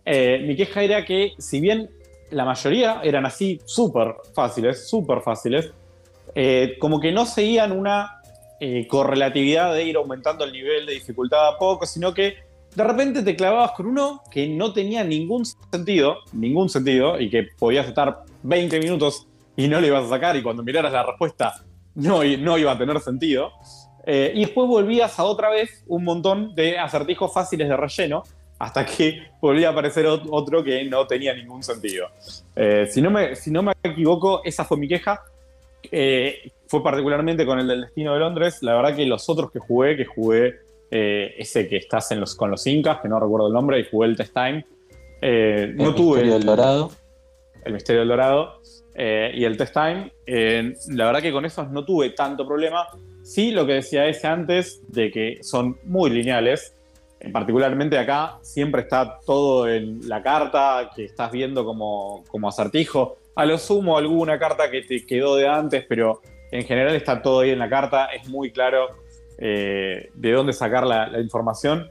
Eh, 0.06 0.44
mi 0.46 0.56
queja 0.56 0.84
era 0.84 1.06
que, 1.06 1.34
si 1.38 1.60
bien 1.60 1.90
la 2.32 2.46
mayoría 2.46 3.02
eran 3.04 3.26
así 3.26 3.62
súper 3.66 4.16
fáciles, 4.34 4.88
súper 4.88 5.22
fáciles, 5.22 5.72
eh, 6.34 6.76
como 6.80 7.00
que 7.00 7.12
no 7.12 7.26
seguían 7.26 7.72
una 7.72 8.15
eh, 8.60 8.88
correlatividad 8.88 9.74
de 9.74 9.84
ir 9.84 9.96
aumentando 9.98 10.44
el 10.46 10.52
nivel 10.54 10.86
de 10.86 10.94
dificultad 10.94 11.48
a 11.50 11.58
poco, 11.58 11.86
sino 11.86 12.14
que 12.14 12.36
de 12.76 12.84
repente 12.84 13.22
te 13.24 13.36
clavabas 13.36 13.72
con 13.72 13.86
uno 13.88 14.22
que 14.30 14.48
no 14.48 14.74
tenía 14.74 15.04
ningún 15.04 15.46
sentido, 15.46 16.18
ningún 16.34 16.70
sentido, 16.70 17.20
y 17.20 17.30
que 17.30 17.48
podías 17.58 17.88
estar 17.88 18.24
20 18.44 18.80
minutos 18.80 19.28
y 19.56 19.68
no 19.68 19.80
le 19.80 19.88
ibas 19.88 20.06
a 20.06 20.10
sacar, 20.10 20.36
y 20.36 20.44
cuando 20.44 20.64
miraras 20.64 20.92
la 20.92 21.04
respuesta 21.04 21.64
no, 21.96 22.22
no 22.24 22.58
iba 22.58 22.72
a 22.74 22.78
tener 22.78 23.00
sentido. 23.00 23.52
Eh, 24.06 24.34
y 24.36 24.42
después 24.42 24.68
volvías 24.68 25.18
a 25.18 25.24
otra 25.24 25.50
vez 25.50 25.84
un 25.88 26.04
montón 26.04 26.54
de 26.54 26.78
acertijos 26.78 27.34
fáciles 27.34 27.68
de 27.70 27.78
relleno, 27.78 28.24
hasta 28.60 28.86
que 28.86 29.20
volvía 29.42 29.70
a 29.70 29.72
aparecer 29.72 30.06
ot- 30.06 30.28
otro 30.30 30.64
que 30.64 30.84
no 30.86 31.08
tenía 31.08 31.34
ningún 31.34 31.64
sentido. 31.64 32.08
Eh, 32.56 32.88
si, 32.92 33.02
no 33.02 33.10
me, 33.10 33.36
si 33.36 33.52
no 33.52 33.64
me 33.64 33.74
equivoco, 33.84 34.42
esa 34.44 34.64
fue 34.66 34.78
mi 34.78 34.88
queja. 34.88 35.22
Eh, 35.92 36.52
fue 36.68 36.84
particularmente 36.84 37.46
con 37.46 37.60
el 37.60 37.68
del 37.68 37.82
Destino 37.82 38.14
de 38.14 38.20
Londres. 38.20 38.60
La 38.62 38.76
verdad 38.76 38.96
que 38.96 39.06
los 39.06 39.30
otros 39.30 39.52
que 39.52 39.60
jugué, 39.60 39.96
que 39.96 40.06
jugué 40.06 40.56
eh, 40.92 41.36
ese 41.38 41.68
que 41.68 41.78
estás 41.78 42.12
en 42.12 42.20
los, 42.20 42.36
con 42.36 42.52
los 42.52 42.66
incas, 42.68 43.00
que 43.02 43.08
no 43.08 43.20
recuerdo 43.20 43.48
el 43.48 43.54
nombre, 43.54 43.80
y 43.80 43.86
jugué 43.90 44.08
el 44.08 44.18
Test 44.18 44.34
Time, 44.34 44.66
eh, 45.22 45.74
no 45.76 45.90
El 45.90 45.96
tuve 45.96 46.22
Misterio 46.22 46.34
del 46.34 46.46
Dorado. 46.46 46.92
el 47.64 47.74
Misterio 47.74 48.00
del 48.02 48.10
Dorado 48.10 48.62
y 48.98 49.44
el 49.44 49.58
Test 49.58 49.74
Time. 49.74 50.12
La 50.96 51.06
verdad 51.06 51.22
que 51.22 51.32
con 51.32 51.46
esos 51.46 51.70
no 51.70 51.84
tuve 51.84 52.12
tanto 52.12 52.48
problema. 52.48 52.88
Sí, 53.24 53.52
lo 53.52 53.66
que 53.66 53.74
decía 53.74 54.08
ese 54.08 54.28
antes, 54.28 54.82
de 54.88 55.12
que 55.12 55.40
son 55.42 55.80
muy 55.84 56.10
lineales. 56.12 56.75
Particularmente 57.32 57.98
acá, 57.98 58.38
siempre 58.42 58.82
está 58.82 59.20
todo 59.26 59.68
en 59.68 60.08
la 60.08 60.22
carta 60.22 60.92
que 60.96 61.06
estás 61.06 61.32
viendo 61.32 61.66
como, 61.66 62.24
como 62.28 62.48
acertijo. 62.48 63.18
A 63.36 63.46
lo 63.46 63.58
sumo, 63.58 63.98
alguna 63.98 64.40
carta 64.40 64.70
que 64.72 64.82
te 64.82 65.06
quedó 65.06 65.36
de 65.36 65.48
antes, 65.48 65.86
pero 65.88 66.22
en 66.52 66.64
general 66.64 66.96
está 66.96 67.22
todo 67.22 67.42
ahí 67.42 67.52
en 67.52 67.60
la 67.60 67.70
carta. 67.70 68.06
Es 68.06 68.28
muy 68.30 68.52
claro 68.52 68.88
eh, 69.38 70.10
de 70.14 70.32
dónde 70.32 70.54
sacar 70.54 70.86
la, 70.86 71.20
información. 71.20 71.90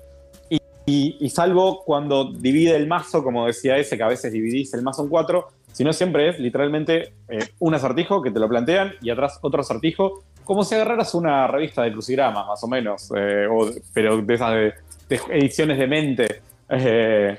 Y, 0.87 1.16
y, 1.18 1.30
salvo 1.30 1.82
cuando 1.85 2.30
divide 2.30 2.76
el 2.76 2.87
mazo, 2.87 3.22
como 3.24 3.47
decía 3.47 3.78
ese, 3.78 3.97
que 3.97 4.03
a 4.03 4.09
veces 4.09 4.32
dividís 4.32 4.74
el 4.74 4.82
mazo 4.82 5.03
en 5.03 5.09
cuatro, 5.09 5.49
sino 5.74 5.93
siempre 5.93 6.28
es 6.28 6.39
literalmente 6.39 7.14
eh, 7.28 7.49
un 7.59 7.74
acertijo 7.74 8.22
que 8.22 8.30
te 8.30 8.39
lo 8.39 8.49
plantean 8.49 8.93
y 9.03 9.11
atrás 9.11 9.39
otro 9.43 9.61
acertijo, 9.61 10.22
como 10.45 10.62
si 10.62 10.74
agarraras 10.76 11.14
una 11.14 11.49
revista 11.49 11.82
de 11.82 11.93
crucigramas, 11.93 12.47
más 12.47 12.62
o 12.62 12.68
menos, 12.68 13.11
eh, 13.16 13.47
o, 13.51 13.70
pero 13.93 14.18
de 14.18 14.35
esas 14.35 14.53
de, 14.53 14.74
de 15.09 15.20
ediciones 15.30 15.78
de 15.78 15.86
mente. 15.86 16.42
Eh, 16.68 17.38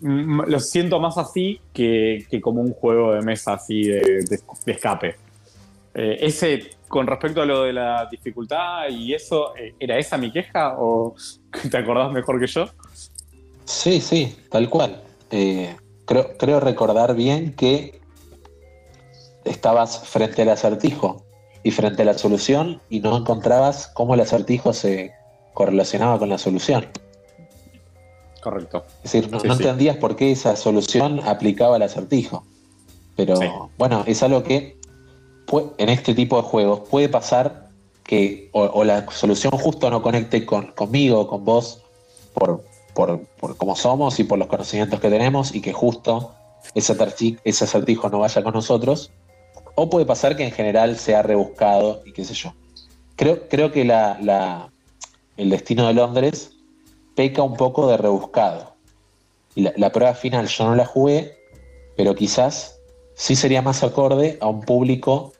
lo 0.00 0.60
siento 0.60 1.00
más 1.00 1.16
así 1.16 1.60
que, 1.72 2.26
que, 2.30 2.40
como 2.40 2.60
un 2.60 2.72
juego 2.72 3.14
de 3.14 3.22
mesa 3.22 3.54
así 3.54 3.84
de, 3.84 4.40
escape. 4.66 5.16
Eh, 5.94 6.18
ese, 6.20 6.70
con 6.86 7.06
respecto 7.06 7.42
a 7.42 7.46
lo 7.46 7.64
de 7.64 7.72
la 7.72 8.06
dificultad 8.10 8.88
y 8.90 9.14
eso, 9.14 9.56
eh, 9.56 9.74
¿era 9.80 9.98
esa 9.98 10.18
mi 10.18 10.30
queja 10.30 10.76
o 10.78 11.14
te 11.70 11.76
acordás 11.76 12.12
mejor 12.12 12.38
que 12.38 12.46
yo? 12.46 12.66
Sí, 13.64 14.00
sí, 14.00 14.36
tal 14.50 14.68
cual. 14.68 15.02
Eh, 15.30 15.74
creo, 16.04 16.36
creo 16.36 16.60
recordar 16.60 17.14
bien 17.14 17.54
que 17.54 18.00
estabas 19.44 20.06
frente 20.08 20.42
al 20.42 20.50
acertijo 20.50 21.24
y 21.62 21.70
frente 21.70 22.02
a 22.02 22.06
la 22.06 22.14
solución 22.14 22.80
y 22.90 23.00
no 23.00 23.16
encontrabas 23.16 23.86
cómo 23.88 24.14
el 24.14 24.20
acertijo 24.20 24.72
se 24.72 25.12
correlacionaba 25.54 26.18
con 26.18 26.28
la 26.28 26.38
solución. 26.38 26.86
Correcto. 28.40 28.84
Es 29.04 29.12
decir, 29.12 29.30
no, 29.30 29.40
sí, 29.40 29.48
no 29.48 29.54
sí. 29.54 29.62
entendías 29.62 29.96
por 29.96 30.16
qué 30.16 30.32
esa 30.32 30.56
solución 30.56 31.20
aplicaba 31.26 31.76
al 31.76 31.82
acertijo. 31.82 32.44
Pero 33.16 33.36
sí. 33.36 33.46
bueno, 33.76 34.02
es 34.06 34.22
algo 34.22 34.42
que 34.42 34.78
en 35.78 35.88
este 35.88 36.14
tipo 36.14 36.36
de 36.36 36.42
juegos 36.42 36.80
puede 36.88 37.08
pasar 37.08 37.68
que 38.04 38.48
o, 38.52 38.62
o 38.62 38.84
la 38.84 39.10
solución 39.10 39.52
justo 39.52 39.90
no 39.90 40.02
conecte 40.02 40.46
con, 40.46 40.72
conmigo, 40.72 41.28
con 41.28 41.44
vos, 41.44 41.82
por, 42.34 42.64
por, 42.94 43.20
por 43.38 43.56
cómo 43.56 43.76
somos 43.76 44.18
y 44.20 44.24
por 44.24 44.38
los 44.38 44.48
conocimientos 44.48 45.00
que 45.00 45.10
tenemos, 45.10 45.54
y 45.54 45.60
que 45.60 45.72
justo 45.72 46.34
ese, 46.74 46.96
ese 47.44 47.64
acertijo 47.64 48.08
no 48.08 48.20
vaya 48.20 48.42
con 48.42 48.54
nosotros, 48.54 49.10
o 49.74 49.88
puede 49.88 50.06
pasar 50.06 50.36
que 50.36 50.44
en 50.44 50.52
general 50.52 50.96
sea 50.96 51.22
rebuscado 51.22 52.02
y 52.04 52.12
qué 52.12 52.24
sé 52.24 52.34
yo. 52.34 52.52
Creo, 53.16 53.48
creo 53.48 53.70
que 53.70 53.84
la, 53.84 54.18
la, 54.20 54.69
el 55.40 55.48
destino 55.48 55.86
de 55.86 55.94
Londres 55.94 56.52
peca 57.16 57.42
un 57.42 57.56
poco 57.56 57.88
de 57.88 57.96
rebuscado. 57.96 58.74
Y 59.54 59.62
la, 59.62 59.90
prueba 59.90 60.14
final 60.14 60.46
yo 60.46 60.64
no 60.64 60.74
la 60.76 60.84
jugué, 60.84 61.34
pero 61.96 62.14
quizás 62.14 62.78
sí 63.14 63.34
sería 63.34 63.62
más 63.62 63.82
acorde 63.82 64.36
a 64.40 64.48
un 64.48 64.60
público 64.60 65.32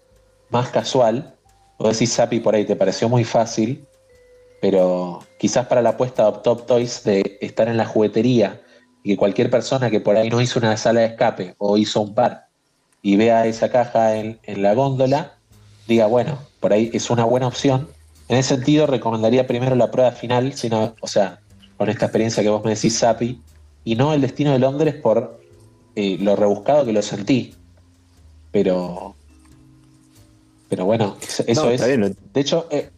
más 0.48 0.70
casual. 0.70 1.34
O 1.76 1.88
decís, 1.88 2.12
Sapi, 2.12 2.40
por 2.40 2.55
ahí 2.55 2.64
te 2.64 2.76
pareció 2.76 3.09
muy 3.11 3.24
fácil, 3.24 3.86
pero 4.62 5.20
quizás 5.38 5.66
para 5.66 5.82
la 5.82 5.90
apuesta 5.90 6.30
de 6.30 6.38
Top 6.38 6.66
Toys 6.66 7.05
de 7.05 7.38
estar 7.42 7.68
en 7.68 7.76
la 7.76 7.84
juguetería 7.84 8.61
y 9.03 9.11
que 9.11 9.16
cualquier 9.18 9.51
persona 9.51 9.90
que 9.90 10.01
por 10.01 10.16
ahí 10.16 10.30
no 10.30 10.40
hizo 10.40 10.59
una 10.59 10.76
sala 10.78 11.01
de 11.01 11.07
escape 11.07 11.55
o 11.59 11.76
hizo 11.76 12.01
un 12.01 12.14
par 12.14 12.48
y 13.03 13.16
vea 13.16 13.46
esa 13.46 13.70
caja 13.70 14.16
en, 14.16 14.38
en 14.44 14.62
la 14.62 14.74
góndola, 14.74 15.38
diga, 15.86 16.07
bueno, 16.07 16.38
por 16.59 16.72
ahí 16.72 16.90
es 16.92 17.11
una 17.11 17.24
buena 17.24 17.46
opción. 17.46 17.88
En 18.31 18.37
ese 18.37 18.55
sentido, 18.55 18.87
recomendaría 18.87 19.49
primero 19.49 19.74
la 19.74 19.91
prueba 19.91 20.12
final, 20.12 20.53
sino, 20.53 20.95
o 21.01 21.09
sea, 21.09 21.41
con 21.76 21.91
esta 21.91 22.05
experiencia 22.05 22.45
que 22.45 22.49
vos 22.49 22.64
me 22.64 22.76
decís, 22.76 22.97
Sapi, 22.97 23.43
y 23.83 23.97
no 23.97 24.12
el 24.12 24.20
destino 24.20 24.53
de 24.53 24.61
Londres 24.61 24.95
por 24.95 25.41
eh, 25.97 26.16
lo 26.20 26.37
rebuscado 26.37 26.85
que 26.85 26.93
lo 26.93 27.03
sentí. 27.03 27.57
Pero. 28.53 29.16
Pero 30.68 30.85
bueno, 30.85 31.16
eso 31.20 31.64
no, 31.64 31.70
es. 31.70 31.81
De 31.81 32.41
hecho, 32.41 32.68
eh, 32.70 32.91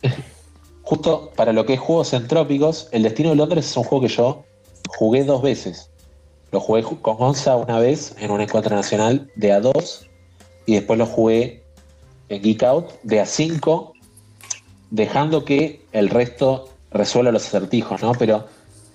justo 0.82 1.30
para 1.36 1.52
lo 1.52 1.66
que 1.66 1.74
es 1.74 1.80
juegos 1.80 2.14
entrópicos, 2.14 2.88
el 2.92 3.02
destino 3.02 3.28
de 3.28 3.36
Londres 3.36 3.66
es 3.66 3.76
un 3.76 3.84
juego 3.84 4.06
que 4.06 4.12
yo 4.14 4.44
jugué 4.88 5.24
dos 5.24 5.42
veces. 5.42 5.90
Lo 6.52 6.60
jugué 6.60 6.84
con 6.84 7.18
Gonza 7.18 7.54
una 7.54 7.78
vez 7.78 8.14
en 8.18 8.30
un 8.30 8.40
encuentro 8.40 8.74
nacional 8.74 9.30
de 9.36 9.52
A2 9.52 10.06
y 10.64 10.76
después 10.76 10.98
lo 10.98 11.04
jugué 11.04 11.62
en 12.30 12.40
Geek 12.40 12.62
Out 12.62 12.92
de 13.02 13.20
A5, 13.20 13.92
dejando 14.90 15.44
que 15.44 15.84
el 15.92 16.08
resto 16.08 16.68
resuelva 16.90 17.32
los 17.32 17.46
acertijos, 17.46 18.02
¿no? 18.02 18.12
Pero 18.12 18.46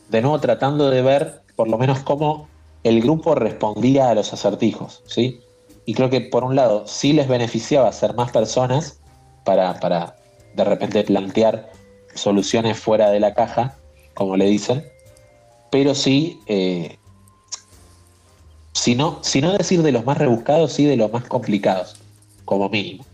de 0.09 0.21
nuevo 0.21 0.39
tratando 0.39 0.89
de 0.89 1.01
ver 1.01 1.41
por 1.55 1.69
lo 1.69 1.77
menos 1.77 1.99
cómo 1.99 2.47
el 2.83 3.01
grupo 3.01 3.33
respondía 3.35 4.09
a 4.09 4.15
los 4.15 4.33
acertijos, 4.33 5.01
¿sí? 5.07 5.41
Y 5.85 5.93
creo 5.93 6.09
que 6.09 6.21
por 6.21 6.43
un 6.43 6.55
lado 6.55 6.85
sí 6.87 7.13
les 7.13 7.27
beneficiaba 7.27 7.91
ser 7.91 8.13
más 8.13 8.31
personas 8.31 8.99
para, 9.43 9.79
para 9.79 10.15
de 10.55 10.63
repente 10.63 11.03
plantear 11.03 11.71
soluciones 12.13 12.77
fuera 12.79 13.09
de 13.09 13.19
la 13.19 13.33
caja, 13.33 13.75
como 14.13 14.37
le 14.37 14.45
dicen, 14.45 14.85
pero 15.71 15.95
sí, 15.95 16.39
eh, 16.47 16.97
si, 18.73 18.95
no, 18.95 19.19
si 19.21 19.41
no 19.41 19.53
decir 19.53 19.81
de 19.81 19.91
los 19.91 20.05
más 20.05 20.17
rebuscados, 20.17 20.73
sí 20.73 20.85
de 20.85 20.97
los 20.97 21.11
más 21.11 21.25
complicados, 21.25 21.95
como 22.45 22.69
mínimo. 22.69 23.05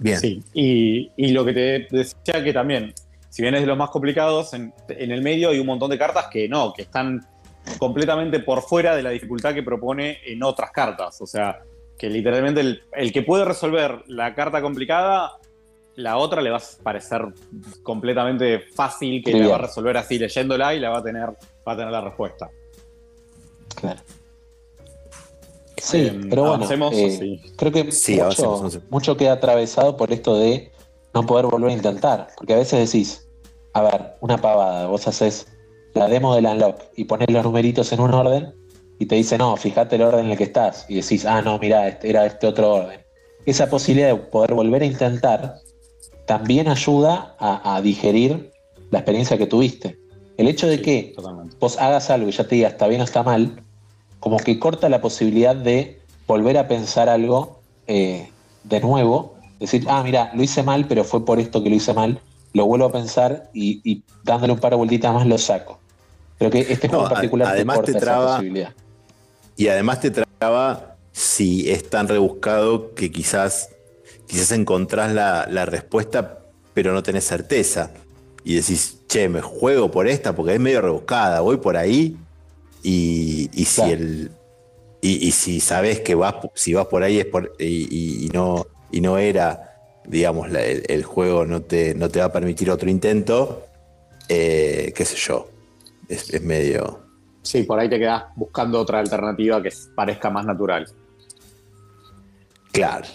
Bien. 0.00 0.18
Sí, 0.18 0.42
y, 0.54 1.12
y, 1.14 1.32
lo 1.32 1.44
que 1.44 1.52
te 1.52 1.86
decía 1.90 2.42
que 2.42 2.54
también, 2.54 2.94
si 3.28 3.42
bien 3.42 3.54
es 3.54 3.60
de 3.60 3.66
los 3.66 3.76
más 3.76 3.90
complicados, 3.90 4.54
en, 4.54 4.72
en, 4.88 5.10
el 5.10 5.20
medio 5.20 5.50
hay 5.50 5.58
un 5.58 5.66
montón 5.66 5.90
de 5.90 5.98
cartas 5.98 6.28
que 6.32 6.48
no, 6.48 6.72
que 6.72 6.82
están 6.82 7.20
completamente 7.78 8.40
por 8.40 8.62
fuera 8.62 8.96
de 8.96 9.02
la 9.02 9.10
dificultad 9.10 9.52
que 9.52 9.62
propone 9.62 10.18
en 10.24 10.42
otras 10.42 10.70
cartas. 10.70 11.20
O 11.20 11.26
sea, 11.26 11.60
que 11.98 12.08
literalmente 12.08 12.62
el, 12.62 12.82
el 12.94 13.12
que 13.12 13.20
puede 13.20 13.44
resolver 13.44 14.02
la 14.06 14.34
carta 14.34 14.62
complicada, 14.62 15.32
la 15.96 16.16
otra 16.16 16.40
le 16.40 16.48
va 16.48 16.56
a 16.56 16.82
parecer 16.82 17.26
completamente 17.82 18.60
fácil, 18.74 19.22
que 19.22 19.34
la 19.34 19.48
va 19.48 19.54
a 19.56 19.58
resolver 19.58 19.98
así 19.98 20.18
leyéndola 20.18 20.74
y 20.74 20.80
la 20.80 20.88
va 20.88 20.98
a 21.00 21.02
tener, 21.02 21.28
va 21.28 21.72
a 21.72 21.76
tener 21.76 21.92
la 21.92 22.00
respuesta. 22.00 22.48
Claro. 23.78 24.00
Sí, 25.80 25.98
eh, 25.98 26.20
pero 26.28 26.42
bueno, 26.42 26.56
avancemos, 26.56 26.94
eh, 26.94 27.10
sí. 27.18 27.52
creo 27.56 27.72
que 27.72 27.90
sí, 27.92 28.20
mucho, 28.20 28.54
avancemos. 28.56 28.90
mucho 28.90 29.16
queda 29.16 29.32
atravesado 29.32 29.96
por 29.96 30.12
esto 30.12 30.36
de 30.36 30.70
no 31.14 31.26
poder 31.26 31.46
volver 31.46 31.70
a 31.70 31.74
intentar. 31.74 32.28
Porque 32.36 32.54
a 32.54 32.58
veces 32.58 32.92
decís, 32.92 33.28
a 33.72 33.82
ver, 33.82 34.14
una 34.20 34.38
pavada, 34.38 34.86
vos 34.86 35.06
haces 35.08 35.46
la 35.94 36.08
demo 36.08 36.34
del 36.34 36.46
unlock 36.46 36.82
y 36.96 37.04
pones 37.04 37.30
los 37.30 37.44
numeritos 37.44 37.92
en 37.92 38.00
un 38.00 38.14
orden 38.14 38.54
y 38.98 39.06
te 39.06 39.14
dice, 39.14 39.38
no, 39.38 39.56
fíjate 39.56 39.96
el 39.96 40.02
orden 40.02 40.26
en 40.26 40.32
el 40.32 40.38
que 40.38 40.44
estás. 40.44 40.84
Y 40.88 40.96
decís, 40.96 41.24
ah, 41.24 41.40
no, 41.40 41.58
mira, 41.58 41.88
este, 41.88 42.10
era 42.10 42.26
este 42.26 42.46
otro 42.46 42.74
orden. 42.74 43.00
Esa 43.46 43.68
posibilidad 43.68 44.08
de 44.08 44.16
poder 44.16 44.54
volver 44.54 44.82
a 44.82 44.86
intentar 44.86 45.56
también 46.26 46.68
ayuda 46.68 47.34
a, 47.38 47.76
a 47.76 47.80
digerir 47.80 48.52
la 48.90 48.98
experiencia 48.98 49.38
que 49.38 49.46
tuviste. 49.46 49.98
El 50.36 50.48
hecho 50.48 50.66
de 50.66 50.76
sí, 50.76 50.82
que 50.82 51.12
totalmente. 51.16 51.56
vos 51.58 51.78
hagas 51.78 52.10
algo 52.10 52.28
y 52.28 52.32
ya 52.32 52.46
te 52.46 52.54
diga 52.54 52.68
está 52.68 52.86
bien 52.86 53.00
o 53.00 53.04
está 53.04 53.22
mal, 53.22 53.62
como 54.20 54.36
que 54.36 54.58
corta 54.58 54.88
la 54.88 55.00
posibilidad 55.00 55.56
de 55.56 56.00
volver 56.26 56.58
a 56.58 56.68
pensar 56.68 57.08
algo 57.08 57.60
eh, 57.86 58.28
de 58.64 58.80
nuevo, 58.80 59.34
decir, 59.58 59.86
ah, 59.88 60.02
mira, 60.02 60.30
lo 60.34 60.42
hice 60.42 60.62
mal, 60.62 60.86
pero 60.86 61.04
fue 61.04 61.24
por 61.24 61.40
esto 61.40 61.62
que 61.62 61.70
lo 61.70 61.76
hice 61.76 61.92
mal, 61.94 62.20
lo 62.52 62.66
vuelvo 62.66 62.86
a 62.86 62.92
pensar 62.92 63.50
y, 63.52 63.80
y 63.82 64.04
dándole 64.22 64.52
un 64.52 64.60
par 64.60 64.70
de 64.72 64.76
vueltitas 64.76 65.12
más 65.12 65.26
lo 65.26 65.38
saco. 65.38 65.80
Creo 66.38 66.50
que 66.50 66.60
este 66.60 66.88
juego 66.88 67.04
no, 67.04 67.08
en 67.08 67.14
particular 67.14 67.48
además 67.48 67.76
te, 67.76 67.80
corta 67.80 67.92
te 67.92 68.04
traba, 68.04 68.24
esa 68.24 68.36
posibilidad. 68.36 68.74
Y 69.56 69.68
además 69.68 70.00
te 70.00 70.10
traba 70.10 70.96
si 71.12 71.70
es 71.70 71.88
tan 71.90 72.08
rebuscado 72.08 72.94
que 72.94 73.10
quizás, 73.10 73.70
quizás 74.26 74.52
encontrás 74.52 75.12
la, 75.12 75.46
la 75.50 75.66
respuesta, 75.66 76.38
pero 76.74 76.92
no 76.92 77.02
tenés 77.02 77.24
certeza. 77.24 77.90
Y 78.42 78.54
decís, 78.54 79.02
che, 79.06 79.28
me 79.28 79.42
juego 79.42 79.90
por 79.90 80.06
esta 80.08 80.34
porque 80.34 80.54
es 80.54 80.60
medio 80.60 80.80
rebuscada, 80.80 81.40
voy 81.40 81.58
por 81.58 81.76
ahí 81.76 82.16
y, 82.82 83.50
y 83.52 83.64
si 83.64 83.80
claro. 83.82 83.92
el 83.92 84.30
y, 85.02 85.28
y, 85.28 85.30
si 85.32 85.60
sabes 85.60 86.00
que 86.00 86.14
vas 86.14 86.34
si 86.54 86.74
vas 86.74 86.86
por 86.86 87.02
ahí 87.02 87.18
es 87.18 87.26
por 87.26 87.54
y, 87.58 88.26
y 88.26 88.28
no 88.34 88.66
y 88.92 89.00
no 89.00 89.16
era 89.16 89.76
digamos 90.04 90.50
la, 90.50 90.62
el, 90.62 90.84
el, 90.88 91.04
juego 91.04 91.46
no 91.46 91.62
te 91.62 91.94
no 91.94 92.10
te 92.10 92.18
va 92.18 92.26
a 92.26 92.32
permitir 92.32 92.70
otro 92.70 92.90
intento 92.90 93.64
eh, 94.28 94.92
qué 94.94 95.04
sé 95.04 95.16
yo. 95.16 95.48
Es, 96.08 96.30
es, 96.32 96.42
medio. 96.42 97.00
Sí 97.42 97.64
por 97.64 97.80
ahí 97.80 97.88
te 97.88 97.98
quedas 97.98 98.24
buscando 98.36 98.78
otra 98.80 99.00
alternativa 99.00 99.62
que 99.62 99.70
parezca 99.94 100.30
más 100.30 100.46
natural. 100.46 100.86
Claro. 102.72 103.06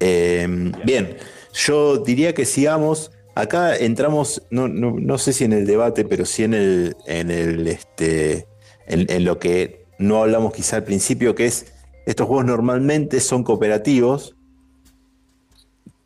Eh, 0.00 0.72
bien 0.84 1.16
yo 1.52 1.98
diría 1.98 2.34
que 2.34 2.44
sigamos. 2.44 3.10
Acá 3.34 3.76
entramos 3.76 4.42
no, 4.50 4.66
no, 4.66 4.96
no 4.98 5.16
sé 5.16 5.32
si 5.32 5.44
en 5.44 5.52
el 5.52 5.64
debate 5.64 6.04
pero 6.04 6.24
sí 6.24 6.42
en 6.42 6.54
el 6.54 6.96
en 7.06 7.30
el 7.30 7.68
este 7.68 8.47
en, 8.88 9.06
en, 9.10 9.24
lo 9.24 9.38
que 9.38 9.84
no 9.98 10.22
hablamos 10.22 10.52
quizá 10.52 10.76
al 10.76 10.84
principio, 10.84 11.34
que 11.34 11.46
es, 11.46 11.72
estos 12.06 12.26
juegos 12.26 12.46
normalmente 12.46 13.20
son 13.20 13.44
cooperativos, 13.44 14.34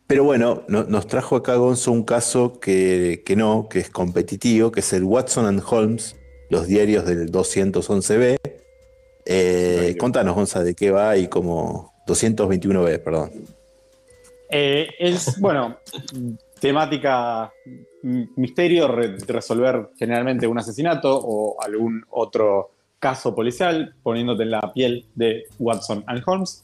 Pero 0.05 0.25
bueno, 0.25 0.63
no- 0.67 0.83
nos 0.83 1.07
trajo 1.07 1.37
acá 1.37 1.55
Gonzo 1.55 1.91
un 1.91 2.03
caso 2.03 2.59
que, 2.59 3.23
que 3.25 3.35
no, 3.35 3.67
que 3.69 3.79
es 3.79 3.89
competitivo, 3.89 4.69
que 4.71 4.81
es 4.81 4.93
el 4.93 5.03
Watson 5.03 5.45
and 5.45 5.63
Holmes, 5.65 6.15
los 6.49 6.67
diarios 6.67 7.05
del 7.05 7.31
211B. 7.31 8.37
Eh, 9.25 9.95
contanos, 9.97 10.35
Gonza, 10.35 10.61
de 10.63 10.75
qué 10.75 10.91
va 10.91 11.17
y 11.17 11.27
cómo. 11.29 11.93
221B, 12.05 12.99
perdón. 13.01 13.31
Eh, 14.49 14.89
es, 14.99 15.39
bueno, 15.39 15.77
temática 16.59 17.51
misterio, 18.03 18.87
re- 18.87 19.17
resolver 19.27 19.89
generalmente 19.97 20.45
un 20.45 20.57
asesinato 20.57 21.17
o 21.17 21.61
algún 21.61 22.03
otro 22.11 22.71
caso 22.99 23.33
policial, 23.33 23.95
poniéndote 24.03 24.43
en 24.43 24.51
la 24.51 24.73
piel 24.73 25.05
de 25.15 25.45
Watson 25.59 26.03
and 26.07 26.21
Holmes. 26.25 26.63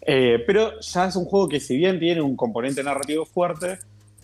Eh, 0.00 0.42
pero 0.46 0.78
ya 0.80 1.06
es 1.06 1.16
un 1.16 1.24
juego 1.24 1.48
que 1.48 1.60
si 1.60 1.76
bien 1.76 1.98
tiene 1.98 2.22
un 2.22 2.36
componente 2.36 2.82
narrativo 2.82 3.26
fuerte, 3.26 3.78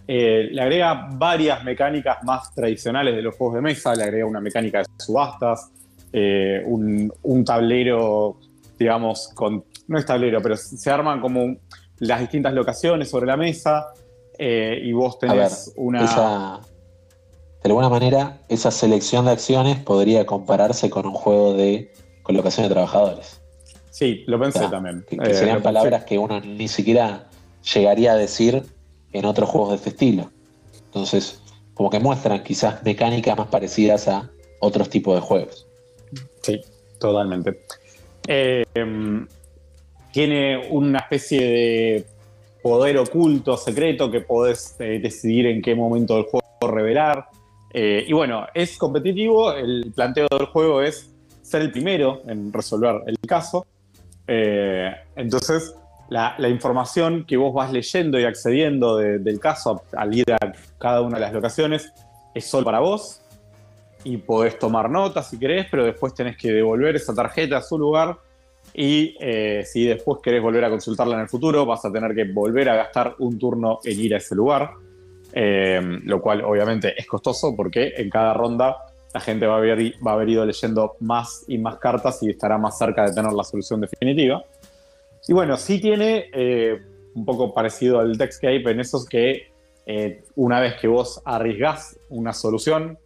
eh, 0.07 0.49
le 0.51 0.63
agrega 0.63 1.09
varias 1.13 1.65
mecánicas 1.65 2.23
más 2.25 2.55
tradicionales 2.55 3.15
de 3.17 3.23
los 3.23 3.35
juegos 3.35 3.57
de 3.57 3.63
mesa, 3.63 3.95
le 3.95 4.05
agrega 4.05 4.27
una 4.27 4.41
mecánica 4.41 4.79
de 4.79 4.85
subastas, 4.99 5.71
eh, 6.13 6.63
un, 6.65 7.13
un 7.23 7.45
tablero, 7.45 8.37
digamos, 8.79 9.31
con, 9.35 9.65
no 9.89 9.99
es 9.99 10.07
tablero, 10.07 10.41
pero 10.43 10.57
se 10.57 10.91
arman 10.91 11.21
como 11.21 11.57
las 11.99 12.21
distintas 12.21 12.53
locaciones 12.53 13.09
sobre 13.11 13.27
la 13.27 13.37
mesa 13.37 13.87
eh, 14.45 14.81
y 14.83 14.93
vos 14.93 15.17
ver, 15.21 15.31
tenés 15.31 15.73
una... 15.77 16.05
esa, 16.05 16.61
de 17.63 17.69
alguna 17.69 17.89
manera, 17.89 18.41
esa 18.49 18.73
selección 18.73 19.27
de 19.27 19.31
acciones 19.31 19.79
podría 19.79 20.27
compararse 20.27 20.91
con 20.91 21.07
un 21.07 21.15
juego 21.15 21.55
de 21.55 21.93
colocación 22.25 22.67
de 22.67 22.73
trabajadores. 22.73 23.41
Sí, 23.91 24.25
lo 24.27 24.41
pensé 24.41 24.59
O 24.59 24.63
sea, 24.63 24.71
también. 24.71 25.05
Que, 25.09 25.17
que 25.17 25.31
Eh, 25.31 25.35
serían 25.35 25.63
palabras 25.63 26.03
que 26.03 26.19
uno 26.19 26.41
ni 26.41 26.67
siquiera 26.67 27.29
llegaría 27.73 28.15
a 28.15 28.17
decir 28.17 28.65
en 29.13 29.25
otros 29.27 29.49
juegos 29.49 29.71
de 29.71 29.77
este 29.77 29.91
estilo. 29.91 30.33
Entonces, 30.87 31.41
como 31.75 31.89
que 31.89 32.01
muestran 32.01 32.43
quizás 32.43 32.83
mecánicas 32.83 33.39
más 33.39 33.47
parecidas 33.47 34.09
a 34.09 34.29
otros 34.59 34.91
tipos 34.91 35.15
de 35.15 35.21
juegos. 35.21 35.69
Sí, 36.43 36.61
totalmente. 36.99 37.61
Eh, 38.27 38.65
em, 38.75 39.29
tiene 40.13 40.69
una 40.69 40.99
especie 40.99 41.41
de 41.41 42.07
poder 42.63 42.97
oculto, 42.99 43.57
secreto, 43.57 44.11
que 44.11 44.21
podés 44.21 44.77
eh, 44.79 45.01
decidir 45.03 45.47
en 45.47 45.61
qué 45.61 45.75
momento 45.75 46.15
del 46.15 46.25
juego 46.25 46.43
revelar. 46.61 47.27
Eh, 47.75 48.05
y 48.07 48.13
bueno, 48.13 48.47
es 48.55 48.79
competitivo. 48.79 49.53
El 49.53 49.93
planteo 49.95 50.29
del 50.31 50.47
juego 50.47 50.83
es 50.83 51.11
ser 51.43 51.63
el 51.63 51.73
primero 51.73 52.23
en 52.27 52.53
resolver 52.53 53.03
el 53.07 53.19
caso. 53.27 53.67
Eh, 54.27 54.91
entonces, 55.17 55.75
la, 56.09 56.37
información 56.49 57.25
que 57.27 57.37
vos 57.37 57.53
vas 57.53 57.73
leyendo 57.73 58.21
y 58.21 58.25
accediendo 58.25 58.97
de- 58.97 59.19
del 59.19 59.41
caso 59.41 59.83
al 59.97 60.15
ir 60.15 60.33
a 60.33 60.53
cada 60.79 61.01
una 61.01 61.17
de 61.17 61.23
las 61.23 61.33
locaciones 61.33 61.91
es 62.35 62.47
solo 62.47 62.65
para 62.65 62.81
vos 62.81 63.21
y 64.05 64.17
podés 64.17 64.59
tomar 64.59 64.91
notas 64.91 65.31
si 65.31 65.39
querés, 65.39 65.67
pero 65.71 65.85
después 65.85 66.15
tenés 66.15 66.37
que 66.37 66.53
devolver 66.53 66.97
esa 66.97 67.15
tarjeta 67.15 67.59
a 67.59 67.63
su 67.63 67.79
lugar 67.79 68.17
y 68.75 69.17
eh, 69.21 69.65
si 69.67 69.87
después 69.87 70.21
querés 70.23 70.43
volver 70.43 70.65
a 70.65 70.71
consultarla 70.71 71.17
en 71.17 71.23
el 71.23 71.29
futuro, 71.29 71.67
vas 71.67 71.85
a 71.85 71.93
tener 71.93 72.15
que 72.15 72.25
volver 72.25 72.71
a 72.71 72.77
gastar 72.77 73.17
un 73.19 73.39
turno 73.39 73.81
en 73.85 74.01
ir 74.01 74.15
a 74.15 74.19
ese 74.19 74.35
lugar, 74.35 74.71
eh, 75.33 75.81
lo 76.05 76.21
cual 76.23 76.43
obviamente 76.45 76.95
es 76.97 77.07
costoso 77.07 77.55
porque 77.55 77.93
en 77.97 78.09
cada 78.09 78.33
ronda 78.33 78.77
la 79.13 79.21
gente 79.21 79.47
va 79.47 79.55
a, 79.55 79.59
haber, 79.59 80.29
ido 80.29 80.47
leyendo 80.47 80.97
más 81.01 81.45
y 81.49 81.59
más 81.59 81.77
cartas 81.77 82.23
y 82.23 82.31
estará 82.31 82.57
más 82.57 82.79
cerca 82.79 83.05
de 83.05 83.13
tener 83.13 83.33
la 83.33 83.45
solución 83.45 83.83
definitiva. 83.83 84.43
Y 85.29 85.35
bueno, 85.35 85.57
sí 85.59 85.79
tiene 85.79 86.31
eh, 86.33 86.81
un 87.15 87.27
poco 87.27 87.53
parecido 87.53 88.01
al 88.01 88.17
Textcape 88.17 88.71
en 88.71 88.81
esos 88.81 89.07
que 89.07 89.53
eh, 89.85 90.23
una 90.37 90.61
vez 90.61 90.77
que 90.81 90.89
vos 90.89 91.21
arriesgás 91.27 91.99
una 92.09 92.33
solución, 92.33 92.99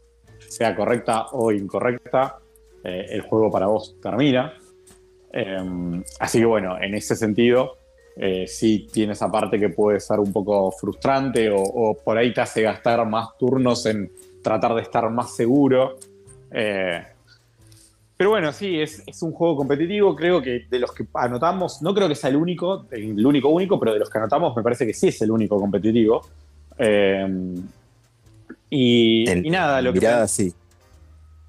sea 0.48 0.76
correcta 0.76 1.26
o 1.32 1.50
incorrecta, 1.50 2.38
el 2.84 3.20
juego 3.22 3.50
para 3.50 3.66
vos 3.66 3.96
termina. 4.00 4.54
Eh, 5.38 6.02
así 6.18 6.38
que 6.38 6.46
bueno, 6.46 6.80
en 6.80 6.94
ese 6.94 7.14
sentido, 7.14 7.76
eh, 8.16 8.46
sí 8.48 8.88
tiene 8.90 9.12
esa 9.12 9.30
parte 9.30 9.60
que 9.60 9.68
puede 9.68 10.00
ser 10.00 10.18
un 10.18 10.32
poco 10.32 10.72
frustrante 10.72 11.50
o, 11.50 11.60
o 11.60 11.94
por 11.94 12.16
ahí 12.16 12.32
te 12.32 12.40
hace 12.40 12.62
gastar 12.62 13.06
más 13.06 13.36
turnos 13.36 13.84
en 13.84 14.10
tratar 14.42 14.74
de 14.74 14.80
estar 14.80 15.10
más 15.10 15.36
seguro. 15.36 15.98
Eh, 16.50 17.02
pero 18.16 18.30
bueno, 18.30 18.50
sí, 18.50 18.80
es, 18.80 19.02
es 19.06 19.22
un 19.22 19.32
juego 19.32 19.56
competitivo. 19.56 20.16
Creo 20.16 20.40
que 20.40 20.64
de 20.70 20.78
los 20.78 20.92
que 20.92 21.04
anotamos, 21.12 21.82
no 21.82 21.94
creo 21.94 22.08
que 22.08 22.14
sea 22.14 22.30
el 22.30 22.36
único, 22.36 22.86
el 22.90 23.26
único 23.26 23.50
único, 23.50 23.78
pero 23.78 23.92
de 23.92 23.98
los 23.98 24.08
que 24.08 24.16
anotamos 24.16 24.56
me 24.56 24.62
parece 24.62 24.86
que 24.86 24.94
sí 24.94 25.08
es 25.08 25.20
el 25.20 25.30
único 25.30 25.60
competitivo. 25.60 26.26
Eh, 26.78 27.54
y, 28.70 29.24
nada, 29.50 29.82
lo 29.82 29.92
que 29.92 30.00
Mirada, 30.00 30.26
sí. 30.26 30.54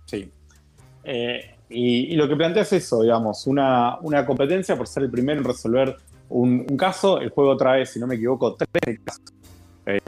Sí. 0.06 0.30
Y, 1.70 2.14
y 2.14 2.16
lo 2.16 2.28
que 2.28 2.36
plantea 2.36 2.64
es 2.64 2.74
eso, 2.74 3.02
digamos, 3.02 3.46
una, 3.48 3.98
una 4.02 4.26
competencia 4.26 4.78
por 4.78 4.88
ser 4.88 5.04
el 5.04 5.12
primero 5.12 5.40
en 5.40 5.46
resolver 5.46 5.98
un, 6.30 6.66
un 6.70 6.78
caso. 6.78 7.20
El 7.20 7.30
juego 7.30 7.58
trae, 7.58 7.86
si 7.86 8.00
no 8.00 8.08
me 8.08 8.16
equivoco, 8.16 8.56
tres 8.56 9.00
casos. 9.04 9.34
Eh, 9.86 10.00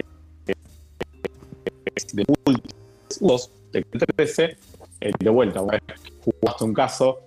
de 2.14 2.26
múltiples 2.28 3.52
de 3.72 3.84
13. 4.16 4.58
Eh, 5.02 5.12
de 5.18 5.30
vuelta, 5.30 5.62
una 5.62 5.74
vez 5.74 6.02
que 6.04 6.12
jugaste 6.24 6.64
un 6.64 6.74
caso, 6.74 7.20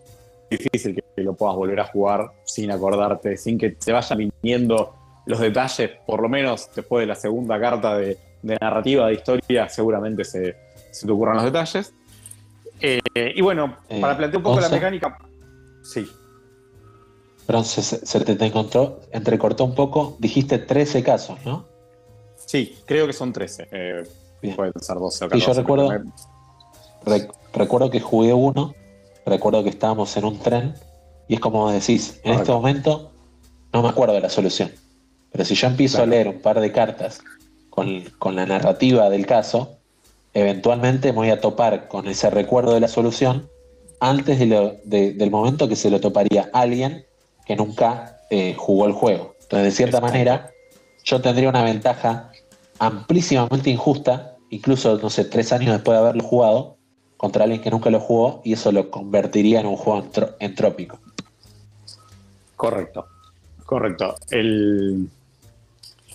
es 0.51 0.59
difícil 0.59 0.95
que 0.95 1.23
lo 1.23 1.35
puedas 1.35 1.57
volver 1.57 1.81
a 1.81 1.87
jugar 1.87 2.31
sin 2.45 2.71
acordarte, 2.71 3.37
sin 3.37 3.57
que 3.57 3.71
te 3.71 3.93
vayan 3.93 4.31
viniendo 4.43 4.95
los 5.25 5.41
detalles, 5.41 5.91
por 6.07 6.21
lo 6.21 6.29
menos 6.29 6.69
después 6.75 7.03
de 7.03 7.07
la 7.07 7.15
segunda 7.15 7.59
carta 7.59 7.97
de, 7.97 8.19
de 8.43 8.59
narrativa 8.61 9.07
de 9.07 9.15
historia, 9.15 9.69
seguramente 9.69 10.25
se, 10.25 10.57
se 10.91 11.07
te 11.07 11.13
ocurran 11.13 11.37
los 11.37 11.45
detalles. 11.45 11.95
Eh, 12.83 13.33
y 13.37 13.41
bueno, 13.41 13.77
Eh, 13.89 14.01
para 14.01 14.17
plantear 14.17 14.39
un 14.39 14.43
poco 14.43 14.61
la 14.61 14.69
mecánica. 14.69 15.17
Sí, 15.83 16.11
Pero 17.47 17.65
se, 17.65 18.21
te, 18.25 18.37
te 18.37 18.47
encontró, 18.47 19.01
entrecortó 19.11 19.65
un 19.65 19.75
poco, 19.75 20.17
dijiste 20.21 20.59
13 20.59 21.03
casos, 21.03 21.39
¿no? 21.45 21.67
sí, 22.47 22.77
creo 22.87 23.07
que 23.07 23.13
son 23.13 23.33
13. 23.33 23.69
Eh, 23.71 24.03
pueden 24.57 24.73
ser 24.81 24.97
12 24.97 25.25
o 25.25 25.31
Sí, 25.31 25.39
yo 25.41 25.47
14. 25.47 25.61
recuerdo- 25.61 25.89
pero 25.89 26.05
me- 26.05 26.13
Re- 27.05 27.29
recuerdo 27.55 27.91
que 27.91 28.01
jugué 28.01 28.33
uno, 28.33 28.75
recuerdo 29.27 29.63
que 29.65 29.71
estábamos 29.71 30.17
en 30.17 30.25
un 30.25 30.39
tren, 30.39 30.75
y 31.29 31.35
es 31.35 31.41
como 31.41 31.71
decís, 31.71 32.21
en 32.25 32.33
este 32.33 32.53
Correcto. 32.53 32.53
momento 32.55 33.13
no 33.73 33.83
me 33.83 33.89
acuerdo 33.89 34.15
de 34.15 34.21
la 34.21 34.29
solución. 34.29 34.71
Pero 35.33 35.45
si 35.45 35.55
yo 35.55 35.67
empiezo 35.67 35.97
Claro. 35.99 36.11
a 36.11 36.15
leer 36.15 36.29
un 36.29 36.41
par 36.41 36.61
de 36.61 36.71
cartas 36.73 37.21
con, 37.71 38.05
con 38.19 38.37
la 38.37 38.45
narrativa 38.47 39.09
del 39.11 39.27
caso, 39.27 39.79
eventualmente 40.35 41.13
me 41.13 41.19
voy 41.19 41.31
a 41.31 41.41
topar 41.41 41.89
con 41.89 42.07
ese 42.07 42.31
recuerdo 42.31 42.75
de 42.75 42.81
la 42.81 42.89
solución 42.89 43.49
antes 44.01 44.39
de 44.39 44.47
lo- 44.47 44.75
de- 44.85 45.13
del 45.13 45.31
momento 45.31 45.69
que 45.69 45.77
se 45.77 45.91
lo 45.91 46.01
toparía 46.01 46.51
alguien 46.53 47.05
que 47.47 47.57
nunca 47.57 48.19
eh, 48.31 48.55
jugó 48.57 48.87
el 48.87 48.93
juego. 48.93 49.35
Entonces, 49.43 49.65
de 49.67 49.71
cierta 49.73 50.01
manera, 50.01 50.51
yo 51.05 51.21
tendría 51.21 51.49
una 51.51 51.63
ventaja 51.63 52.33
amplísimamente 52.79 53.69
injusta, 53.69 54.37
incluso, 54.49 54.99
no 54.99 55.11
sé, 55.11 55.25
tres 55.27 55.53
años 55.53 55.73
después 55.73 55.97
de 55.97 56.03
haberlo 56.03 56.23
jugado, 56.25 56.77
contra 57.19 57.45
alguien 57.45 57.61
que 57.61 57.71
nunca 57.71 57.91
lo 57.91 58.01
jugó, 58.01 58.41
y 58.43 58.55
eso 58.55 58.73
lo 58.73 58.91
convertiría 58.91 59.61
en 59.61 59.67
un 59.67 59.77
juego 59.77 60.09
entrópico. 60.41 60.99
Correcto, 62.57 63.07
correcto. 63.67 64.15
El, 64.31 65.09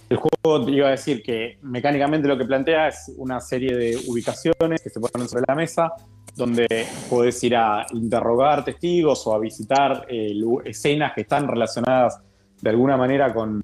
el 0.09 0.17
juego 0.17 0.69
iba 0.69 0.87
a 0.87 0.91
decir 0.91 1.21
que 1.21 1.57
mecánicamente 1.61 2.27
lo 2.27 2.37
que 2.37 2.45
plantea 2.45 2.87
es 2.87 3.11
una 3.17 3.41
serie 3.41 3.75
de 3.75 3.97
ubicaciones 4.07 4.81
que 4.81 4.89
se 4.89 4.99
ponen 4.99 5.27
sobre 5.27 5.43
la 5.47 5.55
mesa, 5.55 5.91
donde 6.35 6.85
puedes 7.09 7.43
ir 7.43 7.55
a 7.55 7.85
interrogar 7.91 8.63
testigos 8.63 9.25
o 9.27 9.33
a 9.33 9.39
visitar 9.39 10.05
eh, 10.07 10.33
escenas 10.65 11.13
que 11.13 11.21
están 11.21 11.47
relacionadas 11.47 12.21
de 12.61 12.69
alguna 12.69 12.95
manera 12.95 13.33
con, 13.33 13.63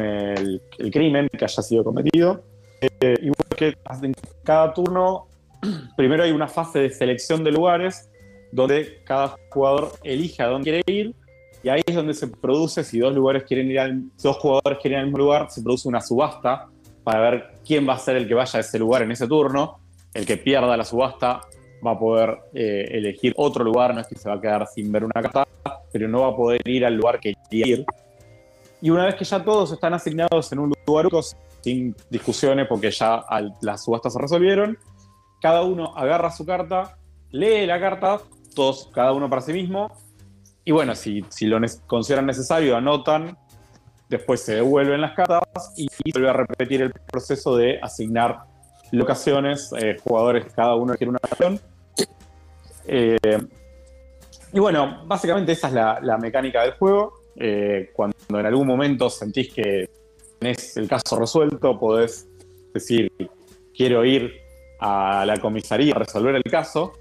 el, 0.00 0.62
crimen 0.92 1.28
que 1.28 1.44
haya 1.44 1.62
sido 1.62 1.82
cometido. 1.82 2.44
Eh, 2.80 3.16
igual 3.20 3.48
que 3.56 3.74
en 4.02 4.14
cada 4.42 4.74
turno, 4.74 5.28
primero 5.96 6.24
hay 6.24 6.32
una 6.32 6.48
fase 6.48 6.80
de 6.80 6.90
selección 6.90 7.42
de 7.42 7.52
lugares 7.52 8.10
donde 8.52 9.02
cada 9.04 9.36
jugador 9.50 9.92
elige 10.02 10.42
a 10.42 10.46
dónde 10.46 10.64
quiere 10.64 10.82
ir 10.86 11.14
y 11.64 11.68
ahí 11.70 11.82
es 11.86 11.94
donde 11.94 12.14
se 12.14 12.28
produce, 12.28 12.84
si 12.84 12.98
dos 12.98 13.12
lugares 13.14 13.44
quieren 13.44 13.70
ir 13.70 13.80
al, 13.80 14.02
dos 14.22 14.36
jugadores 14.36 14.78
quieren 14.80 14.98
ir 14.98 15.00
al 15.00 15.06
mismo 15.06 15.18
lugar, 15.18 15.50
se 15.50 15.62
produce 15.62 15.88
una 15.88 16.00
subasta 16.00 16.66
para 17.02 17.20
ver 17.30 17.54
quién 17.66 17.88
va 17.88 17.94
a 17.94 17.98
ser 17.98 18.16
el 18.16 18.28
que 18.28 18.34
vaya 18.34 18.58
a 18.58 18.60
ese 18.60 18.78
lugar 18.78 19.02
en 19.02 19.10
ese 19.10 19.26
turno. 19.26 19.78
El 20.12 20.26
que 20.26 20.36
pierda 20.36 20.76
la 20.76 20.84
subasta 20.84 21.40
va 21.84 21.90
a 21.92 21.98
poder 21.98 22.38
eh, 22.54 22.86
elegir 22.92 23.32
otro 23.36 23.64
lugar, 23.64 23.94
no 23.94 24.00
es 24.00 24.06
que 24.06 24.14
se 24.14 24.28
va 24.28 24.36
a 24.36 24.40
quedar 24.40 24.66
sin 24.68 24.92
ver 24.92 25.04
una 25.04 25.20
carta, 25.20 25.46
pero 25.92 26.06
no 26.08 26.20
va 26.20 26.28
a 26.28 26.36
poder 26.36 26.60
ir 26.66 26.84
al 26.84 26.94
lugar 26.94 27.18
que 27.18 27.34
quería 27.50 27.66
ir. 27.78 27.86
Y 28.80 28.90
una 28.90 29.06
vez 29.06 29.14
que 29.16 29.24
ya 29.24 29.42
todos 29.42 29.72
están 29.72 29.94
asignados 29.94 30.52
en 30.52 30.58
un 30.58 30.72
lugar 30.86 31.08
sin 31.62 31.96
discusiones, 32.10 32.66
porque 32.68 32.90
ya 32.90 33.14
al- 33.16 33.54
las 33.62 33.84
subastas 33.84 34.12
se 34.12 34.18
resolvieron, 34.20 34.78
cada 35.40 35.62
uno 35.62 35.92
agarra 35.96 36.30
su 36.30 36.44
carta, 36.46 36.96
lee 37.30 37.66
la 37.66 37.80
carta, 37.80 38.20
todos, 38.54 38.90
cada 38.94 39.12
uno 39.12 39.28
para 39.28 39.42
sí 39.42 39.52
mismo, 39.52 39.90
y 40.64 40.72
bueno, 40.72 40.94
si, 40.94 41.24
si 41.28 41.46
lo 41.46 41.58
consideran 41.86 42.26
necesario, 42.26 42.76
anotan 42.76 43.36
después 44.08 44.40
se 44.40 44.56
devuelven 44.56 45.00
las 45.00 45.12
cartas 45.12 45.72
y 45.76 45.88
se 45.88 46.02
vuelve 46.12 46.30
a 46.30 46.32
repetir 46.32 46.82
el 46.82 46.92
proceso 46.92 47.56
de 47.56 47.78
asignar 47.82 48.44
locaciones, 48.92 49.72
eh, 49.78 49.96
jugadores, 50.02 50.46
cada 50.54 50.74
uno 50.74 50.94
quiere 50.94 51.10
una 51.10 51.18
locación. 51.22 51.60
Eh, 52.86 53.38
y 54.52 54.58
bueno, 54.58 55.02
básicamente 55.06 55.52
esa 55.52 55.68
es 55.68 55.74
la, 55.74 56.18
mecánica 56.18 56.62
del 56.62 56.72
juego. 56.72 57.14
Eh, 57.36 57.90
cuando 57.92 58.16
en 58.30 58.46
algún 58.46 58.66
momento 58.66 59.10
sentís 59.10 59.52
que 59.52 59.90
tenés 60.38 60.76
el 60.76 60.88
caso 60.88 61.18
resuelto, 61.18 61.78
podés 61.78 62.28
decir, 62.72 63.10
quiero 63.76 64.04
ir 64.04 64.32
a 64.78 65.24
la 65.26 65.38
comisaría 65.38 65.94
a 65.94 65.98
resolver 65.98 66.36
el 66.36 66.44
caso, 66.44 66.92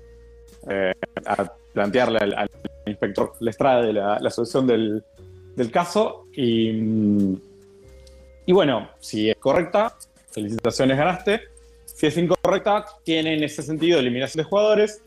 a 1.26 1.52
plantearle 1.74 2.20
al 2.20 2.50
inspector 2.86 3.34
Lestrade 3.40 3.94
la, 3.94 4.20
la 4.20 4.30
solución 4.30 4.68
del, 4.68 5.04
del 5.56 5.72
caso 5.72 6.26
y, 6.34 6.70
y 8.46 8.52
bueno, 8.52 8.90
si 9.00 9.30
es 9.30 9.38
correcta, 9.38 9.96
felicitaciones, 10.32 10.98
ganaste. 10.98 11.42
Si 11.86 12.08
es 12.08 12.18
incorrecta, 12.18 12.86
tiene 13.04 13.36
en 13.36 13.44
ese 13.44 13.62
sentido 13.62 14.00
eliminación 14.00 14.44
de 14.44 14.50
jugadores. 14.50 15.02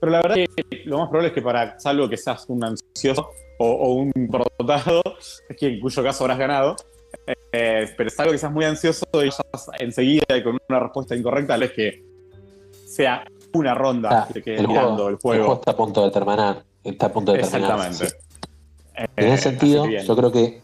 Pero 0.00 0.12
la 0.12 0.22
verdad 0.22 0.36
que 0.36 0.82
lo 0.86 0.98
más 0.98 1.08
probable 1.08 1.28
es 1.28 1.34
que 1.34 1.42
para, 1.42 1.78
salvo 1.78 2.08
que 2.08 2.16
seas 2.16 2.46
un 2.48 2.64
ansioso 2.64 3.30
o, 3.58 3.66
o 3.70 3.92
un 3.92 4.10
prototado, 4.30 5.02
es 5.48 5.56
que 5.56 5.66
en 5.68 5.80
cuyo 5.80 6.02
caso 6.02 6.24
habrás 6.24 6.38
ganado. 6.38 6.76
Eh, 7.52 7.86
pero 7.96 8.08
salvo 8.08 8.32
que 8.32 8.38
seas 8.38 8.52
muy 8.52 8.64
ansioso 8.64 9.04
y 9.14 9.28
ya 9.30 9.44
enseguida 9.78 10.24
y 10.36 10.42
con 10.42 10.58
una 10.68 10.80
respuesta 10.80 11.14
incorrecta, 11.14 11.56
es 11.56 11.72
que 11.72 12.02
sea 12.86 13.24
una 13.52 13.74
ronda 13.74 14.08
Ah, 14.10 14.24
que 14.28 14.34
te 14.34 14.42
quede 14.42 14.60
el, 14.60 14.68
mirando 14.68 14.94
juego, 14.94 15.08
el 15.08 15.14
el 15.14 15.20
juego. 15.20 15.44
juego 15.44 15.60
está 15.60 15.70
a 15.72 15.76
punto 15.76 16.04
de 16.04 16.10
terminar. 16.10 16.62
Está 16.84 17.06
a 17.06 17.12
punto 17.12 17.32
de 17.32 17.38
terminar. 17.38 17.78
Exactamente. 17.88 18.16
En 19.16 19.26
ese 19.28 19.34
Eh, 19.34 19.38
sentido, 19.38 19.84
que 19.84 20.04
yo 20.04 20.16
creo 20.16 20.32
que 20.32 20.60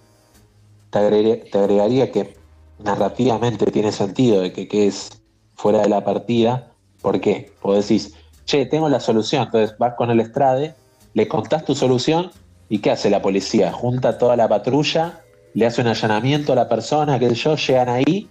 te 0.90 0.98
agregaría, 0.98 1.44
te 1.50 1.58
agregaría 1.58 2.12
que 2.12 2.36
narrativamente 2.78 3.70
tiene 3.70 3.92
sentido 3.92 4.40
de 4.40 4.52
que 4.52 4.68
quedes 4.68 5.10
fuera 5.54 5.80
de 5.80 5.88
la 5.88 6.04
partida. 6.04 6.72
¿Por 7.00 7.20
qué? 7.20 7.52
Porque 7.60 7.80
decís, 7.80 8.14
che, 8.44 8.66
tengo 8.66 8.88
la 8.88 9.00
solución. 9.00 9.44
Entonces 9.44 9.76
vas 9.78 9.94
con 9.94 10.10
el 10.10 10.20
estrade, 10.20 10.74
le 11.14 11.28
contás 11.28 11.64
tu 11.64 11.74
solución 11.74 12.30
y 12.68 12.78
¿qué 12.78 12.90
hace 12.90 13.10
la 13.10 13.22
policía? 13.22 13.72
Junta 13.72 14.18
toda 14.18 14.36
la 14.36 14.48
patrulla, 14.48 15.20
le 15.54 15.66
hace 15.66 15.80
un 15.80 15.86
allanamiento 15.88 16.52
a 16.52 16.56
la 16.56 16.68
persona, 16.68 17.18
sé 17.18 17.34
yo, 17.34 17.56
llegan 17.56 17.88
ahí 17.88 18.28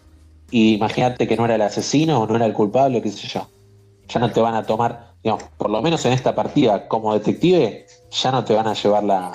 y 0.52 0.76
imagínate 0.76 1.28
que 1.28 1.36
no 1.36 1.46
era 1.46 1.56
el 1.56 1.62
asesino 1.62 2.22
o 2.22 2.28
no 2.28 2.36
era 2.36 2.46
el 2.46 2.54
culpable, 2.54 3.02
qué 3.02 3.10
sé 3.12 3.28
yo. 3.28 3.48
Ya 4.08 4.20
no 4.20 4.32
te 4.32 4.40
van 4.40 4.54
a 4.54 4.64
tomar, 4.64 5.05
digamos, 5.26 5.44
por 5.58 5.72
lo 5.72 5.82
menos 5.82 6.06
en 6.06 6.14
esta 6.14 6.36
partida 6.36 6.88
como 6.88 7.12
detective, 7.16 7.88
ya 8.12 8.32
no 8.32 8.46
te 8.46 8.54
van 8.54 8.68
a 8.68 8.76
llevar 8.76 9.04
la, 9.04 9.32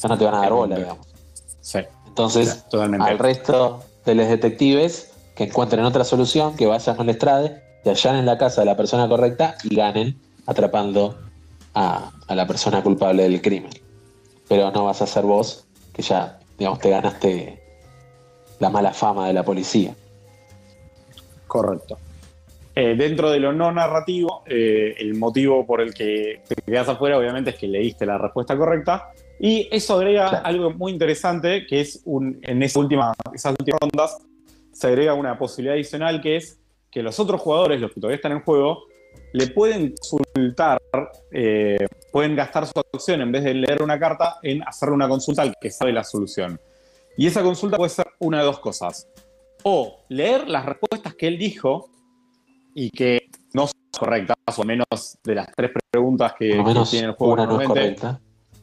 ya 0.00 0.08
no 0.08 0.16
te 0.16 0.24
van 0.24 0.34
a 0.34 0.40
dar 0.40 0.52
bola, 0.54 0.76
digamos. 0.76 1.06
Sí, 1.60 1.80
Entonces, 2.06 2.64
totalmente. 2.70 3.06
al 3.06 3.18
resto 3.18 3.82
de 4.06 4.14
los 4.14 4.26
detectives 4.26 5.12
que 5.34 5.44
encuentren 5.44 5.84
otra 5.84 6.04
solución, 6.04 6.56
que 6.56 6.64
vayan 6.64 6.96
con 6.96 7.06
el 7.06 7.16
estrade, 7.16 7.62
y 7.84 7.90
allanen 7.90 8.24
la 8.24 8.38
casa 8.38 8.62
de 8.62 8.64
la 8.64 8.78
persona 8.78 9.06
correcta 9.06 9.56
y 9.62 9.76
ganen 9.76 10.18
atrapando 10.46 11.18
a, 11.74 12.10
a 12.26 12.34
la 12.34 12.46
persona 12.46 12.82
culpable 12.82 13.24
del 13.24 13.42
crimen. 13.42 13.72
Pero 14.48 14.70
no 14.70 14.86
vas 14.86 15.02
a 15.02 15.06
ser 15.06 15.24
vos, 15.24 15.66
que 15.92 16.00
ya, 16.00 16.38
digamos, 16.56 16.78
te 16.78 16.88
ganaste 16.88 17.62
la 18.58 18.70
mala 18.70 18.94
fama 18.94 19.26
de 19.26 19.34
la 19.34 19.42
policía. 19.42 19.94
Correcto. 21.46 21.98
Eh, 22.76 22.96
dentro 22.96 23.30
de 23.30 23.38
lo 23.38 23.52
no 23.52 23.70
narrativo, 23.70 24.42
eh, 24.46 24.94
el 24.98 25.14
motivo 25.14 25.64
por 25.64 25.80
el 25.80 25.94
que 25.94 26.40
te 26.48 26.56
quedas 26.56 26.88
afuera, 26.88 27.16
obviamente, 27.18 27.50
es 27.50 27.56
que 27.56 27.68
leíste 27.68 28.04
la 28.04 28.18
respuesta 28.18 28.56
correcta. 28.56 29.10
Y 29.38 29.68
eso 29.70 29.94
agrega 29.94 30.28
Claro. 30.30 30.46
algo 30.46 30.70
muy 30.72 30.90
interesante, 30.92 31.66
que 31.66 31.80
es 31.80 32.02
un, 32.04 32.40
en 32.42 32.62
esas 32.62 32.76
últimas 32.76 33.16
rondas, 33.80 34.18
se 34.72 34.86
agrega 34.88 35.14
una 35.14 35.38
posibilidad 35.38 35.74
adicional, 35.74 36.20
que 36.20 36.36
es 36.36 36.58
que 36.90 37.02
los 37.02 37.18
otros 37.20 37.40
jugadores, 37.40 37.80
los 37.80 37.92
que 37.92 38.00
todavía 38.00 38.16
están 38.16 38.32
en 38.32 38.40
juego, 38.40 38.84
le 39.32 39.48
pueden 39.48 39.94
consultar, 39.96 40.80
eh, 41.32 41.86
pueden 42.12 42.34
gastar 42.36 42.66
su 42.66 42.72
acción 42.92 43.20
en 43.20 43.32
vez 43.32 43.44
de 43.44 43.54
leer 43.54 43.82
una 43.82 43.98
carta 43.98 44.36
en 44.42 44.62
hacerle 44.62 44.94
una 44.94 45.08
consulta 45.08 45.42
al 45.42 45.54
que 45.60 45.70
sabe 45.70 45.92
la 45.92 46.04
solución. 46.04 46.60
Y 47.16 47.26
esa 47.26 47.42
consulta 47.42 47.76
puede 47.76 47.90
ser 47.90 48.06
una 48.18 48.38
de 48.38 48.44
dos 48.44 48.58
cosas. 48.58 49.08
O 49.62 49.98
leer 50.08 50.48
las 50.48 50.66
respuestas 50.66 51.14
que 51.14 51.26
él 51.28 51.38
dijo 51.38 51.88
y 52.74 52.90
que 52.90 53.28
no 53.52 53.66
son 53.66 53.80
correctas, 53.98 54.36
o 54.56 54.62
al 54.62 54.68
menos 54.68 55.18
de 55.22 55.34
las 55.34 55.48
tres 55.54 55.70
preguntas 55.90 56.34
que, 56.38 56.56
Por 56.56 56.88
tiene 56.88 57.08
el 57.08 57.12
juego 57.12 57.34
una 57.34 57.46
no 57.46 57.60
es 57.60 57.68
normalmente, 57.68 58.00
correcta. 58.00 58.20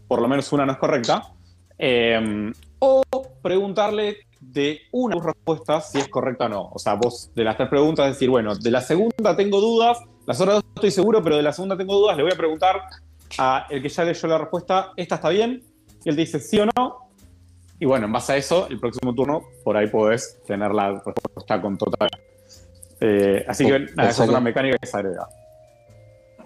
por 0.08 0.22
lo 0.22 0.28
menos 0.28 0.52
una 0.52 0.66
no 0.66 0.74
es 0.74 0.78
correcta. 0.78 1.34
Eh, 1.78 2.52
o 2.80 3.02
preguntarle 3.42 4.18
de 4.40 4.82
una 4.92 5.16
respuestas 5.24 5.92
si 5.92 6.00
es 6.00 6.08
correcta 6.08 6.46
o 6.46 6.50
no. 6.50 6.70
O 6.74 6.80
sea, 6.80 6.96
vos 6.96 7.32
de 7.36 7.44
las 7.44 7.56
tres 7.56 7.70
preguntas 7.70 8.08
decir, 8.08 8.30
bueno, 8.30 8.56
de 8.56 8.72
la 8.72 8.82
segunda 8.82 9.36
tengo 9.36 9.62
dudas, 9.62 10.00
las 10.26 10.42
otras 10.42 10.56
dos 10.56 10.66
estoy 10.76 10.92
seguro, 10.92 11.24
pero 11.24 11.38
de 11.38 11.44
la 11.44 11.54
segunda 11.54 11.78
tengo 11.78 11.96
dudas, 11.96 12.18
le 12.18 12.24
voy 12.24 12.32
a 12.32 12.38
preguntar 12.38 12.82
a 13.38 13.68
el 13.70 13.82
que 13.82 13.90
ya 13.90 14.04
leyó 14.04 14.28
la 14.28 14.40
respuesta, 14.40 14.92
¿esta 14.98 15.16
está 15.16 15.30
bien? 15.30 15.64
Y 16.04 16.10
él 16.10 16.16
te 16.16 16.22
dice 16.22 16.40
sí 16.40 16.60
o 16.60 16.66
no. 16.66 17.10
Y 17.80 17.86
bueno, 17.86 18.08
en 18.08 18.12
base 18.12 18.34
a 18.34 18.38
eso, 18.38 18.68
el 18.70 18.80
próximo 18.80 19.14
turno, 19.14 19.42
por 19.64 19.78
ahí 19.78 19.88
podés 19.88 20.40
tener 20.46 20.72
la 20.72 21.02
respuesta 21.04 21.62
con 21.62 21.78
total. 21.78 22.10
Eh, 23.02 23.44
así 23.48 23.66
que 23.66 23.80
Sí, 23.88 23.94
nada, 23.96 24.10
esa 24.10 24.24
es 24.24 24.30
una 24.30 24.40
mecánica 24.40 24.78
que 24.78 24.88
se 24.88 24.96
agrega. 24.98 25.28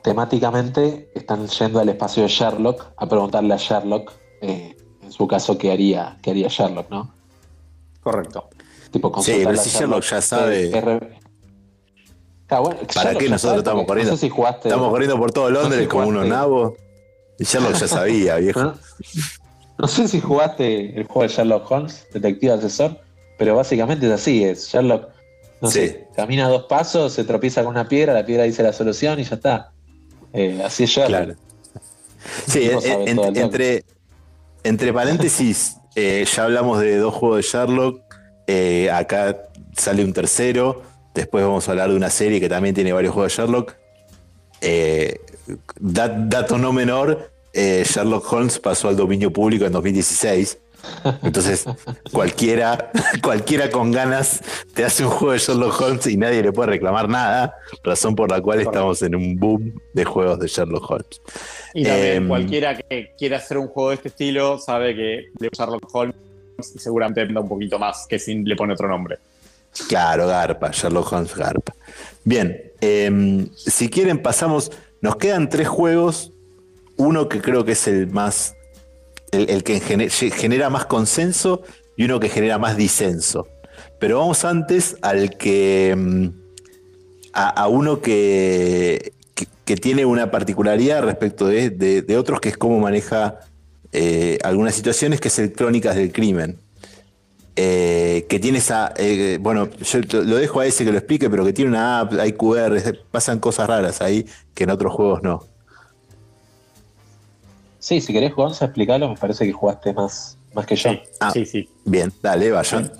Temáticamente 0.01 1.09
están 1.15 1.47
yendo 1.47 1.79
al 1.79 1.89
espacio 1.89 2.23
de 2.23 2.29
Sherlock 2.29 2.87
a 2.95 3.07
preguntarle 3.07 3.53
a 3.53 3.57
Sherlock, 3.57 4.11
eh, 4.41 4.75
en 5.01 5.11
su 5.11 5.27
caso, 5.27 5.57
qué 5.57 5.71
haría, 5.71 6.17
qué 6.21 6.31
haría 6.31 6.47
Sherlock, 6.47 6.89
¿no? 6.89 7.13
Correcto. 8.01 8.49
Tipo, 8.91 9.11
Sí, 9.21 9.41
pero 9.43 9.57
si 9.57 9.69
Sherlock 9.69 10.03
ya 10.03 10.21
sabe- 10.21 10.71
Ah, 12.47 12.59
bueno, 12.59 12.79
¿Para 12.93 13.03
Sherlock 13.09 13.23
qué 13.23 13.29
nosotros 13.29 13.57
estamos 13.59 13.79
porque 13.81 13.87
corriendo? 13.87 14.11
No 14.11 14.17
sé 14.17 14.21
si 14.21 14.29
jugaste. 14.29 14.67
Estamos 14.69 14.89
corriendo 14.89 15.17
por 15.17 15.31
todo 15.31 15.49
Londres 15.49 15.77
No 15.77 15.83
sé, 15.83 15.87
como 15.89 16.07
unos 16.07 16.27
nabos. 16.27 16.73
Y 17.39 17.43
Sherlock 17.43 17.73
ya 17.73 17.87
sabía, 17.87 18.35
viejo. 18.37 18.61
¿no? 18.63 18.75
No 19.79 19.87
sé 19.87 20.07
si 20.07 20.21
jugaste 20.21 20.97
el 20.97 21.05
juego 21.05 21.23
de 21.23 21.27
Sherlock 21.29 21.69
Holmes, 21.71 22.07
detective 22.13 22.53
asesor, 22.53 22.99
pero 23.39 23.55
básicamente 23.55 24.05
es 24.05 24.11
así, 24.13 24.43
es 24.43 24.67
Sherlock, 24.69 25.07
no 25.65 25.71
Sí. 25.71 25.79
sé, 25.87 26.07
camina 26.15 26.47
dos 26.47 26.63
pasos, 26.63 27.13
se 27.13 27.23
tropieza 27.23 27.63
con 27.63 27.71
una 27.71 27.87
piedra, 27.87 28.13
la 28.13 28.25
piedra 28.25 28.43
dice 28.43 28.63
la 28.63 28.73
solución 28.73 29.19
y 29.19 29.23
ya 29.23 29.35
está. 29.35 29.71
Eh, 30.33 30.61
así 30.65 30.83
es 30.83 30.89
Sherlock. 30.89 31.09
Claro. 31.23 31.35
Sí, 32.47 32.69
en- 32.71 33.07
en- 33.07 33.07
el 33.09 33.15
toque. 33.15 33.39
entre, 33.41 33.83
entre 34.63 34.93
paréntesis, 34.93 35.77
eh, 35.95 36.25
ya 36.33 36.43
hablamos 36.43 36.79
de 36.79 36.97
dos 36.97 37.13
juegos 37.13 37.37
de 37.37 37.43
Sherlock. 37.43 38.01
eh, 38.47 38.91
acá 38.91 39.35
sale 39.75 40.03
un 40.03 40.13
tercero. 40.13 40.83
Después 41.15 41.43
vamos 41.43 41.67
a 41.67 41.71
hablar 41.71 41.89
de 41.89 41.95
una 41.95 42.09
serie 42.11 42.39
que 42.39 42.47
también 42.49 42.75
tiene 42.75 42.93
varios 42.93 43.13
juegos 43.13 43.35
de 43.35 43.41
Sherlock. 43.41 43.75
Eh, 44.61 45.19
da- 45.79 46.09
dato 46.09 46.57
no 46.57 46.71
menor, 46.73 47.31
eh, 47.53 47.83
Sherlock 47.87 48.31
Holmes 48.31 48.59
pasó 48.59 48.87
al 48.87 48.95
dominio 48.97 49.31
público 49.33 49.65
en 49.65 49.71
2016. 49.71 50.59
Entonces, 51.21 51.65
cualquiera, 52.11 52.91
cualquiera 53.21 53.69
con 53.69 53.91
ganas 53.91 54.41
te 54.73 54.83
hace 54.83 55.05
un 55.05 55.11
juego 55.11 55.33
de 55.33 55.39
Sherlock 55.39 55.79
Holmes 55.79 56.07
y 56.07 56.17
nadie 56.17 56.41
le 56.41 56.51
puede 56.51 56.71
reclamar 56.71 57.07
nada. 57.07 57.55
Razón 57.83 58.15
por 58.15 58.31
la 58.31 58.41
cual 58.41 58.61
estamos 58.61 59.01
en 59.01 59.15
un 59.15 59.37
boom 59.37 59.79
de 59.93 60.05
juegos 60.05 60.39
de 60.39 60.47
Sherlock 60.47 60.89
Holmes. 60.89 61.21
Y 61.73 61.83
también 61.83 62.15
Em, 62.15 62.27
cualquiera 62.27 62.77
que 62.77 63.13
quiera 63.17 63.37
hacer 63.37 63.57
un 63.57 63.67
juego 63.67 63.89
de 63.89 63.95
este 63.95 64.09
estilo 64.09 64.57
sabe 64.57 64.95
que 64.95 65.25
de 65.33 65.49
Sherlock 65.51 65.93
Holmes 65.93 66.15
seguramente 66.77 67.23
venda 67.23 67.41
un 67.41 67.49
poquito 67.49 67.77
más 67.77 68.05
que 68.07 68.17
si 68.19 68.35
le 68.43 68.55
pone 68.55 68.73
otro 68.73 68.87
nombre. 68.87 69.19
Claro, 69.89 70.27
Garpa, 70.27 70.71
Sherlock 70.71 71.11
Holmes 71.11 71.35
Garpa. 71.35 71.75
Bien, 72.23 72.71
em, 72.79 73.49
si 73.55 73.89
quieren 73.89 74.21
pasamos, 74.21 74.71
nos 75.01 75.17
quedan 75.17 75.49
tres 75.49 75.67
juegos, 75.67 76.31
uno 76.97 77.27
que 77.27 77.41
creo 77.41 77.65
que 77.65 77.73
es 77.73 77.87
el 77.87 78.07
más, 78.07 78.54
el, 79.35 79.63
que 79.63 79.79
gene- 79.79 80.09
genera 80.09 80.69
más 80.69 80.85
consenso 80.85 81.61
y 81.97 82.05
uno 82.05 82.19
que 82.19 82.29
genera 82.29 82.57
más 82.57 82.77
disenso. 82.77 83.47
Pero 83.99 84.19
vamos 84.19 84.43
antes 84.45 84.97
al 85.01 85.37
que, 85.37 85.89
em, 85.91 86.33
a, 87.33 87.67
uno 87.67 88.01
que, 88.01 89.13
que, 89.65 89.75
tiene 89.75 90.05
una 90.05 90.31
particularidad 90.31 91.03
respecto 91.03 91.47
de, 91.47 91.69
de- 91.69 92.17
otros, 92.17 92.39
que 92.39 92.49
es 92.49 92.57
cómo 92.57 92.79
maneja 92.79 93.39
eh, 93.91 94.37
algunas 94.43 94.75
situaciones, 94.75 95.19
que 95.19 95.27
es 95.29 95.39
el 95.39 95.51
Crónicas 95.53 95.95
del 95.95 96.11
Crimen 96.11 96.59
eh, 97.57 98.25
que 98.27 98.39
tiene 98.39 98.57
esa, 98.57 98.93
eh, 98.97 99.37
bueno, 99.39 99.69
yo 99.79 100.23
lo 100.23 100.35
dejo 100.35 100.59
a 100.59 100.65
ese 100.65 100.83
que 100.83 100.91
lo 100.91 100.97
explique, 100.97 101.29
pero 101.29 101.45
que 101.45 101.53
tiene 101.53 101.71
una 101.71 102.01
app, 102.01 102.13
hay 102.19 102.33
QR, 102.33 102.77
pasan 103.11 103.39
cosas 103.39 103.67
raras 103.67 104.01
ahí 104.01 104.25
que 104.53 104.65
en 104.65 104.71
otros 104.71 104.93
juegos 104.93 105.23
no. 105.23 105.43
Sí, 107.85 108.01
si 108.01 108.11
querés, 108.13 108.33
Gonza, 108.33 108.65
explicarlo, 108.65 109.09
me 109.09 109.15
parece 109.15 109.45
que 109.45 109.51
jugaste 109.51 109.93
más, 109.93 110.39
más 110.55 110.65
que 110.65 110.75
yo. 110.75 110.89
Sí, 110.89 110.99
Ah. 111.19 111.29
sí, 111.29 111.45
sí. 111.45 111.69
Bien, 111.85 112.11
dale, 112.19 112.49
vayan. 112.49 112.91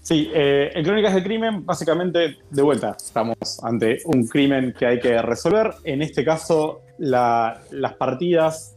Sí, 0.00 0.30
eh, 0.32 0.70
en 0.74 0.82
Crónicas 0.82 1.12
del 1.12 1.22
Crimen, 1.22 1.62
básicamente, 1.66 2.38
de 2.48 2.62
vuelta, 2.62 2.96
estamos 2.96 3.36
ante 3.62 3.98
un 4.06 4.26
crimen 4.26 4.72
que 4.78 4.86
hay 4.86 5.00
que 5.00 5.20
resolver. 5.20 5.74
En 5.84 6.00
este 6.00 6.24
caso, 6.24 6.80
la- 6.96 7.60
las 7.72 7.92
partidas 7.92 8.74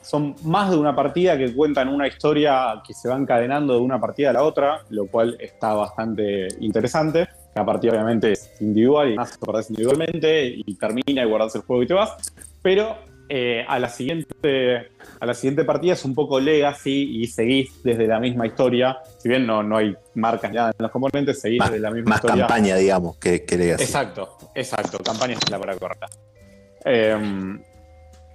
son 0.00 0.34
más 0.44 0.70
de 0.70 0.78
una 0.78 0.96
partida 0.96 1.36
que 1.36 1.54
cuentan 1.54 1.88
una 1.90 2.08
historia 2.08 2.80
que 2.86 2.94
se 2.94 3.10
va 3.10 3.16
encadenando 3.16 3.74
de 3.74 3.80
una 3.80 4.00
partida 4.00 4.30
a 4.30 4.32
la 4.32 4.44
otra, 4.44 4.80
lo 4.88 5.08
cual 5.08 5.36
está 5.40 5.74
bastante 5.74 6.48
interesante. 6.60 7.28
La 7.54 7.66
partida 7.66 7.92
obviamente 7.92 8.32
es 8.32 8.50
individual 8.62 9.10
y 9.12 9.14
más 9.14 9.38
individualmente 9.68 10.54
y 10.56 10.74
termina 10.76 11.22
y 11.22 11.28
guardas 11.28 11.54
el 11.56 11.60
juego 11.60 11.82
y 11.82 11.86
te 11.86 11.92
vas. 11.92 12.12
Pero 12.62 12.96
eh, 13.28 13.64
a, 13.66 13.78
la 13.78 13.88
siguiente, 13.88 14.88
a 15.20 15.26
la 15.26 15.34
siguiente 15.34 15.64
partida 15.64 15.94
es 15.94 16.04
un 16.04 16.14
poco 16.14 16.38
legacy 16.38 17.20
y 17.20 17.26
seguís 17.26 17.82
desde 17.82 18.06
la 18.06 18.20
misma 18.20 18.46
historia. 18.46 18.98
Si 19.18 19.28
bien 19.28 19.46
no, 19.46 19.62
no 19.62 19.76
hay 19.78 19.94
marcas 20.14 20.52
ya 20.52 20.68
en 20.68 20.74
los 20.78 20.90
componentes, 20.90 21.40
seguís 21.40 21.58
Más, 21.58 21.70
desde 21.70 21.82
la 21.82 21.90
misma 21.90 22.10
más 22.10 22.18
historia. 22.18 22.46
campaña, 22.46 22.76
digamos, 22.76 23.16
que, 23.18 23.44
que 23.44 23.56
legacy. 23.56 23.84
Exacto, 23.84 24.36
exacto. 24.54 24.98
Campaña 24.98 25.34
es 25.34 25.50
la 25.50 25.58
palabra 25.58 25.80
correcta. 25.80 26.06
Eh, 26.84 27.58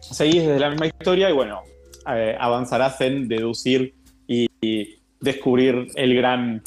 seguís 0.02 0.46
desde 0.46 0.60
la 0.60 0.70
misma 0.70 0.88
historia 0.88 1.30
y 1.30 1.34
bueno, 1.34 1.62
eh, 2.14 2.36
avanzarás 2.40 3.00
en 3.02 3.28
deducir 3.28 3.96
y, 4.28 4.48
y 4.62 5.02
descubrir 5.20 5.88
el 5.96 6.16
gran. 6.16 6.64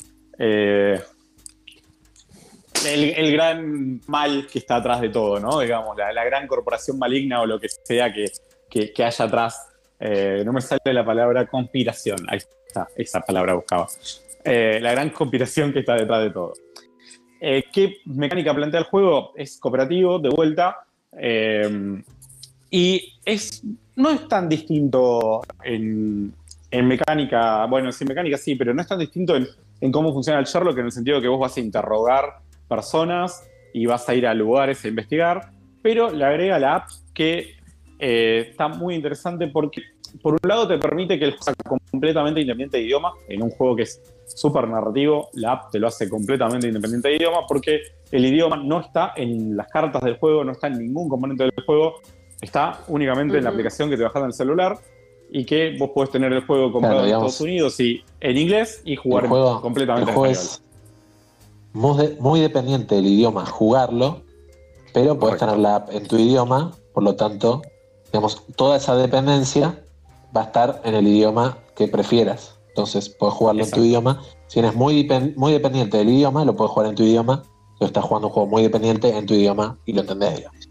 El, 2.87 3.33
gran 3.33 4.01
mal 4.07 4.47
que 4.51 4.59
está 4.59 4.77
atrás 4.77 5.01
de 5.01 5.09
todo, 5.09 5.41
¿no? 5.41 5.61
Digamos, 5.61 5.97
la, 5.97 6.25
gran 6.25 6.47
corporación 6.47 6.99
maligna 6.99 7.41
o 7.41 7.47
lo 7.47 7.59
que 7.59 7.69
sea 7.69 8.13
que, 8.13 8.31
que- 8.69 9.05
haya 9.05 9.25
atrás. 9.25 9.69
Eh, 10.01 10.43
no 10.45 10.53
me 10.53 10.61
sale 10.61 10.81
la 10.93 11.05
palabra 11.05 11.47
conspiración. 11.47 12.19
Ahí 12.29 12.39
está, 12.67 12.89
esa 12.97 13.21
palabra 13.21 13.55
buscaba. 13.55 13.87
Eh, 14.45 14.79
la 14.83 14.93
gran 14.93 15.11
conspiración 15.11 15.73
que 15.73 15.81
está 15.81 15.95
detrás 15.95 16.23
de 16.25 16.31
todo. 16.31 16.53
Eh, 17.41 17.65
¿Qué 17.73 17.99
mecánica 18.07 18.55
plantea 18.55 18.81
el 18.81 18.87
juego? 18.87 19.33
Es 19.37 19.59
cooperativo, 19.59 20.19
de 20.19 20.29
vuelta. 20.31 20.79
y 22.71 23.19
es, 23.25 23.63
no 23.97 24.11
es 24.11 24.29
tan 24.29 24.49
distinto 24.49 25.43
en, 25.63 26.35
mecánica. 26.71 27.65
Bueno, 27.67 27.93
sí, 27.93 28.05
mecánica 28.05 28.37
sí, 28.37 28.57
pero 28.57 28.75
no 28.75 28.83
es 28.83 28.89
tan 28.89 28.99
distinto 28.99 29.37
en, 29.37 29.47
en 29.81 29.93
cómo 29.93 30.13
funciona 30.13 30.41
el 30.41 30.47
Sherlock 30.47 30.79
en 30.79 30.87
el 30.87 30.93
sentido 30.93 31.21
que 31.21 31.29
vos 31.29 31.39
vas 31.39 31.57
a 31.57 31.61
interrogar 31.61 32.44
personas 32.69 33.49
y 33.73 33.87
vas 33.87 34.09
a 34.09 34.15
ir 34.15 34.27
a 34.27 34.35
lugares 34.35 34.85
a 34.85 34.89
investigar. 34.89 35.51
Pero 35.83 36.11
le 36.11 36.25
agrega 36.25 36.59
la 36.59 36.77
app 36.77 36.89
que 37.13 37.57
eh, 37.99 38.47
está 38.51 38.69
muy 38.69 38.95
interesante 38.95 39.49
porque, 39.49 39.83
por 40.23 40.35
un 40.35 40.49
lado, 40.49 40.67
te 40.67 40.79
permite 40.79 41.19
que 41.19 41.27
el 41.27 41.31
juego 41.33 41.45
sea 41.45 41.55
completamente 41.91 42.41
independiente 42.41 42.79
de 42.79 42.85
idioma. 42.85 43.13
En 43.29 43.43
un 43.43 43.51
juego 43.51 43.77
que 43.77 43.83
es 43.83 44.01
súper 44.27 44.69
narrativo, 44.69 45.29
la 45.35 45.53
app 45.53 45.71
te 45.71 45.79
lo 45.79 45.89
hace 45.89 46.09
completamente 46.09 46.69
independiente 46.69 47.09
de 47.09 47.17
idioma 47.17 47.47
porque 47.47 47.83
el 48.11 48.25
idioma 48.25 48.57
no 48.57 48.81
está 48.81 49.13
en 49.17 49.57
las 49.57 49.69
cartas 49.69 50.03
del 50.03 50.17
juego, 50.17 50.45
no 50.45 50.53
está 50.53 50.69
en 50.69 50.79
ningún 50.79 51.09
componente 51.09 51.45
del 51.45 51.65
juego, 51.67 51.97
está 52.41 52.81
únicamente 52.89 53.39
en 53.39 53.45
la 53.45 53.51
aplicación 53.51 53.91
que 53.91 53.97
te 53.97 54.03
bajas 54.03 54.23
en 54.23 54.27
el 54.27 54.33
celular 54.33 54.79
y 55.31 55.45
que 55.45 55.77
vos 55.79 55.91
podés 55.91 56.11
tener 56.11 56.33
el 56.33 56.45
juego 56.47 56.71
comprado 56.71 56.99
Claro, 57.01 57.09
en 57.09 57.15
Estados 57.15 57.41
Unidos 57.41 57.81
y 57.81 58.05
en 58.21 58.39
inglés 58.39 58.83
y 58.85 58.97
jugar 58.97 59.25
el 59.25 59.31
juego, 59.31 59.61
completamente 59.61 60.11
el 60.11 60.17
juego 60.17 60.27
en 60.27 60.33
español. 60.33 60.64
Muy, 61.75 62.17
muy 62.21 62.41
dependiente 62.41 62.95
del 62.95 63.07
idioma 63.07 63.45
jugarlo, 63.45 64.23
pero 64.95 65.19
puedes 65.19 65.39
tener 65.39 65.59
la 65.59 65.77
app 65.77 65.91
en 65.93 66.07
tu 66.09 66.17
idioma, 66.17 66.73
por 66.95 67.03
lo 67.03 67.15
tanto, 67.17 67.61
digamos, 68.07 68.43
toda 68.57 68.77
esa 68.79 68.97
dependencia 68.97 69.83
va 70.35 70.43
a 70.43 70.45
estar 70.45 70.81
en 70.85 70.95
el 70.95 71.07
idioma 71.07 71.59
que 71.77 71.89
prefieras. 71.89 72.57
Entonces, 72.69 73.09
puedes 73.09 73.35
jugarlo 73.35 73.61
Exacto. 73.63 73.81
en 73.81 73.83
tu 73.83 73.89
idioma. 73.89 74.23
Si 74.47 74.59
eres 74.61 74.75
muy, 74.75 75.09
muy 75.37 75.53
dependiente 75.53 75.99
del 75.99 76.09
idioma, 76.09 76.45
lo 76.45 76.57
puedes 76.57 76.71
jugar 76.73 76.89
en 76.89 76.95
tu 76.95 77.03
idioma. 77.03 77.43
Si 77.79 77.85
estás 77.85 78.05
jugando 78.05 78.29
un 78.29 78.35
juego 78.35 78.49
muy 78.49 78.63
dependiente 78.63 79.09
en 79.17 79.27
tu 79.27 79.35
idioma 79.35 79.77
y 79.85 79.93
lo 79.93 80.01
entendés, 80.03 80.37
digamos. 80.37 80.69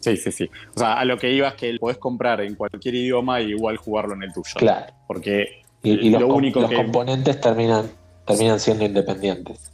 Sí, 0.00 0.16
sí, 0.16 0.30
sí. 0.30 0.50
O 0.74 0.78
sea, 0.78 0.94
a 0.94 1.04
lo 1.04 1.16
que 1.16 1.32
iba 1.32 1.48
es 1.48 1.54
que 1.54 1.76
podés 1.78 1.98
comprar 1.98 2.40
en 2.40 2.54
cualquier 2.54 2.94
idioma 2.94 3.40
y 3.40 3.50
igual 3.50 3.76
jugarlo 3.78 4.14
en 4.14 4.22
el 4.24 4.32
tuyo. 4.32 4.50
Claro. 4.56 4.92
Porque 5.08 5.62
Y, 5.82 5.90
y 6.06 6.10
los, 6.10 6.22
lo 6.22 6.28
com- 6.28 6.36
único 6.36 6.60
los 6.60 6.70
que 6.70 6.76
componentes 6.76 7.40
terminan, 7.40 7.90
terminan 8.26 8.58
siendo 8.60 8.84
independientes. 8.84 9.72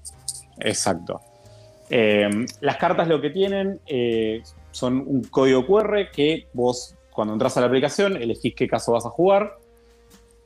Exacto. 0.59 1.21
Eh, 1.91 2.29
las 2.61 2.77
cartas 2.77 3.09
lo 3.09 3.21
que 3.21 3.31
tienen 3.31 3.81
eh, 3.87 4.43
son 4.71 5.05
un 5.07 5.23
código 5.25 5.67
QR 5.67 6.11
que 6.13 6.49
vos, 6.53 6.95
cuando 7.13 7.35
entras 7.35 7.57
a 7.57 7.61
la 7.61 7.67
aplicación, 7.67 8.17
elegís 8.17 8.55
qué 8.55 8.67
caso 8.67 8.93
vas 8.93 9.07
a 9.07 9.11
jugar. 9.11 9.59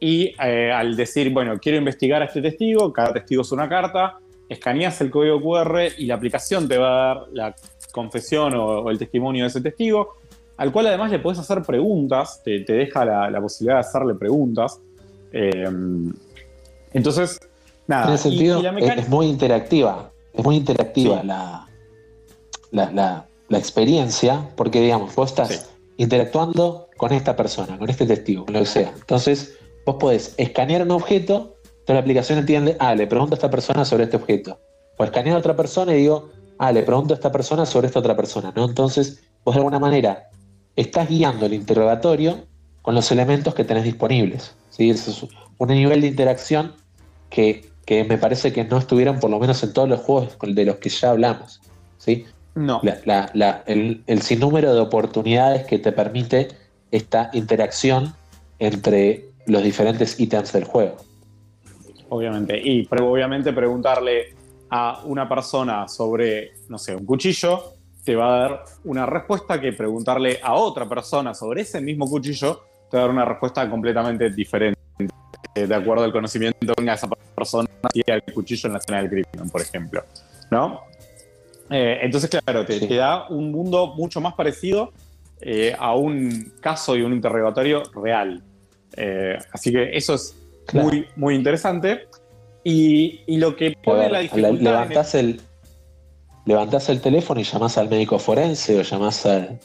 Y 0.01 0.35
eh, 0.45 0.71
al 0.73 0.97
decir, 0.97 1.33
bueno, 1.33 1.59
quiero 1.59 1.79
investigar 1.79 2.23
a 2.23 2.27
este 2.27 2.41
testigo, 2.41 2.93
cada 2.93 3.13
testigo 3.13 3.43
es 3.43 3.53
una 3.53 3.69
carta, 3.69 4.19
escaneas 4.49 5.01
el 5.01 5.11
código 5.11 5.41
QR 5.41 5.89
y 5.97 6.07
la 6.07 6.15
aplicación 6.15 6.69
te 6.69 6.79
va 6.79 6.89
a 6.89 7.15
dar 7.15 7.27
la 7.33 7.55
confesión 7.93 8.55
o, 8.55 8.91
el 8.91 8.99
testimonio 8.99 9.45
de 9.45 9.49
ese 9.49 9.61
testigo, 9.61 10.17
al 10.57 10.73
cual 10.73 10.87
además 10.89 11.11
le 11.11 11.19
podés 11.19 11.39
hacer 11.39 11.63
preguntas, 11.63 12.43
te, 12.45 12.61
deja 12.61 13.05
la, 13.05 13.41
posibilidad 13.41 13.77
de 13.77 13.81
hacerle 13.81 14.15
preguntas. 14.15 14.81
Entonces, 16.93 17.39
nada. 17.89 18.07
En 18.09 18.15
ese 18.15 18.29
sentido, 18.31 18.59
es- 18.59 18.73
mecánica- 18.73 18.95
es 19.03 19.09
muy 19.09 19.27
interactiva. 19.27 20.13
Es 20.33 20.45
muy 20.45 20.55
interactiva 20.57 21.21
Sí. 21.23 21.27
la, 21.27 21.69
la, 22.71 22.93
la- 22.93 23.27
la 23.49 23.59
experiencia, 23.59 24.49
porque 24.57 24.81
digamos, 24.81 25.15
vos 25.17 25.31
estás 25.31 25.49
Sí. 25.49 25.59
interactuando 25.97 26.89
con 26.97 27.13
esta 27.13 27.35
persona, 27.35 27.77
con 27.79 27.89
este 27.91 28.07
testigo, 28.07 28.45
con 28.45 28.55
lo 28.55 28.61
que 28.61 28.67
sea. 28.67 28.93
Entonces, 28.97 29.57
vos 29.87 29.97
podés 29.99 30.35
escanear 30.37 30.83
un 30.83 30.91
objeto, 30.93 31.57
entonces 31.65 31.95
la 31.95 31.99
aplicación 32.01 32.39
entiende, 32.39 32.77
ah, 32.79 32.95
le 32.95 33.07
pregunto 33.07 33.35
a 33.35 33.37
esta 33.37 33.51
persona 33.51 33.85
sobre 33.85 34.05
este 34.05 34.17
objeto. 34.17 34.61
O 34.99 35.05
escanear 35.05 35.37
a 35.37 35.39
otra 35.39 35.57
persona 35.57 35.95
y 35.95 35.99
digo, 35.99 36.29
ah, 36.59 36.73
le 36.73 36.83
pregunto 36.83 37.15
a 37.15 37.17
esta 37.17 37.33
persona 37.33 37.65
sobre 37.67 37.87
esta 37.87 38.01
otra 38.01 38.17
persona, 38.17 38.53
¿no? 38.55 38.65
Entonces, 38.65 39.23
vos 39.45 39.55
de 39.55 39.61
alguna 39.61 39.79
manera 39.79 40.29
estás 40.77 41.09
guiando 41.09 41.47
el 41.47 41.55
interrogatorio 41.55 42.45
con 42.83 42.95
los 42.95 43.11
elementos 43.11 43.55
que 43.55 43.65
tenés 43.65 43.85
disponibles. 43.85 44.55
¿sí? 44.71 44.91
Ese 44.91 45.11
es 45.11 45.25
un 45.59 45.69
nivel 45.69 46.01
de 46.03 46.07
interacción 46.09 46.75
que, 47.31 47.68
que 47.89 48.05
me 48.05 48.19
parece 48.19 48.53
que 48.53 48.65
no 48.65 48.77
estuvieron 48.77 49.19
por 49.19 49.31
lo 49.31 49.39
menos 49.41 49.63
en 49.63 49.73
todos 49.73 49.89
los 49.89 50.01
juegos 50.01 50.37
de 50.43 50.65
los 50.67 50.77
que 50.77 50.91
ya 50.91 51.09
hablamos. 51.09 51.59
¿sí? 51.97 52.27
no. 52.55 52.81
La- 52.83 52.99
la- 53.07 53.31
la- 53.33 53.63
el, 53.67 54.03
el 54.07 54.21
sinnúmero 54.21 54.75
de 54.75 54.81
oportunidades 54.81 55.65
que 55.65 55.79
te 55.79 55.91
permite 55.93 56.49
esta 56.91 57.31
interacción 57.33 58.13
entre 58.59 59.31
los 59.47 59.63
diferentes 59.63 60.21
ítems 60.21 60.53
del 60.53 60.65
juego. 60.65 60.97
Obviamente. 62.11 62.61
Y 62.63 62.85
pre- 62.87 63.03
obviamente 63.03 63.55
preguntarle 63.55 64.35
a 64.69 65.01
una 65.07 65.27
persona 65.27 65.89
sobre, 65.89 66.53
no 66.69 66.77
sé, 66.77 66.95
un 66.95 67.07
cuchillo, 67.07 67.73
te 68.05 68.15
va 68.15 68.27
a 68.37 68.39
dar 68.41 68.65
una 68.85 69.07
respuesta 69.07 69.59
que 69.59 69.73
preguntarle 69.73 70.41
a 70.43 70.53
otra 70.55 70.87
persona 70.87 71.33
sobre 71.33 71.63
ese 71.63 71.81
mismo 71.81 72.07
cuchillo, 72.07 72.61
te 72.91 72.99
va 72.99 73.05
a 73.05 73.07
dar 73.07 73.15
una 73.15 73.25
respuesta 73.25 73.69
completamente 73.71 74.29
diferente, 74.31 74.78
de 75.55 75.75
acuerdo 75.75 76.05
al 76.05 76.13
conocimiento 76.13 76.59
que 76.61 76.73
tenga 76.75 76.95
esa 76.95 77.09
persona 77.35 77.69
y 77.93 78.09
al 78.11 78.23
cuchillo 78.23 78.67
en 78.69 78.73
la 78.75 78.79
escena 78.79 79.03
del 79.03 79.11
crimen, 79.11 79.51
por 79.51 79.61
ejemplo. 79.61 80.05
¿No? 80.51 80.83
Eh, 81.71 81.99
entonces, 82.03 82.31
claro, 82.31 82.65
te, 82.65 82.87
da 82.97 83.29
un 83.29 83.51
mundo 83.53 83.95
mucho 83.95 84.21
más 84.21 84.35
parecido 84.35 84.93
eh, 85.41 85.75
a 85.79 85.95
un 85.95 86.53
caso 86.61 86.97
y 86.97 87.03
un 87.03 87.13
interrogatorio 87.13 87.83
real. 87.95 88.43
Eh, 88.97 89.39
así 89.53 89.73
que 89.73 89.97
eso 89.97 90.15
es 90.15 90.35
Claro. 90.69 90.89
muy, 90.89 91.07
muy 91.17 91.35
interesante. 91.35 92.09
Y, 92.63 93.23
y 93.27 93.39
lo 93.39 93.57
que 93.57 93.75
pone 93.83 94.01
ver, 94.01 94.11
la 94.13 94.19
dificultad. 94.21 94.61
levantás, 94.61 95.15
el, 95.15 95.41
levantás 96.45 96.89
el 96.91 97.01
teléfono 97.01 97.41
y 97.41 97.45
llamás 97.45 97.79
al 97.79 97.89
médico 97.89 98.19
forense 98.19 98.79
o 98.79 98.83
llamás 98.83 99.25
al, 99.25 99.59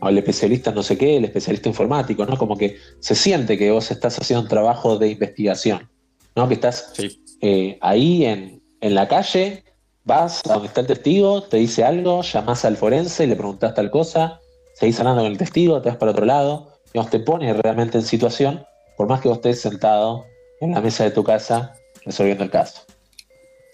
al 0.00 0.16
especialista 0.18 0.70
no 0.72 0.82
sé 0.82 0.96
qué, 0.98 1.16
el 1.16 1.24
especialista 1.24 1.68
informático, 1.68 2.24
¿no? 2.26 2.36
Como 2.36 2.56
que 2.56 2.76
se 3.00 3.14
siente 3.14 3.56
que 3.58 3.70
vos 3.70 3.90
estás 3.90 4.18
haciendo 4.18 4.42
un 4.42 4.48
trabajo 4.48 4.98
de 4.98 5.08
investigación, 5.10 5.88
¿no? 6.36 6.46
Que 6.48 6.54
estás 6.54 6.92
Sí, 6.94 7.22
eh, 7.40 7.78
ahí 7.80 8.24
en, 8.24 8.62
en 8.80 8.94
la 8.94 9.08
calle, 9.08 9.64
vas 10.04 10.42
a 10.48 10.54
donde 10.54 10.68
está 10.68 10.80
el 10.82 10.86
testigo, 10.86 11.42
te 11.42 11.56
dice 11.58 11.84
algo, 11.84 12.22
llamás 12.22 12.64
al 12.64 12.76
forense, 12.76 13.26
le 13.26 13.36
preguntás 13.36 13.74
tal 13.74 13.90
cosa, 13.90 14.40
seguís 14.74 14.98
hablando 15.00 15.22
con 15.22 15.32
el 15.32 15.38
testigo, 15.38 15.80
te 15.82 15.88
vas 15.90 15.98
para 15.98 16.12
otro 16.12 16.24
lado, 16.24 16.72
digamos, 16.92 17.10
te 17.10 17.20
pone 17.20 17.52
realmente 17.54 17.98
en 17.98 18.04
situación, 18.04 18.64
por 18.96 19.08
más 19.08 19.20
que 19.20 19.28
vos 19.28 19.38
estés 19.38 19.60
sentado 19.60 20.24
en 20.60 20.72
la 20.72 20.80
mesa 20.80 21.04
de 21.04 21.10
tu 21.10 21.22
casa 21.24 21.74
resolviendo 22.04 22.44
el 22.44 22.50
caso. 22.50 22.82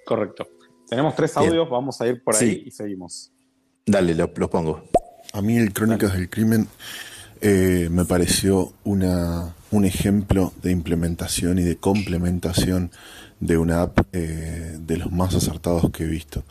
correcto. 0.07 0.47
Tenemos 0.89 1.15
tres 1.17 1.35
Bien. 1.35 1.49
audios, 1.49 1.71
vamos 1.71 1.99
a 2.01 2.07
ir 2.07 2.23
por 2.23 2.35
ahí 2.37 2.41
Sí. 2.57 2.63
y 2.67 2.71
seguimos. 2.71 3.33
Dale, 3.87 4.15
lo, 4.15 4.31
lo 4.37 4.51
pongo. 4.51 4.83
A 5.35 5.43
mí 5.43 5.56
el 5.56 5.73
Crónicas 5.73 6.12
del 6.12 6.31
Crimen 6.31 6.69
eh, 7.40 7.89
me 7.90 8.05
pareció 8.05 8.73
una, 8.85 9.52
un 9.73 9.85
ejemplo 9.85 10.52
de 10.62 10.70
implementación 10.70 11.59
y 11.59 11.65
de 11.65 11.77
complementación 11.77 12.93
de 13.40 13.59
una 13.59 13.82
app 13.82 13.98
eh, 14.12 14.78
de 14.78 14.97
los 14.97 15.11
más 15.11 15.35
acertados 15.35 15.90
que 15.90 16.05
he 16.05 16.06
visto. 16.06 16.44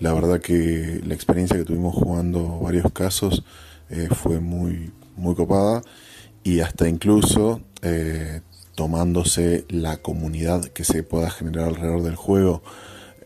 La 0.00 0.12
verdad 0.12 0.38
que 0.38 1.00
la 1.06 1.14
experiencia 1.14 1.56
que 1.56 1.64
tuvimos 1.64 1.94
jugando 1.94 2.60
varios 2.60 2.92
casos 2.92 3.42
eh, 3.88 4.08
fue 4.14 4.38
muy, 4.38 4.92
muy 5.16 5.34
copada 5.34 5.80
y 6.44 6.60
hasta 6.60 6.90
incluso 6.90 7.62
eh, 7.80 8.42
tomándose 8.74 9.64
la 9.70 9.96
comunidad 9.96 10.66
que 10.66 10.84
se 10.84 11.02
pueda 11.02 11.30
generar 11.30 11.68
alrededor 11.68 12.02
del 12.02 12.16
juego 12.16 12.62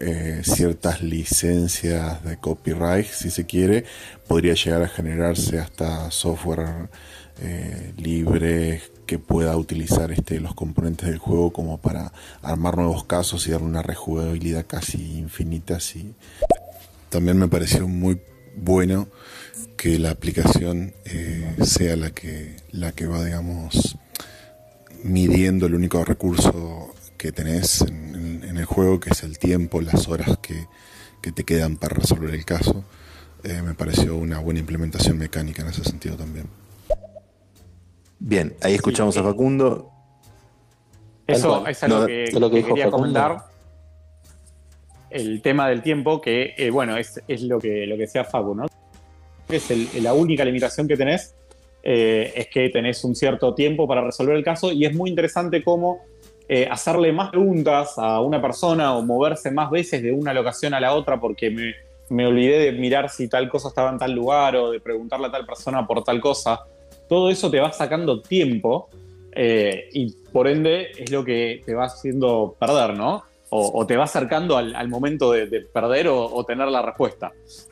eh, 0.01 0.41
ciertas 0.45 1.03
licencias 1.03 2.25
de 2.25 2.39
copyright, 2.39 3.07
si 3.07 3.31
se 3.31 3.45
quiere, 3.45 3.85
podría 4.27 4.55
llegar 4.55 4.83
a 4.83 4.89
generarse 4.89 5.59
hasta 5.59 6.11
software 6.11 6.89
eh, 7.43 7.93
libre 7.99 8.81
que 9.07 9.19
pueda 9.19 9.57
utilizar 9.57 10.11
este, 10.11 10.41
los 10.41 10.55
componentes 10.55 11.09
del 11.09 11.19
juego 11.19 11.53
como 11.53 11.79
para 11.79 12.13
armar 12.43 12.77
nuevos 12.77 13.05
casos 13.05 13.47
y 13.47 13.51
darle 13.51 13.67
una 13.67 13.83
rejugabilidad 13.83 14.67
casi 14.67 15.19
infinita. 15.19 15.77
Así. 15.77 16.15
También 17.11 17.37
me 17.37 17.49
pareció 17.49 17.87
muy 17.87 18.21
bueno 18.57 19.09
que 19.77 19.99
la 19.99 20.11
aplicación 20.11 20.95
eh, 21.05 21.57
sea 21.63 21.97
la 21.97 22.11
que, 22.11 22.57
la 22.71 22.93
que 22.93 23.07
va, 23.07 23.25
digamos, 23.25 23.99
midiendo 25.03 25.67
el 25.67 25.75
único 25.75 26.05
recurso 26.05 26.95
que 27.21 27.33
tenés 27.33 27.83
en, 27.83 28.43
en 28.49 28.57
el 28.57 28.65
juego, 28.65 28.99
que 28.99 29.11
es 29.11 29.23
el 29.25 29.39
tiempo, 29.39 29.83
las 29.83 30.09
horas 30.09 30.39
que, 30.41 30.65
que 31.21 31.33
te 31.33 31.45
quedan 31.45 31.77
para 31.77 31.97
resolver 31.97 32.31
el 32.35 32.47
caso. 32.47 32.83
Eh, 33.45 33.61
me 33.63 33.75
pareció 33.75 34.17
una 34.17 34.39
buena 34.39 34.61
implementación 34.61 35.19
mecánica 35.19 35.61
en 35.61 35.69
ese 35.69 35.85
sentido 35.85 36.17
también. 36.17 36.47
Bien, 38.19 38.55
ahí 38.63 38.75
escuchamos 38.75 39.19
a 39.19 39.23
Facundo. 39.23 39.91
Eso 41.27 41.67
es 41.67 41.83
algo 41.83 41.99
No, 42.01 42.07
que, 42.07 42.25
es 42.25 42.33
lo 42.33 42.51
que 42.51 42.65
quería 42.65 42.85
Facundo. 42.87 42.99
comentar. 43.21 43.45
El 45.11 45.43
tema 45.43 45.69
del 45.69 45.83
tiempo, 45.83 46.23
que 46.23 46.55
eh, 46.57 46.71
bueno, 46.71 46.97
es, 46.97 47.21
es 47.29 47.43
lo 47.43 47.59
que 47.59 47.85
lo 47.87 47.97
que 47.97 48.03
decía 48.03 48.25
Facu, 48.25 48.55
¿no? 48.55 48.65
Es 49.49 49.71
el- 49.71 49.89
la 50.03 50.15
única 50.15 50.43
limitación 50.45 50.89
que 50.89 50.97
tenés, 50.97 51.35
eh, 51.83 52.33
es 52.35 52.47
que 52.49 52.71
tenés 52.71 53.05
un 53.05 53.15
cierto 53.15 53.55
tiempo 53.55 53.87
para 53.87 54.01
resolver 54.03 54.37
el 54.37 54.45
caso, 54.45 54.73
y 54.73 54.87
es 54.87 54.95
muy 54.95 55.11
interesante 55.11 55.63
cómo 55.63 56.01
eh, 56.53 56.67
hacerle 56.69 57.13
más 57.13 57.31
preguntas 57.31 57.97
a 57.97 58.21
una 58.21 58.43
persona 58.43 58.97
o 58.97 59.03
moverse 59.03 59.53
más 59.53 59.71
veces 59.71 60.03
de 60.03 60.11
una 60.11 60.35
locación 60.35 60.75
a 60.75 60.81
la 60.81 60.95
otra, 60.95 61.21
porque 61.21 61.49
me, 61.49 61.77
me 62.09 62.27
olvidé 62.27 62.59
de 62.59 62.73
mirar 62.73 63.09
si 63.09 63.29
tal 63.29 63.49
cosa 63.49 63.69
estaba 63.69 63.89
en 63.89 63.99
tal 63.99 64.11
lugar 64.11 64.57
o 64.57 64.73
de 64.73 64.81
preguntarle 64.81 65.29
a 65.29 65.31
tal 65.31 65.47
persona 65.47 65.87
por 65.87 66.03
tal 66.03 66.21
cosa. 66.21 66.59
Todo 67.09 67.31
eso 67.31 67.53
te 67.53 67.61
va 67.61 67.71
sacando 67.71 68.21
tiempo 68.21 68.89
eh, 69.31 69.91
y 69.93 70.11
por 70.33 70.49
ende 70.49 70.91
es 70.99 71.13
lo 71.13 71.25
que 71.25 71.63
te 71.65 71.73
va 71.73 71.85
haciendo 71.85 72.57
perder, 72.59 72.97
¿no? 72.97 73.23
O, 73.51 73.87
te 73.87 73.97
va 73.97 74.05
acercando 74.05 74.57
al, 74.57 74.89
momento 74.89 75.31
de, 75.31 75.47
de 75.47 75.61
perder 75.61 76.09
o, 76.09 76.25
o 76.25 76.45
tener 76.45 76.67
la 76.67 76.83
respuesta. 76.83 77.31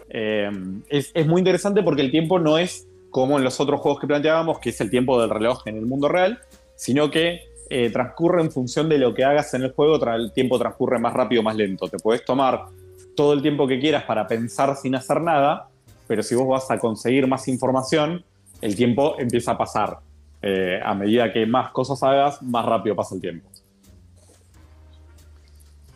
Eh, 0.09 0.49
es, 0.89 1.11
es 1.15 1.27
muy 1.27 1.41
interesante 1.41 1.83
porque 1.83 2.03
el 2.03 2.13
tiempo 2.13 2.39
no 2.39 2.59
es 2.59 2.87
como 3.11 3.39
en 3.39 3.45
los 3.45 3.59
otros 3.59 3.81
juegos 3.81 4.01
que 4.01 4.07
planteábamos, 4.07 4.61
que 4.61 4.71
es 4.71 4.81
el 4.81 4.89
tiempo 4.89 5.21
del 5.21 5.31
reloj 5.31 5.67
en 5.67 5.79
el 5.79 5.87
mundo 5.87 6.09
real, 6.09 6.39
sino 6.77 7.11
que 7.11 7.48
eh, 7.70 7.90
transcurre 7.90 8.40
en 8.43 8.51
función 8.51 8.89
de 8.89 8.99
lo 8.99 9.15
que 9.15 9.24
hagas 9.24 9.53
en 9.55 9.62
el 9.62 9.73
juego, 9.73 10.03
el 10.15 10.32
tiempo 10.32 10.59
transcurre 10.59 10.99
más 10.99 11.12
rápido 11.12 11.40
o 11.40 11.45
más 11.45 11.57
lento. 11.57 11.89
Te 11.89 11.99
puedes 11.99 12.24
tomar 12.24 12.66
todo 13.15 13.32
el 13.32 13.43
tiempo 13.43 13.66
que 13.66 13.78
quieras 13.78 14.05
para 14.05 14.27
pensar 14.27 14.77
sin 14.77 14.95
hacer 14.95 15.20
nada, 15.20 15.69
pero 16.07 16.23
si 16.23 16.35
vos 16.35 16.49
vas 16.49 16.70
a 16.70 16.78
conseguir 16.78 17.27
más 17.27 17.49
información, 17.49 18.24
el 18.61 18.74
tiempo 18.74 19.16
empieza 19.19 19.53
a 19.53 19.59
pasar. 19.59 19.99
Eh, 20.40 20.81
a 20.82 20.95
medida 20.95 21.32
que 21.32 21.45
más 21.47 21.73
cosas 21.73 22.03
hagas, 22.03 22.43
más 22.43 22.65
rápido 22.65 22.95
pasa 22.95 23.15
el 23.15 23.20
tiempo. 23.20 23.49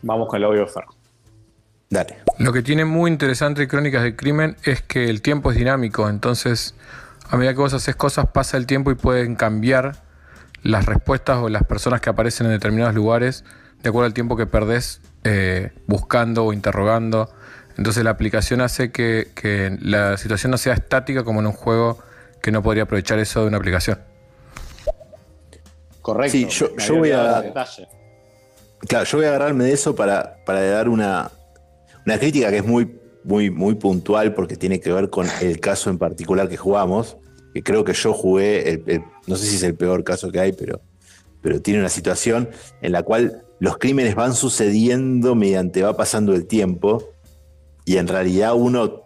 Vamos 0.01 0.27
con 0.27 0.37
el 0.37 0.43
audio 0.43 0.61
de 0.61 0.67
Fer. 0.67 0.83
Dale. 1.89 2.17
Lo 2.39 2.51
que 2.51 2.61
tiene 2.61 2.85
muy 2.85 3.09
interesante 3.09 3.67
Crónicas 3.67 4.03
del 4.03 4.15
Crimen 4.15 4.57
es 4.63 4.81
que 4.81 5.09
el 5.09 5.21
tiempo 5.21 5.51
es 5.51 5.57
dinámico, 5.57 6.09
entonces 6.09 6.75
a 7.29 7.37
medida 7.37 7.53
que 7.53 7.59
vos 7.59 7.73
haces 7.73 7.95
cosas 7.95 8.27
pasa 8.27 8.57
el 8.57 8.67
tiempo 8.67 8.91
y 8.91 8.95
pueden 8.95 9.35
cambiar 9.35 10.02
las 10.63 10.85
respuestas 10.85 11.37
o 11.37 11.49
las 11.49 11.63
personas 11.63 12.01
que 12.01 12.09
aparecen 12.09 12.47
en 12.47 12.53
determinados 12.53 12.95
lugares 12.95 13.43
de 13.81 13.89
acuerdo 13.89 14.05
al 14.07 14.13
tiempo 14.13 14.35
que 14.37 14.45
perdés 14.47 15.01
eh, 15.25 15.71
buscando 15.87 16.45
o 16.45 16.53
interrogando. 16.53 17.29
Entonces 17.77 18.03
la 18.03 18.11
aplicación 18.11 18.61
hace 18.61 18.91
que, 18.91 19.29
que 19.35 19.77
la 19.81 20.15
situación 20.17 20.51
no 20.51 20.57
sea 20.57 20.73
estática 20.73 21.23
como 21.23 21.39
en 21.41 21.47
un 21.47 21.53
juego 21.53 21.99
que 22.41 22.51
no 22.51 22.61
podría 22.63 22.83
aprovechar 22.83 23.19
eso 23.19 23.41
de 23.41 23.47
una 23.47 23.57
aplicación. 23.57 23.99
Correcto. 26.01 26.31
Sí, 26.31 26.45
yo- 26.49 26.75
yo 26.77 26.95
voy 26.97 27.11
a- 27.11 27.41
detalle. 27.41 27.87
Claro, 28.87 29.05
yo 29.05 29.17
voy 29.17 29.25
a 29.25 29.29
agarrarme 29.29 29.63
de 29.65 29.71
eso 29.73 29.95
para, 29.95 30.37
para 30.45 30.61
dar 30.61 30.89
una, 30.89 31.31
una 32.05 32.17
crítica 32.19 32.49
que 32.49 32.57
es 32.57 32.65
muy, 32.65 32.99
muy, 33.23 33.49
muy 33.49 33.75
puntual 33.75 34.33
porque 34.33 34.57
tiene 34.57 34.81
que 34.81 34.91
ver 34.91 35.09
con 35.09 35.27
el 35.41 35.59
caso 35.61 35.89
en 35.89 35.97
particular 35.97 36.49
que 36.49 36.57
jugamos. 36.57 37.15
Que 37.53 37.63
creo 37.63 37.85
que 37.85 37.93
yo 37.93 38.13
jugué, 38.13 38.69
el- 38.69 38.83
el- 38.87 39.03
no 39.27 39.35
sé 39.35 39.45
si 39.47 39.55
es 39.55 39.63
el 39.63 39.75
peor 39.75 40.03
caso 40.03 40.31
que 40.31 40.39
hay, 40.39 40.51
pero, 40.53 40.81
pero 41.41 41.61
tiene 41.61 41.79
una 41.79 41.89
situación 41.89 42.49
en 42.81 42.91
la 42.91 43.03
cual 43.03 43.43
los 43.59 43.77
crímenes 43.77 44.15
van 44.15 44.35
sucediendo 44.35 45.35
mediante 45.35 45.81
va 45.83 45.95
pasando 45.95 46.33
el 46.33 46.45
tiempo 46.45 47.09
y 47.85 47.97
en 47.97 48.07
realidad 48.07 48.53
uno 48.55 49.01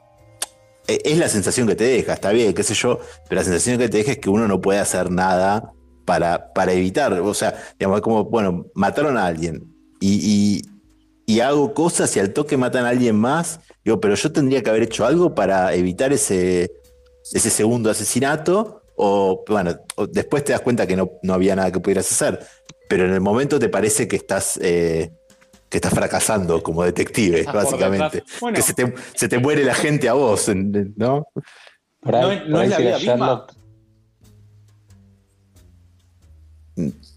e- 0.87 1.01
es 1.03 1.17
la 1.17 1.29
sensación 1.29 1.67
que 1.67 1.75
te 1.75 1.83
deja, 1.83 2.13
está 2.13 2.31
bien, 2.31 2.53
qué 2.53 2.63
sé 2.63 2.73
yo, 2.73 2.99
pero 3.27 3.41
la 3.41 3.45
sensación 3.45 3.77
que 3.77 3.89
te 3.89 3.97
deja 3.97 4.11
es 4.13 4.19
que 4.19 4.29
uno 4.29 4.47
no 4.47 4.61
puede 4.61 4.79
hacer 4.79 5.11
nada 5.11 5.73
para, 6.05 6.53
para 6.53 6.71
evitar, 6.73 7.13
o 7.13 7.33
sea, 7.33 7.55
digamos, 7.77 8.01
como, 8.01 8.23
bueno, 8.25 8.67
mataron 8.73 9.17
a 9.17 9.25
alguien 9.25 9.73
y, 9.99 10.15
y- 10.23 10.61
y 11.29 11.41
hago 11.41 11.73
cosas 11.73 12.15
y 12.15 12.21
al 12.21 12.31
toque 12.31 12.55
matan 12.55 12.85
a 12.85 12.89
alguien 12.89 13.17
más, 13.17 13.59
digo, 13.83 13.99
pero 13.99 14.15
yo 14.15 14.31
tendría 14.31 14.63
que 14.63 14.69
haber 14.69 14.83
hecho 14.83 15.05
algo 15.05 15.35
para 15.35 15.73
evitar 15.75 16.13
ese, 16.13 16.71
ese 17.33 17.49
segundo 17.49 17.89
asesinato, 17.89 18.81
o 18.97 19.43
bueno, 19.47 19.71
o 19.95 20.05
después 20.07 20.43
te 20.43 20.51
das 20.51 20.61
cuenta 20.61 20.85
que 20.85 20.95
no, 20.95 21.11
no 21.23 21.33
había 21.33 21.55
nada 21.55 21.71
que 21.71 21.79
pudieras 21.79 22.11
hacer, 22.11 22.39
pero 22.89 23.05
en 23.05 23.13
el 23.13 23.21
momento 23.21 23.57
te 23.59 23.69
parece 23.69 24.07
que 24.07 24.15
estás... 24.17 24.59
eh, 24.61 25.11
que 25.69 25.79
estás 25.79 25.93
fracasando 25.93 26.63
como 26.63 26.81
detective, 26.83 27.41
Estás 27.41 27.53
básicamente. 27.55 28.23
Bueno. 28.39 28.55
que 28.55 28.61
se 28.61 28.73
te, 28.73 28.93
se 29.13 29.27
te 29.27 29.37
muere 29.37 29.65
la 29.65 29.73
gente 29.75 30.07
a 30.07 30.13
vos, 30.13 30.49
¿no? 30.95 31.27
Por 31.99 32.15
ahí- 32.15 32.37
No 32.37 32.41
por 32.43 32.49
no 32.49 32.57
ahí 32.59 32.63
es 32.67 32.69
la 32.71 32.77
vida 32.77 32.97
Sherlock, 32.97 33.53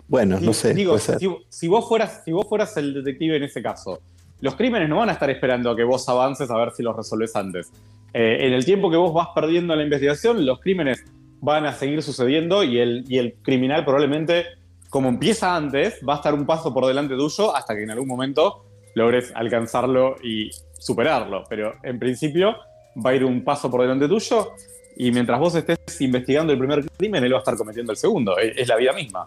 Bueno, 0.08 0.40
no 0.40 0.52
sé. 0.52 0.74
Digo, 0.74 0.98
si, 0.98 1.14
si 1.48 1.68
vos 1.68 1.86
fueras, 1.88 2.22
si 2.24 2.32
vos 2.32 2.46
fueras 2.48 2.76
el 2.76 2.94
detective 2.94 3.36
en 3.36 3.44
ese 3.44 3.62
caso, 3.62 4.00
los 4.40 4.56
crímenes 4.56 4.88
no 4.88 4.96
van 4.96 5.10
a 5.10 5.12
estar 5.12 5.30
esperando 5.30 5.70
a 5.70 5.76
que 5.76 5.84
vos 5.84 6.08
avances 6.08 6.50
a 6.50 6.56
ver 6.56 6.72
si 6.72 6.82
los 6.82 6.96
resolves 6.96 7.36
antes. 7.36 7.70
Eh, 8.12 8.38
en 8.48 8.52
el 8.52 8.64
tiempo 8.64 8.90
que 8.90 8.96
vos 8.96 9.12
vas 9.14 9.28
perdiendo 9.34 9.74
en 9.74 9.78
la 9.78 9.84
investigación, 9.84 10.44
los 10.44 10.58
crímenes 10.60 11.04
van 11.40 11.66
a 11.66 11.72
seguir 11.72 12.02
sucediendo 12.02 12.62
y 12.62 12.78
el, 12.78 13.04
y 13.08 13.18
el 13.18 13.34
criminal 13.42 13.84
probablemente, 13.84 14.46
como 14.88 15.08
empieza 15.08 15.56
antes, 15.56 16.00
va 16.06 16.14
a 16.14 16.16
estar 16.16 16.34
un 16.34 16.46
paso 16.46 16.72
por 16.72 16.86
delante 16.86 17.14
tuyo 17.14 17.54
hasta 17.54 17.74
que 17.74 17.82
en 17.82 17.90
algún 17.90 18.08
momento 18.08 18.64
logres 18.94 19.32
alcanzarlo 19.34 20.16
y 20.22 20.50
superarlo. 20.78 21.44
Pero 21.48 21.74
en 21.82 21.98
principio 21.98 22.56
va 23.04 23.10
a 23.10 23.14
ir 23.14 23.24
un 23.24 23.44
paso 23.44 23.70
por 23.70 23.82
delante 23.82 24.08
tuyo 24.08 24.52
y 24.96 25.10
mientras 25.12 25.38
vos 25.38 25.54
estés 25.54 25.78
investigando 26.00 26.52
el 26.52 26.58
primer 26.58 26.84
crimen, 26.98 27.24
él 27.24 27.32
va 27.32 27.38
a 27.38 27.40
estar 27.40 27.56
cometiendo 27.56 27.92
el 27.92 27.98
segundo. 27.98 28.36
Es- 28.36 28.68
la 28.68 28.76
vida 28.76 28.92
misma. 28.92 29.26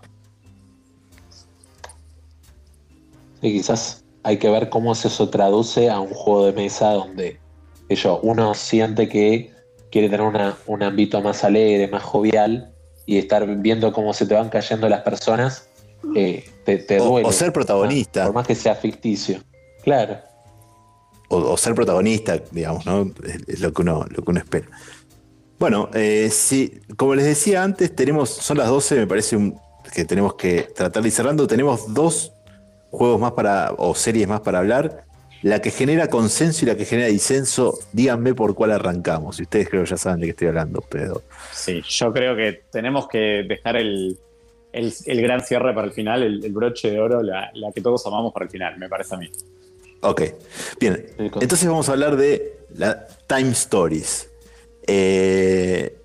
Y 3.41 3.52
quizás 3.53 4.06
hay 4.23 4.38
que 4.38 4.49
ver 4.49 4.69
cómo 4.69 4.95
se 4.95 5.07
eso 5.07 5.30
traduce 5.30 5.90
a 5.90 5.99
un 5.99 6.10
juego 6.10 6.45
de 6.45 6.53
mesa 6.53 6.91
donde 6.91 7.40
yo, 7.90 8.19
uno 8.23 8.53
siente 8.53 9.07
que 9.07 9.52
quiere 9.93 10.09
tener 10.09 10.25
una- 10.25 10.57
un 10.65 10.81
ámbito 10.81 11.21
más 11.21 11.43
alegre, 11.43 11.87
más 11.87 12.01
jovial, 12.01 12.73
y 13.05 13.19
estar 13.19 13.45
viendo 13.61 13.93
cómo 13.93 14.11
se 14.11 14.25
te 14.25 14.33
van 14.33 14.49
cayendo 14.49 14.89
las 14.89 15.01
personas, 15.01 15.67
eh, 16.15 16.43
te, 16.65 16.77
te 16.79 16.99
O- 16.99 17.05
duele. 17.05 17.27
o 17.27 17.31
ser 17.31 17.53
protagonista. 17.53 18.25
Por 18.25 18.33
más 18.33 18.47
que 18.47 18.55
sea 18.55 18.73
ficticio. 18.75 19.37
Claro. 19.83 20.17
o, 21.29 21.37
o 21.37 21.57
ser 21.57 21.73
protagonista, 21.75 22.39
digamos, 22.51 22.85
¿no? 22.85 23.11
Es, 23.47 23.59
lo, 23.59 23.71
que 23.73 23.81
uno, 23.83 24.05
lo 24.09 24.23
que 24.23 24.31
uno 24.31 24.39
espera. 24.39 24.67
Bueno, 25.59 25.89
eh, 25.93 26.31
como 26.97 27.13
les 27.15 27.25
decía 27.25 27.63
antes, 27.63 27.95
tenemos, 27.95 28.29
son 28.29 28.57
las 28.57 28.67
12, 28.67 28.95
me 28.95 29.07
parece 29.07 29.35
un- 29.37 29.59
que 29.93 30.05
tenemos 30.05 30.33
que 30.35 30.63
tratar 30.75 31.01
de 31.03 31.09
ir 31.09 31.13
cerrando. 31.13 31.45
Tenemos 31.47 31.93
dos 31.93 32.33
juegos 32.91 33.19
más 33.19 33.31
para, 33.33 33.73
o 33.77 33.93
series 33.95 34.27
más 34.27 34.41
para 34.41 34.59
hablar. 34.59 35.05
La 35.43 35.61
que 35.61 35.71
genera 35.71 36.07
consenso 36.07 36.65
y 36.65 36.69
la 36.69 36.75
que 36.75 36.85
genera 36.85 37.09
disenso, 37.09 37.77
díganme 37.91 38.33
por 38.33 38.55
cuál 38.55 38.71
arrancamos. 38.71 39.39
Y 39.39 39.43
ustedes 39.43 39.69
creo 39.69 39.83
que 39.83 39.89
ya 39.89 39.97
saben 39.97 40.21
de 40.21 40.27
qué 40.27 40.31
estoy 40.31 40.47
hablando, 40.47 40.83
pero. 40.89 41.21
Sí, 41.51 41.81
yo 41.87 42.11
creo 42.13 42.35
que 42.35 42.63
tenemos 42.71 43.07
que 43.09 43.43
dejar 43.47 43.75
el, 43.75 44.17
el- 44.71 44.93
el 45.05 45.21
gran 45.21 45.41
cierre 45.45 45.73
para 45.73 45.85
el 45.87 45.93
final, 45.93 46.23
el, 46.23 46.43
el 46.43 46.51
broche 46.53 46.89
de 46.91 46.99
oro, 46.99 47.21
la, 47.21 47.51
la 47.53 47.71
que 47.73 47.81
todos 47.81 48.05
amamos 48.07 48.33
para 48.33 48.45
el 48.45 48.51
final, 48.51 48.77
me 48.77 48.87
parece 48.89 49.15
a 49.15 49.17
mí. 49.17 49.29
Ok, 50.01 50.21
bien. 50.79 51.05
Entonces 51.17 51.67
vamos 51.67 51.87
a 51.89 51.91
hablar 51.93 52.15
de 52.17 52.57
la 52.75 53.05
Time 53.27 53.51
Stories. 53.51 54.29
Eh, 54.87 55.95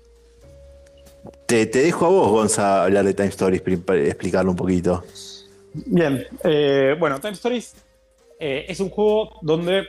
te, 1.45 1.65
te 1.65 1.79
dejo 1.79 2.05
a 2.05 2.09
vos, 2.09 2.29
Gonza, 2.29 2.83
hablar 2.83 3.05
de 3.05 3.13
Time 3.13 3.29
Stories, 3.29 3.61
explicarlo 3.65 4.51
un 4.51 4.57
poquito. 4.57 5.03
Bien, 5.73 6.25
eh, 6.43 6.95
bueno, 6.99 7.19
Time 7.19 7.33
Stories 7.33 7.73
eh, 8.39 8.65
es 8.67 8.79
un 8.79 8.89
juego 8.89 9.37
donde 9.41 9.83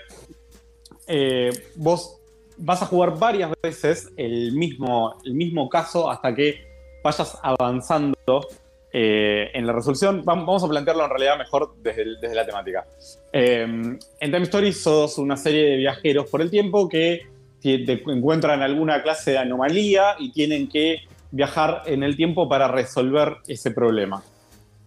eh, 1.06 1.50
vos 1.76 2.18
vas 2.58 2.82
a 2.82 2.86
jugar 2.86 3.18
varias 3.18 3.50
veces 3.62 4.12
el 4.16 4.52
mismo, 4.52 5.16
el 5.24 5.34
mismo 5.34 5.68
caso 5.68 6.10
hasta 6.10 6.34
que 6.34 6.60
vayas 7.02 7.38
avanzando 7.42 8.46
eh, 8.92 9.50
en 9.54 9.66
la 9.66 9.72
resolución. 9.72 10.24
Vam- 10.24 10.44
Vamos 10.44 10.62
a 10.64 10.68
plantearlo 10.68 11.04
en 11.04 11.10
realidad 11.10 11.38
mejor 11.38 11.74
desde, 11.82 12.04
desde 12.20 12.34
la 12.34 12.44
temática. 12.44 12.86
Eh, 13.32 13.62
en 13.62 13.98
Time 14.20 14.42
Story 14.42 14.72
sos 14.72 15.16
una 15.18 15.36
serie 15.36 15.64
de 15.70 15.76
viajeros 15.76 16.28
por 16.28 16.42
el 16.42 16.50
tiempo 16.50 16.88
que 16.88 17.22
te 17.62 17.92
encuentran 18.06 18.62
alguna 18.62 19.02
clase 19.02 19.32
de 19.32 19.38
anomalía 19.38 20.16
y 20.18 20.32
tienen 20.32 20.68
que 20.68 21.02
viajar 21.30 21.82
en 21.86 22.02
el 22.02 22.16
tiempo 22.16 22.48
para 22.48 22.68
resolver 22.68 23.36
ese 23.46 23.70
problema. 23.70 24.22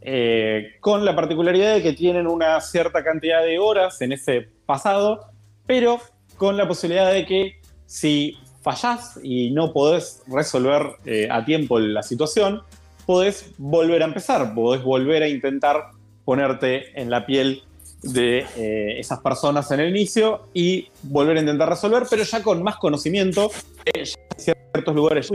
Eh, 0.06 0.74
con 0.82 1.06
la 1.06 1.16
particularidad 1.16 1.76
de 1.76 1.82
que 1.82 1.94
tienen 1.94 2.28
una 2.28 2.60
cierta 2.60 3.04
cantidad 3.04 3.42
de 3.44 3.58
horas 3.60 4.02
en 4.02 4.12
ese 4.12 4.50
pasado, 4.66 5.28
pero 5.66 6.00
con 6.38 6.58
la 6.58 6.68
posibilidad 6.68 7.12
de 7.12 7.26
que 7.26 7.62
si 7.86 8.38
fallás 8.62 9.20
y 9.24 9.52
no 9.52 9.72
podés 9.72 10.24
resolver 10.28 10.82
eh, 11.06 11.28
a 11.32 11.46
tiempo 11.46 11.80
la 11.80 12.04
situación, 12.04 12.62
podés 13.06 13.54
volver 13.58 14.02
a 14.02 14.06
empezar, 14.06 14.54
podés 14.54 14.84
volver 14.84 15.24
a 15.24 15.28
intentar 15.28 15.92
ponerte 16.26 17.00
en 17.00 17.10
la 17.10 17.26
piel 17.26 17.64
de 18.02 18.46
eh, 18.58 19.00
esas 19.00 19.20
personas 19.20 19.72
en 19.72 19.80
el 19.80 19.90
inicio 19.90 20.48
y 20.54 20.88
volver 21.04 21.38
a 21.38 21.40
intentar 21.42 21.70
resolver, 21.70 22.04
pero 22.10 22.24
ya 22.24 22.44
con 22.44 22.62
más 22.62 22.76
conocimiento 22.78 23.52
de 23.86 24.06
ciertos 24.38 24.96
lugares. 24.96 25.30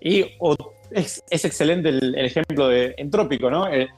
Y 0.00 0.24
o- 0.40 0.54
es, 0.90 1.22
excelente 1.30 1.88
el, 1.88 2.14
ejemplo 2.14 2.68
de 2.68 2.94
entrópico, 2.98 3.50
¿no? 3.50 3.66
El, 3.66 3.88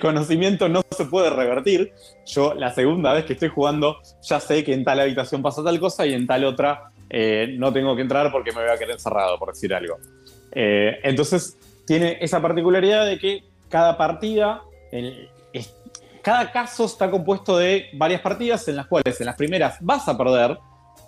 conocimiento 0.00 0.68
no 0.68 0.82
se 0.90 1.06
puede 1.06 1.30
revertir. 1.30 1.92
Yo 2.24 2.54
la 2.54 2.72
segunda 2.72 3.12
vez 3.12 3.24
que 3.24 3.32
estoy 3.32 3.48
jugando 3.48 3.98
ya 4.22 4.38
sé 4.38 4.62
que 4.62 4.72
en 4.72 4.84
tal 4.84 5.00
habitación 5.00 5.42
pasa 5.42 5.64
tal 5.64 5.80
cosa 5.80 6.06
y 6.06 6.14
en 6.14 6.26
tal 6.26 6.44
otra 6.44 6.90
eh, 7.10 7.54
no 7.58 7.72
tengo 7.72 7.96
que 7.96 8.02
entrar 8.02 8.30
porque 8.30 8.52
me 8.52 8.62
voy 8.62 8.70
a 8.70 8.78
quedar 8.78 8.92
encerrado, 8.92 9.38
por 9.38 9.52
decir 9.52 9.74
algo. 9.74 9.96
Eh, 10.52 10.98
entonces 11.02 11.58
tiene 11.84 12.18
esa 12.20 12.40
particularidad 12.40 13.06
de 13.06 13.18
que 13.18 13.44
cada 13.68 13.96
partida, 13.96 14.62
cada 16.22 16.52
caso 16.52 16.84
está 16.84 17.10
compuesto 17.10 17.58
de 17.58 17.86
varias 17.94 18.20
partidas 18.20 18.66
en 18.68 18.76
las 18.76 18.86
cuales 18.86 19.20
en 19.20 19.26
las 19.26 19.36
primeras 19.36 19.78
vas 19.80 20.08
a 20.08 20.16
perder, 20.16 20.58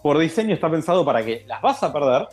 por 0.02 0.18
diseño 0.18 0.54
está 0.54 0.70
pensado 0.70 1.04
para 1.04 1.24
que 1.24 1.44
las 1.46 1.60
vas 1.60 1.82
a 1.82 1.92
perder, 1.92 2.28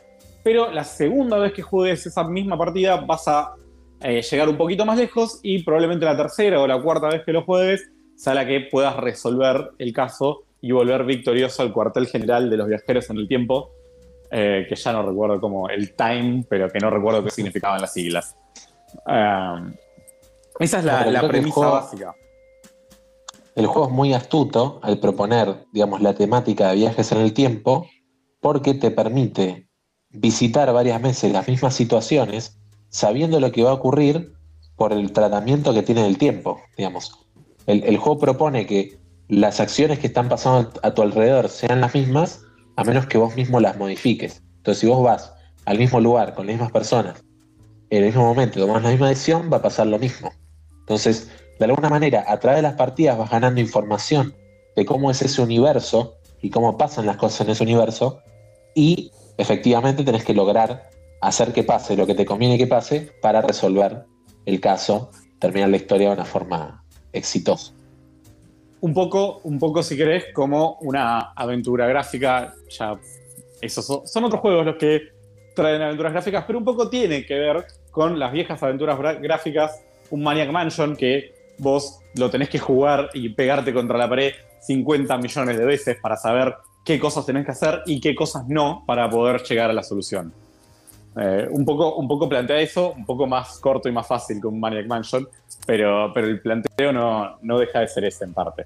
pero 0.46 0.72
la 0.72 0.84
segunda 0.84 1.40
vez 1.40 1.54
que 1.54 1.64
juegues 1.64 2.06
esa 2.06 2.24
misma 2.24 2.56
partida 2.56 2.98
vas 2.98 3.28
a 3.28 3.56
eh, 4.00 4.22
llegar 4.22 4.48
un 4.48 4.58
poquito 4.58 4.86
más 4.86 4.96
lejos 4.96 5.40
y 5.42 5.64
probablemente 5.64 6.06
la 6.06 6.16
tercera 6.16 6.62
o 6.62 6.68
la 6.68 6.80
cuarta 6.80 7.08
vez 7.08 7.24
que 7.26 7.34
lo 7.34 7.42
juegues 7.42 7.90
sea 8.16 8.36
la 8.36 8.46
que 8.46 8.60
puedas 8.72 8.96
resolver 8.96 9.72
el 9.80 9.92
caso 9.92 10.44
y 10.62 10.72
volver 10.72 11.04
victorioso 11.04 11.64
al 11.64 11.74
cuartel 11.74 12.06
general 12.06 12.48
de 12.52 12.58
los 12.58 12.68
viajeros 12.68 13.10
en 13.10 13.18
el 13.18 13.28
tiempo, 13.28 13.72
eh, 14.30 14.68
que 14.70 14.76
ya 14.76 14.94
no 14.94 15.02
recuerdo 15.02 15.42
como 15.42 15.68
el 15.68 15.96
time, 15.96 16.46
pero 16.48 16.70
que 16.70 16.78
no 16.78 16.92
recuerdo 16.92 17.24
qué 17.24 17.32
significaban 17.32 17.82
las 17.82 17.94
siglas. 17.94 18.38
Um, 19.08 19.74
esa 20.60 20.78
es 20.78 20.86
la, 20.86 21.28
premisa 21.28 21.56
juego- 21.56 21.72
básica. 21.72 22.16
El 23.56 23.66
juego 23.66 23.88
es 23.88 23.94
muy 23.94 24.14
astuto 24.14 24.80
al 24.84 25.00
proponer, 25.00 25.66
digamos, 25.72 26.02
la 26.02 26.14
temática 26.14 26.70
de 26.70 26.76
viajes 26.76 27.12
en 27.12 27.18
el 27.18 27.34
tiempo, 27.34 27.88
porque 28.40 28.76
te 28.76 28.92
permite 28.92 29.65
visitar 30.16 30.72
varias 30.74 31.02
veces 31.02 31.32
las 31.32 31.48
mismas 31.48 31.76
situaciones, 31.76 32.58
sabiendo 32.90 33.40
lo 33.40 33.52
que 33.52 33.64
va 33.64 33.72
a 33.72 33.74
ocurrir 33.74 34.34
por 34.76 34.94
el 34.94 35.12
tratamiento 35.12 35.74
que 35.74 35.84
tiene 35.84 36.04
del 36.04 36.18
tiempo, 36.18 36.60
digamos. 36.78 37.26
El, 37.66 37.84
el 37.84 37.98
juego 37.98 38.20
propone 38.20 38.66
que 38.66 39.00
las 39.28 39.60
acciones 39.60 40.00
que 40.00 40.08
están 40.08 40.30
pasando 40.30 40.72
a 40.84 40.94
tu 40.94 41.02
alrededor 41.02 41.50
sean 41.50 41.82
las 41.82 41.94
mismas, 41.94 42.42
a 42.76 42.84
menos 42.84 43.08
que 43.08 43.18
vos 43.18 43.36
mismo 43.36 43.60
las 43.60 43.78
modifiques. 43.78 44.44
Entonces, 44.58 44.82
si 44.82 44.88
vos 44.88 45.04
vas 45.04 45.34
al 45.66 45.78
mismo 45.78 46.00
lugar 46.00 46.36
con 46.36 46.46
las 46.46 46.56
mismas 46.56 46.72
personas, 46.72 47.24
en 47.90 48.00
el 48.00 48.06
mismo 48.06 48.24
momento 48.24 48.60
tomás 48.60 48.84
la 48.84 48.90
misma 48.90 49.10
decisión, 49.10 49.50
va 49.52 49.58
a 49.58 49.62
pasar 49.62 49.88
lo 49.88 50.00
mismo. 50.00 50.32
Entonces, 50.82 51.30
de 51.60 51.66
alguna 51.66 51.90
manera, 51.90 52.26
a 52.28 52.40
través 52.40 52.58
de 52.58 52.64
las 52.64 52.74
partidas 52.74 53.18
vas 53.18 53.30
ganando 53.30 53.62
información 53.62 54.36
de 54.76 54.86
cómo 54.86 55.10
es 55.10 55.22
ese 55.22 55.42
universo 55.42 56.16
y 56.42 56.50
cómo 56.50 56.78
pasan 56.78 57.06
las 57.06 57.18
cosas 57.18 57.42
en 57.42 57.52
ese 57.52 57.64
universo, 57.64 58.20
y 58.76 59.12
efectivamente 59.38 60.04
tenés 60.04 60.24
que 60.24 60.34
lograr 60.34 60.90
hacer 61.22 61.54
que 61.54 61.64
pase 61.64 61.96
lo 61.96 62.06
que 62.06 62.16
te 62.16 62.26
conviene 62.26 62.58
que 62.58 62.68
pase 62.68 63.12
para 63.22 63.42
resolver 63.42 64.06
el 64.46 64.60
caso, 64.60 65.10
terminar 65.40 65.70
la 65.70 65.78
historia 65.78 66.10
de 66.10 66.16
una 66.16 66.26
forma 66.26 66.84
exitosa. 67.14 67.74
un 68.82 68.94
poco, 68.94 69.40
un 69.44 69.58
poco 69.58 69.82
si 69.82 69.98
querés, 69.98 70.26
como 70.34 70.78
una 70.82 71.32
aventura 71.36 71.88
gráfica. 71.88 72.54
Ya, 72.70 72.96
esos 73.62 73.86
son, 73.86 74.08
son 74.08 74.26
otros 74.26 74.42
juegos 74.42 74.66
los 74.66 74.76
que 74.76 75.02
traen 75.56 75.82
aventuras 75.82 76.14
gráficas, 76.14 76.44
pero 76.46 76.60
un 76.60 76.66
poco 76.66 76.90
tiene 76.90 77.26
que 77.26 77.34
ver 77.34 77.66
con 77.90 78.20
las 78.20 78.32
viejas 78.32 78.62
aventuras 78.62 79.00
gráficas, 79.22 79.84
un 80.12 80.22
Maniac 80.22 80.52
Mansion 80.52 80.96
que 80.96 81.34
vos 81.58 82.02
lo 82.16 82.30
tenés 82.30 82.50
que 82.50 82.60
jugar 82.60 83.10
y 83.14 83.30
pegarte 83.30 83.74
contra 83.74 83.98
la 83.98 84.10
pared 84.10 84.34
50 84.60 85.18
millones 85.18 85.58
de 85.58 85.66
veces 85.66 85.98
para 86.02 86.18
saber 86.18 86.54
qué 86.86 87.00
cosas 87.00 87.26
tenés 87.26 87.46
que 87.46 87.52
hacer 87.52 87.82
y 87.86 88.00
qué 88.00 88.16
cosas 88.16 88.48
no 88.48 88.84
para 88.86 89.10
poder 89.10 89.44
llegar 89.44 89.70
a 89.70 89.74
la 89.74 89.84
solución. 89.84 90.32
Eh, 91.18 91.48
un, 91.50 91.66
poco, 91.66 91.96
un 91.96 92.08
poco 92.08 92.30
plantea 92.30 92.60
eso, 92.60 92.92
un 92.92 93.06
poco 93.06 93.28
más 93.28 93.60
corto 93.60 93.90
y 93.90 93.92
más 93.92 94.08
fácil 94.08 94.40
que 94.40 94.48
un 94.48 94.60
Maniac 94.60 94.86
Mansion, 94.88 95.28
pero, 95.66 96.12
pero 96.14 96.28
el 96.28 96.40
planteo 96.42 96.94
no, 96.94 97.38
no 97.42 97.60
deja 97.60 97.80
de 97.80 97.88
ser 97.88 98.06
ese 98.06 98.24
en 98.24 98.34
parte. 98.34 98.66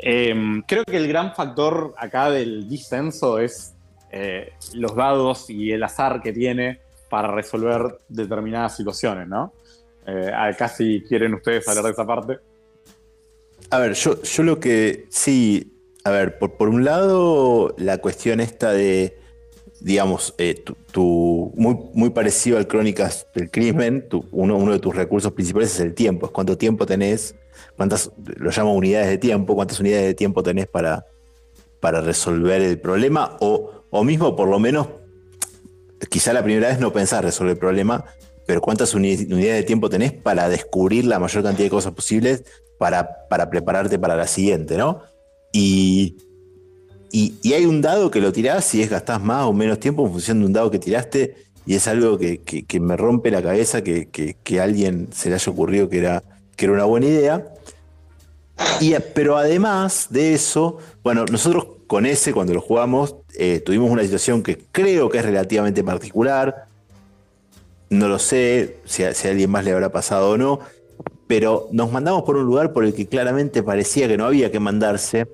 Eh, 0.00 0.62
creo 0.66 0.84
que 0.84 0.96
el 0.96 1.08
gran 1.08 1.34
factor 1.34 1.94
acá 1.96 2.30
del 2.30 2.68
disenso 2.68 3.38
es 3.38 3.74
eh, 4.10 4.52
los 4.74 4.94
dados 4.94 5.50
y 5.50 5.72
el 5.72 5.82
azar 5.82 6.22
que 6.22 6.32
tiene 6.32 6.80
para 7.10 7.28
resolver 7.28 7.98
determinadas 8.08 8.76
situaciones, 8.76 9.28
¿no? 9.28 9.52
Eh, 10.06 10.30
acá 10.34 10.68
si 10.68 11.02
quieren 11.02 11.34
ustedes 11.34 11.66
hablar 11.68 11.84
de 11.84 11.90
esa 11.90 12.06
parte. 12.06 12.38
A 13.70 13.78
ver, 13.78 13.92
yo, 13.94 14.22
yo 14.22 14.42
lo 14.42 14.58
que 14.60 15.06
sí, 15.10 15.77
a 16.08 16.10
ver, 16.10 16.38
por, 16.38 16.68
un 16.68 16.84
lado, 16.84 17.74
la 17.78 17.98
cuestión 17.98 18.40
esta 18.40 18.72
de, 18.72 19.18
digamos, 19.80 20.34
eh, 20.38 20.54
tu, 20.92 21.52
muy, 21.54 21.76
parecido 22.10 22.58
al 22.58 22.66
Crónicas 22.66 23.26
del 23.34 23.50
Crimen, 23.50 24.08
tu- 24.08 24.24
uno, 24.32 24.72
de 24.72 24.78
tus 24.78 24.94
recursos 24.96 25.32
principales 25.32 25.74
es 25.74 25.80
el 25.80 25.94
tiempo, 25.94 26.26
es 26.26 26.32
cuánto 26.32 26.56
tiempo 26.58 26.86
tenés, 26.86 27.34
cuántas, 27.76 28.10
lo 28.36 28.50
llamo 28.50 28.74
unidades 28.74 29.08
de 29.08 29.18
tiempo, 29.18 29.54
cuántas 29.54 29.78
unidades 29.80 30.06
de 30.06 30.14
tiempo 30.14 30.42
tenés 30.42 30.66
para, 30.66 31.06
para 31.80 32.00
resolver 32.00 32.62
el 32.62 32.80
problema, 32.80 33.36
o, 33.40 33.84
o 33.90 34.04
mismo 34.04 34.34
por 34.34 34.48
lo 34.48 34.58
menos, 34.58 34.88
quizá 36.10 36.32
la 36.32 36.42
primera 36.42 36.68
vez 36.68 36.80
no 36.80 36.92
pensás 36.92 37.24
resolver 37.24 37.52
el 37.52 37.58
problema, 37.58 38.04
pero 38.46 38.60
cuántas 38.60 38.94
uni- 38.94 39.26
unidades 39.30 39.60
de 39.60 39.64
tiempo 39.64 39.90
tenés 39.90 40.12
para 40.12 40.48
descubrir 40.48 41.04
la 41.04 41.18
mayor 41.18 41.42
cantidad 41.42 41.66
de 41.66 41.70
cosas 41.70 41.92
posibles 41.92 42.44
para, 42.78 43.28
para 43.28 43.50
prepararte 43.50 43.98
para 43.98 44.16
la 44.16 44.26
siguiente, 44.26 44.76
¿no? 44.78 45.02
Y, 45.52 46.16
y, 47.10 47.52
hay 47.52 47.64
un 47.66 47.80
dado 47.80 48.10
que 48.10 48.20
lo 48.20 48.32
tirás 48.32 48.74
y 48.74 48.82
es 48.82 48.90
gastás 48.90 49.22
más 49.22 49.44
o 49.46 49.52
menos 49.52 49.80
tiempo 49.80 50.04
en 50.06 50.12
función 50.12 50.40
de 50.40 50.46
un 50.46 50.52
dado 50.52 50.70
que 50.70 50.78
tiraste 50.78 51.36
y 51.66 51.74
es 51.74 51.86
algo 51.88 52.18
que, 52.18 52.40
que- 52.42 52.80
me 52.80 52.96
rompe 52.96 53.30
la 53.30 53.42
cabeza 53.42 53.82
que, 53.82 54.08
que- 54.10 54.60
a 54.60 54.64
alguien 54.64 55.08
se 55.12 55.28
le 55.28 55.34
haya 55.36 55.52
ocurrido 55.52 55.88
que 55.88 55.98
era, 55.98 56.22
que 56.56 56.64
era 56.66 56.74
una 56.74 56.84
buena 56.84 57.06
idea. 57.06 57.46
Y, 58.80 58.94
pero 59.14 59.36
además 59.36 60.08
de 60.10 60.34
eso, 60.34 60.78
bueno, 61.02 61.24
nosotros 61.30 61.66
con 61.86 62.06
ese, 62.06 62.32
cuando 62.32 62.54
lo 62.54 62.60
jugamos, 62.60 63.16
eh, 63.38 63.60
tuvimos 63.64 63.90
una 63.90 64.02
situación 64.02 64.42
que 64.42 64.58
creo 64.72 65.08
que 65.08 65.18
es 65.18 65.24
relativamente 65.24 65.82
particular. 65.84 66.66
No 67.90 68.08
lo 68.08 68.18
sé 68.18 68.76
si 68.84 69.02
si 69.14 69.26
a 69.28 69.30
alguien 69.30 69.50
más 69.50 69.64
le 69.64 69.72
habrá 69.72 69.90
pasado 69.90 70.30
o 70.32 70.36
no, 70.38 70.60
pero 71.28 71.68
nos 71.70 71.92
mandamos 71.92 72.22
por 72.24 72.36
un 72.36 72.44
lugar 72.46 72.72
por 72.72 72.84
el 72.84 72.92
que 72.94 73.06
claramente 73.06 73.62
parecía 73.62 74.08
que 74.08 74.16
no 74.16 74.24
había 74.24 74.50
que 74.50 74.58
mandarse. 74.58 75.28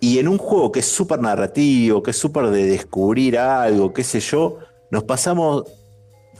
Y 0.00 0.18
en 0.18 0.28
un 0.28 0.36
juego 0.36 0.70
que 0.70 0.80
es 0.80 0.86
súper 0.86 1.20
narrativo, 1.20 2.02
que 2.02 2.10
es 2.10 2.18
súper 2.18 2.48
de 2.48 2.66
descubrir 2.66 3.38
algo, 3.38 3.94
qué 3.94 4.04
sé 4.04 4.20
yo, 4.20 4.58
nos 4.90 5.04
pasamos 5.04 5.64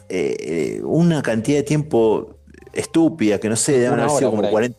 eh, 0.09 0.83
una 0.85 1.23
cantidad 1.23 1.59
de 1.59 1.63
tiempo 1.63 2.35
estúpida, 2.73 3.39
que 3.39 3.49
no 3.49 3.57
sé, 3.57 3.79
deben 3.79 4.01
haber 4.01 4.11
sido 4.11 4.31
como 4.31 4.43
ahí. 4.43 4.51
40. 4.51 4.79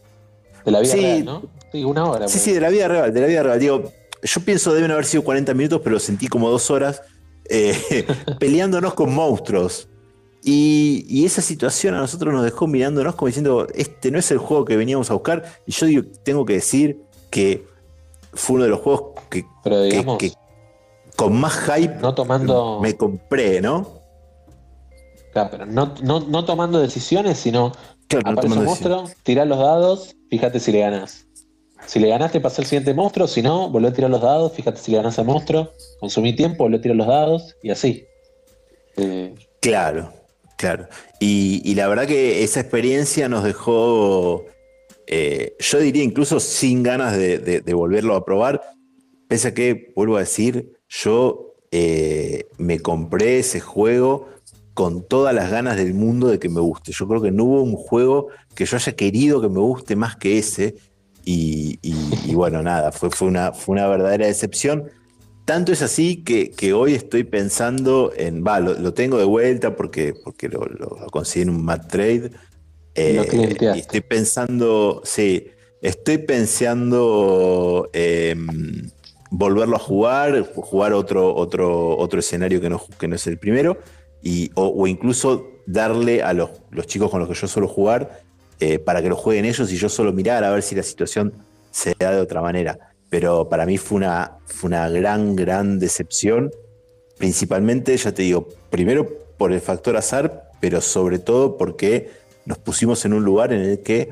De 0.65 0.71
la 0.71 0.79
vida 0.81 0.91
Sí. 0.91 0.99
real, 1.01 1.25
¿no? 1.25 1.43
Sí, 1.71 1.83
una 1.83 2.05
hora. 2.05 2.27
Sí, 2.27 2.39
sí, 2.39 2.51
de 2.53 2.59
la 2.61 2.69
vida 2.69 2.87
real, 2.87 3.13
de 3.13 3.21
la 3.21 3.27
vida 3.27 3.41
real. 3.43 3.59
Digo, 3.59 3.91
yo 4.21 4.41
pienso 4.41 4.73
deben 4.73 4.91
haber 4.91 5.05
sido 5.05 5.23
40 5.23 5.53
minutos, 5.53 5.81
pero 5.83 5.99
sentí 5.99 6.27
como 6.27 6.49
dos 6.49 6.69
horas 6.69 7.01
eh, 7.49 8.05
peleándonos 8.39 8.93
con 8.93 9.13
monstruos. 9.13 9.87
Y, 10.47 11.05
y 11.09 11.25
esa 11.25 11.41
situación 11.41 11.95
a 11.95 11.97
nosotros 11.97 12.31
nos 12.31 12.43
dejó 12.43 12.67
mirándonos 12.67 13.15
como 13.15 13.25
diciendo, 13.27 13.65
este 13.73 14.11
no 14.11 14.19
es 14.19 14.29
el 14.29 14.37
juego 14.37 14.63
que 14.63 14.77
veníamos 14.77 15.09
a 15.09 15.15
buscar. 15.15 15.43
Y 15.65 15.71
yo 15.71 15.87
digo, 15.87 16.03
tengo 16.23 16.45
que 16.45 16.53
decir 16.53 17.01
que 17.31 17.65
fue 18.31 18.57
uno 18.57 18.65
de 18.65 18.69
los 18.69 18.79
juegos 18.81 19.19
que, 19.29 19.43
Pero 19.63 19.77
que- 19.77 19.83
digamos, 19.89 20.17
que 20.19 20.31
con 21.15 21.33
más 21.39 21.53
hype 21.71 21.95
no 21.95 22.13
tomando. 22.13 22.79
me 22.79 22.95
compré, 22.95 23.59
¿no? 23.59 24.01
Claro, 25.33 25.49
pero 25.51 25.65
no, 25.65 25.95
no, 26.03 26.19
no 26.19 26.45
tomando 26.45 26.79
decisiones, 26.79 27.39
sino 27.39 27.71
Claro, 28.07 28.25
no 28.25 28.31
aparece 28.33 28.59
un 28.59 28.65
monstruo, 28.65 29.03
tirá 29.23 29.45
los 29.45 29.57
dados, 29.57 30.15
fíjate 30.29 30.59
si 30.59 30.71
le 30.71 30.79
ganás. 30.81 31.25
Si 31.87 31.99
le 31.99 32.07
ganaste, 32.09 32.39
pasa 32.39 32.61
el 32.61 32.67
siguiente 32.67 32.93
monstruo, 32.93 33.27
si 33.27 33.41
no, 33.41 33.69
volvé 33.69 33.87
a 33.87 33.93
tirar 33.93 34.11
los 34.11 34.21
dados, 34.21 34.53
fíjate 34.53 34.79
si 34.79 34.91
le 34.91 34.97
ganás 34.97 35.17
al 35.17 35.25
monstruo, 35.25 35.71
consumí 35.99 36.35
tiempo, 36.35 36.63
volvé 36.65 36.77
a 36.77 36.81
tirar 36.81 36.97
los 36.97 37.07
dados, 37.07 37.55
y 37.63 37.71
así. 37.71 38.05
Eh, 38.97 39.33
Claro. 39.59 40.13
Claro. 40.57 40.87
Y, 41.19 41.75
la 41.75 41.87
verdad 41.87 42.07
que 42.07 42.43
esa 42.43 42.61
experiencia 42.61 43.27
nos 43.27 43.43
dejó, 43.43 44.45
eh, 45.07 45.55
yo 45.59 45.79
diría 45.79 46.03
incluso 46.03 46.39
sin 46.39 46.83
ganas 46.83 47.17
de, 47.17 47.61
volverlo 47.73 48.15
a 48.15 48.25
probar, 48.25 48.61
pese 49.27 49.49
a 49.49 49.53
que, 49.53 49.91
vuelvo 49.95 50.17
a 50.17 50.21
decir, 50.21 50.71
yo 50.87 51.55
eh, 51.71 52.47
me 52.57 52.79
compré 52.79 53.39
ese 53.39 53.59
juego 53.59 54.29
con 54.73 55.07
todas 55.07 55.33
las 55.33 55.51
ganas 55.51 55.77
del 55.77 55.93
mundo 55.93 56.27
de 56.27 56.39
que 56.39 56.49
me 56.49 56.59
guste. 56.61 56.91
Yo 56.91 57.07
creo 57.07 57.21
que 57.21 57.31
no 57.31 57.45
hubo 57.45 57.61
un 57.61 57.75
juego 57.75 58.27
que 58.55 58.65
yo 58.65 58.77
haya 58.77 58.95
querido 58.95 59.41
que 59.41 59.49
me 59.49 59.59
guste 59.59 59.95
más 59.95 60.15
que 60.15 60.37
ese. 60.37 60.75
Y, 61.23 61.79
y- 61.81 61.95
y 62.31 62.35
bueno, 62.35 62.61
nada, 62.61 62.91
fue, 62.91 63.09
fue, 63.09 63.27
una, 63.27 63.51
fue 63.53 63.73
una 63.73 63.87
verdadera 63.87 64.27
decepción. 64.27 64.89
Tanto 65.45 65.71
es 65.71 65.81
así 65.83 66.23
que, 66.23 66.49
que 66.51 66.73
hoy 66.73 66.95
estoy 66.95 67.23
pensando 67.23 68.11
en, 68.17 68.43
va, 68.43 68.59
lo, 68.59 68.73
lo 68.73 68.93
tengo 68.93 69.17
de 69.19 69.25
vuelta 69.25 69.75
porque, 69.75 70.13
porque 70.23 70.49
lo, 70.49 70.65
lo- 70.65 70.97
lo 70.99 71.07
conseguí 71.11 71.43
en 71.43 71.49
un 71.51 71.63
Mad 71.63 71.87
Trade. 71.87 72.31
Eh, 72.95 73.55
y 73.75 73.79
estoy 73.79 74.01
pensando, 74.01 75.01
sí, 75.05 75.47
estoy 75.81 76.17
pensando 76.19 77.89
em, 77.93 78.89
volverlo 79.29 79.75
a 79.75 79.79
jugar, 79.79 80.41
jugar 80.55 80.93
otro, 80.93 81.35
otro, 81.35 81.97
otro 81.97 82.19
escenario 82.19 82.59
que 82.61 82.69
no, 82.69 82.81
que 82.97 83.07
no 83.07 83.15
es 83.15 83.27
el 83.27 83.37
primero, 83.37 83.77
y, 84.23 84.49
o, 84.55 84.67
o 84.67 84.87
incluso 84.87 85.61
darle 85.67 86.23
a 86.23 86.33
los, 86.33 86.49
los 86.71 86.87
chicos 86.87 87.11
con 87.11 87.19
los 87.19 87.27
que 87.29 87.35
yo 87.35 87.47
suelo 87.47 87.67
jugar 87.67 88.21
eh, 88.59 88.79
para 88.79 89.01
que 89.01 89.09
lo 89.09 89.15
jueguen 89.15 89.45
ellos 89.45 89.71
y 89.71 89.77
yo 89.77 89.89
solo 89.89 90.13
mirar 90.13 90.43
a 90.43 90.51
ver 90.51 90.63
si 90.63 90.73
la 90.75 90.83
situación 90.83 91.33
se 91.71 91.93
da 91.99 92.11
de 92.11 92.21
otra 92.21 92.41
manera. 92.41 92.94
Pero 93.09 93.49
para 93.49 93.65
mí 93.65 93.77
fue 93.77 93.97
una, 93.97 94.37
fue 94.45 94.69
una 94.69 94.89
gran, 94.89 95.35
gran 95.35 95.79
decepción. 95.79 96.51
Principalmente, 97.17 97.95
ya 97.95 98.11
te 98.11 98.23
digo, 98.23 98.47
primero 98.69 99.07
por 99.37 99.51
el 99.51 99.61
factor 99.61 99.97
azar, 99.97 100.51
pero 100.59 100.81
sobre 100.81 101.19
todo 101.19 101.57
porque 101.57 102.09
nos 102.45 102.57
pusimos 102.57 103.05
en 103.05 103.13
un 103.13 103.23
lugar 103.23 103.53
en 103.53 103.61
el 103.61 103.79
que 103.79 104.09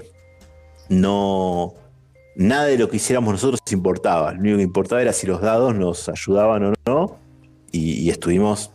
no 0.90 1.74
nada 2.36 2.66
de 2.66 2.78
lo 2.78 2.90
que 2.90 2.98
hiciéramos 2.98 3.34
nosotros 3.34 3.60
importaba. 3.72 4.34
Lo 4.34 4.42
único 4.42 4.58
que 4.58 4.64
importaba 4.64 5.02
era 5.02 5.14
si 5.14 5.28
los 5.28 5.42
dados 5.42 5.76
nos 5.76 6.10
ayudaban 6.10 6.66
o 6.66 6.74
no. 6.86 7.18
Y, 7.72 8.12
estuvimos, 8.12 8.70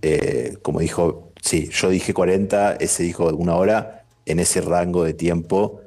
eh, 0.00 0.56
como 0.62 0.80
dijo, 0.80 1.32
sí, 1.42 1.68
yo 1.70 1.90
dije 1.90 2.14
40, 2.14 2.76
ese 2.76 3.02
dijo 3.02 3.26
una 3.26 3.56
hora, 3.56 4.04
en 4.24 4.40
ese 4.40 4.62
rango 4.62 5.04
de 5.04 5.12
tiempo, 5.12 5.80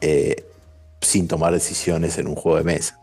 eh, 0.00 0.44
sin 1.00 1.28
tomar 1.28 1.52
decisiones 1.52 2.18
en 2.18 2.26
un 2.26 2.34
juego 2.34 2.58
de 2.58 2.64
mesa. 2.64 2.98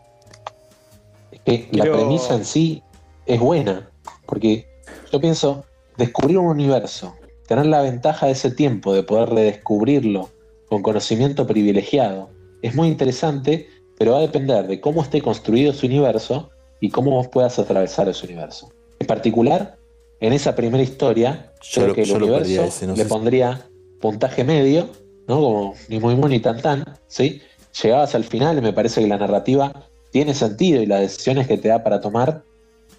Que 1.44 1.68
la 1.72 1.84
premisa 1.92 2.34
en 2.34 2.44
sí 2.44 2.82
es 3.26 3.40
buena, 3.40 3.90
porque 4.26 4.66
yo 5.10 5.20
pienso, 5.20 5.64
descubrir 5.96 6.38
un 6.38 6.46
universo, 6.46 7.14
tener 7.46 7.66
la 7.66 7.82
ventaja 7.82 8.26
de 8.26 8.32
ese 8.32 8.50
tiempo 8.50 8.94
de 8.94 9.02
poder 9.02 9.30
redescubrirlo 9.30 10.30
con 10.68 10.82
conocimiento 10.82 11.46
privilegiado, 11.46 12.30
es 12.62 12.74
muy 12.74 12.88
interesante, 12.88 13.68
pero 13.98 14.12
va 14.12 14.18
a 14.18 14.22
depender 14.22 14.66
de 14.66 14.80
cómo 14.80 15.02
esté 15.02 15.20
construido 15.20 15.72
ese 15.72 15.86
universo 15.86 16.50
y 16.80 16.90
cómo 16.90 17.10
vos 17.12 17.28
puedas 17.28 17.58
atravesar 17.58 18.08
ese 18.08 18.26
universo. 18.26 18.70
En 18.98 19.06
particular, 19.06 19.76
en 20.20 20.32
esa 20.32 20.54
primera 20.54 20.82
historia, 20.82 21.52
Yo 21.62 21.74
creo 21.82 21.88
lo- 21.88 21.94
que 21.94 22.02
el 22.02 22.12
universo 22.12 22.64
ese, 22.64 22.86
no 22.86 22.94
le 22.94 23.02
si- 23.02 23.08
pondría 23.08 23.66
puntaje 24.00 24.44
medio, 24.44 24.88
¿no? 25.28 25.40
Como 25.40 25.74
ni 25.88 25.98
muy 26.00 26.14
muy 26.16 26.30
ni 26.30 26.40
tan 26.40 26.60
tan, 26.62 26.84
¿sí? 27.06 27.40
Llegabas 27.82 28.14
al 28.14 28.24
final 28.24 28.58
y 28.58 28.60
me 28.60 28.72
parece 28.72 29.00
que 29.00 29.06
la 29.08 29.18
narrativa 29.18 29.72
tiene 30.12 30.34
sentido 30.34 30.80
y 30.80 30.86
las 30.86 31.00
decisiones 31.00 31.48
que 31.48 31.58
te 31.58 31.68
da 31.68 31.82
para 31.82 32.00
tomar 32.00 32.44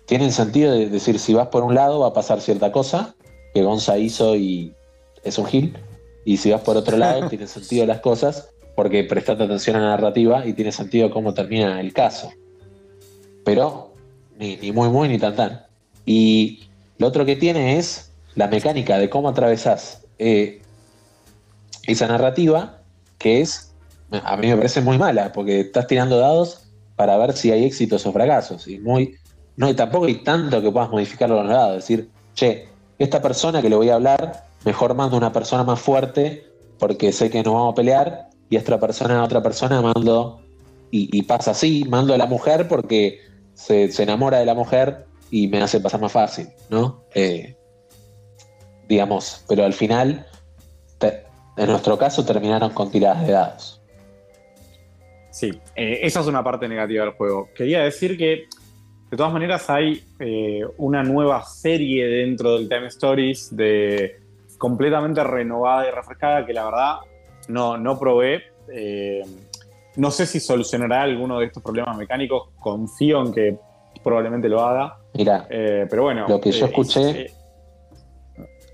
tienen 0.05 0.33
sentido 0.33 0.73
de 0.73 0.89
decir 0.89 1.17
si 1.19 1.33
vas 1.33 1.47
por 1.47 1.63
un 1.63 1.75
lado 1.75 1.99
va 1.99 2.07
a 2.07 2.13
pasar 2.13 2.41
cierta 2.41 2.71
cosa 2.71 3.15
que 3.53 3.61
Gonza 3.61 3.97
hizo 3.97 4.35
y 4.35 4.73
es 5.23 5.37
un 5.37 5.45
gil 5.45 5.77
y 6.25 6.37
si 6.37 6.51
vas 6.51 6.61
por 6.61 6.75
otro 6.75 6.97
lado 6.97 7.27
tienen 7.29 7.47
sentido 7.47 7.85
las 7.85 8.01
cosas 8.01 8.49
porque 8.75 9.03
prestaste 9.03 9.43
atención 9.43 9.75
a 9.75 9.79
la 9.79 9.89
narrativa 9.89 10.45
y 10.45 10.53
tiene 10.53 10.71
sentido 10.71 11.11
cómo 11.11 11.35
termina 11.35 11.79
el 11.79 11.93
caso. 11.93 12.31
Pero 13.45 13.93
ni, 14.39 14.57
ni 14.57 14.71
muy 14.71 14.89
muy 14.89 15.07
ni 15.07 15.19
tan 15.19 15.35
tan. 15.35 15.61
Y 16.07 16.63
lo 16.97 17.07
otro 17.07 17.23
que 17.23 17.35
tiene 17.35 17.77
es 17.77 18.11
la 18.33 18.47
mecánica 18.47 18.97
de 18.97 19.11
cómo 19.11 19.29
atravesás 19.29 20.01
eh, 20.17 20.61
esa 21.85 22.07
narrativa 22.07 22.81
que 23.19 23.41
es 23.41 23.73
a 24.23 24.37
mí 24.37 24.47
me 24.47 24.57
parece 24.57 24.81
muy 24.81 24.97
mala 24.97 25.31
porque 25.31 25.59
estás 25.59 25.87
tirando 25.87 26.17
dados 26.17 26.62
para 26.95 27.17
ver 27.17 27.33
si 27.33 27.51
hay 27.51 27.65
éxitos 27.65 28.05
o 28.05 28.11
fracasos. 28.11 28.67
Y 28.67 28.79
muy 28.79 29.15
no 29.55 29.69
y 29.69 29.73
tampoco 29.73 30.05
hay 30.05 30.15
tanto 30.23 30.61
que 30.61 30.71
puedas 30.71 30.89
modificarlo 30.89 31.39
a 31.39 31.43
los 31.43 31.51
lados 31.51 31.75
decir 31.75 32.09
che 32.33 32.67
esta 32.97 33.21
persona 33.21 33.61
que 33.61 33.69
le 33.69 33.75
voy 33.75 33.89
a 33.89 33.95
hablar 33.95 34.45
mejor 34.65 34.95
mando 34.95 35.17
una 35.17 35.31
persona 35.31 35.63
más 35.63 35.79
fuerte 35.79 36.45
porque 36.79 37.11
sé 37.11 37.29
que 37.29 37.43
nos 37.43 37.53
vamos 37.53 37.73
a 37.73 37.75
pelear 37.75 38.29
y 38.49 38.55
esta 38.55 38.79
persona 38.79 39.19
a 39.19 39.23
otra 39.23 39.41
persona 39.41 39.81
mando 39.81 40.39
y, 40.95 41.23
pasa 41.23 41.51
así 41.51 41.85
mando 41.89 42.13
a 42.13 42.17
la 42.17 42.27
mujer 42.27 42.67
porque 42.67 43.19
se, 43.55 43.89
enamora 44.01 44.37
de 44.37 44.45
la 44.45 44.53
mujer 44.53 45.05
y 45.31 45.47
me 45.47 45.59
hace 45.61 45.79
pasar 45.79 46.01
más 46.01 46.11
fácil 46.11 46.49
no 46.69 47.03
Eh, 47.15 47.55
digamos 48.87 49.43
pero 49.47 49.65
al 49.65 49.73
final 49.73 50.27
en 51.55 51.67
nuestro 51.67 51.97
caso 51.97 52.25
terminaron 52.25 52.71
con 52.71 52.89
tiradas 52.91 53.25
de 53.25 53.33
dados 53.33 53.81
Sí, 55.33 55.49
eh, 55.75 55.99
esa 56.03 56.19
es 56.19 56.27
una 56.27 56.43
parte 56.43 56.67
negativa 56.67 57.05
del 57.05 57.13
juego. 57.15 57.49
Quería 57.55 57.81
decir 57.81 58.17
que, 58.19 58.45
de 59.09 59.17
todas 59.17 59.33
maneras, 59.33 59.67
hay 59.67 60.03
eh, 60.19 60.61
una 60.77 61.01
nueva 61.03 61.43
serie 61.43 62.05
dentro 62.05 62.55
del 62.55 62.69
Time 62.69 62.85
Stories 62.87 63.55
de 63.55 64.19
completamente 64.59 65.23
renovada 65.23 65.87
y 65.87 65.91
refrescada 65.91 66.45
que 66.45 66.53
la 66.53 66.65
verdad 66.65 66.95
no, 67.47 67.77
no 67.79 67.97
probé. 67.97 68.43
Eh, 68.71 69.23
no 69.95 70.11
sé 70.11 70.27
si 70.27 70.39
solucionará 70.39 71.01
alguno 71.01 71.39
de 71.39 71.47
estos 71.47 71.63
problemas 71.63 71.97
mecánicos. 71.97 72.49
Confío 72.59 73.25
en 73.25 73.33
que 73.33 73.57
probablemente 74.03 74.47
lo 74.47 74.61
haga. 74.61 74.97
mira 75.15 75.47
pero 75.49 76.03
bueno. 76.03 76.27
Lo 76.27 76.39
que 76.39 76.51
yo 76.51 76.67
escuché- 76.67 77.31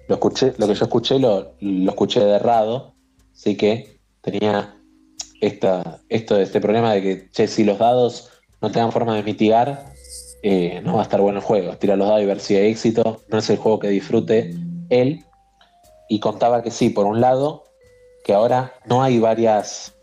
Lo 0.09 0.15
escuché, 0.15 0.53
lo 0.57 0.67
que 0.67 0.73
yo 0.73 0.83
escuché 0.85 1.19
lo, 1.19 1.53
lo 1.61 1.89
escuché 1.91 2.19
de 2.19 2.31
errado, 2.35 2.95
así 3.31 3.55
que 3.55 3.99
tenía 4.21 4.75
esta, 5.41 5.99
esto, 6.09 6.39
este 6.39 6.61
problema 6.61 6.93
de 6.93 7.29
que, 7.31 7.47
si 7.47 7.63
los 7.63 7.79
dados 7.79 8.29
no 8.61 8.71
tengan 8.71 8.91
forma 8.91 9.15
de 9.15 9.23
mitigar, 9.23 9.85
eh, 10.43 10.81
no 10.83 10.93
va 10.93 11.01
a 11.01 11.03
estar 11.03 11.21
bueno 11.21 11.39
el 11.39 11.45
juego. 11.45 11.77
Tirar 11.77 11.97
los 11.97 12.07
dados 12.07 12.23
y 12.23 12.25
ver 12.25 12.39
si 12.39 12.55
hay 12.55 12.71
éxito, 12.71 13.21
no 13.29 13.37
es 13.37 13.49
el 13.49 13.57
juego 13.57 13.79
que 13.79 13.89
disfrute 13.89 14.53
él. 14.89 15.25
Y 16.09 16.19
contaba 16.19 16.63
que 16.63 16.71
sí, 16.71 16.89
por 16.89 17.05
un 17.05 17.21
lado, 17.21 17.63
que 18.23 18.33
ahora 18.33 18.73
no 18.85 19.03
hay 19.03 19.19
varias, 19.19 19.95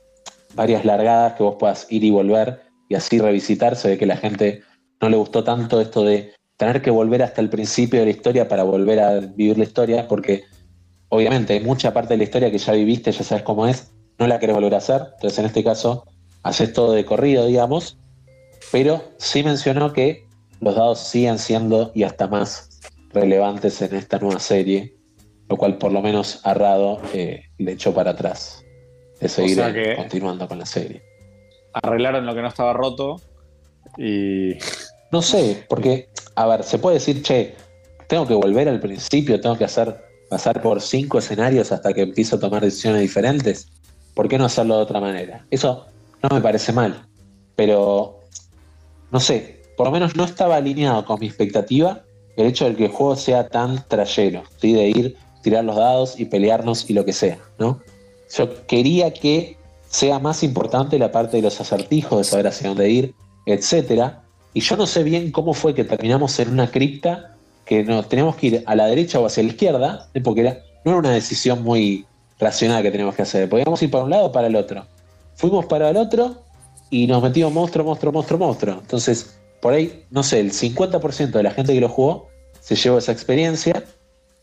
varias 0.55 0.85
largadas 0.85 1.35
que 1.35 1.43
vos 1.43 1.57
puedas 1.59 1.87
ir 1.91 2.05
y 2.05 2.11
volver 2.11 2.63
y 2.89 2.95
así 2.95 3.19
revisitar. 3.19 3.77
Se 3.77 3.89
ve 3.89 3.99
que 3.99 4.07
la 4.07 4.17
gente 4.17 4.63
no 5.01 5.09
le 5.09 5.17
gustó 5.17 5.45
tanto 5.45 5.81
esto 5.81 6.05
de 6.05 6.33
tener 6.57 6.81
que 6.81 6.91
volver 6.91 7.23
hasta 7.23 7.41
el 7.41 7.51
principio 7.51 8.01
de 8.01 8.07
la 8.07 8.13
historia 8.13 8.49
para 8.49 8.63
volver 8.63 9.01
a 9.01 9.21
vivir 9.21 9.59
la 9.59 9.65
historia, 9.65 10.09
porque 10.09 10.45
obviamente 11.09 11.53
hay 11.53 11.61
mucha 11.61 11.93
parte 11.93 12.15
de 12.15 12.19
la 12.19 12.25
historia 12.25 12.51
que 12.51 12.59
ya 12.59 12.73
viviste, 12.73 13.13
ya 13.13 13.23
sabes 13.25 13.45
cómo 13.45 13.67
es, 13.67 13.93
no 14.19 14.27
la 14.27 14.39
querés 14.39 14.55
volver 14.57 14.75
a 14.75 14.79
hacer. 14.79 15.03
Entonces, 15.15 15.39
en 15.39 15.47
este 15.47 15.65
caso, 15.65 16.05
haces 16.43 16.73
todo 16.73 16.93
de 16.93 17.05
corrido, 17.05 17.47
digamos, 17.47 17.99
pero 18.73 19.03
sí 19.19 19.43
mencionó 19.43 19.93
que 19.93 20.27
los 20.61 20.75
dados 20.75 21.01
siguen 21.01 21.39
siendo 21.39 21.93
y 21.95 22.03
hasta 22.05 22.27
más 22.29 22.81
relevantes 23.13 23.81
en 23.83 23.95
esta 23.95 24.19
nueva 24.19 24.41
serie, 24.41 24.95
lo 25.49 25.57
cual 25.57 25.79
por 25.79 25.93
lo 25.93 26.01
menos 26.03 26.41
a 26.45 26.55
Rado 26.55 27.01
eh, 27.13 27.45
le 27.59 27.73
echó 27.73 27.95
para 27.95 28.13
atrás 28.13 28.65
de 29.21 29.29
seguir 29.29 29.57
sea 29.57 29.73
que- 29.73 29.97
continuando 29.97 30.49
con 30.49 30.59
la 30.59 30.67
serie. 30.67 31.03
arreglaron 31.75 32.25
lo 32.27 32.35
que 32.35 32.43
no 32.43 32.49
estaba 32.49 32.73
roto 32.73 33.21
y 33.99 34.53
No 35.13 35.23
sé, 35.23 35.65
porque, 35.69 36.09
a 36.35 36.47
ver, 36.47 36.65
se 36.65 36.79
puede 36.79 36.95
decir, 36.95 37.23
che, 37.23 37.55
tengo 38.09 38.27
que 38.27 38.35
volver 38.35 38.69
al 38.69 38.81
principio, 38.81 39.41
tengo 39.41 39.57
que 39.57 39.65
hacer 39.65 40.05
pasar 40.29 40.61
por 40.61 40.81
cinco 40.81 41.19
escenarios 41.19 41.71
hasta 41.71 41.93
que 41.93 42.03
empiezo 42.03 42.37
a 42.37 42.41
tomar 42.41 42.63
decisiones 42.63 43.01
diferentes. 43.03 43.69
¿Por 44.17 44.29
qué 44.29 44.39
no 44.39 44.47
hacerlo 44.47 44.79
de 44.79 44.83
otra 44.83 44.99
manera? 44.99 45.45
Eso 45.51 45.85
no 46.23 46.35
me 46.35 46.41
parece 46.41 46.73
mal, 46.73 47.07
pero 47.55 48.21
no 49.13 49.21
sé, 49.21 49.61
por 49.77 49.87
lo 49.87 49.93
menos 49.93 50.17
no 50.17 50.25
estaba 50.25 50.57
alineado 50.57 51.05
con 51.05 51.21
mi 51.21 51.27
expectativa 51.27 52.01
el 52.39 52.47
hecho 52.47 52.65
de 52.65 52.77
que 52.77 52.87
el 52.87 52.91
juego 52.93 53.15
sea 53.15 53.47
tan 53.49 53.87
trayero, 53.89 54.43
de 54.63 54.89
ir, 54.89 55.17
tirar 55.43 55.65
los 55.65 55.77
dados 55.77 56.19
y 56.19 56.25
pelearnos 56.25 56.89
y 56.89 56.95
lo 56.95 57.05
que 57.05 57.13
sea, 57.13 57.39
¿no? 57.59 57.79
Yo 58.35 58.67
quería 58.67 59.13
que 59.13 59.59
sea 59.91 60.19
más 60.19 60.43
importante 60.43 60.99
la 60.99 61.13
parte 61.13 61.37
de 61.37 61.43
los 61.43 61.61
acertijos, 61.61 62.17
de 62.17 62.25
saber 62.25 62.47
hacia 62.47 62.71
dónde 62.71 62.89
ir, 62.89 63.15
etcétera. 63.45 64.23
Y 64.55 64.61
yo 64.61 64.79
no 64.79 64.87
sé 64.87 65.03
bien 65.03 65.31
cómo 65.31 65.53
fue 65.53 65.75
que 65.75 65.85
terminamos 65.85 66.39
en 66.41 66.53
una 66.53 66.71
cripta 66.71 67.37
que 67.67 67.85
nos 67.85 68.09
teníamos 68.09 68.37
que 68.37 68.47
ir 68.47 68.63
a 68.65 68.75
la 68.75 68.87
derecha 68.87 69.21
o 69.21 69.27
hacia 69.27 69.43
la 69.43 69.51
izquierda, 69.51 70.09
¿eh? 70.15 70.23
porque 70.23 70.41
era, 70.41 70.59
no 70.87 70.93
era 70.93 71.01
una 71.01 71.11
decisión 71.11 71.63
muy 71.63 72.07
racional 72.39 72.83
que 72.83 72.91
teníamos 72.91 73.15
que 73.15 73.23
hacer. 73.23 73.49
Podíamos 73.49 73.83
ir 73.83 73.91
para 73.91 74.05
un 74.05 74.11
lado 74.11 74.27
o 74.27 74.33
para 74.33 74.47
el 74.47 74.57
otro. 74.57 74.87
Fuimos 75.35 75.67
para 75.67 75.91
el 75.91 75.97
otro 75.97 76.43
y 76.91 77.07
nos 77.07 77.23
metimos 77.23 77.53
monstruo, 77.53 77.85
monstruo, 77.85 78.13
monstruo, 78.13 78.39
monstruo. 78.39 78.79
Entonces, 78.81 79.39
por 79.61 79.73
ahí, 79.75 80.05
no 80.11 80.23
sé, 80.23 80.41
el 80.41 80.53
50% 80.53 81.31
de 81.31 81.43
la 81.43 81.51
gente 81.51 81.73
que 81.73 81.81
lo 81.81 81.89
jugó 81.89 82.29
se 82.61 82.77
llevó 82.77 82.99
esa 82.99 83.13
experiencia 83.13 83.85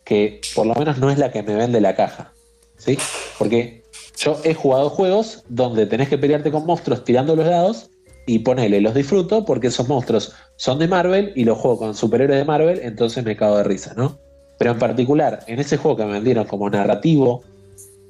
que 0.04 0.42
por 0.56 0.66
lo 0.66 0.76
menos 0.76 0.98
no 0.98 1.10
es 1.10 1.18
la 1.18 1.32
que 1.32 1.44
me 1.44 1.56
vende 1.56 1.82
la 1.82 1.96
caja. 1.96 2.34
¿Sí? 2.78 2.98
Porque 3.38 3.84
yo 4.18 4.40
he 4.44 4.54
jugado 4.54 4.90
juegos 4.90 5.44
donde 5.48 5.86
tenés 5.86 6.10
que 6.10 6.18
pelearte 6.18 6.52
con 6.52 6.66
monstruos 6.66 7.04
tirando 7.04 7.36
los 7.36 7.46
dados 7.46 7.90
y 8.26 8.40
ponele, 8.40 8.82
los 8.82 8.94
disfruto 8.94 9.46
porque 9.46 9.68
esos 9.68 9.88
monstruos 9.88 10.34
son 10.56 10.80
de 10.80 10.88
Marvel 10.88 11.34
y 11.36 11.44
los 11.44 11.58
juego 11.58 11.80
con 11.80 11.96
superhéroes 11.96 12.40
de 12.40 12.46
Marvel, 12.46 12.80
entonces 12.84 13.24
me 13.24 13.36
cago 13.36 13.58
de 13.58 13.64
risa, 13.64 13.94
¿no? 13.96 14.18
Pero 14.60 14.72
en 14.72 14.80
particular, 14.80 15.40
en 15.48 15.60
ese 15.60 15.78
juego 15.78 15.98
que 15.98 16.06
me 16.06 16.14
vendieron 16.14 16.46
como 16.46 16.70
narrativo, 16.70 17.44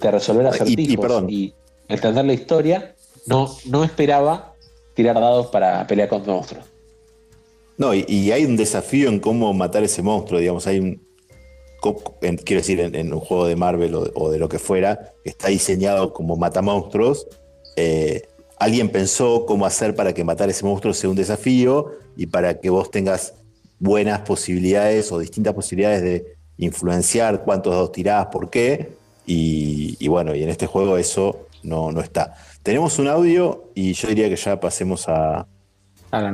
de 0.08 0.12
resolver 0.12 0.48
acertijos 0.48 1.24
y, 1.30 1.54
entender 1.88 2.26
la 2.26 2.34
historia, 2.34 2.96
no, 3.26 3.56
no 3.66 3.84
esperaba 3.84 4.54
tirar 4.94 5.16
dados 5.16 5.48
para 5.48 5.86
pelear 5.88 6.10
con 6.10 6.26
monstruos. 6.26 6.66
No, 7.78 7.94
y, 7.94 8.32
hay 8.32 8.46
un 8.46 8.56
desafío 8.56 9.10
en 9.10 9.20
cómo 9.20 9.54
matar 9.54 9.84
ese 9.84 10.02
monstruo, 10.02 10.40
digamos, 10.40 10.68
hay 10.68 10.80
un, 10.80 11.02
quiero 12.44 12.62
decir, 12.62 12.80
en, 12.80 13.14
un 13.14 13.20
juego 13.20 13.48
de 13.48 13.56
Marvel 13.56 13.96
o, 13.96 14.30
de 14.30 14.38
lo 14.38 14.48
que 14.48 14.60
fuera, 14.60 15.14
que 15.24 15.32
está 15.32 15.50
diseñado 15.50 16.14
como 16.14 16.38
mata 16.38 16.62
monstruos, 16.62 17.28
eh, 17.76 18.24
alguien 18.58 18.90
pensó 18.90 19.46
cómo 19.46 19.66
hacer 19.66 19.96
para 19.96 20.14
que 20.14 20.24
matar 20.24 20.50
ese 20.50 20.66
monstruo 20.66 20.94
sea 20.94 21.10
un 21.10 21.16
desafío 21.16 21.92
y 22.16 22.28
para 22.28 22.60
que 22.60 22.70
vos 22.70 22.92
tengas 22.92 23.34
buenas 23.80 24.22
posibilidades 24.22 25.12
o 25.12 25.20
distintas 25.20 25.54
posibilidades 25.54 26.02
de 26.04 26.38
influenciar 26.58 27.44
cuántos 27.44 27.74
dados 27.74 27.92
tirás, 27.92 28.28
por 28.28 28.50
qué. 28.50 28.94
Y, 29.26 30.08
bueno, 30.08 30.36
y 30.36 30.44
en 30.44 30.50
este 30.50 30.68
juego 30.68 30.98
eso 30.98 31.48
no, 31.64 31.92
no 31.92 32.02
está. 32.02 32.36
Tenemos 32.62 33.00
un 33.00 33.08
audio 33.08 33.72
y 33.74 33.94
yo 33.94 34.08
diría 34.10 34.30
que 34.30 34.36
ya 34.36 34.60
pasemos 34.60 35.08
a, 35.08 35.48
al, 36.12 36.26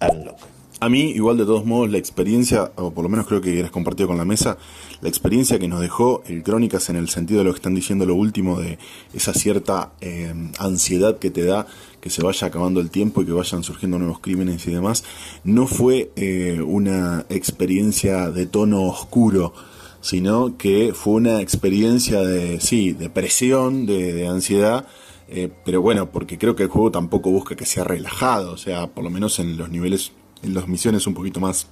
al, 0.00 0.34
A 0.80 0.88
mí, 0.88 1.10
igual 1.10 1.36
de 1.36 1.44
todos 1.44 1.64
modos, 1.64 1.90
la 1.90 1.98
experiencia, 1.98 2.70
o 2.76 2.92
por 2.92 3.02
lo 3.02 3.08
menos 3.08 3.26
creo 3.26 3.40
que 3.40 3.58
eres 3.58 3.70
compartido 3.70 4.08
con 4.08 4.16
la 4.16 4.24
mesa, 4.24 4.58
la 5.00 5.08
experiencia 5.08 5.58
que 5.58 5.68
nos 5.68 5.80
dejó 5.80 6.22
el 6.26 6.42
Crónicas 6.42 6.88
en 6.88 6.96
el 6.96 7.08
sentido 7.08 7.40
de 7.40 7.44
lo 7.44 7.52
que 7.52 7.58
están 7.58 7.74
diciendo 7.74 8.06
lo 8.06 8.14
último, 8.14 8.60
de 8.60 8.78
esa 9.12 9.34
cierta 9.34 9.92
eh, 10.00 10.32
ansiedad 10.58 11.18
que 11.18 11.30
te 11.30 11.44
da 11.44 11.66
que 12.00 12.10
se 12.10 12.22
vaya 12.22 12.46
acabando 12.46 12.80
el 12.80 12.90
tiempo 12.90 13.22
y 13.22 13.26
que 13.26 13.32
vayan 13.32 13.64
surgiendo 13.64 13.98
nuevos 13.98 14.20
crímenes 14.20 14.66
y 14.66 14.70
demás, 14.70 15.02
no 15.42 15.66
fue 15.66 16.12
eh, 16.14 16.60
una 16.64 17.26
experiencia 17.28 18.30
de 18.30 18.46
tono 18.46 18.82
oscuro 18.84 19.52
sino 20.06 20.56
que 20.56 20.92
fue 20.94 21.14
una 21.14 21.40
experiencia 21.40 22.20
de, 22.20 22.60
sí, 22.60 22.92
de 22.92 23.10
presión, 23.10 23.86
de, 23.86 24.28
ansiedad, 24.28 24.86
eh, 25.26 25.50
pero 25.64 25.82
bueno, 25.82 26.12
porque 26.12 26.38
creo 26.38 26.54
que 26.54 26.62
el 26.62 26.68
juego 26.68 26.92
tampoco 26.92 27.32
busca 27.32 27.56
que 27.56 27.66
sea 27.66 27.82
relajado, 27.82 28.52
o 28.52 28.56
sea, 28.56 28.86
por 28.86 29.02
lo 29.02 29.10
menos 29.10 29.40
en 29.40 29.56
los 29.56 29.68
niveles, 29.68 30.12
en 30.44 30.54
las 30.54 30.68
misiones 30.68 31.08
un 31.08 31.14
poquito 31.14 31.40
más, 31.40 31.66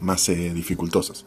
más 0.00 0.26
eh, 0.30 0.54
dificultosas. 0.54 1.26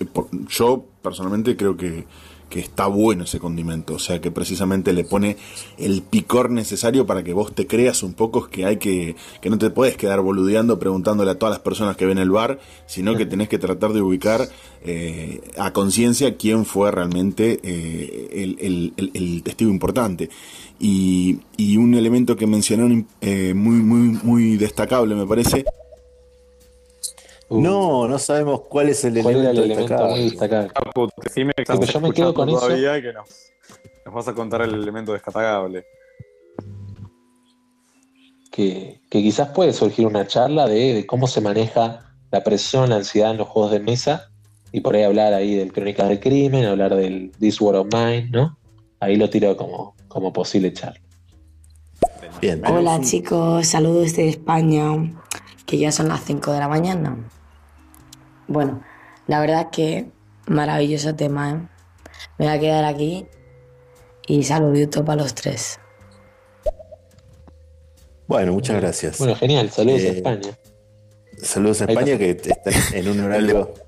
Eh, 0.00 0.06
yo 0.48 0.86
personalmente 1.02 1.54
creo 1.58 1.76
que 1.76 2.06
que 2.50 2.60
está 2.60 2.86
bueno 2.88 3.24
ese 3.24 3.38
condimento, 3.38 3.94
o 3.94 3.98
sea 3.98 4.20
que 4.20 4.30
precisamente 4.30 4.92
le 4.92 5.04
pone 5.04 5.36
el 5.78 6.02
picor 6.02 6.50
necesario 6.50 7.06
para 7.06 7.22
que 7.22 7.32
vos 7.32 7.54
te 7.54 7.66
creas 7.66 8.02
un 8.02 8.12
poco 8.12 8.48
que 8.48 8.66
hay 8.66 8.76
que, 8.76 9.16
que 9.40 9.48
no 9.48 9.56
te 9.56 9.70
puedes 9.70 9.96
quedar 9.96 10.20
boludeando 10.20 10.78
preguntándole 10.78 11.30
a 11.30 11.38
todas 11.38 11.54
las 11.54 11.60
personas 11.60 11.96
que 11.96 12.04
ven 12.04 12.18
el 12.18 12.30
bar, 12.30 12.58
sino 12.86 13.16
que 13.16 13.24
tenés 13.24 13.48
que 13.48 13.58
tratar 13.58 13.92
de 13.92 14.02
ubicar 14.02 14.48
eh, 14.82 15.40
a 15.58 15.72
conciencia 15.72 16.36
quién 16.36 16.64
fue 16.64 16.90
realmente 16.90 17.60
eh, 17.62 18.56
el, 18.58 19.42
testigo 19.42 19.70
importante. 19.70 20.28
Y, 20.78 21.38
y, 21.56 21.76
un 21.76 21.94
elemento 21.94 22.36
que 22.36 22.46
mencionaron 22.46 23.06
eh, 23.20 23.52
muy, 23.54 23.76
muy, 23.76 24.18
muy 24.22 24.56
destacable 24.56 25.14
me 25.14 25.26
parece 25.26 25.64
no, 27.50 28.06
no 28.06 28.18
sabemos 28.18 28.62
cuál 28.62 28.90
es 28.90 29.04
el 29.04 29.16
elemento, 29.16 29.62
destacable. 29.62 30.30
yo 31.92 32.00
me 32.00 32.12
quedo 32.12 32.32
con 32.32 32.48
eso. 32.48 32.68
que 32.68 33.12
nos, 33.12 33.52
vas 34.14 34.28
a 34.28 34.34
contar 34.34 34.62
el 34.62 34.74
elemento 34.74 35.12
destacable. 35.12 35.84
Que, 38.52 39.00
quizás 39.08 39.48
puede 39.48 39.72
surgir 39.72 40.06
una 40.06 40.26
charla 40.26 40.68
de, 40.68 41.04
cómo 41.06 41.26
se 41.26 41.40
maneja 41.40 42.14
la 42.30 42.44
presión, 42.44 42.90
la 42.90 42.96
ansiedad 42.96 43.32
en 43.32 43.38
los 43.38 43.48
juegos 43.48 43.72
de 43.72 43.80
mesa 43.80 44.30
y 44.70 44.80
por 44.80 44.94
ahí 44.94 45.02
hablar 45.02 45.34
ahí 45.34 45.56
del 45.56 45.72
Crónica 45.72 46.06
del 46.06 46.20
Crimen, 46.20 46.64
hablar 46.64 46.94
del 46.94 47.32
This 47.40 47.60
War 47.60 47.74
of 47.74 47.88
Mine, 47.92 48.28
¿no? 48.30 48.56
Ahí 49.00 49.16
lo 49.16 49.28
tiro 49.28 49.56
como, 49.56 49.96
como 50.06 50.32
posible 50.32 50.72
charla. 50.72 51.00
Bien. 52.40 52.62
Hola 52.66 53.00
chicos, 53.00 53.66
saludos 53.66 54.04
desde 54.04 54.28
España, 54.28 55.12
que 55.66 55.78
ya 55.78 55.90
son 55.90 56.08
las 56.08 56.24
5 56.24 56.52
de 56.52 56.58
la 56.60 56.68
mañana. 56.68 57.16
Bueno, 58.50 58.82
la 59.28 59.38
verdad 59.38 59.60
es 59.60 59.66
que 59.70 60.10
maravilloso 60.48 61.14
tema, 61.14 61.50
¿eh? 61.50 61.54
Me 62.36 62.46
voy 62.46 62.54
a 62.56 62.58
quedar 62.58 62.84
aquí 62.84 63.24
y 64.26 64.42
saluditos 64.42 65.04
para 65.04 65.22
los 65.22 65.36
tres. 65.36 65.78
Bueno, 68.26 68.52
muchas 68.52 68.80
gracias. 68.80 69.18
Bueno, 69.18 69.36
genial, 69.36 69.70
saludos 69.70 70.00
a 70.00 70.04
eh, 70.04 70.16
España. 70.16 70.58
Saludos 71.40 71.82
a 71.82 71.84
España 71.84 72.18
que 72.18 72.30
está 72.30 72.70
en 72.92 73.08
un 73.08 73.20
horario. 73.20 73.72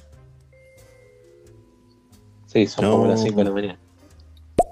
Sí, 2.47 2.67
son 2.67 2.91
como 2.91 3.07
las 3.07 3.23
5 3.23 3.35
de 3.39 3.45
la 3.45 3.51
mañana. 3.51 3.81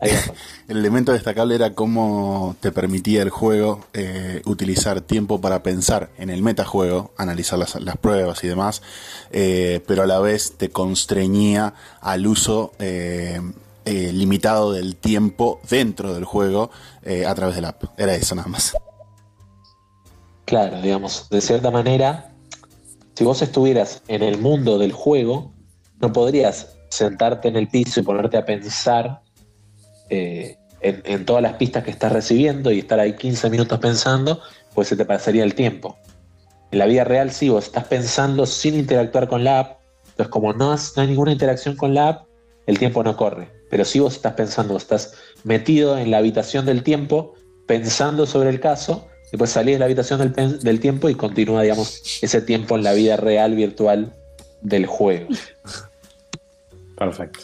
El 0.69 0.79
elemento 0.79 1.13
destacable 1.13 1.55
era 1.55 1.75
cómo 1.75 2.57
te 2.61 2.73
permitía 2.73 3.23
el 3.23 3.31
juego 3.31 3.85
eh, 3.93 4.41
utilizar 4.47 5.01
tiempo 5.01 5.41
para 5.41 5.63
pensar 5.63 6.11
en 6.17 6.31
el 6.31 6.43
metajuego, 6.43 7.13
analizar 7.17 7.59
las, 7.59 7.97
pruebas 8.01 8.43
y 8.45 8.49
demás, 8.49 8.83
eh, 9.31 9.83
pero 9.87 10.03
a 10.03 10.07
la 10.07 10.21
vez 10.21 10.57
te 10.57 10.71
constreñía 10.71 11.75
al 12.01 12.27
uso 12.27 12.73
eh, 12.79 13.41
limitado 13.85 14.73
del 14.73 14.97
tiempo 14.97 15.61
dentro 15.69 16.15
del 16.15 16.25
juego 16.25 16.71
a 17.27 17.35
través 17.35 17.57
del 17.57 17.65
app. 17.65 17.85
Era 17.99 18.15
eso 18.15 18.35
nada 18.37 18.49
más. 18.49 18.75
Claro, 20.45 20.81
digamos, 20.81 21.29
de 21.29 21.41
cierta 21.41 21.71
manera, 21.71 22.33
si 23.15 23.25
vos 23.25 23.43
estuvieras 23.43 24.03
en 24.07 24.23
el 24.23 24.39
mundo 24.39 24.79
del 24.79 24.93
juego, 24.93 25.53
no 26.01 26.13
podrías 26.13 26.77
sentarte 26.89 27.49
en 27.49 27.57
el 27.57 27.69
piso 27.69 28.01
y 28.01 28.03
ponerte 28.03 28.37
a 28.37 28.45
pensar 28.45 29.23
eh, 30.11 30.57
en, 30.83 31.25
todas 31.25 31.43
las 31.43 31.55
pistas 31.55 31.85
que 31.85 31.91
estás 31.91 32.13
recibiendo 32.13 32.71
y 32.71 32.79
estar 32.79 32.99
ahí 33.01 33.15
15 33.15 33.51
minutos 33.51 33.79
pensando, 33.79 34.41
pues 34.75 34.89
se 34.89 34.97
te 34.97 35.05
pasaría 35.05 35.45
el 35.45 35.55
tiempo. 35.55 35.99
En 36.71 36.79
la 36.79 36.87
vida 36.87 37.05
real, 37.05 37.31
sí, 37.33 37.49
vos 37.49 37.67
estás 37.67 37.85
pensando 37.85 38.47
sin 38.47 38.75
interactuar 38.75 39.29
con 39.29 39.45
la 39.45 39.61
app, 39.61 39.81
entonces 40.11 40.29
como 40.29 40.53
no, 40.53 40.73
hay 40.73 41.07
ninguna 41.07 41.33
interacción 41.33 41.77
con 41.77 41.95
la 41.95 42.09
app, 42.09 42.27
el 42.67 42.79
tiempo 42.79 43.03
no 43.03 43.17
corre. 43.17 43.49
Pero 43.71 43.85
si 43.85 44.01
vos 44.01 44.17
estás 44.17 44.35
pensando, 44.35 44.77
estás 44.77 45.15
metido 45.45 45.99
en 45.99 46.11
la 46.11 46.19
habitación 46.19 46.67
del 46.67 46.83
tiempo, 46.83 47.35
pensando 47.67 48.27
sobre 48.27 48.51
el 48.51 48.61
caso, 48.61 49.07
después 49.31 49.51
salís 49.51 49.75
de 49.75 49.81
la 49.81 49.85
habitación 49.85 50.33
del, 50.33 50.61
del 50.61 50.81
tiempo 50.81 51.09
y 51.09 51.15
continúa, 51.15 51.63
digamos, 51.63 52.23
ese 52.23 52.41
tiempo 52.43 52.77
en 52.77 52.85
la 52.85 52.93
vida 52.93 53.17
real, 53.17 53.55
virtual 53.55 54.15
del 54.63 54.87
juego. 54.87 55.29
Perfecto. 56.97 57.41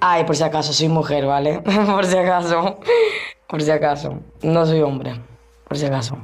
Ay, 0.00 0.24
por 0.24 0.36
si 0.36 0.42
acaso, 0.42 0.72
soy 0.72 0.88
mujer, 0.88 1.26
¿vale? 1.26 1.60
por 1.86 2.04
si 2.06 2.16
acaso. 2.16 2.78
Por 3.46 3.62
si 3.62 3.70
acaso. 3.70 4.18
No 4.42 4.66
soy 4.66 4.80
hombre. 4.80 5.20
Por 5.66 5.76
si 5.76 5.86
acaso. 5.86 6.18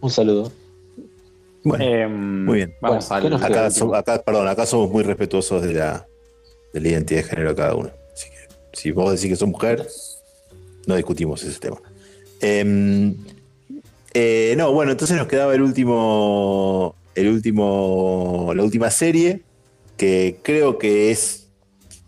Un 0.00 0.10
saludo. 0.10 0.52
Bueno, 1.64 1.84
em, 1.84 2.44
muy 2.44 2.56
bien. 2.58 2.74
Vamos 2.80 3.10
a 3.10 3.16
acá, 3.16 3.66
acá, 3.98 4.22
perdón, 4.22 4.46
acá 4.46 4.66
somos 4.66 4.90
muy 4.90 5.02
respetuosos 5.02 5.62
de 5.62 5.74
la, 5.74 6.06
de 6.72 6.80
la 6.80 6.88
identidad 6.88 7.22
de 7.22 7.28
género 7.28 7.48
de 7.50 7.54
cada 7.56 7.74
uno. 7.74 7.90
Así 8.12 8.28
que 8.30 8.54
si 8.72 8.92
vos 8.92 9.10
decís 9.10 9.30
que 9.30 9.36
sos 9.36 9.48
mujer, 9.48 9.84
no 10.86 10.94
discutimos 10.94 11.42
ese 11.42 11.58
tema. 11.58 11.78
Em, 12.40 13.16
eh, 14.14 14.54
no, 14.56 14.72
bueno, 14.72 14.92
entonces 14.92 15.16
nos 15.16 15.26
quedaba 15.26 15.54
el 15.54 15.62
último, 15.62 16.94
el 17.14 17.28
último, 17.28 18.52
la 18.54 18.62
última 18.62 18.90
serie, 18.90 19.42
que 19.96 20.38
creo 20.42 20.78
que 20.78 21.10
es 21.10 21.48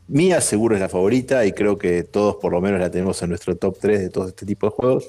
mía, 0.06 0.40
seguro 0.40 0.74
es 0.74 0.80
la 0.80 0.88
favorita 0.88 1.44
y 1.46 1.52
creo 1.52 1.78
que 1.78 2.02
todos 2.02 2.36
por 2.36 2.52
lo 2.52 2.60
menos 2.60 2.80
la 2.80 2.90
tenemos 2.90 3.22
en 3.22 3.30
nuestro 3.30 3.56
top 3.56 3.78
3 3.80 4.00
de 4.00 4.10
todo 4.10 4.28
este 4.28 4.46
tipo 4.46 4.66
de 4.66 4.70
juegos, 4.70 5.08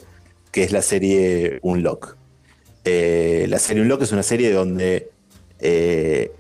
que 0.52 0.64
es 0.64 0.72
la 0.72 0.82
serie 0.82 1.60
Unlock. 1.62 2.18
Eh, 2.86 3.46
la 3.50 3.60
serie 3.60 3.84
Unlock 3.84 4.04
es 4.04 4.12
una 4.12 4.24
serie 4.24 4.52
donde 4.52 5.10
eh, 5.60 6.32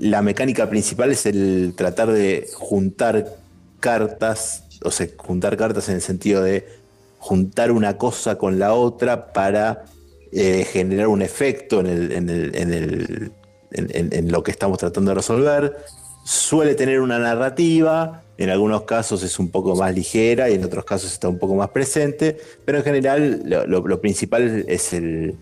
la 0.00 0.22
mecánica 0.22 0.68
principal 0.70 1.12
es 1.12 1.26
el 1.26 1.74
tratar 1.76 2.10
de 2.10 2.48
juntar 2.54 3.26
cartas, 3.80 4.64
o 4.82 4.90
sea, 4.90 5.06
juntar 5.16 5.56
cartas 5.56 5.88
en 5.88 5.96
el 5.96 6.00
sentido 6.00 6.42
de 6.42 6.66
juntar 7.18 7.70
una 7.72 7.98
cosa 7.98 8.38
con 8.38 8.58
la 8.58 8.72
otra 8.74 9.32
para 9.32 9.84
eh, 10.32 10.64
generar 10.70 11.08
un 11.08 11.22
efecto 11.22 11.80
en 11.80 11.86
el, 11.86 13.32
lo 14.30 14.42
que 14.42 14.50
estamos 14.50 14.78
tratando 14.78 15.10
de 15.10 15.14
resolver. 15.14 15.76
Suele 16.24 16.74
tener 16.74 17.00
una 17.00 17.18
narrativa, 17.18 18.22
en 18.38 18.50
algunos 18.50 18.82
casos 18.82 19.22
es 19.22 19.38
un 19.38 19.50
poco 19.50 19.74
más 19.76 19.94
ligera 19.94 20.50
y 20.50 20.54
en 20.54 20.64
otros 20.64 20.84
casos 20.84 21.12
está 21.12 21.28
un 21.28 21.38
poco 21.38 21.54
más 21.54 21.70
presente, 21.70 22.36
pero 22.64 22.78
en 22.78 22.84
general 22.84 23.42
lo, 23.46 24.00
principal 24.00 24.64
es 24.68 24.92
el, 24.92 25.36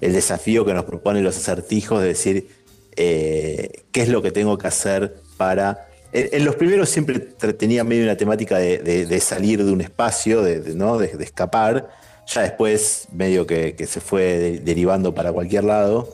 desafío 0.00 0.64
que 0.64 0.72
nos 0.72 0.84
proponen 0.84 1.24
los 1.24 1.36
acertijos 1.36 2.00
de 2.00 2.08
decir 2.08 2.48
eh, 2.96 3.82
qué 3.92 4.02
es 4.02 4.08
lo 4.08 4.22
que 4.22 4.30
tengo 4.30 4.56
que 4.56 4.68
hacer 4.68 5.16
para... 5.36 5.88
En, 6.12 6.44
los 6.44 6.56
primeros 6.56 6.88
siempre 6.88 7.18
tenía 7.18 7.84
medio 7.84 8.04
una 8.04 8.16
temática 8.16 8.56
de, 8.56 9.20
salir 9.20 9.62
de 9.62 9.70
un 9.70 9.82
espacio, 9.82 10.42
de, 10.42 10.74
¿no? 10.74 10.96
de, 10.96 11.06
escapar. 11.22 11.90
Ya 12.26 12.42
después 12.42 13.08
medio 13.12 13.46
que, 13.46 13.74
se 13.86 14.00
fue 14.00 14.60
derivando 14.64 15.14
para 15.14 15.32
cualquier 15.32 15.64
lado. 15.64 16.08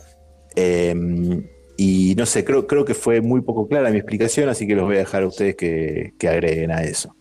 Em, 0.56 1.46
y 1.76 2.14
no 2.16 2.26
sé, 2.26 2.44
creo, 2.44 2.66
creo 2.66 2.84
que 2.84 2.94
fue 2.94 3.20
muy 3.20 3.40
poco 3.40 3.66
clara 3.66 3.90
mi 3.90 3.98
explicación, 3.98 4.48
así 4.48 4.66
que 4.66 4.74
los 4.74 4.84
voy 4.84 4.96
a 4.96 5.00
dejar 5.00 5.22
a 5.22 5.26
ustedes 5.26 5.56
que, 5.56 6.12
agreguen 6.28 6.70
a 6.70 6.82
eso. 6.82 7.14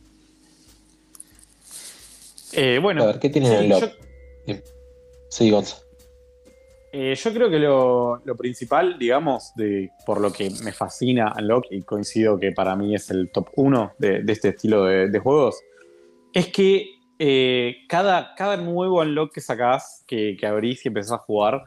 Eh, 2.53 2.79
bueno, 2.81 3.03
a 3.03 3.07
ver, 3.07 3.19
¿qué 3.19 3.29
tiene 3.29 3.57
el 3.57 3.69
log? 3.69 3.89
Sí, 5.29 5.49
Gonzalo. 5.49 5.83
Eh, 6.95 7.15
yo 7.15 7.33
creo 7.33 7.49
que 7.49 7.57
lo, 7.57 8.21
principal, 8.37 8.99
digamos, 8.99 9.51
de, 9.55 9.89
por 10.05 10.21
lo 10.21 10.31
que 10.31 10.51
me 10.63 10.71
fascina 10.71 11.33
Unlock, 11.35 11.65
y 11.71 11.81
coincido 11.81 12.39
que 12.39 12.51
para 12.51 12.75
mí 12.75 12.93
es 12.93 13.09
el 13.09 13.31
top 13.31 13.49
1 13.55 13.93
de, 13.97 14.23
este 14.27 14.49
estilo 14.49 14.85
de, 14.85 15.19
juegos, 15.19 15.59
es 16.33 16.49
que 16.49 16.91
eh, 17.17 17.77
cada, 17.89 18.35
cada 18.35 18.57
nuevo 18.57 19.01
Unlock 19.01 19.33
que 19.33 19.41
sacás, 19.41 20.03
que, 20.05 20.37
abrís 20.43 20.85
y 20.85 20.89
empezás 20.89 21.13
a 21.13 21.17
jugar, 21.17 21.63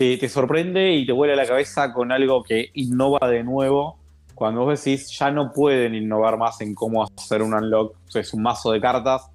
te, 0.00 0.28
sorprende 0.30 0.94
y 0.94 1.04
te 1.04 1.12
vuela 1.12 1.36
la 1.36 1.46
cabeza 1.46 1.92
con 1.92 2.10
algo 2.10 2.42
que 2.42 2.70
innova 2.72 3.28
de 3.28 3.44
nuevo. 3.44 3.98
Cuando 4.34 4.64
vos 4.64 4.82
decís, 4.82 5.10
ya 5.10 5.30
no 5.30 5.52
pueden 5.52 5.94
innovar 5.94 6.38
más 6.38 6.62
en 6.62 6.74
cómo 6.74 7.04
hacer 7.04 7.42
un 7.42 7.52
Unlock, 7.52 7.94
es 8.14 8.32
un 8.32 8.42
mazo 8.42 8.72
de 8.72 8.80
cartas, 8.80 9.28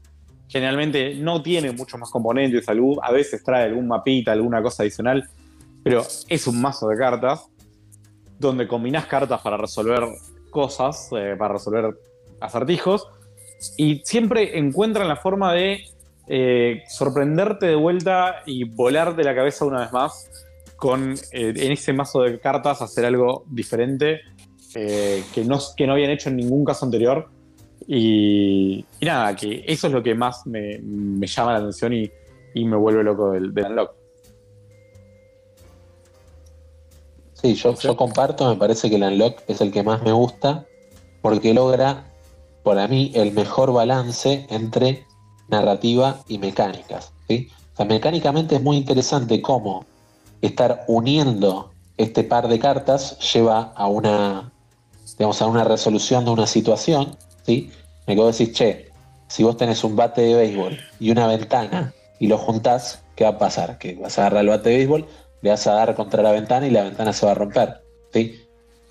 generalmente 0.48 1.14
no 1.18 1.44
tiene 1.44 1.72
muchos 1.72 2.00
más 2.00 2.10
componentes, 2.10 2.66
a 2.68 3.12
veces 3.12 3.44
trae 3.44 3.66
algún 3.66 3.88
mapita, 3.88 4.32
alguna 4.32 4.64
cosa 4.64 4.82
adicional, 4.82 5.30
pero 5.84 6.04
es 6.28 6.48
un 6.48 6.60
mazo 6.60 6.88
de 6.88 6.98
cartas 6.98 7.46
donde 8.40 8.68
combinás 8.68 9.06
cartas 9.06 9.42
para 9.42 9.58
resolver 9.58 10.02
cosas, 10.50 11.10
eh, 11.16 11.36
para 11.38 11.54
resolver 11.54 11.96
acertijos, 12.40 13.08
y 13.78 14.02
siempre 14.04 14.58
encuentran 14.58 15.08
la 15.08 15.16
forma 15.16 15.54
de 15.54 15.84
eh, 16.28 16.82
sorprenderte 16.88 17.68
de 17.68 17.76
vuelta 17.76 18.42
y 18.48 18.64
volar 18.64 19.16
de 19.16 19.24
la 19.24 19.36
cabeza 19.36 19.66
una 19.66 19.82
vez 19.82 19.94
más 19.94 20.45
con 20.76 21.14
eh, 21.32 21.54
en 21.56 21.72
ese 21.72 21.94
mazo 21.94 22.22
de 22.22 22.40
cartas 22.40 22.82
hacer 22.82 23.06
algo 23.06 23.46
diferente 23.48 24.22
que, 24.74 25.24
no, 25.46 25.58
que 25.78 25.88
no 25.88 25.94
habían 25.94 26.12
hecho 26.12 26.28
en 26.28 26.36
ningún 26.36 26.66
caso 26.66 26.84
anterior 26.84 27.30
y, 27.88 28.84
nada, 29.02 29.36
que 29.36 29.64
eso 29.68 29.88
es 29.88 29.94
lo 29.94 30.02
que 30.02 30.16
más 30.16 30.46
me, 30.48 30.80
llama 31.28 31.54
la 31.54 31.60
atención 31.60 31.94
y, 31.94 32.12
me 32.56 32.78
vuelve 32.78 33.04
loco 33.04 33.32
del, 33.32 33.52
Unlock. 33.52 33.92
Sí, 37.34 37.54
yo, 37.54 37.76
yo 37.76 37.96
comparto, 37.96 38.50
me 38.50 38.56
parece 38.56 38.90
que 38.90 38.96
el 38.96 39.04
Unlock 39.04 39.42
es 39.48 39.62
el 39.62 39.72
que 39.72 39.84
más 39.84 40.02
me 40.04 40.14
gusta 40.14 40.66
porque 41.22 41.54
logra, 41.54 42.12
para 42.64 42.88
mí, 42.88 43.12
el 43.14 43.34
mejor 43.34 43.74
balance 43.74 44.48
entre 44.50 45.06
narrativa 45.50 46.22
y 46.28 46.38
mecánicas. 46.40 47.14
¿sí? 47.28 47.50
O 47.74 47.78
sea, 47.78 47.86
mecánicamente 47.86 48.56
es 48.56 48.62
muy 48.62 48.78
interesante 48.78 49.42
cómo 49.42 49.86
estar 50.48 50.84
uniendo 50.88 51.72
este 51.98 52.24
par 52.24 52.48
de 52.48 52.60
cartas 52.60 53.18
lleva 53.34 53.74
a 53.76 53.88
una, 53.88 54.52
digamos, 55.18 55.42
a 55.42 55.48
una 55.48 55.64
resolución 55.64 56.26
de 56.26 56.32
una 56.32 56.48
situación 56.48 57.18
¿sí? 57.46 57.72
Me 58.08 58.16
quedo 58.16 58.28
decir, 58.28 58.52
che, 58.54 58.90
si 59.28 59.44
vos 59.44 59.58
tenés 59.58 59.84
un 59.84 59.96
bate 59.96 60.22
de 60.22 60.36
béisbol 60.36 60.78
y 61.00 61.12
una 61.12 61.28
ventana 61.28 61.94
y 62.20 62.28
lo 62.28 62.38
juntás, 62.38 63.04
¿qué 63.16 63.24
va 63.24 63.32
a 63.32 63.38
pasar? 63.38 63.78
Que 63.78 63.96
vas 63.96 64.18
a 64.18 64.22
agarrar 64.22 64.42
el 64.42 64.50
bate 64.50 64.70
de 64.70 64.78
béisbol, 64.78 65.06
le 65.42 65.50
vas 65.50 65.68
a 65.68 65.74
dar 65.74 65.96
contra 65.96 66.22
la 66.22 66.32
ventana 66.32 66.68
y 66.68 66.72
la 66.72 66.84
ventana 66.84 67.14
se 67.14 67.26
va 67.26 67.34
a 67.34 67.36
romper, 67.36 67.82
¿sí? 68.14 68.42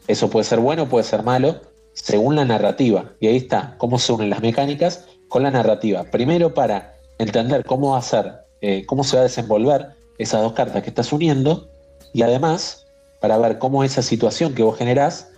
Eso 0.07 0.29
puede 0.31 0.45
ser 0.45 0.61
bueno, 0.61 0.89
puede 0.89 1.05
ser 1.05 1.23
malo, 1.23 1.61
según 1.95 2.37
la 2.37 2.45
narrativa. 2.45 3.13
Y 3.21 3.29
ahí 3.29 3.37
está, 3.37 3.75
cómo 3.79 3.99
se 3.99 4.13
unen 4.13 4.31
las 4.31 4.41
mecánicas 4.41 5.07
con 5.29 5.43
la 5.43 5.51
narrativa. 5.51 6.05
Primero 6.05 6.53
para 6.53 6.95
entender 7.19 7.65
cómo 7.65 7.93
va 7.93 7.99
a 7.99 8.03
ser, 8.03 8.45
eh, 8.61 8.85
cómo 8.87 9.05
se 9.05 9.17
va 9.17 9.21
a 9.21 9.25
desenvolver 9.25 9.95
esas 10.19 10.43
dos 10.43 10.53
cartas 10.53 10.83
que 10.83 10.91
estás 10.91 11.13
uniendo, 11.13 11.69
y 12.13 12.23
además 12.23 12.87
para 13.21 13.39
ver 13.39 13.59
cómo 13.59 13.85
esa 13.85 14.03
situación 14.03 14.55
que 14.55 14.63
vos 14.63 14.77
generás 14.77 15.31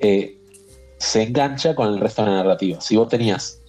eh, 0.00 0.38
se 0.98 1.22
engancha 1.24 1.74
con 1.74 1.88
el 1.88 1.98
resto 1.98 2.22
de 2.22 2.30
la 2.30 2.36
narrativa. 2.36 2.80
Si 2.80 2.96
vos 2.96 3.08
tenías 3.08 3.60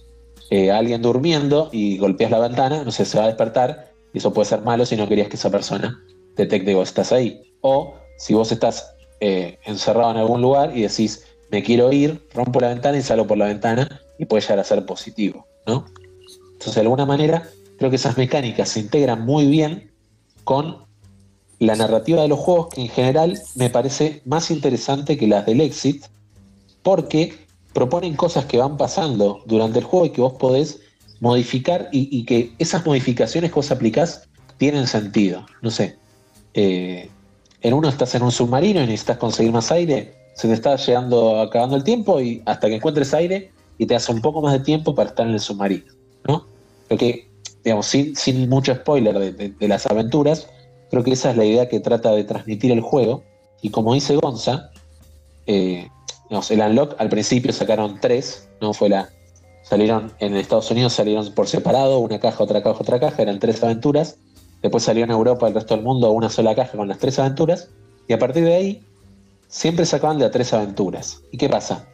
eh, 0.50 0.70
a 0.70 0.78
alguien 0.78 1.02
durmiendo 1.02 1.68
y 1.72 1.98
golpeas 1.98 2.30
la 2.30 2.38
ventana, 2.38 2.84
no 2.84 2.90
sé, 2.90 3.04
se 3.04 3.18
va 3.18 3.24
a 3.24 3.26
despertar, 3.26 3.90
y 4.14 4.18
eso 4.18 4.32
puede 4.32 4.48
ser 4.48 4.62
malo 4.62 4.86
si 4.86 4.96
no 4.96 5.08
querías 5.08 5.28
que 5.28 5.36
esa 5.36 5.50
persona 5.50 6.02
detecte 6.36 6.66
que 6.66 6.74
vos 6.74 6.88
estás 6.88 7.12
ahí. 7.12 7.42
O 7.60 7.94
si 8.16 8.34
vos 8.34 8.50
estás 8.52 8.94
eh, 9.20 9.58
encerrado 9.64 10.12
en 10.12 10.18
algún 10.18 10.40
lugar 10.40 10.76
y 10.76 10.82
decís, 10.82 11.24
me 11.50 11.62
quiero 11.62 11.92
ir, 11.92 12.26
rompo 12.32 12.60
la 12.60 12.68
ventana 12.68 12.96
y 12.96 13.02
salgo 13.02 13.26
por 13.26 13.36
la 13.36 13.46
ventana, 13.46 14.00
y 14.18 14.24
puede 14.24 14.42
llegar 14.42 14.60
a 14.60 14.64
ser 14.64 14.86
positivo, 14.86 15.46
¿no? 15.66 15.84
Entonces, 16.52 16.74
de 16.76 16.80
alguna 16.82 17.06
manera, 17.06 17.48
creo 17.76 17.90
que 17.90 17.96
esas 17.96 18.16
mecánicas 18.16 18.68
se 18.68 18.80
integran 18.80 19.24
muy 19.24 19.46
bien 19.46 19.92
con 20.48 20.86
la 21.58 21.76
narrativa 21.76 22.22
de 22.22 22.28
los 22.28 22.38
juegos, 22.38 22.68
que 22.68 22.80
en 22.80 22.88
general 22.88 23.38
me 23.54 23.68
parece 23.68 24.22
más 24.24 24.50
interesante 24.50 25.18
que 25.18 25.26
las 25.26 25.44
del 25.44 25.60
Exit, 25.60 26.06
porque 26.82 27.34
proponen 27.74 28.16
cosas 28.16 28.46
que 28.46 28.56
van 28.56 28.78
pasando 28.78 29.42
durante 29.44 29.80
el 29.80 29.84
juego 29.84 30.06
y 30.06 30.10
que 30.10 30.22
vos 30.22 30.32
podés 30.38 30.80
modificar 31.20 31.90
y, 31.92 32.24
que 32.24 32.54
esas 32.58 32.86
modificaciones 32.86 33.50
que 33.50 33.56
vos 33.56 33.70
aplicás 33.70 34.26
tienen 34.56 34.86
sentido. 34.86 35.44
No 35.60 35.70
sé, 35.70 35.98
eh, 36.54 37.10
en 37.60 37.74
uno 37.74 37.90
estás 37.90 38.14
en 38.14 38.22
un 38.22 38.32
submarino 38.32 38.80
y 38.80 38.86
necesitas 38.86 39.18
conseguir 39.18 39.52
más 39.52 39.70
aire, 39.70 40.14
se 40.34 40.48
te 40.48 40.54
está 40.54 40.76
llegando, 40.76 41.42
acabando 41.42 41.76
el 41.76 41.84
tiempo 41.84 42.22
y 42.22 42.42
hasta 42.46 42.68
que 42.68 42.76
encuentres 42.76 43.12
aire 43.12 43.52
y 43.76 43.84
te 43.84 43.94
hace 43.94 44.12
un 44.12 44.22
poco 44.22 44.40
más 44.40 44.54
de 44.54 44.60
tiempo 44.60 44.94
para 44.94 45.10
estar 45.10 45.26
en 45.26 45.34
el 45.34 45.40
submarino, 45.40 45.92
¿no? 46.26 46.46
Digamos, 47.64 47.86
sin, 47.86 48.48
mucho 48.48 48.74
spoiler 48.74 49.18
de, 49.34 49.68
las 49.68 49.86
aventuras, 49.86 50.48
creo 50.90 51.02
que 51.02 51.12
esa 51.12 51.30
es 51.30 51.36
la 51.36 51.44
idea 51.44 51.68
que 51.68 51.80
trata 51.80 52.12
de 52.12 52.24
transmitir 52.24 52.72
el 52.72 52.80
juego. 52.80 53.22
Y 53.62 53.70
como 53.70 53.94
dice 53.94 54.16
Gonza, 54.16 54.70
eh, 55.46 55.88
el 56.50 56.60
Unlock 56.60 56.94
al 56.98 57.08
principio 57.08 57.52
sacaron 57.52 57.98
tres, 58.00 58.48
no 58.60 58.72
fue 58.72 58.88
la. 58.88 59.08
Salieron 59.62 60.12
en 60.20 60.34
Estados 60.36 60.70
Unidos, 60.70 60.94
salieron 60.94 61.32
por 61.34 61.46
separado, 61.46 61.98
una 61.98 62.18
caja, 62.18 62.42
otra 62.42 62.62
caja, 62.62 62.78
otra 62.80 63.00
caja, 63.00 63.22
eran 63.22 63.38
tres 63.38 63.62
aventuras. 63.62 64.16
Después 64.62 64.82
salió 64.82 65.04
en 65.04 65.10
Europa, 65.10 65.46
el 65.46 65.54
resto 65.54 65.74
del 65.74 65.84
mundo, 65.84 66.10
una 66.10 66.30
sola 66.30 66.54
caja 66.54 66.76
con 66.76 66.88
las 66.88 66.98
tres 66.98 67.18
aventuras. 67.18 67.68
Y 68.08 68.14
a 68.14 68.18
partir 68.18 68.44
de 68.44 68.54
ahí, 68.54 68.86
siempre 69.48 69.84
sacaban 69.84 70.18
de 70.18 70.24
a 70.24 70.30
tres 70.30 70.52
aventuras. 70.52 71.22
¿Y 71.32 71.36
qué 71.36 71.48
pasa? 71.48 71.86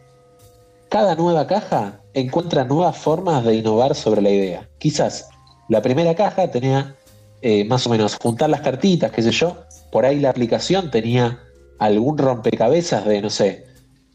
Cada 0.89 1.17
nueva 1.17 1.47
caja 1.47 2.01
encuentra 2.13 2.65
nuevas 2.65 2.97
formas 2.97 3.45
de 3.45 3.57
innovar 3.57 3.97
sobre 3.97 4.23
la 4.23 4.31
idea. 4.31 4.69
Quizás 4.79 5.29
la 5.69 5.83
primera 5.83 6.15
caja 6.15 6.51
tenía 6.51 6.95
eh, 7.43 7.65
más 7.65 7.87
o 7.87 7.91
menos 7.91 8.17
juntar 8.17 8.51
las 8.51 8.61
cartitas, 8.61 9.13
qué 9.13 9.23
sé 9.23 9.31
yo. 9.31 9.57
Por 9.93 10.05
ahí 10.05 10.21
la 10.21 10.31
aplicación 10.31 10.91
tenía 10.91 11.41
algún 11.79 12.19
rompecabezas 12.19 13.05
de, 13.05 13.21
no 13.21 13.31
sé, 13.31 13.67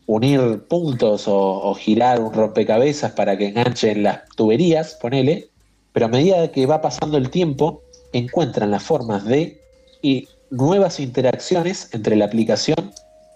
unir 0.06 0.66
puntos 0.68 1.26
o, 1.28 1.74
girar 1.76 2.20
un 2.20 2.34
rompecabezas 2.34 3.12
para 3.12 3.38
que 3.38 3.50
enganchen 3.50 4.02
las 4.02 4.28
tuberías, 4.36 4.98
ponele, 5.00 5.50
pero 5.94 6.08
a 6.08 6.10
medida 6.10 6.52
que 6.52 6.66
va 6.66 6.82
pasando 6.82 7.18
el 7.18 7.30
tiempo, 7.30 7.84
encuentran 8.14 8.72
las 8.72 8.82
formas 8.82 9.26
de 9.26 9.62
y 10.02 10.28
nuevas 10.50 11.00
interacciones 11.00 11.90
entre 11.94 12.16
la 12.16 12.26
aplicación 12.26 12.92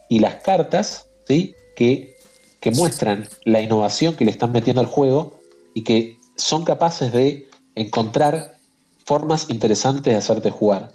y 0.10 0.18
las 0.18 0.36
cartas, 0.38 1.06
¿sí? 1.28 1.54
que, 1.76 2.18
que 2.60 2.72
muestran 2.72 3.28
la 3.46 3.62
innovación 3.62 4.16
que 4.16 4.26
le 4.26 4.32
están 4.32 4.52
metiendo 4.52 4.82
al 4.82 4.88
juego 4.88 5.40
y 5.76 5.84
que 5.84 6.18
son 6.36 6.64
capaces 6.64 7.14
de 7.14 7.48
encontrar 7.76 8.58
formas 9.06 9.50
interesantes 9.50 10.14
de 10.14 10.16
hacerte 10.16 10.50
jugar 10.50 10.92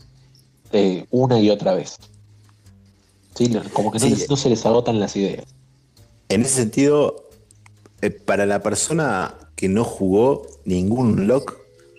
eh, 0.72 1.06
una 1.10 1.38
y 1.40 1.50
otra 1.50 1.74
vez. 1.74 1.98
¿Sí? 3.34 3.50
Como 3.72 3.92
que 3.92 3.98
no 4.28 4.36
se 4.36 4.50
les 4.50 4.66
agotan 4.66 4.98
las 4.98 5.14
ideas. 5.16 5.44
En 6.28 6.42
ese 6.42 6.56
sentido, 6.56 7.28
eh, 8.02 8.10
para 8.10 8.46
la 8.46 8.62
persona 8.62 9.34
que 9.54 9.68
no 9.68 9.84
jugó 9.84 10.46
ningún 10.64 11.26
lock, 11.26 11.56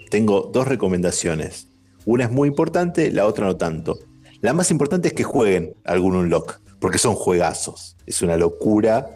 tengo 0.09 0.49
dos 0.53 0.67
recomendaciones. 0.67 1.67
Una 2.05 2.25
es 2.25 2.31
muy 2.31 2.47
importante, 2.47 3.11
la 3.11 3.25
otra 3.25 3.45
no 3.45 3.57
tanto. 3.57 3.99
La 4.41 4.53
más 4.53 4.71
importante 4.71 5.09
es 5.09 5.13
que 5.13 5.23
jueguen 5.23 5.75
algún 5.83 6.15
unlock, 6.15 6.59
porque 6.79 6.97
son 6.97 7.15
juegazos. 7.15 7.97
Es 8.05 8.21
una 8.21 8.37
locura 8.37 9.11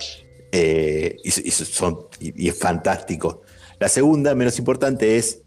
eh, 0.51 1.17
y, 1.23 1.31
son, 1.31 2.07
y, 2.19 2.49
es 2.49 2.59
fantástico. 2.59 3.41
La 3.79 3.87
segunda, 3.87 4.35
menos 4.35 4.59
importante, 4.59 5.17
es, 5.17 5.42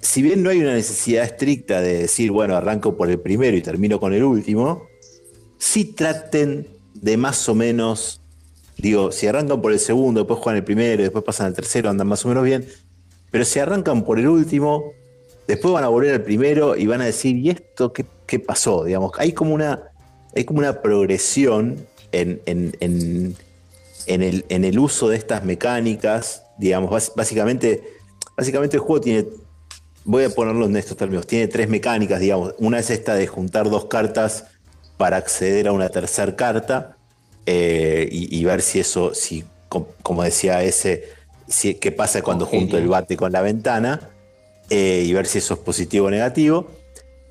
si 0.00 0.22
bien 0.22 0.42
no 0.42 0.50
hay 0.50 0.60
una 0.60 0.74
necesidad 0.74 1.24
estricta 1.24 1.80
de 1.80 1.98
decir, 2.02 2.30
bueno, 2.30 2.56
arranco 2.56 2.96
por 2.96 3.10
el 3.10 3.18
primero 3.20 3.56
y 3.56 3.62
termino 3.62 3.98
con 4.00 4.12
el 4.14 4.22
último, 4.24 4.84
sí 5.58 5.84
traten 5.84 6.68
de 6.94 7.16
más 7.16 7.48
o 7.48 7.54
menos, 7.54 8.20
digo, 8.76 9.10
si 9.12 9.26
arrancan 9.26 9.60
por 9.60 9.72
el 9.72 9.78
segundo, 9.80 10.20
después 10.20 10.38
juegan 10.40 10.58
el 10.58 10.64
primero, 10.64 11.02
después 11.02 11.24
pasan 11.24 11.46
al 11.48 11.54
tercero, 11.54 11.90
andan 11.90 12.06
más 12.06 12.24
o 12.24 12.28
menos 12.28 12.44
bien, 12.44 12.66
pero 13.30 13.44
si 13.44 13.58
arrancan 13.58 14.04
por 14.04 14.18
el 14.18 14.28
último, 14.28 14.92
después 15.46 15.74
van 15.74 15.84
a 15.84 15.88
volver 15.88 16.14
al 16.14 16.22
primero 16.22 16.76
y 16.76 16.86
van 16.86 17.00
a 17.00 17.06
decir, 17.06 17.36
¿y 17.36 17.50
esto 17.50 17.92
qué, 17.92 18.38
pasó? 18.38 18.84
Digamos, 18.84 19.12
hay 19.18 19.32
como 19.32 19.54
una... 19.54 19.90
hay 20.34 20.44
como 20.44 20.60
una 20.60 20.80
progresión 20.82 21.86
en, 22.12 22.40
en- 22.46 22.76
en- 22.80 23.36
en 24.06 24.22
el, 24.22 24.44
en 24.48 24.64
el 24.64 24.78
uso 24.78 25.08
de 25.10 25.16
estas 25.16 25.44
mecánicas, 25.44 26.42
digamos, 26.58 26.90
bás- 26.90 27.12
básicamente, 27.14 27.82
básicamente 28.36 28.76
el 28.76 28.80
juego 28.80 29.00
tiene, 29.02 29.26
voy 30.04 30.24
a 30.24 30.30
ponerlo 30.30 30.66
en 30.66 30.76
estos 30.76 30.96
términos, 30.96 31.26
tiene 31.26 31.48
tres 31.48 31.68
mecánicas, 31.68 32.20
digamos, 32.20 32.54
una 32.58 32.78
es 32.78 32.90
esta 32.90 33.14
de 33.14 33.26
juntar 33.26 33.68
dos 33.68 33.86
cartas 33.86 34.44
para 34.96 35.16
acceder 35.16 35.68
a 35.68 35.72
una 35.72 35.88
tercera 35.90 36.34
carta 36.34 36.96
eh, 37.46 38.08
y, 38.10 38.38
y 38.38 38.44
ver 38.44 38.62
si 38.62 38.80
eso, 38.80 39.14
si, 39.14 39.44
com- 39.68 39.86
como 40.02 40.22
decía 40.22 40.62
ese, 40.62 41.04
si, 41.46 41.74
qué 41.74 41.92
pasa 41.92 42.22
cuando 42.22 42.46
junto 42.46 42.76
el 42.76 42.88
bate 42.88 43.16
con 43.16 43.32
la 43.32 43.42
ventana 43.42 44.10
eh, 44.70 45.04
y 45.06 45.12
ver 45.12 45.26
si 45.26 45.38
eso 45.38 45.54
es 45.54 45.60
positivo 45.60 46.06
o 46.06 46.10
negativo. 46.10 46.70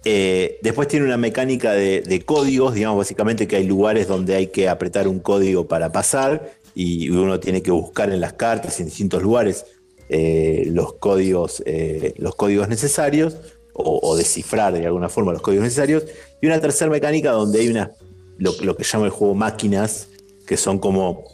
Eh, 0.05 0.59
después 0.61 0.87
tiene 0.87 1.05
una 1.05 1.17
mecánica 1.17 1.73
de, 1.73 2.01
de 2.01 2.21
códigos, 2.21 2.73
digamos, 2.73 2.99
básicamente 2.99 3.47
que 3.47 3.57
hay 3.57 3.65
lugares 3.65 4.07
donde 4.07 4.35
hay 4.35 4.47
que 4.47 4.69
apretar 4.69 5.07
un 5.07 5.19
código 5.19 5.67
para 5.67 5.91
pasar 5.91 6.53
y 6.73 7.09
uno 7.09 7.39
tiene 7.39 7.61
que 7.61 7.71
buscar 7.71 8.11
en 8.11 8.21
las 8.21 8.33
cartas, 8.33 8.79
en 8.79 8.85
distintos 8.85 9.21
lugares, 9.21 9.65
eh, 10.09 10.67
los, 10.71 10.93
códigos, 10.93 11.61
eh, 11.65 12.13
los 12.17 12.35
códigos 12.35 12.67
necesarios 12.69 13.35
o, 13.79 14.15
descifrar 14.17 14.73
de 14.73 14.85
alguna 14.85 15.07
forma 15.07 15.33
los 15.33 15.41
códigos 15.41 15.63
necesarios. 15.65 16.03
Y 16.41 16.47
una 16.47 16.59
tercera 16.59 16.89
mecánica 16.89 17.31
donde 17.31 17.59
hay 17.59 17.67
una, 17.67 17.91
lo, 18.39 18.75
que 18.75 18.83
llama 18.83 19.05
el 19.05 19.11
juego 19.11 19.35
máquinas, 19.35 20.07
que 20.47 20.57
son 20.57 20.79
como 20.79 21.25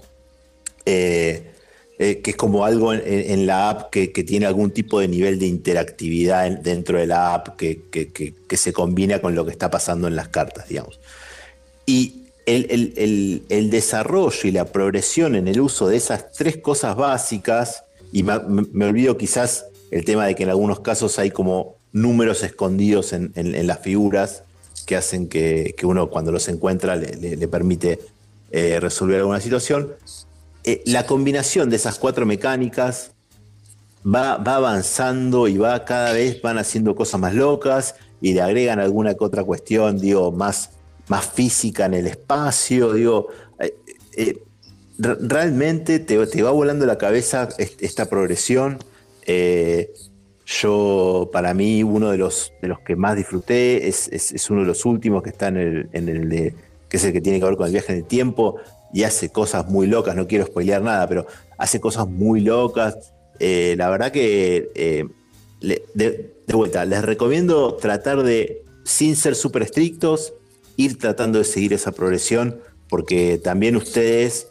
eh, 0.86 1.54
que 1.98 2.32
es 2.32 2.36
como 2.36 2.66
algo 2.66 2.94
en, 2.94 3.45
la 3.45 3.70
app 3.70 3.90
que, 3.90 4.08
tiene 4.08 4.45
algún 4.45 4.72
tipo 4.72 5.00
de 5.00 5.08
nivel 5.08 5.40
de 5.40 5.45
interactividad 5.45 6.48
en- 6.48 6.62
dentro 6.62 6.98
de 6.98 7.08
la 7.08 7.34
app 7.34 7.56
que, 7.56 7.84
que- 7.90 8.58
se 8.58 8.74
combina 8.74 9.22
con 9.22 9.36
lo 9.36 9.45
que 9.45 9.52
está 9.52 9.70
pasando 9.72 10.08
en 10.10 10.16
las 10.18 10.28
cartas, 10.28 10.68
digamos. 10.68 11.00
Y 11.86 12.24
el- 12.45 13.45
el 13.48 13.70
desarrollo 13.70 14.40
y 14.44 14.52
la 14.52 14.66
progresión 14.66 15.36
en 15.36 15.48
el 15.48 15.62
uso 15.62 15.88
de 15.88 15.95
esas 15.95 16.32
tres 16.34 16.58
cosas 16.58 16.98
básicas, 16.98 17.86
y 18.14 18.22
me, 18.22 18.85
olvido 18.85 19.18
quizás 19.18 19.65
el 19.90 20.06
tema 20.06 20.27
de 20.27 20.35
que 20.35 20.44
en 20.44 20.49
algunos 20.49 20.81
casos 20.81 21.18
hay 21.18 21.31
como 21.31 21.77
números 21.91 22.44
escondidos 22.44 23.11
en, 23.11 23.34
las 23.68 23.80
figuras 23.80 24.44
que 24.85 24.95
hacen 24.95 25.27
que, 25.27 25.76
uno 25.84 26.10
cuando 26.11 26.31
los 26.31 26.48
encuentra 26.48 26.95
le, 26.95 27.48
permite 27.48 27.99
eh, 28.52 28.80
resolver 28.80 29.19
alguna 29.19 29.40
situación. 29.40 29.94
Eh, 30.64 30.84
la 30.85 31.07
combinación 31.07 31.72
de 31.72 31.76
esas 31.76 31.98
cuatro 31.98 32.27
mecánicas 32.27 33.11
va, 34.06 34.38
va 34.38 34.56
avanzando 34.57 35.48
y 35.48 35.57
va 35.57 35.84
cada 35.84 36.14
vez 36.14 36.40
van 36.40 36.60
haciendo 36.60 36.95
cosas 36.95 37.19
más 37.19 37.34
locas 37.34 37.95
y 38.22 38.34
le 38.34 38.41
agregan 38.41 38.80
alguna 38.80 39.15
que 39.15 39.23
otra 39.23 39.44
cuestión, 39.44 39.98
digo, 39.98 40.31
más, 40.31 40.69
más 41.07 41.26
física 41.26 41.88
en 41.88 41.95
el 41.95 42.06
espacio, 42.06 42.94
digo, 42.94 43.30
eh, 44.15 44.44
realmente 44.98 45.99
te, 45.99 46.26
te 46.28 46.41
va 46.44 46.52
volando 46.52 46.86
la 46.86 46.98
cabeza 46.98 47.49
est- 47.57 47.82
esta 47.82 48.06
progresión. 48.06 48.78
Eh, 49.26 49.91
yo, 50.45 51.30
para 51.32 51.53
mí, 51.53 51.84
uno 51.84 52.11
de 52.11 52.18
los, 52.18 52.52
de 52.61 52.68
los 52.68 52.80
que 52.82 52.95
más 52.95 53.15
disfruté 53.15 53.88
es, 53.88 54.07
es- 54.10 54.49
uno 54.49 54.61
de 54.61 54.68
los 54.68 54.86
últimos 54.86 55.24
que 55.24 55.30
está 55.30 55.48
en 55.48 55.57
el, 55.57 55.90
en 55.94 56.10
el 56.10 56.30
de, 56.30 56.53
que 56.90 56.98
es 56.98 57.03
el 57.06 57.14
que 57.14 57.22
tiene 57.22 57.40
que 57.40 57.45
ver 57.45 57.56
con 57.56 57.65
el 57.68 57.72
viaje 57.74 57.94
en 57.94 57.99
el 57.99 58.06
tiempo 58.06 58.57
y 58.94 59.03
hace 59.03 59.30
cosas 59.30 59.68
muy 59.68 59.88
locas, 59.88 60.15
no 60.15 60.28
quiero 60.28 60.45
spoilear 60.45 60.82
nada, 60.82 61.07
pero 61.07 61.26
hace 61.57 61.80
cosas 61.80 62.07
muy 62.07 62.41
locas. 62.41 63.14
Eh, 63.40 63.74
la 63.78 63.90
verdad 63.90 64.11
que, 64.11 64.70
eh, 64.76 65.06
de, 65.61 65.84
de 66.45 66.53
vuelta, 66.53 66.86
les 66.86 67.02
recomiendo 67.03 67.76
tratar 67.76 68.22
de, 68.22 68.64
sin 68.84 69.15
ser 69.15 69.34
súper 69.36 69.64
estrictos, 69.64 70.34
ir 70.76 70.99
tratando 70.99 71.40
de 71.40 71.45
seguir 71.45 71.74
esa 71.74 71.91
progresión, 71.94 72.60
porque 72.90 73.40
también 73.44 73.76
ustedes, 73.76 74.48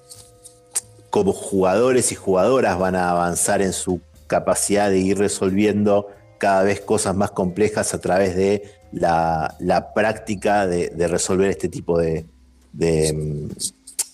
como 1.12 1.34
jugadores 1.34 2.10
y 2.10 2.14
jugadoras, 2.14 2.78
van 2.78 2.96
a 2.96 3.10
avanzar 3.10 3.60
en 3.60 3.74
su 3.74 4.00
capacidad 4.28 4.88
de 4.88 4.98
ir 4.98 5.18
resolviendo 5.18 6.08
cada 6.38 6.62
vez 6.62 6.80
cosas 6.80 7.14
más 7.14 7.32
complejas 7.32 7.92
a 7.92 8.00
través 8.00 8.34
de 8.34 8.62
la, 8.92 9.54
la 9.60 9.92
práctica 9.92 10.66
de, 10.66 10.88
de 10.88 11.08
resolver 11.08 11.50
este 11.50 11.68
tipo 11.68 11.98
de, 11.98 12.24
de, 12.72 13.46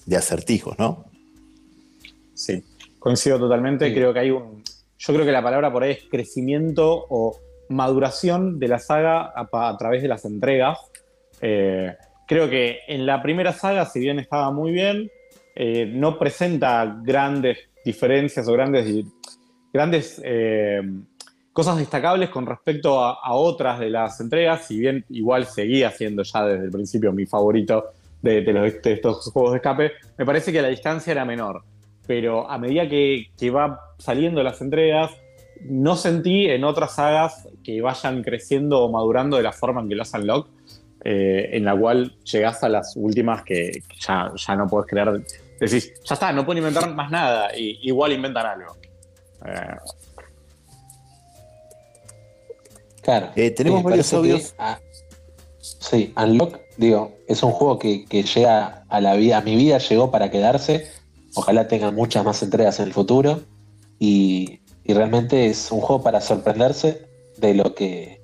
de 0.06 0.16
acertijos, 0.16 0.76
¿no? 0.76 1.04
Sí, 2.34 2.64
coincido 2.98 3.38
totalmente. 3.38 3.94
Creo 3.94 4.12
que 4.12 4.18
hay 4.18 4.30
un. 4.32 4.64
Yo 4.98 5.14
creo 5.14 5.24
que 5.24 5.30
la 5.30 5.42
palabra 5.42 5.72
por 5.72 5.84
ahí 5.84 5.92
es 5.92 6.02
crecimiento 6.10 7.06
o 7.10 7.38
maduración 7.68 8.58
de 8.58 8.66
la 8.66 8.80
saga 8.80 9.32
a 9.36 9.76
través 9.78 10.02
de 10.02 10.08
las 10.08 10.24
entregas. 10.24 10.78
Eh, 11.40 11.94
creo 12.26 12.50
que 12.50 12.80
en 12.88 13.06
la 13.06 13.22
primera 13.22 13.52
saga, 13.52 13.86
si 13.86 14.00
bien 14.00 14.18
estaba 14.18 14.50
muy 14.50 14.72
bien, 14.72 15.12
eh, 15.60 15.86
no 15.92 16.16
presenta 16.16 17.00
grandes 17.02 17.58
diferencias 17.84 18.46
o 18.46 18.52
grandes, 18.52 19.04
grandes 19.72 20.22
eh, 20.24 20.80
cosas 21.52 21.78
destacables 21.78 22.30
con 22.30 22.46
respecto 22.46 23.02
a, 23.02 23.32
otras 23.32 23.80
de 23.80 23.90
las 23.90 24.20
entregas, 24.20 24.68
si 24.68 24.78
bien 24.78 25.04
igual 25.08 25.46
seguía 25.46 25.90
siendo 25.90 26.22
ya 26.22 26.46
desde 26.46 26.66
el 26.66 26.70
principio 26.70 27.12
mi 27.12 27.26
favorito 27.26 27.86
de, 28.22 28.78
estos 28.84 29.32
juegos 29.32 29.50
de 29.50 29.56
escape, 29.56 29.92
me 30.16 30.24
parece 30.24 30.52
que 30.52 30.62
la 30.62 30.68
distancia 30.68 31.10
era 31.10 31.24
menor. 31.24 31.64
Pero 32.06 32.48
a 32.48 32.56
medida 32.56 32.88
que, 32.88 33.26
que 33.36 33.50
va 33.50 33.80
saliendo 33.98 34.44
las 34.44 34.60
entregas, 34.60 35.10
no 35.62 35.96
sentí 35.96 36.46
en 36.46 36.62
otras 36.62 36.94
sagas 36.94 37.48
que 37.64 37.80
vayan 37.80 38.22
creciendo 38.22 38.84
o 38.84 38.92
madurando 38.92 39.38
de 39.38 39.42
la 39.42 39.52
forma 39.52 39.80
en 39.80 39.88
que 39.88 39.96
lo 39.96 40.02
hacen 40.02 40.24
Lock, 40.24 40.46
eh, 41.04 41.50
en 41.52 41.64
la 41.64 41.76
cual 41.76 42.16
llegás 42.22 42.62
a 42.62 42.68
las 42.68 42.94
últimas 42.94 43.42
que 43.42 43.82
ya, 43.98 44.30
ya 44.36 44.54
no 44.54 44.68
puedes 44.68 44.88
creer. 44.88 45.20
Decís, 45.60 45.92
ya 46.04 46.14
está, 46.14 46.32
no 46.32 46.44
pueden 46.44 46.58
inventar 46.64 46.92
más 46.94 47.10
nada, 47.10 47.56
y 47.56 47.78
igual 47.88 48.12
inventan 48.12 48.46
algo. 48.46 48.76
Eh, 49.44 49.76
Claro. 53.02 53.30
Eh, 53.36 53.50
tenemos 53.52 53.82
Me 53.82 53.90
varios 53.90 54.10
que, 54.10 54.16
audios. 54.16 54.54
ah, 54.58 54.78
sí, 55.60 56.12
Unlock, 56.14 56.58
digo, 56.76 57.16
es 57.26 57.42
un 57.42 57.52
juego 57.52 57.78
que, 57.78 58.04
que 58.04 58.22
llega 58.22 58.84
a 58.88 59.00
la 59.00 59.14
vida, 59.14 59.38
a 59.38 59.40
mi 59.40 59.56
vida 59.56 59.78
llegó 59.78 60.10
para 60.10 60.30
quedarse. 60.30 60.90
Ojalá 61.34 61.68
tenga 61.68 61.90
muchas 61.90 62.22
más 62.24 62.42
entregas 62.42 62.80
en 62.80 62.86
el 62.86 62.92
futuro. 62.92 63.40
Y, 63.98 64.60
y 64.84 64.92
realmente 64.92 65.46
es 65.46 65.72
un 65.72 65.80
juego 65.80 66.02
para 66.02 66.20
sorprenderse 66.20 67.08
de 67.38 67.54
lo 67.54 67.74
que 67.74 68.20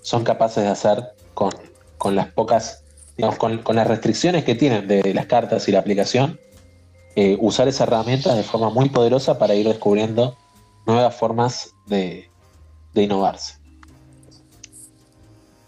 son 0.00 0.24
capaces 0.24 0.64
de 0.64 0.70
hacer 0.70 1.12
con, 1.34 1.52
con 1.98 2.16
las 2.16 2.32
pocas, 2.32 2.82
digamos, 3.18 3.38
con, 3.38 3.58
con 3.58 3.76
las 3.76 3.86
restricciones 3.86 4.44
que 4.44 4.54
tienen 4.54 4.88
de 4.88 5.12
las 5.12 5.26
cartas 5.26 5.68
y 5.68 5.72
la 5.72 5.80
aplicación. 5.80 6.40
Eh, 7.16 7.36
usar 7.40 7.68
esa 7.68 7.84
herramienta 7.84 8.34
de 8.34 8.42
forma 8.42 8.70
muy 8.70 8.88
poderosa 8.88 9.38
para 9.38 9.54
ir 9.54 9.66
descubriendo 9.66 10.36
nuevas 10.86 11.14
formas 11.16 11.70
de, 11.86 12.28
de 12.92 13.02
innovarse. 13.02 13.54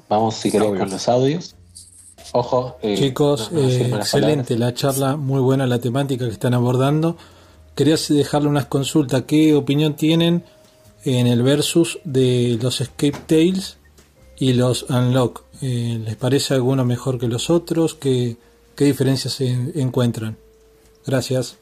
Vamos, 0.09 0.37
si 0.37 0.51
querés, 0.51 0.69
con 0.79 0.91
los 0.91 1.09
audios. 1.09 1.55
Ojo, 2.33 2.77
eh, 2.83 2.97
Chicos, 2.97 3.51
no- 3.53 3.61
no 3.63 3.69
eh, 3.69 3.91
excelente 3.97 4.57
la 4.59 4.75
charla, 4.75 5.17
muy 5.17 5.41
buena 5.41 5.67
la 5.67 5.79
temática 5.79 6.27
que 6.27 6.33
están 6.33 6.55
abordando. 6.55 7.17
Quería 7.75 7.97
dejarle 8.09 8.49
unas 8.49 8.67
consultas. 8.67 9.23
¿Qué 9.27 9.55
opinión 9.55 9.95
tienen 9.97 10.45
en 11.05 11.27
el 11.27 11.43
versus 11.43 11.99
de 12.05 12.59
los 12.61 12.81
Escape 12.81 13.19
Tales 13.27 13.77
y 14.39 14.53
los 14.55 14.85
Unlock? 14.85 15.45
Eh, 15.63 16.01
¿Les 16.05 16.17
parece 16.17 16.55
alguno 16.55 16.85
mejor 16.85 17.19
que 17.19 17.29
los 17.29 17.51
otros? 17.51 17.95
¿Qué, 17.95 18.37
qué 18.75 18.85
diferencias 18.87 19.35
se 19.35 19.49
encuentran? 19.81 20.37
Gracias. 21.07 21.57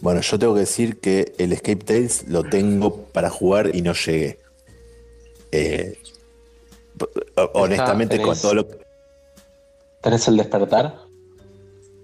Bueno, 0.00 0.20
yo 0.20 0.38
tengo 0.38 0.54
que 0.54 0.60
decir 0.60 0.98
que 0.98 1.34
el 1.38 1.52
Escape 1.52 1.76
Tales 1.84 2.28
lo 2.28 2.44
tengo 2.44 3.04
para 3.06 3.30
jugar 3.30 3.74
y 3.74 3.82
no 3.82 3.92
llegué. 3.94 4.38
Eh, 5.52 5.98
honestamente, 7.54 8.20
con 8.20 8.38
todo 8.38 8.54
lo 8.54 8.68
¿Tenés 10.02 10.28
el 10.28 10.36
despertar? 10.36 10.98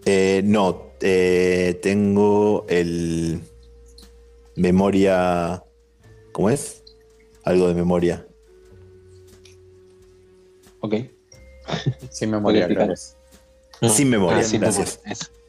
Eh, 0.04 0.42
no, 0.44 0.92
eh, 1.00 1.78
tengo 1.82 2.64
el 2.68 3.40
memoria. 4.56 5.62
¿Cómo 6.32 6.50
es? 6.50 6.82
Algo 7.44 7.68
de 7.68 7.74
memoria. 7.74 8.26
Ok. 10.80 10.94
Sin 12.10 12.30
memoria, 12.30 12.66
que. 12.66 12.96
Sin 13.88 14.10
memoria, 14.10 14.38
Ah, 14.38 14.42
sin 14.44 14.60
gracias. 14.60 15.00
memoria, 15.04 15.41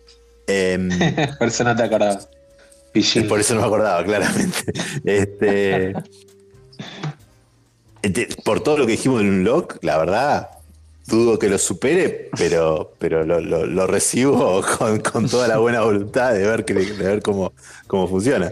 Em, 0.48 0.90
Por 1.40 1.48
eso 1.48 1.64
no 1.64 1.76
te 1.76 1.84
acordabas. 1.84 2.28
por 3.28 3.40
eso 3.40 3.56
no 3.56 3.62
me 3.62 3.68
acordaba, 3.68 4.04
claramente. 4.04 4.60
Este, 5.04 5.94
este, 8.02 8.28
por 8.44 8.62
todo 8.62 8.78
lo 8.80 8.86
que 8.86 8.92
dijimos 8.94 9.22
en 9.22 9.30
un 9.30 9.44
log, 9.44 9.78
la 9.82 9.98
verdad, 9.98 10.50
dudo 11.08 11.40
que 11.40 11.50
lo 11.50 11.58
supere, 11.58 12.30
pero, 12.38 12.94
pero 13.00 13.24
lo, 13.26 13.40
lo- 13.40 13.66
lo 13.66 13.88
recibo 13.88 14.62
con, 14.78 15.00
con 15.00 15.28
toda 15.30 15.48
la 15.48 15.58
buena 15.58 15.82
voluntad 15.82 16.34
de 16.34 16.46
ver, 16.48 16.66
que- 16.66 16.74
de 16.74 16.94
ver 17.08 17.22
cómo, 17.22 17.54
cómo 17.88 18.08
funciona. 18.08 18.52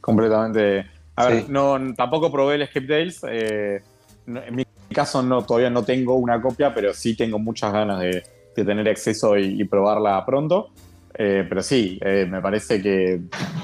Completamente. 0.00 0.86
A 1.16 1.26
ver, 1.26 1.50
no, 1.50 1.78
tampoco 1.94 2.32
probé 2.32 2.54
el 2.56 2.62
Escape 2.62 2.86
Tales. 2.86 3.20
eh, 3.28 3.82
en 4.26 4.56
mi 4.56 4.64
caso 4.94 5.22
no, 5.22 5.44
todavía 5.44 5.70
no 5.70 5.84
tengo 5.84 6.14
una 6.14 6.40
copia, 6.40 6.72
pero 6.74 6.94
sí 6.94 7.14
tengo 7.14 7.38
muchas 7.38 7.72
ganas 7.72 8.00
de, 8.00 8.22
de 8.60 8.66
tener 8.66 8.88
acceso 8.88 9.36
y, 9.36 9.64
probarla 9.64 10.24
pronto. 10.24 10.70
Eh, 11.14 11.44
pero 11.48 11.62
sí, 11.62 11.98
eh, 12.02 12.26
me 12.30 12.40
parece 12.40 12.80
que 12.80 13.20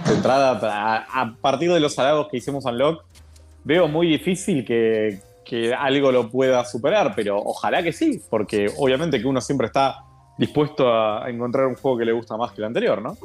de 0.07 0.15
entrada, 0.15 0.59
a, 0.63 1.23
a 1.23 1.37
partir 1.37 1.73
de 1.73 1.81
los 1.81 1.99
halagos 1.99 2.29
que 2.29 2.39
hicimos 2.39 2.65
Unlock, 2.65 3.05
veo 3.65 3.89
muy 3.89 4.09
difícil 4.09 4.65
que, 4.65 5.21
que 5.47 5.73
algo 5.73 6.11
lo 6.11 6.29
pueda 6.29 6.65
superar, 6.65 7.13
pero 7.15 7.39
ojalá 7.39 7.83
que 7.83 7.93
sí, 7.93 8.21
porque 8.29 8.71
obviamente 8.77 9.21
que 9.21 9.27
uno 9.27 9.41
siempre 9.41 9.69
está 9.69 10.05
dispuesto 10.37 10.93
a 10.93 11.31
encontrar 11.31 11.67
un 11.67 11.77
juego 11.77 11.99
que 11.99 12.05
le 12.05 12.13
gusta 12.13 12.37
más 12.37 12.53
que 12.53 12.61
el 12.61 12.65
anterior, 12.65 13.01
¿no? 13.01 13.17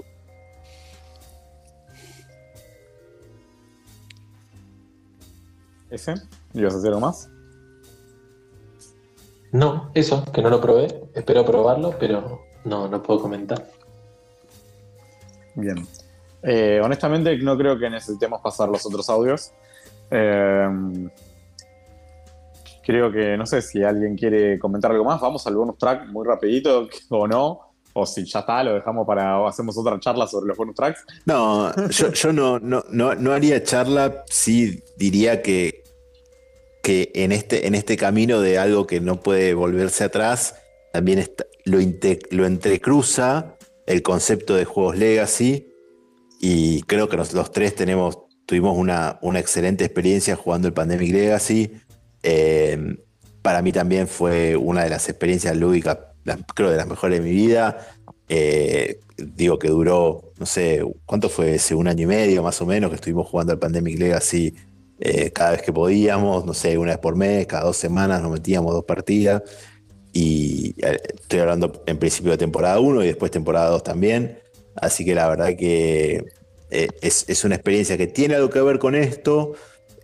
¿Ese? 5.89 6.13
¿Ibas 6.53 6.75
a 6.75 6.77
hacer 6.77 6.89
algo 6.89 7.01
más? 7.01 7.30
No, 9.51 9.91
eso, 9.93 10.23
que 10.31 10.41
no 10.41 10.49
lo 10.49 10.61
probé. 10.61 11.09
Espero 11.13 11.45
probarlo, 11.45 11.95
pero 11.99 12.43
no, 12.63 12.87
no 12.87 13.03
puedo 13.03 13.21
comentar. 13.21 13.65
Bien. 15.55 15.85
Eh, 16.43 16.79
honestamente, 16.83 17.37
no 17.37 17.57
creo 17.57 17.77
que 17.77 17.89
necesitemos 17.89 18.41
pasar 18.41 18.69
los 18.69 18.85
otros 18.85 19.09
audios. 19.09 19.51
Eh, 20.09 21.09
creo 22.83 23.11
que, 23.11 23.37
no 23.37 23.45
sé 23.45 23.61
si 23.61 23.83
alguien 23.83 24.15
quiere 24.15 24.57
comentar 24.57 24.91
algo 24.91 25.03
más. 25.03 25.19
Vamos 25.19 25.45
al 25.47 25.55
bonus 25.55 25.77
track 25.77 26.07
muy 26.07 26.25
rapidito 26.25 26.87
o 27.09 27.27
no. 27.27 27.59
O 27.93 28.05
si 28.05 28.23
ya 28.23 28.39
está, 28.39 28.63
lo 28.63 28.73
dejamos 28.73 29.05
para 29.05 29.37
o 29.37 29.47
hacemos 29.47 29.77
otra 29.77 29.99
charla 29.99 30.25
sobre 30.25 30.47
los 30.47 30.57
bonus 30.57 30.75
tracks. 30.75 31.05
No, 31.25 31.75
yo, 31.89 32.13
yo 32.13 32.31
no, 32.31 32.57
no, 32.57 32.85
no, 32.89 33.15
no 33.15 33.33
haría 33.33 33.61
charla, 33.63 34.23
sí 34.27 34.81
diría 34.95 35.41
que, 35.41 35.80
que 36.81 37.11
en, 37.15 37.31
este, 37.31 37.67
en 37.67 37.75
este 37.75 37.97
camino 37.97 38.41
de 38.41 38.57
algo 38.57 38.87
que 38.87 38.99
no 38.99 39.21
puede 39.21 39.53
volverse 39.53 40.03
atrás, 40.03 40.55
también 40.93 41.29
lo, 41.65 41.79
lo 42.31 42.45
entrecruza 42.45 43.55
el 43.85 44.01
concepto 44.01 44.55
de 44.55 44.65
juegos 44.65 44.97
legacy 44.97 45.71
y 46.43 46.81
creo 46.83 47.07
que 47.07 47.17
los, 47.17 47.51
tres 47.51 47.75
tenemos, 47.75 48.17
tuvimos 48.47 48.75
una, 48.75 49.19
una 49.21 49.39
excelente 49.39 49.85
experiencia 49.85 50.35
jugando 50.35 50.67
el 50.67 50.73
Pandemic 50.73 51.11
Legacy. 51.11 51.71
Eh, 52.23 52.97
para 53.43 53.61
mí 53.61 53.71
también 53.71 54.07
fue 54.07 54.55
una 54.55 54.83
de 54.83 54.89
las 54.89 55.07
experiencias 55.07 55.55
lúdicas, 55.55 55.99
creo 56.55 56.71
de 56.71 56.77
las 56.77 56.87
mejores 56.87 57.19
de 57.19 57.25
mi 57.25 57.31
vida. 57.31 57.87
Eh, 58.27 59.01
digo 59.17 59.59
que 59.59 59.67
duró, 59.67 60.33
no 60.39 60.47
sé, 60.47 60.83
¿cuánto 61.05 61.29
fue? 61.29 61.55
Ese 61.55 61.75
un 61.75 61.87
año 61.87 62.03
y 62.03 62.07
medio 62.07 62.41
más 62.41 62.59
o 62.59 62.65
menos 62.65 62.89
que 62.89 62.95
estuvimos 62.95 63.27
jugando 63.27 63.53
al 63.53 63.59
Pandemic 63.59 63.99
Legacy 63.99 64.55
eh, 65.01 65.31
cada 65.31 65.51
vez 65.51 65.61
que 65.61 65.73
podíamos, 65.73 66.45
no 66.45 66.53
sé, 66.53 66.77
una 66.77 66.91
vez 66.91 66.99
por 66.99 67.15
mes, 67.15 67.47
cada 67.47 67.65
dos 67.65 67.77
semanas 67.77 68.21
nos 68.21 68.31
metíamos 68.31 68.73
dos 68.73 68.85
partidas. 68.85 69.43
Y 70.13 70.75
eh, 70.85 70.99
estoy 71.21 71.39
hablando 71.39 71.83
en 71.85 71.97
principio 71.97 72.31
de 72.31 72.37
temporada 72.37 72.79
1 72.79 73.03
y 73.03 73.07
después 73.07 73.31
temporada 73.31 73.69
2 73.69 73.83
también. 73.83 74.39
Así 74.75 75.03
que 75.03 75.15
la 75.15 75.27
verdad 75.27 75.55
que 75.57 76.25
eh, 76.69 76.87
es, 77.01 77.25
es 77.27 77.43
una 77.43 77.55
experiencia 77.55 77.97
que 77.97 78.07
tiene 78.07 78.35
algo 78.35 78.49
que 78.49 78.61
ver 78.61 78.79
con 78.79 78.95
esto, 78.95 79.53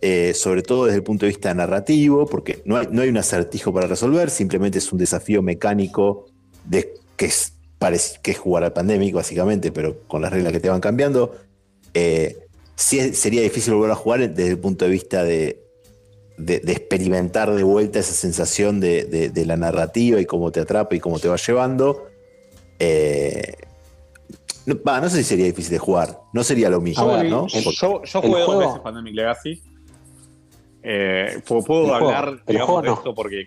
eh, 0.02 0.34
sobre 0.34 0.62
todo 0.62 0.84
desde 0.84 0.98
el 0.98 1.02
punto 1.02 1.24
de 1.24 1.30
vista 1.30 1.52
narrativo, 1.54 2.26
porque 2.26 2.62
no 2.66 2.76
hay, 2.76 2.88
no 2.90 3.02
hay 3.02 3.08
un 3.08 3.16
acertijo 3.16 3.72
para 3.72 3.86
resolver, 3.86 4.30
simplemente 4.30 4.78
es 4.78 4.92
un 4.92 4.98
desafío 4.98 5.42
mecánico 5.42 6.26
de, 6.64 6.94
que, 7.16 7.26
es, 7.26 7.54
que 8.22 8.30
es 8.30 8.38
jugar 8.38 8.64
al 8.64 8.72
pandemic, 8.72 9.14
básicamente, 9.14 9.72
pero 9.72 10.00
con 10.06 10.20
las 10.20 10.32
reglas 10.32 10.52
que 10.52 10.60
te 10.60 10.68
van 10.68 10.80
cambiando. 10.80 11.34
Eh, 11.94 12.36
sí 12.78 13.12
sería 13.14 13.42
difícil 13.42 13.74
volver 13.74 13.90
a 13.90 13.96
jugar 13.96 14.20
desde 14.32 14.52
el 14.52 14.58
punto 14.58 14.84
de 14.84 14.90
vista 14.92 15.24
de, 15.24 15.64
de- 16.38 16.60
de 16.60 16.72
experimentar 16.72 17.52
de 17.52 17.64
vuelta 17.64 17.98
esa 17.98 18.12
sensación 18.14 18.78
de, 18.78 19.04
de- 19.04 19.30
de 19.30 19.46
la 19.46 19.56
narrativa 19.56 20.20
y 20.20 20.26
cómo 20.26 20.52
te 20.52 20.60
atrapa 20.60 20.94
y 20.94 21.00
cómo 21.00 21.18
te 21.18 21.28
va 21.28 21.34
llevando. 21.36 22.06
Eh, 22.78 23.54
no, 24.66 24.76
va, 24.86 25.00
no 25.00 25.10
sé 25.10 25.18
si 25.18 25.24
sería 25.24 25.46
difícil 25.46 25.72
de 25.72 25.78
jugar, 25.78 26.20
no 26.32 26.44
sería 26.44 26.70
lo 26.70 26.80
mismo, 26.80 27.16
¿no? 27.24 27.48
yo, 27.48 27.58
yo- 27.72 28.02
yo 28.04 28.18
el 28.20 28.28
jugué 28.28 28.40
dos 28.40 28.46
juego- 28.46 28.60
veces 28.60 28.80
Pandemic 28.80 29.14
Legacy. 29.14 29.62
Eh, 30.84 31.40
puedo 31.46 31.62
puedo 31.64 31.82
El 31.84 31.88
juego- 31.90 32.08
hablar, 32.10 32.28
el 32.28 32.46
digamos, 32.46 32.66
juego 32.66 32.82
de 32.82 32.88
no. 32.88 32.94
esto 32.94 33.14
porque. 33.14 33.44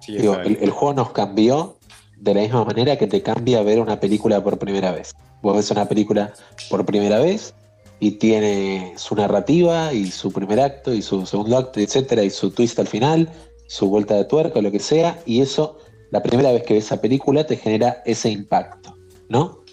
Sí, 0.00 0.16
Digo, 0.16 0.34
el, 0.36 0.56
el 0.60 0.70
juego 0.70 0.94
nos 0.94 1.10
cambió 1.12 1.76
de 2.22 2.34
la 2.34 2.42
misma 2.42 2.64
manera 2.64 2.96
que 2.96 3.08
te 3.08 3.20
cambia 3.20 3.64
ver 3.64 3.80
una 3.80 3.98
película 3.98 4.42
por 4.42 4.56
primera 4.56 4.92
vez. 4.92 5.12
Vos 5.42 5.56
ves 5.56 5.70
una 5.72 5.88
película 5.88 6.32
por 6.70 6.86
primera 6.86 7.18
vez 7.18 7.52
y 7.98 8.12
tiene 8.12 8.92
su 8.96 9.16
narrativa 9.16 9.92
y 9.92 10.08
su 10.12 10.30
primer 10.30 10.60
acto 10.60 10.94
y 10.94 11.02
su 11.02 11.26
segundo 11.26 11.58
acto, 11.58 11.80
etcétera, 11.80 12.22
y 12.22 12.30
su 12.30 12.52
twist 12.52 12.78
al 12.78 12.86
final, 12.86 13.28
su 13.66 13.88
vuelta 13.88 14.14
de 14.14 14.24
tuerca, 14.24 14.62
lo 14.62 14.70
que 14.70 14.78
sea, 14.78 15.20
y 15.26 15.40
eso, 15.40 15.78
la 16.12 16.22
primera 16.22 16.52
vez 16.52 16.62
que 16.62 16.74
ves 16.74 16.84
esa 16.84 17.00
película 17.00 17.44
te 17.44 17.56
genera 17.56 18.02
ese 18.06 18.30
impacto, 18.30 18.96
¿no? 19.28 19.64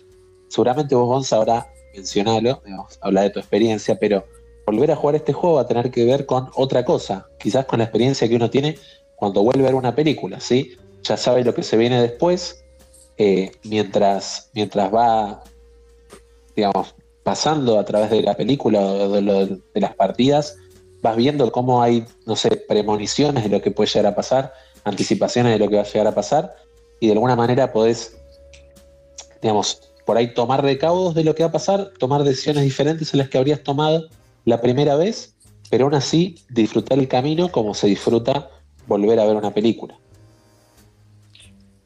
Seguramente 0.48 0.96
vos, 0.96 1.08
Gonza, 1.08 1.36
ahora 1.36 1.68
mencionalo, 1.94 2.64
hablar 3.02 3.26
de 3.26 3.30
tu 3.30 3.40
experiencia, 3.40 4.00
pero 4.00 4.26
volver 4.66 4.92
a 4.92 4.96
jugar 4.96 5.16
este 5.16 5.34
juego 5.34 5.58
va 5.58 5.62
a 5.62 5.68
tener 5.68 5.92
que 5.92 6.04
ver 6.04 6.26
con 6.26 6.50
otra 6.56 6.84
cosa, 6.84 7.28
quizás 7.38 7.66
con 7.66 7.78
la 7.78 7.86
experiencia 7.86 8.28
que 8.28 8.36
uno 8.36 8.50
tiene 8.50 8.76
cuando 9.16 9.44
vuelve 9.44 9.64
a 9.64 9.66
ver 9.68 9.76
una 9.76 9.94
película, 9.94 10.40
¿sí? 10.40 10.72
Ya 11.04 11.18
sabe 11.18 11.44
lo 11.44 11.54
que 11.54 11.64
se 11.64 11.78
viene 11.78 12.02
después, 12.02 12.64
eh, 13.18 13.52
mientras, 13.64 14.50
mientras 14.54 14.94
va, 14.94 15.44
digamos, 16.56 16.96
pasando 17.24 17.78
a 17.78 17.86
través 17.86 18.10
de 18.10 18.22
la 18.22 18.36
película 18.36 18.80
o 18.82 19.10
de, 19.10 19.62
las 19.76 19.96
partidas, 19.96 20.58
vas 21.02 21.16
viendo 21.16 21.52
cómo 21.52 21.82
hay, 21.82 22.06
no 22.26 22.36
sé, 22.36 22.50
premoniciones 22.68 23.44
de 23.44 23.50
lo 23.50 23.62
que 23.62 23.72
puede 23.72 23.90
llegar 23.90 24.14
a 24.14 24.16
pasar, 24.16 24.54
anticipaciones 24.84 25.54
de 25.54 25.60
lo 25.60 25.70
que 25.70 25.76
va 25.76 25.82
a 25.82 25.86
llegar 25.86 26.08
a 26.08 26.16
pasar, 26.16 26.56
y 27.00 27.08
de 27.08 27.14
alguna 27.14 27.36
manera 27.36 27.72
podés, 27.72 28.18
digamos, 29.42 29.82
por 30.06 30.18
ahí 30.18 30.34
tomar 30.34 30.64
recaudos 30.64 31.14
de 31.14 31.24
lo 31.24 31.36
que 31.36 31.44
va 31.44 31.50
a 31.50 31.52
pasar, 31.52 31.92
tomar 32.00 32.24
decisiones 32.24 32.64
diferentes 32.64 33.14
a 33.14 33.18
las 33.18 33.30
que 33.30 33.38
habrías 33.38 33.62
tomado 33.62 34.08
la 34.46 34.60
primera 34.60 34.96
vez, 34.96 35.36
pero 35.70 35.86
aún 35.86 35.94
así 35.94 36.36
disfrutar 36.50 36.98
el 36.98 37.08
camino 37.08 37.52
como 37.52 37.74
se 37.74 37.88
disfruta 37.88 38.50
volver 38.88 39.20
a 39.20 39.26
ver 39.26 39.36
una 39.36 39.54
película. 39.54 40.00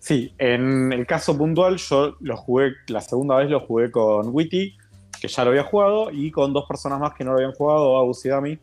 Sí, 0.03 0.34
en 0.38 0.91
el 0.91 1.07
caso 1.07 1.38
puntual, 1.38 1.77
yo 1.77 2.17
lo 2.19 2.35
jugué, 2.35 2.73
la 2.88 2.99
segunda 2.99 3.38
vez 3.38 3.49
lo 3.49 3.61
jugué 3.61 3.89
con 3.89 4.35
Witty, 4.35 4.75
que 5.21 5.30
ya 5.30 5.45
lo 5.45 5.51
había 5.51 5.63
jugado, 5.63 6.11
y 6.11 6.30
con 6.30 6.51
dos 6.51 6.65
personas 6.67 6.99
más 6.99 7.13
que 7.13 7.23
no 7.23 7.31
lo 7.31 7.38
habían 7.38 7.53
jugado, 7.53 7.97
Agus 7.97 8.25
y 8.25 8.27
Dami. 8.27 8.59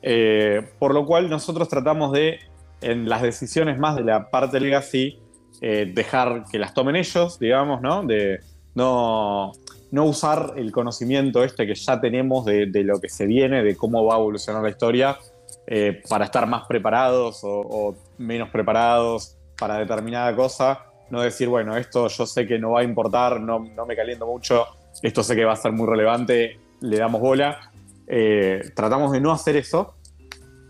Eh, 0.00 0.62
por 0.78 0.94
lo 0.94 1.04
cual 1.04 1.28
nosotros 1.28 1.68
tratamos 1.68 2.12
de, 2.12 2.38
en 2.82 3.08
las 3.08 3.20
decisiones 3.20 3.80
más 3.80 3.96
de 3.96 4.04
la 4.04 4.30
parte 4.30 4.60
legacy, 4.60 5.18
eh, 5.60 5.90
dejar 5.92 6.44
que 6.52 6.60
las 6.60 6.72
tomen 6.72 6.94
ellos, 6.94 7.40
digamos, 7.40 7.82
¿no? 7.82 8.04
De 8.04 8.38
no, 8.76 9.50
no 9.90 10.04
usar 10.04 10.52
el 10.54 10.70
conocimiento 10.70 11.42
este 11.42 11.66
que 11.66 11.74
ya 11.74 12.00
tenemos 12.00 12.44
de, 12.44 12.66
de 12.66 12.84
lo 12.84 13.00
que 13.00 13.08
se 13.08 13.26
viene, 13.26 13.64
de 13.64 13.74
cómo 13.74 14.04
va 14.04 14.14
a 14.14 14.18
evolucionar 14.18 14.62
la 14.62 14.70
historia, 14.70 15.18
eh, 15.66 16.00
para 16.08 16.26
estar 16.26 16.46
más 16.46 16.64
preparados 16.68 17.42
o, 17.42 17.50
o 17.50 17.96
menos 18.18 18.50
preparados 18.50 19.36
para 19.58 19.78
determinada 19.78 20.34
cosa. 20.34 20.86
No 21.10 21.20
decir, 21.20 21.48
bueno, 21.48 21.76
esto 21.76 22.08
yo 22.08 22.26
sé 22.26 22.46
que 22.46 22.58
no 22.58 22.72
va 22.72 22.80
a 22.80 22.84
importar, 22.84 23.40
no, 23.40 23.60
no 23.60 23.86
me 23.86 23.94
caliento 23.94 24.26
mucho, 24.26 24.66
esto 25.02 25.22
sé 25.22 25.36
que 25.36 25.44
va 25.44 25.52
a 25.52 25.56
ser 25.56 25.72
muy 25.72 25.86
relevante, 25.86 26.58
le 26.80 26.98
damos 26.98 27.20
bola. 27.20 27.70
Eh, 28.08 28.70
tratamos 28.74 29.12
de 29.12 29.20
no 29.20 29.32
hacer 29.32 29.56
eso, 29.56 29.94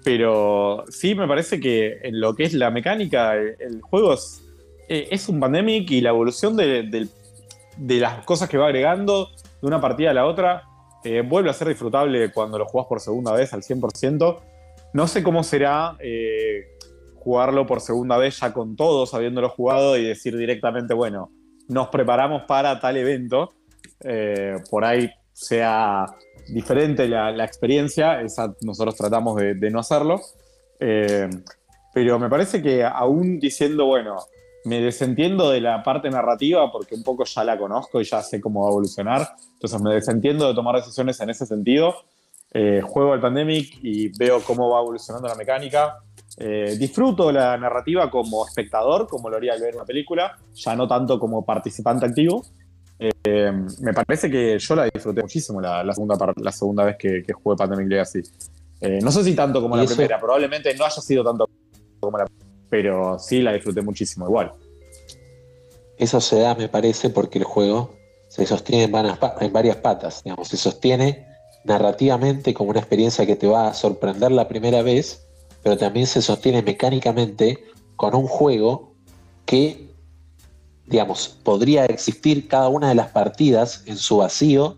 pero 0.05 0.85
sí 0.89 1.15
me 1.15 1.27
parece 1.27 1.61
que 1.61 1.99
en 2.03 2.21
lo 2.21 2.35
que 2.35 2.45
es 2.45 2.55
la 2.55 2.71
mecánica, 2.71 3.35
el, 3.35 3.81
juego 3.83 4.15
es, 4.15 4.43
eh, 4.89 5.09
es 5.11 5.29
un 5.29 5.41
pandemic 5.41 5.91
y 5.91 6.01
la 6.01 6.11
evolución 6.11 6.57
de, 6.57 7.09
de 7.77 8.01
las 8.01 8.25
cosas 8.25 8.49
que 8.49 8.59
va 8.59 8.67
agregando 8.67 9.31
de 9.61 9.67
una 9.67 9.81
partida 9.81 10.11
a 10.11 10.15
la 10.15 10.27
otra 10.27 10.65
eh, 11.05 11.23
vuelve 11.23 11.51
a 11.51 11.53
ser 11.53 11.69
disfrutable 11.69 12.33
cuando 12.33 12.59
lo 12.59 12.67
jugás 12.67 12.87
por 12.89 13.01
segunda 13.01 13.33
vez 13.33 13.53
al 13.53 13.63
100%. 13.63 14.39
No 14.93 15.07
sé 15.07 15.23
cómo 15.23 15.43
será 15.45 15.97
jugarlo 17.27 17.67
por 17.67 17.81
segunda 17.81 18.17
vez 18.19 18.39
ya 18.39 18.53
con 18.53 18.77
todos, 18.77 19.13
habiéndolo 19.13 19.49
jugado 19.49 19.97
y 19.97 20.05
decir 20.05 20.37
directamente, 20.37 20.95
bueno, 20.95 21.33
nos 21.67 21.89
preparamos 21.89 22.45
para 22.47 22.79
tal 22.79 22.97
evento. 22.97 23.53
Eh, 24.05 24.55
por 24.71 24.85
ahí 24.85 25.11
sea 25.33 26.07
diferente 26.47 27.09
la, 27.09 27.33
la 27.33 27.45
experiencia, 27.45 28.21
esa 28.21 28.55
nosotros 28.63 28.95
tratamos 28.95 29.35
de, 29.39 29.55
de 29.55 29.71
no 29.73 29.81
hacerlo. 29.81 30.21
Eh, 30.79 31.29
pero 31.93 32.17
me 32.21 32.29
parece 32.29 32.63
que 32.63 32.85
aún 32.85 33.41
diciendo, 33.41 33.87
bueno, 33.87 34.19
me 34.65 34.81
desentiendo 34.81 35.51
de 35.51 35.61
la 35.61 35.83
parte 35.83 36.09
narrativa 36.09 36.71
porque 36.71 36.95
un 36.95 37.03
poco 37.03 37.25
ya 37.25 37.43
la 37.43 37.59
conozco 37.59 38.01
y 38.01 38.05
ya 38.05 38.23
sé 38.23 38.41
cómo 38.41 38.63
va 38.63 38.69
a 38.69 38.71
evolucionar, 38.71 39.29
entonces 39.55 39.81
me 39.81 39.93
desentiendo 39.93 40.47
de 40.47 40.55
tomar 40.55 40.77
decisiones 40.77 41.19
en 41.21 41.31
ese 41.31 41.45
sentido. 41.45 41.93
Eh, 42.53 42.83
juego 42.83 43.15
al 43.15 43.21
Pandemic 43.21 43.81
y 43.83 44.17
veo 44.17 44.41
cómo 44.43 44.71
va 44.71 44.81
evolucionando 44.81 45.27
la 45.27 45.35
mecánica. 45.35 45.99
Eh, 46.39 46.77
disfruto 46.79 47.33
la 47.33 47.57
narrativa 47.57 48.11
como 48.11 48.47
espectador, 48.47 49.07
como 49.09 49.31
lo 49.31 49.37
haría 49.37 49.55
al 49.55 49.61
ver 49.61 49.75
una 49.77 49.85
película, 49.85 50.37
ya 50.55 50.77
no 50.77 50.87
tanto 50.87 51.19
como 51.19 51.45
participante 51.45 52.05
activo. 52.07 52.45
Eh, 52.99 53.53
me 53.81 53.93
parece 53.93 54.31
que 54.31 54.59
yo 54.59 54.75
la 54.75 54.85
disfruté 54.85 55.23
muchísimo 55.23 55.61
la, 55.61 55.83
la 55.85 55.93
segunda, 55.95 56.17
la 56.37 56.53
segunda 56.53 56.85
vez 56.85 56.97
que, 56.99 57.23
que 57.23 57.33
jugué 57.33 57.57
Pandemic 57.57 57.89
Legacy. 57.89 58.21
Eh, 58.81 58.99
no 59.03 59.11
sé 59.11 59.25
si 59.25 59.35
tanto 59.35 59.61
como 59.63 59.77
la 59.77 59.85
eso- 59.85 59.95
primera, 59.97 60.21
probablemente 60.21 60.75
no 60.75 60.85
haya 60.85 61.01
sido 61.01 61.25
tanto 61.25 61.49
como 62.01 62.19
la 62.19 62.27
pero 62.69 63.19
sí 63.19 63.41
la 63.41 63.53
disfruté 63.53 63.81
muchísimo 63.81 64.27
igual. 64.27 64.53
Eso 65.99 66.21
se 66.21 66.41
da, 66.41 66.55
me 66.55 66.69
parece, 66.69 67.11
porque 67.11 67.39
el 67.39 67.45
juego 67.45 67.95
se 68.29 68.45
sostiene 68.45 68.85
en 68.85 68.93
varias, 68.93 69.19
pa- 69.19 69.37
en 69.41 69.53
varias 69.53 69.77
patas. 69.77 70.23
Digamos, 70.25 70.49
se 70.49 70.57
sostiene 70.57 71.27
narrativamente 71.65 72.53
como 72.55 72.71
una 72.71 72.81
experiencia 72.81 73.25
que 73.27 73.37
te 73.37 73.47
va 73.47 73.69
a 73.69 73.75
sorprender 73.75 74.33
la 74.33 74.47
primera 74.49 74.83
vez, 74.83 75.26
pero 75.67 75.77
también 75.77 76.07
se 76.07 76.23
sostiene 76.23 76.63
mecánicamente 76.63 77.65
con 77.97 78.15
un 78.15 78.29
juego 78.29 78.93
que, 79.47 79.89
digamos, 80.87 81.27
podría 81.43 81.87
existir 81.87 82.47
cada 82.47 82.69
una 82.69 82.91
de 82.91 82.95
las 82.95 83.09
partidas 83.09 83.83
en 83.87 83.97
su 83.97 84.19
vacío 84.19 84.77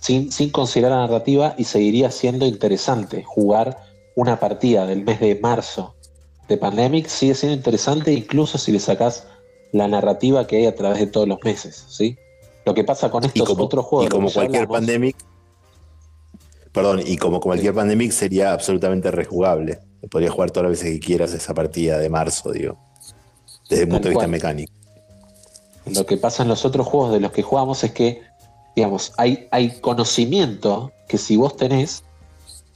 sin, 0.00 0.32
sin 0.32 0.50
considerar 0.50 0.90
la 0.90 1.06
narrativa 1.06 1.54
y 1.56 1.62
seguiría 1.62 2.10
siendo 2.10 2.46
interesante. 2.46 3.22
Jugar 3.22 3.78
una 4.16 4.40
partida 4.40 4.88
del 4.88 5.04
mes 5.04 5.20
de 5.20 5.36
marzo 5.36 5.94
de 6.48 6.56
Pandemic 6.56 7.06
sigue 7.06 7.36
siendo 7.36 7.56
interesante 7.56 8.12
incluso 8.12 8.58
si 8.58 8.72
le 8.72 8.80
sacas 8.80 9.28
la 9.70 9.86
narrativa 9.86 10.48
que 10.48 10.56
hay 10.56 10.66
a 10.66 10.74
través 10.74 10.98
de 10.98 11.06
todos 11.06 11.28
los 11.28 11.38
meses, 11.44 11.84
¿sí? 11.90 12.18
Lo 12.66 12.74
que 12.74 12.82
pasa 12.82 13.08
con 13.08 13.22
estos 13.22 13.50
otros 13.50 13.84
juegos 13.84 14.06
Y 14.06 14.08
como 14.08 14.32
cualquier 14.32 14.62
hablamos, 14.62 14.78
pandemic, 14.80 15.16
perdón, 16.72 17.02
y 17.06 17.18
como 17.18 17.38
cualquier 17.38 17.72
pandemic 17.72 18.10
sería 18.10 18.52
absolutamente 18.52 19.12
rejugable. 19.12 19.78
Podrías 20.10 20.32
jugar 20.32 20.50
todas 20.50 20.70
las 20.70 20.78
veces 20.78 20.94
que 20.94 21.06
quieras 21.06 21.32
esa 21.32 21.54
partida 21.54 21.98
de 21.98 22.08
marzo, 22.08 22.52
digo. 22.52 22.78
Desde 23.68 23.84
el 23.84 23.88
punto 23.88 24.08
de 24.08 24.10
vista 24.10 24.26
mecánico. 24.26 24.72
Lo 25.86 26.06
que 26.06 26.16
pasa 26.16 26.42
en 26.42 26.48
los 26.48 26.64
otros 26.64 26.86
juegos 26.86 27.12
de 27.12 27.20
los 27.20 27.32
que 27.32 27.42
jugamos 27.42 27.84
es 27.84 27.92
que, 27.92 28.22
digamos, 28.74 29.12
hay, 29.16 29.48
hay 29.50 29.80
conocimiento 29.80 30.92
que 31.08 31.18
si 31.18 31.36
vos 31.36 31.56
tenés, 31.56 32.02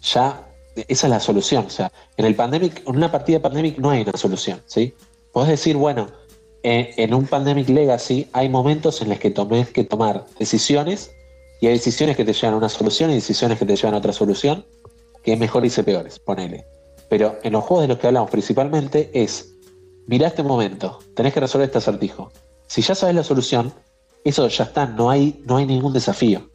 ya 0.02 0.46
esa 0.88 1.06
es 1.06 1.10
la 1.10 1.20
solución. 1.20 1.66
O 1.66 1.70
sea, 1.70 1.90
en 2.16 2.24
el 2.24 2.34
Pandemic, 2.34 2.82
en 2.86 2.96
una 2.96 3.10
partida 3.10 3.38
de 3.38 3.42
Pandemic 3.42 3.78
no 3.78 3.90
hay 3.90 4.02
una 4.02 4.16
solución, 4.16 4.62
¿sí? 4.66 4.94
Podés 5.32 5.50
decir, 5.50 5.76
bueno, 5.76 6.08
en, 6.62 6.88
en 6.96 7.14
un 7.14 7.26
Pandemic 7.26 7.68
Legacy 7.68 8.28
hay 8.32 8.48
momentos 8.48 9.00
en 9.02 9.08
los 9.08 9.18
que 9.18 9.30
tomés 9.30 9.70
que 9.70 9.84
tomar 9.84 10.26
decisiones 10.38 11.10
y 11.60 11.66
hay 11.66 11.74
decisiones 11.74 12.16
que 12.16 12.24
te 12.24 12.32
llevan 12.32 12.54
a 12.54 12.58
una 12.58 12.68
solución 12.68 13.10
y 13.10 13.14
decisiones 13.14 13.58
que 13.58 13.66
te 13.66 13.74
llevan 13.74 13.94
a 13.94 13.98
otra 13.98 14.12
solución, 14.12 14.64
que 15.22 15.32
es 15.32 15.38
mejor 15.38 15.64
y 15.64 15.70
peores, 15.70 16.18
ponele. 16.18 16.64
Pero 17.08 17.38
en 17.42 17.52
los 17.52 17.64
juegos 17.64 17.82
de 17.82 17.88
los 17.88 17.98
que 17.98 18.06
hablamos 18.06 18.30
principalmente 18.30 19.10
es, 19.14 19.54
mirá 20.06 20.28
este 20.28 20.42
momento, 20.42 20.98
tenés 21.14 21.32
que 21.32 21.40
resolver 21.40 21.66
este 21.66 21.78
acertijo. 21.78 22.30
Si 22.66 22.82
ya 22.82 22.94
sabes 22.94 23.14
la 23.14 23.24
solución, 23.24 23.72
eso 24.24 24.46
ya 24.48 24.64
está, 24.64 24.86
no 24.86 25.10
hay, 25.10 25.42
no 25.46 25.56
hay 25.56 25.66
ningún 25.66 25.92
desafío. 25.92 26.50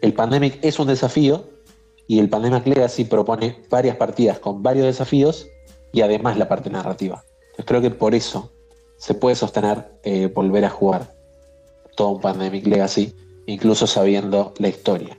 El 0.00 0.14
Pandemic 0.14 0.58
es 0.62 0.78
un 0.78 0.88
desafío 0.88 1.44
y 2.06 2.18
el 2.18 2.28
Pandemic 2.28 2.66
Legacy 2.66 3.04
propone 3.04 3.62
varias 3.68 3.96
partidas 3.96 4.38
con 4.38 4.62
varios 4.62 4.86
desafíos 4.86 5.46
y 5.92 6.00
además 6.00 6.38
la 6.38 6.48
parte 6.48 6.70
narrativa. 6.70 7.22
Creo 7.64 7.80
que 7.80 7.90
por 7.90 8.14
eso 8.14 8.52
se 8.96 9.14
puede 9.14 9.36
sostener 9.36 10.00
eh, 10.02 10.26
volver 10.26 10.64
a 10.64 10.70
jugar 10.70 11.14
todo 11.96 12.10
un 12.10 12.20
Pandemic 12.20 12.66
Legacy, 12.66 13.14
incluso 13.46 13.86
sabiendo 13.86 14.54
la 14.58 14.68
historia. 14.68 15.18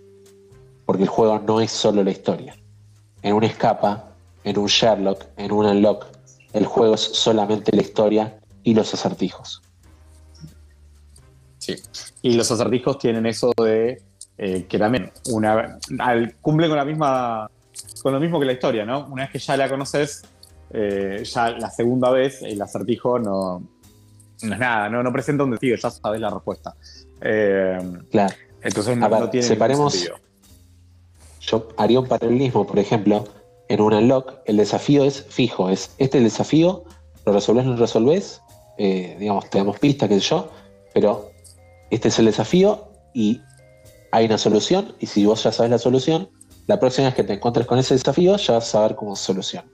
Porque 0.85 1.03
el 1.03 1.09
juego 1.09 1.39
no 1.39 1.59
es 1.61 1.71
solo 1.71 2.03
la 2.03 2.11
historia. 2.11 2.55
En 3.21 3.35
un 3.35 3.43
escapa, 3.43 4.08
en 4.43 4.57
un 4.57 4.67
Sherlock, 4.67 5.25
en 5.37 5.51
un 5.51 5.65
Unlock, 5.65 6.05
el 6.53 6.65
juego 6.65 6.95
es 6.95 7.01
solamente 7.01 7.75
la 7.75 7.81
historia 7.81 8.39
y 8.63 8.73
los 8.73 8.93
acertijos. 8.93 9.61
Sí. 11.57 11.75
Y 12.21 12.33
los 12.33 12.49
acertijos 12.51 12.97
tienen 12.99 13.25
eso 13.25 13.51
de 13.61 14.01
eh, 14.37 14.65
que 14.67 14.79
también 14.79 15.11
una, 15.31 15.77
al- 15.99 16.35
cumplen 16.41 16.69
con 16.69 16.77
la 16.77 16.85
misma 16.85 17.49
con 18.01 18.13
lo 18.13 18.19
mismo 18.19 18.39
que 18.39 18.45
la 18.45 18.53
historia, 18.53 18.85
¿no? 18.85 19.07
Una 19.07 19.23
vez 19.23 19.31
que 19.31 19.39
ya 19.39 19.57
la 19.57 19.69
conoces, 19.69 20.23
eh, 20.71 21.23
ya 21.25 21.49
la 21.51 21.69
segunda 21.69 22.09
vez 22.11 22.41
el 22.41 22.61
acertijo 22.61 23.19
no, 23.19 23.59
no 24.41 24.53
es 24.53 24.59
nada, 24.59 24.89
no, 24.89 25.03
no 25.03 25.11
presenta 25.11 25.43
un 25.43 25.51
desafío, 25.51 25.75
ya 25.75 25.89
sabes 25.89 26.19
la 26.21 26.29
respuesta. 26.29 26.75
Eh, 27.21 27.77
Claro. 28.11 28.33
entonces 28.61 28.97
no, 28.97 29.09
ver, 29.09 29.19
no 29.19 29.29
tiene 29.29 29.45
separemos-. 29.47 30.09
Yo 31.41 31.67
haría 31.77 31.99
un 31.99 32.07
paralelismo, 32.07 32.65
por 32.65 32.79
ejemplo, 32.79 33.25
en 33.69 33.81
un 33.81 33.93
unlock, 33.93 34.33
el 34.45 34.57
desafío 34.57 35.03
es 35.05 35.25
fijo, 35.29 35.69
es 35.69 35.91
este 35.97 36.17
el 36.17 36.25
desafío, 36.25 36.83
lo 37.25 37.31
resolvés, 37.33 37.65
no 37.65 37.71
lo 37.71 37.77
resolvés, 37.77 38.41
eh, 38.77 39.15
digamos, 39.19 39.49
te 39.49 39.59
damos 39.59 39.79
pista, 39.79 40.07
qué 40.07 40.19
sé 40.19 40.27
yo, 40.29 40.49
pero 40.93 41.31
este 41.89 42.09
es 42.09 42.19
el 42.19 42.25
desafío 42.25 42.89
y 43.13 43.39
hay 44.11 44.25
una 44.25 44.37
solución, 44.37 44.95
y 44.99 45.05
si 45.05 45.25
vos 45.25 45.43
ya 45.43 45.51
sabes 45.51 45.69
la 45.71 45.77
solución, 45.77 46.29
la 46.67 46.79
próxima 46.79 47.07
vez 47.07 47.15
que 47.15 47.23
te 47.23 47.33
encuentres 47.33 47.65
con 47.67 47.77
ese 47.79 47.93
desafío, 47.93 48.37
ya 48.37 48.53
vas 48.55 48.63
a 48.67 48.71
saber 48.71 48.95
cómo 48.95 49.15
se 49.15 49.25
soluciona. 49.25 49.67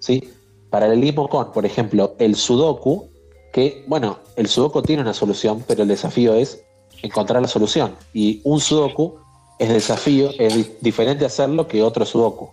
¿sí? 0.00 0.28
Paralelismo 0.70 1.28
con, 1.28 1.52
por 1.52 1.64
ejemplo, 1.64 2.14
el 2.18 2.34
Sudoku, 2.34 3.08
que, 3.52 3.84
bueno, 3.86 4.18
el 4.36 4.48
Sudoku 4.48 4.82
tiene 4.82 5.02
una 5.02 5.14
solución, 5.14 5.64
pero 5.66 5.82
el 5.82 5.88
desafío 5.88 6.34
es 6.34 6.64
encontrar 7.02 7.42
la 7.42 7.48
solución. 7.48 7.94
Y 8.12 8.40
un 8.44 8.60
Sudoku 8.60 9.18
es 9.58 9.68
desafío, 9.68 10.30
es 10.38 10.54
di- 10.54 10.72
diferente 10.80 11.24
hacerlo 11.24 11.66
que 11.66 11.82
otro 11.82 12.04
Sudoku. 12.04 12.50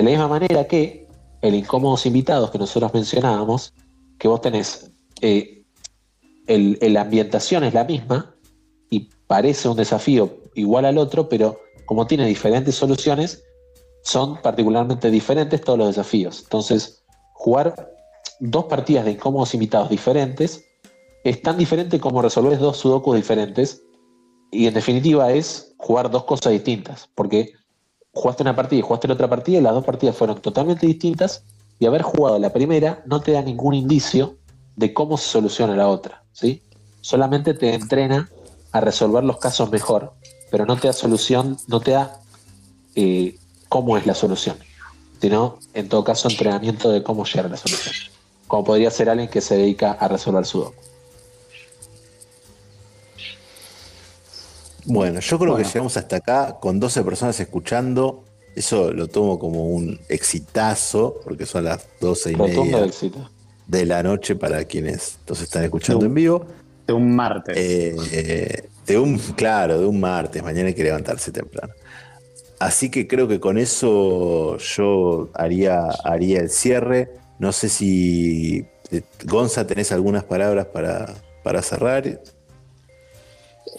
De 0.00 0.04
la 0.04 0.10
misma 0.12 0.28
manera 0.28 0.66
que 0.66 1.06
el 1.42 1.54
incómodos 1.54 2.06
invitados 2.06 2.50
que 2.50 2.56
nosotros 2.56 2.94
mencionábamos, 2.94 3.74
que 4.18 4.28
vos 4.28 4.40
tenés, 4.40 4.90
eh, 5.20 5.62
el, 6.46 6.78
el- 6.80 6.94
la 6.94 7.02
ambientación 7.02 7.64
es 7.64 7.74
la 7.74 7.84
misma 7.84 8.34
y 8.88 9.10
parece 9.26 9.68
un 9.68 9.76
desafío 9.76 10.38
igual 10.54 10.86
al 10.86 10.96
otro, 10.96 11.28
pero 11.28 11.60
como 11.84 12.06
tiene 12.06 12.24
diferentes 12.26 12.76
soluciones, 12.76 13.44
son 14.02 14.40
particularmente 14.40 15.10
diferentes 15.10 15.60
todos 15.60 15.78
los 15.78 15.88
desafíos. 15.88 16.44
Entonces, 16.44 17.04
jugar 17.34 17.92
dos 18.38 18.64
partidas 18.64 19.04
de 19.04 19.10
incómodos 19.12 19.52
invitados 19.52 19.90
diferentes 19.90 20.64
es 21.24 21.42
tan 21.42 21.58
diferente 21.58 22.00
como 22.00 22.22
resolver 22.22 22.58
dos 22.58 22.78
sudokus 22.78 23.16
diferentes 23.16 23.82
y 24.50 24.66
en 24.66 24.72
definitiva 24.72 25.30
es 25.30 25.74
jugar 25.76 26.10
dos 26.10 26.24
cosas 26.24 26.52
distintas, 26.52 27.06
porque 27.14 27.52
jugaste 28.20 28.42
una 28.42 28.54
partida 28.54 28.80
y 28.80 28.82
jugaste 28.82 29.08
la 29.08 29.14
otra 29.14 29.28
partida 29.28 29.58
y 29.58 29.62
las 29.62 29.72
dos 29.72 29.84
partidas 29.84 30.16
fueron 30.16 30.40
totalmente 30.40 30.86
distintas 30.86 31.42
y 31.78 31.86
haber 31.86 32.02
jugado 32.02 32.38
la 32.38 32.52
primera 32.52 33.02
no 33.06 33.20
te 33.20 33.32
da 33.32 33.42
ningún 33.42 33.74
indicio 33.74 34.36
de 34.76 34.92
cómo 34.92 35.16
se 35.16 35.28
soluciona 35.28 35.74
la 35.74 35.88
otra, 35.88 36.22
¿sí? 36.32 36.62
Solamente 37.00 37.54
te 37.54 37.74
entrena 37.74 38.28
a 38.72 38.80
resolver 38.80 39.24
los 39.24 39.38
casos 39.38 39.70
mejor, 39.70 40.12
pero 40.50 40.66
no 40.66 40.76
te 40.76 40.88
da 40.88 40.92
solución, 40.92 41.56
no 41.66 41.80
te 41.80 41.92
da 41.92 42.20
eh, 42.94 43.36
cómo 43.68 43.96
es 43.96 44.06
la 44.06 44.14
solución, 44.14 44.56
sino 45.20 45.58
en 45.72 45.88
todo 45.88 46.04
caso 46.04 46.28
entrenamiento 46.28 46.90
de 46.90 47.02
cómo 47.02 47.24
llegar 47.24 47.46
a 47.46 47.48
la 47.48 47.56
solución, 47.56 47.94
como 48.46 48.64
podría 48.64 48.90
ser 48.90 49.08
alguien 49.08 49.30
que 49.30 49.40
se 49.40 49.56
dedica 49.56 49.92
a 49.92 50.08
resolver 50.08 50.44
sudoku. 50.44 50.89
Bueno, 54.86 55.20
yo 55.20 55.38
creo 55.38 55.52
Bueno. 55.52 55.64
que 55.66 55.72
llegamos 55.72 55.96
hasta 55.96 56.16
acá 56.16 56.56
con 56.60 56.80
12 56.80 57.02
personas 57.02 57.38
escuchando. 57.40 58.24
Eso 58.54 58.92
lo 58.92 59.06
tomo 59.08 59.38
como 59.38 59.66
un 59.66 59.98
exitazo, 60.08 61.20
porque 61.24 61.46
son 61.46 61.64
las 61.64 61.86
12 62.00 62.32
y 62.32 62.34
Rotundo 62.34 62.62
media 62.64 62.84
éxito. 62.84 63.30
de 63.66 63.86
la 63.86 64.02
noche 64.02 64.34
para 64.36 64.64
quienes 64.64 65.18
nos 65.28 65.40
están 65.40 65.62
escuchando 65.64 66.04
en 66.06 66.14
vivo. 66.14 66.46
De 66.86 66.92
un 66.92 67.14
martes. 67.14 67.56
Eh, 67.58 68.64
de 68.86 68.98
un, 68.98 69.18
claro, 69.18 69.78
de 69.78 69.86
un 69.86 70.00
martes. 70.00 70.42
Mañana 70.42 70.68
hay 70.68 70.74
que 70.74 70.82
levantarse 70.82 71.30
temprano. 71.30 71.72
Así 72.58 72.90
que 72.90 73.06
creo 73.06 73.28
que 73.28 73.38
con 73.40 73.56
eso 73.56 74.58
yo 74.58 75.30
haría, 75.34 75.84
haría 76.04 76.40
el 76.40 76.50
cierre. 76.50 77.10
No 77.38 77.52
sé 77.52 77.68
si, 77.68 78.66
eh, 78.90 79.02
Gonza, 79.24 79.66
tenés 79.66 79.92
algunas 79.92 80.24
palabras 80.24 80.66
para, 80.66 81.14
para 81.44 81.62
cerrar. 81.62 82.20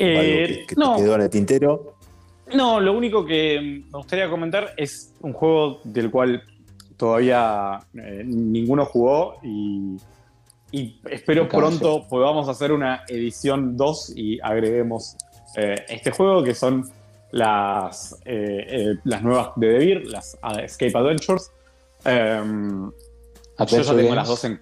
¿O 0.02 0.06
Eh, 0.06 0.18
algo 0.20 0.48
que, 0.48 0.66
que 0.68 0.76
no. 0.76 0.96
te 0.96 1.02
quedó 1.04 1.16
en 1.16 1.22
el 1.22 1.30
tintero. 1.30 1.96
No, 2.54 2.80
lo 2.80 2.94
único 2.94 3.26
que 3.26 3.84
me 3.92 3.98
gustaría 3.98 4.30
comentar 4.30 4.74
es 4.78 5.14
un 5.22 5.34
juego 5.34 5.80
del 5.86 6.12
cual 6.12 6.44
todavía 6.98 7.80
eh, 7.94 8.24
ninguno 8.26 8.86
jugó 8.86 9.36
y, 9.42 9.96
y 10.72 11.00
espero 11.10 11.48
pronto 11.48 12.06
podamos 12.10 12.48
hacer 12.50 12.72
una 12.74 13.04
edición 13.08 13.78
2 13.78 14.14
y 14.16 14.40
agreguemos 14.42 15.16
eh, 15.56 15.76
este 15.88 16.12
juego 16.12 16.44
que 16.44 16.54
son 16.54 16.90
las, 17.32 18.14
eh, 18.26 18.66
eh, 18.70 18.96
las 19.06 19.24
nuevas 19.24 19.50
de 19.56 19.68
Devir, 19.68 20.06
las 20.08 20.38
ah, 20.42 20.62
Escape 20.62 20.98
Adventures. 20.98 21.52
Em, 22.04 22.90
yo 22.90 23.66
ya 23.66 23.84
tengo 23.84 23.94
Games. 23.96 24.16
las 24.16 24.28
dos 24.28 24.44
en. 24.44 24.62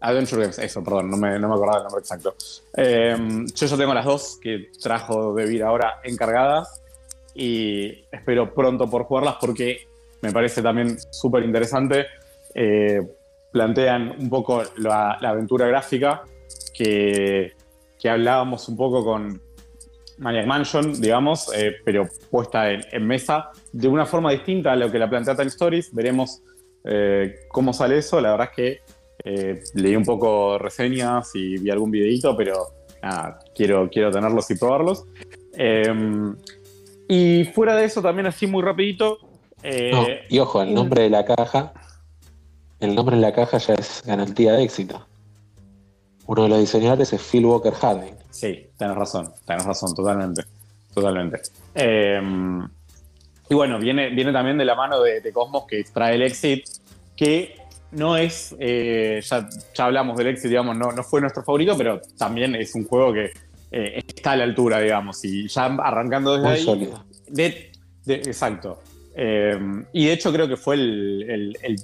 Adventure 0.00 0.42
Games, 0.42 0.58
eso, 0.58 0.82
perdón, 0.82 1.10
no 1.10 1.16
me, 1.16 1.38
no 1.38 1.48
me 1.48 1.54
acordaba 1.54 1.78
el 1.78 1.84
nombre 1.84 2.00
exacto. 2.00 2.34
Em, 2.74 3.46
yo 3.46 3.66
ya 3.66 3.76
tengo 3.76 3.94
las 3.94 4.04
dos 4.04 4.38
que 4.40 4.70
trajo 4.82 5.34
Devir 5.34 5.62
ahora 5.62 6.00
encargadas 6.02 6.82
y 7.34 8.04
espero 8.10 8.54
pronto 8.54 8.88
por 8.88 9.04
jugarlas 9.04 9.36
porque 9.40 9.86
me 10.22 10.32
parece 10.32 10.62
también 10.62 10.98
súper 11.10 11.44
interesante. 11.44 12.06
Eh, 12.54 13.00
plantean 13.52 14.14
un 14.18 14.30
poco 14.30 14.62
la, 14.76 15.18
la 15.20 15.30
aventura 15.30 15.66
gráfica 15.66 16.22
que, 16.72 17.52
que 17.98 18.08
hablábamos 18.08 18.68
un 18.68 18.76
poco 18.76 19.04
con 19.04 19.40
Maniac 20.18 20.46
Mansion, 20.46 21.00
digamos, 21.00 21.50
eh, 21.54 21.76
pero 21.84 22.08
puesta 22.30 22.70
en, 22.70 22.82
en 22.92 23.06
mesa 23.06 23.50
de 23.72 23.88
una 23.88 24.06
forma 24.06 24.30
distinta 24.30 24.72
a 24.72 24.76
lo 24.76 24.90
que 24.90 24.98
la 24.98 25.08
plantea 25.08 25.34
Time 25.34 25.48
Stories. 25.48 25.94
Veremos 25.94 26.42
eh, 26.84 27.46
cómo 27.48 27.72
sale 27.72 27.98
eso. 27.98 28.20
La 28.20 28.32
verdad 28.32 28.48
es 28.50 28.56
que 28.56 28.80
eh, 29.24 29.62
leí 29.74 29.96
un 29.96 30.04
poco 30.04 30.58
reseñas 30.58 31.30
y 31.34 31.58
vi 31.58 31.70
algún 31.70 31.90
videito, 31.90 32.36
pero 32.36 32.68
nada, 33.02 33.38
quiero, 33.54 33.88
quiero 33.90 34.10
tenerlos 34.10 34.50
y 34.50 34.56
probarlos. 34.56 35.04
Em, 35.54 36.36
y 37.08 37.44
fuera 37.46 37.74
de 37.74 37.84
eso, 37.84 38.00
también 38.02 38.26
así 38.26 38.46
muy 38.46 38.62
rapidito. 38.62 39.18
eh, 39.62 39.90
No, 39.92 40.06
y 40.28 40.38
ojo, 40.38 40.62
el 40.62 40.72
nombre 40.72 41.02
de 41.02 41.10
la 41.10 41.24
caja, 41.24 41.72
el 42.78 42.94
nombre 42.94 43.16
de 43.16 43.22
la 43.22 43.32
caja 43.32 43.58
ya 43.58 43.74
es 43.74 44.02
garantía 44.06 44.52
de 44.52 44.62
éxito. 44.64 45.06
Uno 46.26 46.44
de 46.44 46.48
los 46.48 46.60
diseñadores 46.60 47.12
es 47.12 47.20
Phil 47.22 47.44
Walker 47.44 47.72
Harding. 47.72 48.14
Sí, 48.30 48.68
tenés 48.78 48.96
razón, 48.96 49.32
tenés 49.44 49.64
razón, 49.64 49.94
totalmente. 49.94 50.44
Totalmente. 50.94 51.40
Eh, 51.74 52.20
y 53.48 53.54
bueno, 53.54 53.78
viene, 53.80 54.10
viene 54.10 54.32
también 54.32 54.56
de 54.56 54.64
la 54.64 54.76
mano 54.76 55.00
de, 55.00 55.20
de 55.20 55.32
Cosmos 55.32 55.64
que 55.66 55.82
trae 55.92 56.14
el 56.14 56.22
Exit, 56.22 56.64
que 57.16 57.56
no 57.92 58.16
es, 58.16 58.54
eh, 58.58 59.20
ya, 59.24 59.48
ya 59.74 59.84
hablamos 59.84 60.16
del 60.16 60.28
Exit, 60.28 60.48
digamos, 60.50 60.76
no, 60.76 60.92
no 60.92 61.02
fue 61.02 61.20
nuestro 61.20 61.42
favorito, 61.42 61.76
pero 61.76 62.00
también 62.16 62.54
es 62.54 62.74
un 62.74 62.84
juego 62.84 63.12
que 63.12 63.30
eh, 63.72 64.02
está 64.06 64.32
a 64.32 64.36
la 64.36 64.44
altura, 64.44 64.80
digamos, 64.80 65.24
y 65.24 65.48
ya 65.48 65.64
arrancando 65.66 66.32
desde 66.34 66.46
Muy 66.48 66.56
ahí. 66.56 66.64
sólido. 66.64 67.04
de- 67.28 67.70
de- 68.04 68.14
exacto. 68.14 68.80
Eh, 69.14 69.58
y 69.92 70.06
de 70.06 70.12
hecho 70.12 70.32
creo 70.32 70.48
que 70.48 70.56
fue 70.56 70.74
el, 70.76 71.24
el- 71.28 71.58
el- 71.62 71.76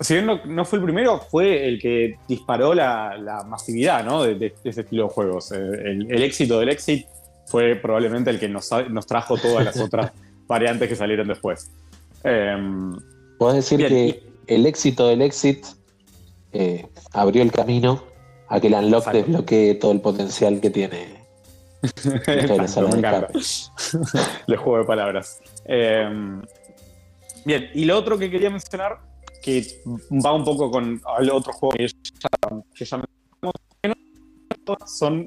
si 0.00 0.14
bien 0.14 0.26
no, 0.26 0.44
no 0.44 0.64
fue 0.64 0.78
el 0.78 0.84
primero, 0.84 1.18
fue 1.20 1.66
el 1.68 1.80
que 1.80 2.16
disparó 2.28 2.74
la, 2.74 3.16
la 3.16 3.44
masividad 3.44 4.04
¿no? 4.04 4.24
de, 4.24 4.34
de- 4.34 4.54
estilo 4.64 5.04
de 5.04 5.08
juegos. 5.10 5.52
Eh, 5.52 5.56
El, 5.56 6.10
el 6.12 6.22
éxito 6.22 6.58
del 6.58 6.68
Exit 6.70 7.06
fue 7.46 7.76
probablemente 7.76 8.30
el 8.30 8.40
que 8.40 8.48
nos, 8.48 8.68
nos 8.90 9.06
trajo 9.06 9.36
todas 9.36 9.64
las 9.64 9.78
otras 9.80 10.10
variantes 10.48 10.88
que 10.88 10.96
salieron 10.96 11.28
después. 11.28 11.70
Eh, 12.24 12.56
Puedo 13.38 13.54
decir 13.54 13.78
Bien, 13.78 13.88
que 13.90 14.22
el 14.46 14.66
éxito 14.66 15.06
del 15.06 15.22
Exit 15.22 15.66
eh, 16.52 16.86
abrió 17.12 17.42
el 17.42 17.52
camino 17.52 18.04
a 18.48 18.60
que 18.60 18.68
el 18.68 18.74
Unlock 18.74 19.10
desbloquee 19.10 19.74
todo 19.74 19.92
el 19.92 20.00
potencial 20.00 20.60
que 20.60 20.70
tiene. 20.70 21.24
Exacto, 21.82 22.82
me 22.82 22.88
Ana 22.88 22.96
encanta. 22.96 23.28
El 24.46 24.56
juego 24.56 24.78
de 24.78 24.84
palabras. 24.84 25.40
Eh, 25.66 26.08
bien, 27.44 27.70
y 27.74 27.84
lo 27.84 27.98
otro 27.98 28.18
que 28.18 28.30
quería 28.30 28.50
mencionar, 28.50 29.00
que 29.42 29.82
va 30.24 30.32
un 30.32 30.44
poco 30.44 30.70
con 30.70 31.00
el 31.18 31.30
otro 31.30 31.52
juego 31.52 31.74
que 31.74 31.88
ya, 31.88 32.28
que 32.74 32.84
ya 32.84 32.96
mencionamos, 32.96 33.54
son 34.86 35.26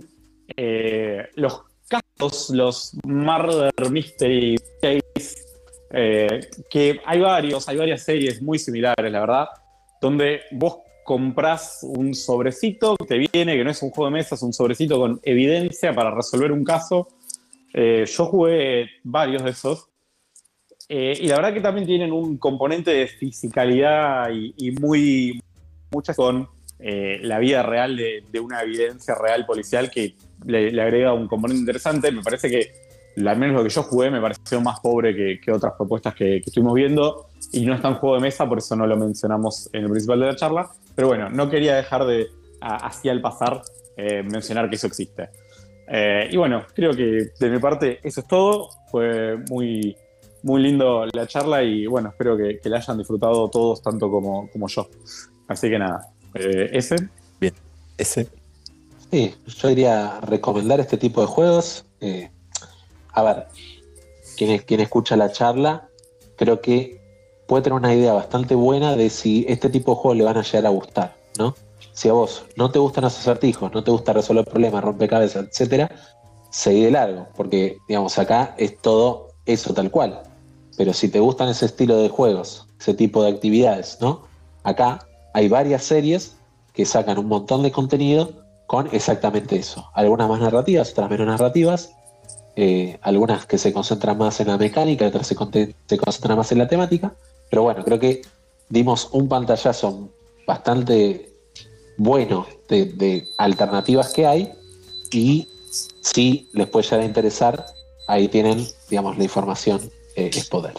eh, 0.56 1.28
los 1.36 1.62
casos, 1.88 2.50
los 2.50 2.98
Murder 3.04 3.72
Mystery 3.92 4.58
Case, 4.82 5.47
eh, 5.92 6.50
que 6.70 7.00
hay 7.06 7.20
varios, 7.20 7.68
hay 7.68 7.78
varias 7.78 8.04
series 8.04 8.42
muy 8.42 8.60
similares, 8.60 9.12
la 9.12 9.20
verdad, 9.20 9.48
donde 10.02 10.42
vos 10.52 10.80
comprás 11.04 11.80
un 11.84 12.14
sobrecito 12.14 12.96
que 12.98 13.06
te 13.06 13.18
viene, 13.18 13.56
que 13.56 13.64
no 13.64 13.72
es 13.72 13.82
un 13.82 13.92
juego 13.92 14.12
de 14.12 14.18
mesa, 14.18 14.36
es 14.36 14.42
un 14.42 14.54
sobrecito 14.54 15.00
con 15.00 15.20
evidencia 15.24 15.94
para 15.94 16.12
resolver 16.12 16.52
un 16.52 16.64
caso. 16.64 17.08
Eh, 17.74 18.06
yo 18.06 18.26
jugué 18.26 18.90
varios 19.04 19.44
de 19.44 19.52
esos. 19.52 19.90
Eh, 20.90 21.18
y 21.22 21.28
la 21.28 21.38
verdad 21.38 21.54
que 21.54 21.62
también 21.62 21.86
tienen 21.86 22.12
un 22.12 22.38
componente 22.38 22.92
de 22.92 23.08
fisicalidad 23.08 24.30
y, 24.32 24.54
y 24.58 24.72
muy 24.72 25.42
muchas 25.92 26.16
con 26.16 26.48
eh, 26.80 27.20
la 27.24 27.40
vida 27.40 27.64
real 27.64 27.98
de, 27.98 28.40
una 28.40 28.62
evidencia 28.62 29.16
real 29.16 29.48
policial 29.48 29.90
que 29.90 30.16
le 30.46 30.82
agrega 30.82 31.14
un 31.14 31.28
componente 31.28 31.62
interesante. 31.62 32.12
Me 32.12 32.22
parece 32.22 32.50
que, 32.50 32.72
al 33.26 33.38
menos 33.38 33.56
lo 33.56 33.64
que 33.64 33.70
yo 33.70 33.84
jugué, 33.84 34.12
me 34.12 34.22
pareció 34.22 34.62
más 34.62 34.80
pobre 34.80 35.16
que, 35.16 35.40
que 35.40 35.52
otras 35.52 35.74
propuestas 35.74 36.14
que, 36.14 36.42
que 36.42 36.50
estuvimos 36.50 36.74
viendo. 36.74 37.28
Y 37.52 37.66
no 37.66 37.74
está 37.74 37.88
en 37.88 37.96
juego 37.96 38.16
de 38.16 38.22
mesa, 38.22 38.48
por 38.48 38.58
eso 38.58 38.76
no 38.76 38.86
lo 38.86 38.98
mencionamos 38.98 39.70
en 39.74 39.86
el 39.86 39.90
principal 39.90 40.20
de 40.20 40.26
la 40.28 40.36
charla. 40.36 40.70
Pero 40.96 41.08
bueno, 41.08 41.30
no 41.30 41.50
quería 41.50 41.76
dejar 41.76 42.06
de, 42.06 42.28
así 42.62 43.10
al 43.10 43.22
pasar, 43.22 43.62
eh, 43.96 44.24
mencionar 44.24 44.70
que 44.70 44.76
eso 44.76 44.88
existe. 44.88 45.30
Eh, 45.88 46.28
y 46.32 46.38
bueno, 46.38 46.64
creo 46.76 46.94
que 46.94 47.32
de 47.40 47.50
mi 47.50 47.60
parte 47.60 48.00
eso 48.04 48.22
es 48.22 48.28
todo. 48.28 48.70
Fue 48.92 49.38
muy, 49.50 49.96
muy 50.44 50.62
lindo 50.62 51.06
la 51.06 51.28
charla 51.28 51.64
y 51.64 51.88
bueno, 51.88 52.10
espero 52.10 52.38
que, 52.38 52.60
que 52.60 52.70
la 52.70 52.78
hayan 52.78 52.98
disfrutado 52.98 53.50
todos 53.50 53.82
tanto 53.82 54.10
como, 54.10 54.50
como 54.52 54.68
yo. 54.68 54.88
Así 55.48 55.70
que 55.70 55.80
nada, 55.80 56.08
eh, 56.34 56.70
ese. 56.74 56.96
Bien, 57.40 57.54
ese. 57.98 58.28
Sí, 59.12 59.34
yo 59.46 59.68
diría 59.70 60.20
recomendar 60.22 60.80
este 60.80 60.98
tipo 60.98 61.22
de 61.22 61.28
juegos. 61.28 61.86
Eh, 62.02 62.30
a 63.18 63.24
ver, 63.24 63.48
quien, 64.36 64.80
escucha 64.80 65.18
la 65.18 65.32
charla, 65.32 65.90
creo 66.36 66.62
que 66.62 67.02
puede 67.48 67.64
tener 67.64 67.80
una 67.80 67.96
idea 67.96 68.14
bastante 68.14 68.54
buena 68.54 68.96
de 68.96 69.10
si 69.10 69.44
este 69.50 69.70
tipo 69.70 69.94
de 69.94 69.98
juegos 69.98 70.18
le 70.18 70.24
van 70.24 70.38
a 70.38 70.44
llegar 70.44 70.68
a 70.68 70.70
gustar, 70.70 71.18
¿no? 71.40 71.56
Si 71.94 72.10
a 72.10 72.14
vos 72.14 72.46
no 72.56 72.70
te 72.70 72.78
gustan 72.78 73.06
los 73.06 73.18
acertijos, 73.18 73.74
no 73.74 73.84
te 73.84 73.90
gusta 73.90 74.14
resolver 74.14 74.46
problemas, 74.46 74.84
rompecabezas, 74.84 75.48
etcétera, 75.48 75.90
seguí 76.52 76.84
de 76.84 76.92
largo, 76.92 77.28
porque, 77.36 77.80
digamos, 77.88 78.20
acá 78.20 78.54
es 78.60 78.78
todo 78.78 79.30
eso 79.48 79.74
tal 79.74 79.90
cual. 79.90 80.22
Pero 80.78 80.94
si 80.94 81.10
te 81.10 81.20
gustan 81.20 81.50
ese 81.50 81.66
estilo 81.66 81.98
de 81.98 82.10
juegos, 82.10 82.68
ese 82.80 82.94
tipo 82.94 83.24
de 83.24 83.32
actividades, 83.32 83.98
¿no? 84.00 84.28
Acá 84.62 85.08
hay 85.34 85.50
varias 85.50 85.84
series 85.84 86.38
que 86.72 86.86
sacan 86.86 87.18
un 87.18 87.26
montón 87.26 87.64
de 87.64 87.72
contenido 87.72 88.46
con 88.68 88.88
exactamente 88.92 89.56
eso. 89.56 89.90
Algunas 89.96 90.30
más 90.30 90.40
narrativas, 90.40 90.92
otras 90.92 91.10
menos 91.10 91.26
narrativas. 91.26 91.97
Eh, 92.60 92.98
algunas 93.04 93.46
que 93.46 93.60
se 93.60 93.72
concentran 93.72 94.18
más 94.18 94.40
en 94.40 94.48
la 94.48 94.58
mecánica, 94.58 95.06
otras 95.06 95.28
se, 95.28 95.36
concentran 95.36 96.38
más 96.38 96.52
en 96.52 96.58
la 96.58 96.68
temática. 96.68 97.14
Pero 97.52 97.62
bueno, 97.62 97.84
creo 97.86 98.00
que 98.00 98.24
dimos 98.68 99.10
un 99.12 99.30
pantallazo 99.30 100.10
bastante 100.48 101.30
bueno 101.98 102.48
de, 102.68 102.86
de 102.86 103.28
alternativas 103.38 104.12
que 104.12 104.26
hay. 104.26 104.52
Y 105.12 105.48
si 106.02 106.50
les 106.54 106.68
puede 106.68 106.86
llegar 106.86 107.02
a 107.02 107.06
interesar, 107.06 107.64
ahí 108.08 108.28
tienen, 108.28 108.66
digamos, 108.90 109.20
la 109.20 109.24
información 109.24 109.92
eh, 110.16 110.32
es 110.34 110.50
poder. 110.50 110.74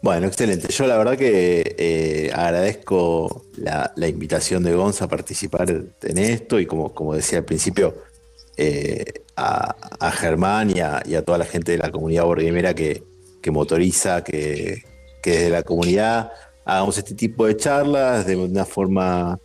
Bueno, 0.00 0.28
excelente. 0.28 0.72
Yo 0.72 0.86
la 0.86 0.96
verdad 0.96 1.18
que 1.18 1.76
eh, 1.76 2.30
agradezco 2.32 3.44
la, 3.58 3.92
la 3.96 4.08
invitación 4.08 4.62
de 4.62 4.72
Gonza 4.72 5.04
a 5.04 5.08
participar 5.08 5.68
en 5.68 6.18
esto 6.18 6.58
y 6.58 6.64
como, 6.64 6.94
como 6.94 7.14
decía 7.14 7.40
al 7.40 7.44
principio, 7.44 7.94
a, 9.36 9.76
a 9.98 10.10
Germán 10.12 10.70
y 10.76 10.80
a, 10.80 11.22
toda 11.24 11.38
la 11.38 11.44
gente 11.44 11.72
de 11.72 11.78
la 11.78 11.90
comunidad 11.90 12.24
borguemera 12.24 12.74
que, 12.74 13.02
motoriza, 13.50 14.22
que, 14.22 14.82
que 15.22 15.30
desde 15.30 15.50
la 15.50 15.62
comunidad 15.62 16.30
hagamos 16.64 16.98
este 16.98 17.14
tipo 17.14 17.46
de 17.46 17.56
charlas 17.56 18.26
de 18.26 18.36
una 18.36 18.64
forma 18.64 19.38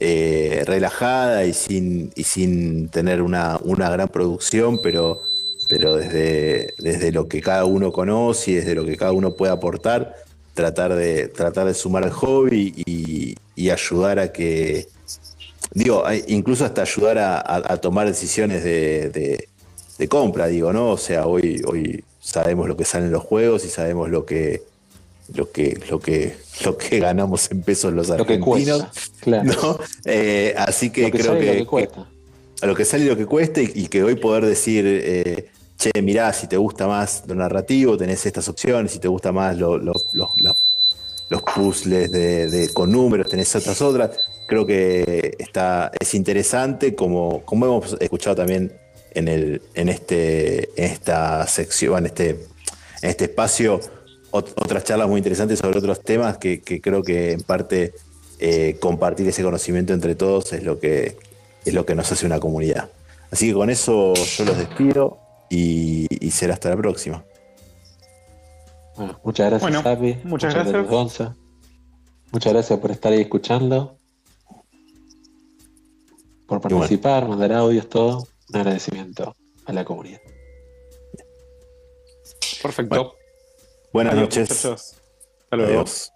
eh, 0.00 0.62
relajada 0.66 1.44
y 1.44 1.52
sin, 1.52 2.12
y 2.14 2.24
sin 2.24 2.88
tener 2.88 3.22
una, 3.22 3.58
una 3.62 3.90
gran 3.90 4.08
producción, 4.08 4.80
pero, 4.82 5.22
pero 5.68 5.96
desde, 5.96 6.74
desde 6.78 7.10
lo 7.10 7.26
que 7.26 7.40
cada 7.40 7.64
uno 7.64 7.90
conoce 7.90 8.52
y 8.52 8.54
desde 8.56 8.74
lo 8.74 8.84
que 8.84 8.96
cada 8.96 9.12
uno 9.12 9.34
puede 9.34 9.52
aportar, 9.52 10.14
tratar 10.54 10.94
de, 10.94 11.28
tratar 11.28 11.66
de 11.66 11.74
sumar 11.74 12.04
al 12.04 12.10
hobby 12.10 12.72
y 13.56 13.70
ayudar 13.70 14.18
a 14.18 14.32
que, 14.32 14.86
digo, 15.72 16.04
incluso 16.26 16.64
hasta 16.64 16.82
ayudar 16.82 17.18
a, 17.18 17.38
a- 17.38 17.72
a 17.72 17.76
tomar 17.78 18.06
decisiones 18.06 18.62
de, 18.64 19.10
de- 19.10 19.48
de 19.98 20.08
compra, 20.08 20.46
digo, 20.46 20.72
¿no? 20.72 20.90
O 20.90 20.96
sea, 20.98 21.26
hoy, 21.26 21.60
hoy 21.66 22.04
sabemos 22.20 22.68
lo 22.68 22.76
que 22.76 22.84
salen 22.84 23.10
los 23.10 23.24
juegos 23.24 23.64
y 23.64 23.68
sabemos 23.68 24.08
lo 24.08 24.24
que, 24.24 24.62
lo 25.34 25.50
que, 25.50 25.80
lo 25.90 25.98
que, 26.00 26.36
lo 26.64 26.76
que 26.78 26.98
ganamos 27.00 27.50
en 27.50 27.62
pesos 27.62 27.92
los 27.92 28.08
Lo 28.08 28.24
que 28.24 28.34
argentinos. 28.34 28.44
cuesta, 28.84 28.92
claro. 29.20 29.44
¿no? 29.62 29.78
Eh, 30.04 30.54
así 30.56 30.90
que 30.90 31.02
Lo 31.02 31.10
que 31.10 31.18
creo 31.18 31.32
sale 31.32 31.40
y 31.40 31.46
que, 31.46 31.52
lo 31.54 31.58
que 31.58 31.66
cuesta. 31.66 32.06
a 32.62 32.66
lo 32.66 32.74
que 32.74 32.84
sale 32.84 33.04
y 33.04 33.08
lo 33.08 33.16
que 33.16 33.26
cueste 33.26 33.62
y, 33.64 33.72
y 33.84 33.88
que 33.88 34.02
hoy 34.04 34.14
poder 34.14 34.46
decir, 34.46 34.84
eh, 34.86 35.48
che, 35.76 35.90
mirá, 36.02 36.32
si 36.32 36.46
te 36.46 36.56
gusta 36.56 36.86
más 36.86 37.24
lo 37.26 37.34
narrativo, 37.34 37.96
tenés 37.96 38.24
estas 38.24 38.48
opciones, 38.48 38.92
si 38.92 38.98
te 39.00 39.08
gusta 39.08 39.32
más 39.32 39.56
lo- 39.58 39.78
los 39.78 41.42
puzzles 41.54 42.10
de, 42.10 42.48
de- 42.48 42.72
con 42.72 42.90
números, 42.92 43.28
tenés 43.28 43.54
otras 43.54 43.80
otras. 43.82 44.10
Creo 44.48 44.64
que 44.66 45.36
está, 45.38 45.92
es 46.00 46.14
interesante, 46.14 46.94
como, 46.94 47.42
como 47.44 47.66
hemos 47.66 47.96
escuchado 48.00 48.34
también 48.34 48.72
en, 49.12 49.28
el, 49.28 49.60
en, 49.74 49.88
este, 49.90 50.70
en 50.76 50.90
esta 50.90 51.46
sección, 51.46 51.98
en 51.98 52.06
este, 52.06 52.30
en 53.02 53.10
este 53.10 53.24
espacio, 53.26 53.78
ot- 54.32 54.54
otras 54.56 54.84
charlas 54.84 55.06
muy 55.06 55.18
interesantes 55.18 55.58
sobre 55.58 55.78
otros 55.78 56.00
temas 56.00 56.38
que, 56.38 56.62
que 56.62 56.80
creo 56.80 57.02
que 57.02 57.32
en 57.32 57.42
parte 57.42 57.92
eh, 58.38 58.78
compartir 58.80 59.28
ese 59.28 59.42
conocimiento 59.42 59.92
entre 59.92 60.14
todos 60.14 60.52
es 60.54 60.62
lo 60.62 60.78
que 60.80 61.16
es 61.66 61.74
lo 61.74 61.84
que 61.84 61.94
nos 61.94 62.10
hace 62.10 62.24
una 62.24 62.40
comunidad. 62.40 62.88
Así 63.30 63.48
que 63.48 63.52
con 63.52 63.68
eso 63.68 64.14
yo 64.14 64.44
los 64.46 64.56
despido 64.56 65.18
y, 65.50 66.06
y 66.24 66.30
será 66.30 66.54
hasta 66.54 66.70
la 66.70 66.76
próxima. 66.78 67.22
Bueno, 68.96 69.20
muchas 69.22 69.50
gracias, 69.50 69.84
Bueno, 69.84 70.20
muchas 70.24 70.54
gracias. 70.54 70.72
gracias, 70.72 70.90
Gonza. 70.90 71.36
Muchas 72.32 72.52
gracias 72.54 72.78
por 72.78 72.90
estar 72.90 73.12
ahí 73.12 73.20
escuchando. 73.20 73.97
Por 76.48 76.62
participar, 76.62 77.28
mandar 77.28 77.52
audios, 77.52 77.88
todo. 77.90 78.26
Un 78.48 78.56
agradecimiento 78.56 79.36
a 79.66 79.72
la 79.74 79.84
comunidad. 79.84 80.20
Perfecto. 82.62 83.14
Buenas 83.92 84.14
Adiós, 84.14 84.28
noches. 84.28 84.48
muchachos. 84.48 84.94
Hasta 85.42 85.56
luego. 85.56 85.72
Adiós. 85.72 86.12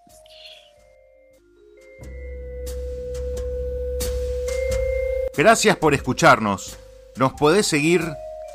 Gracias 5.37 5.77
por 5.77 5.93
escucharnos. 5.93 6.79
Nos 7.17 7.35
podés 7.35 7.67
seguir 7.67 8.03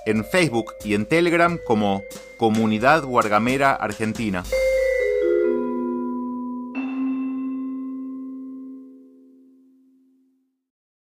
en 0.07 0.25
Facebook 0.25 0.73
y 0.83 0.95
en 0.95 1.05
Telegram 1.05 1.59
como 1.65 2.01
Comunidad 2.37 3.03
Guargamera 3.03 3.73
Argentina. 3.75 4.43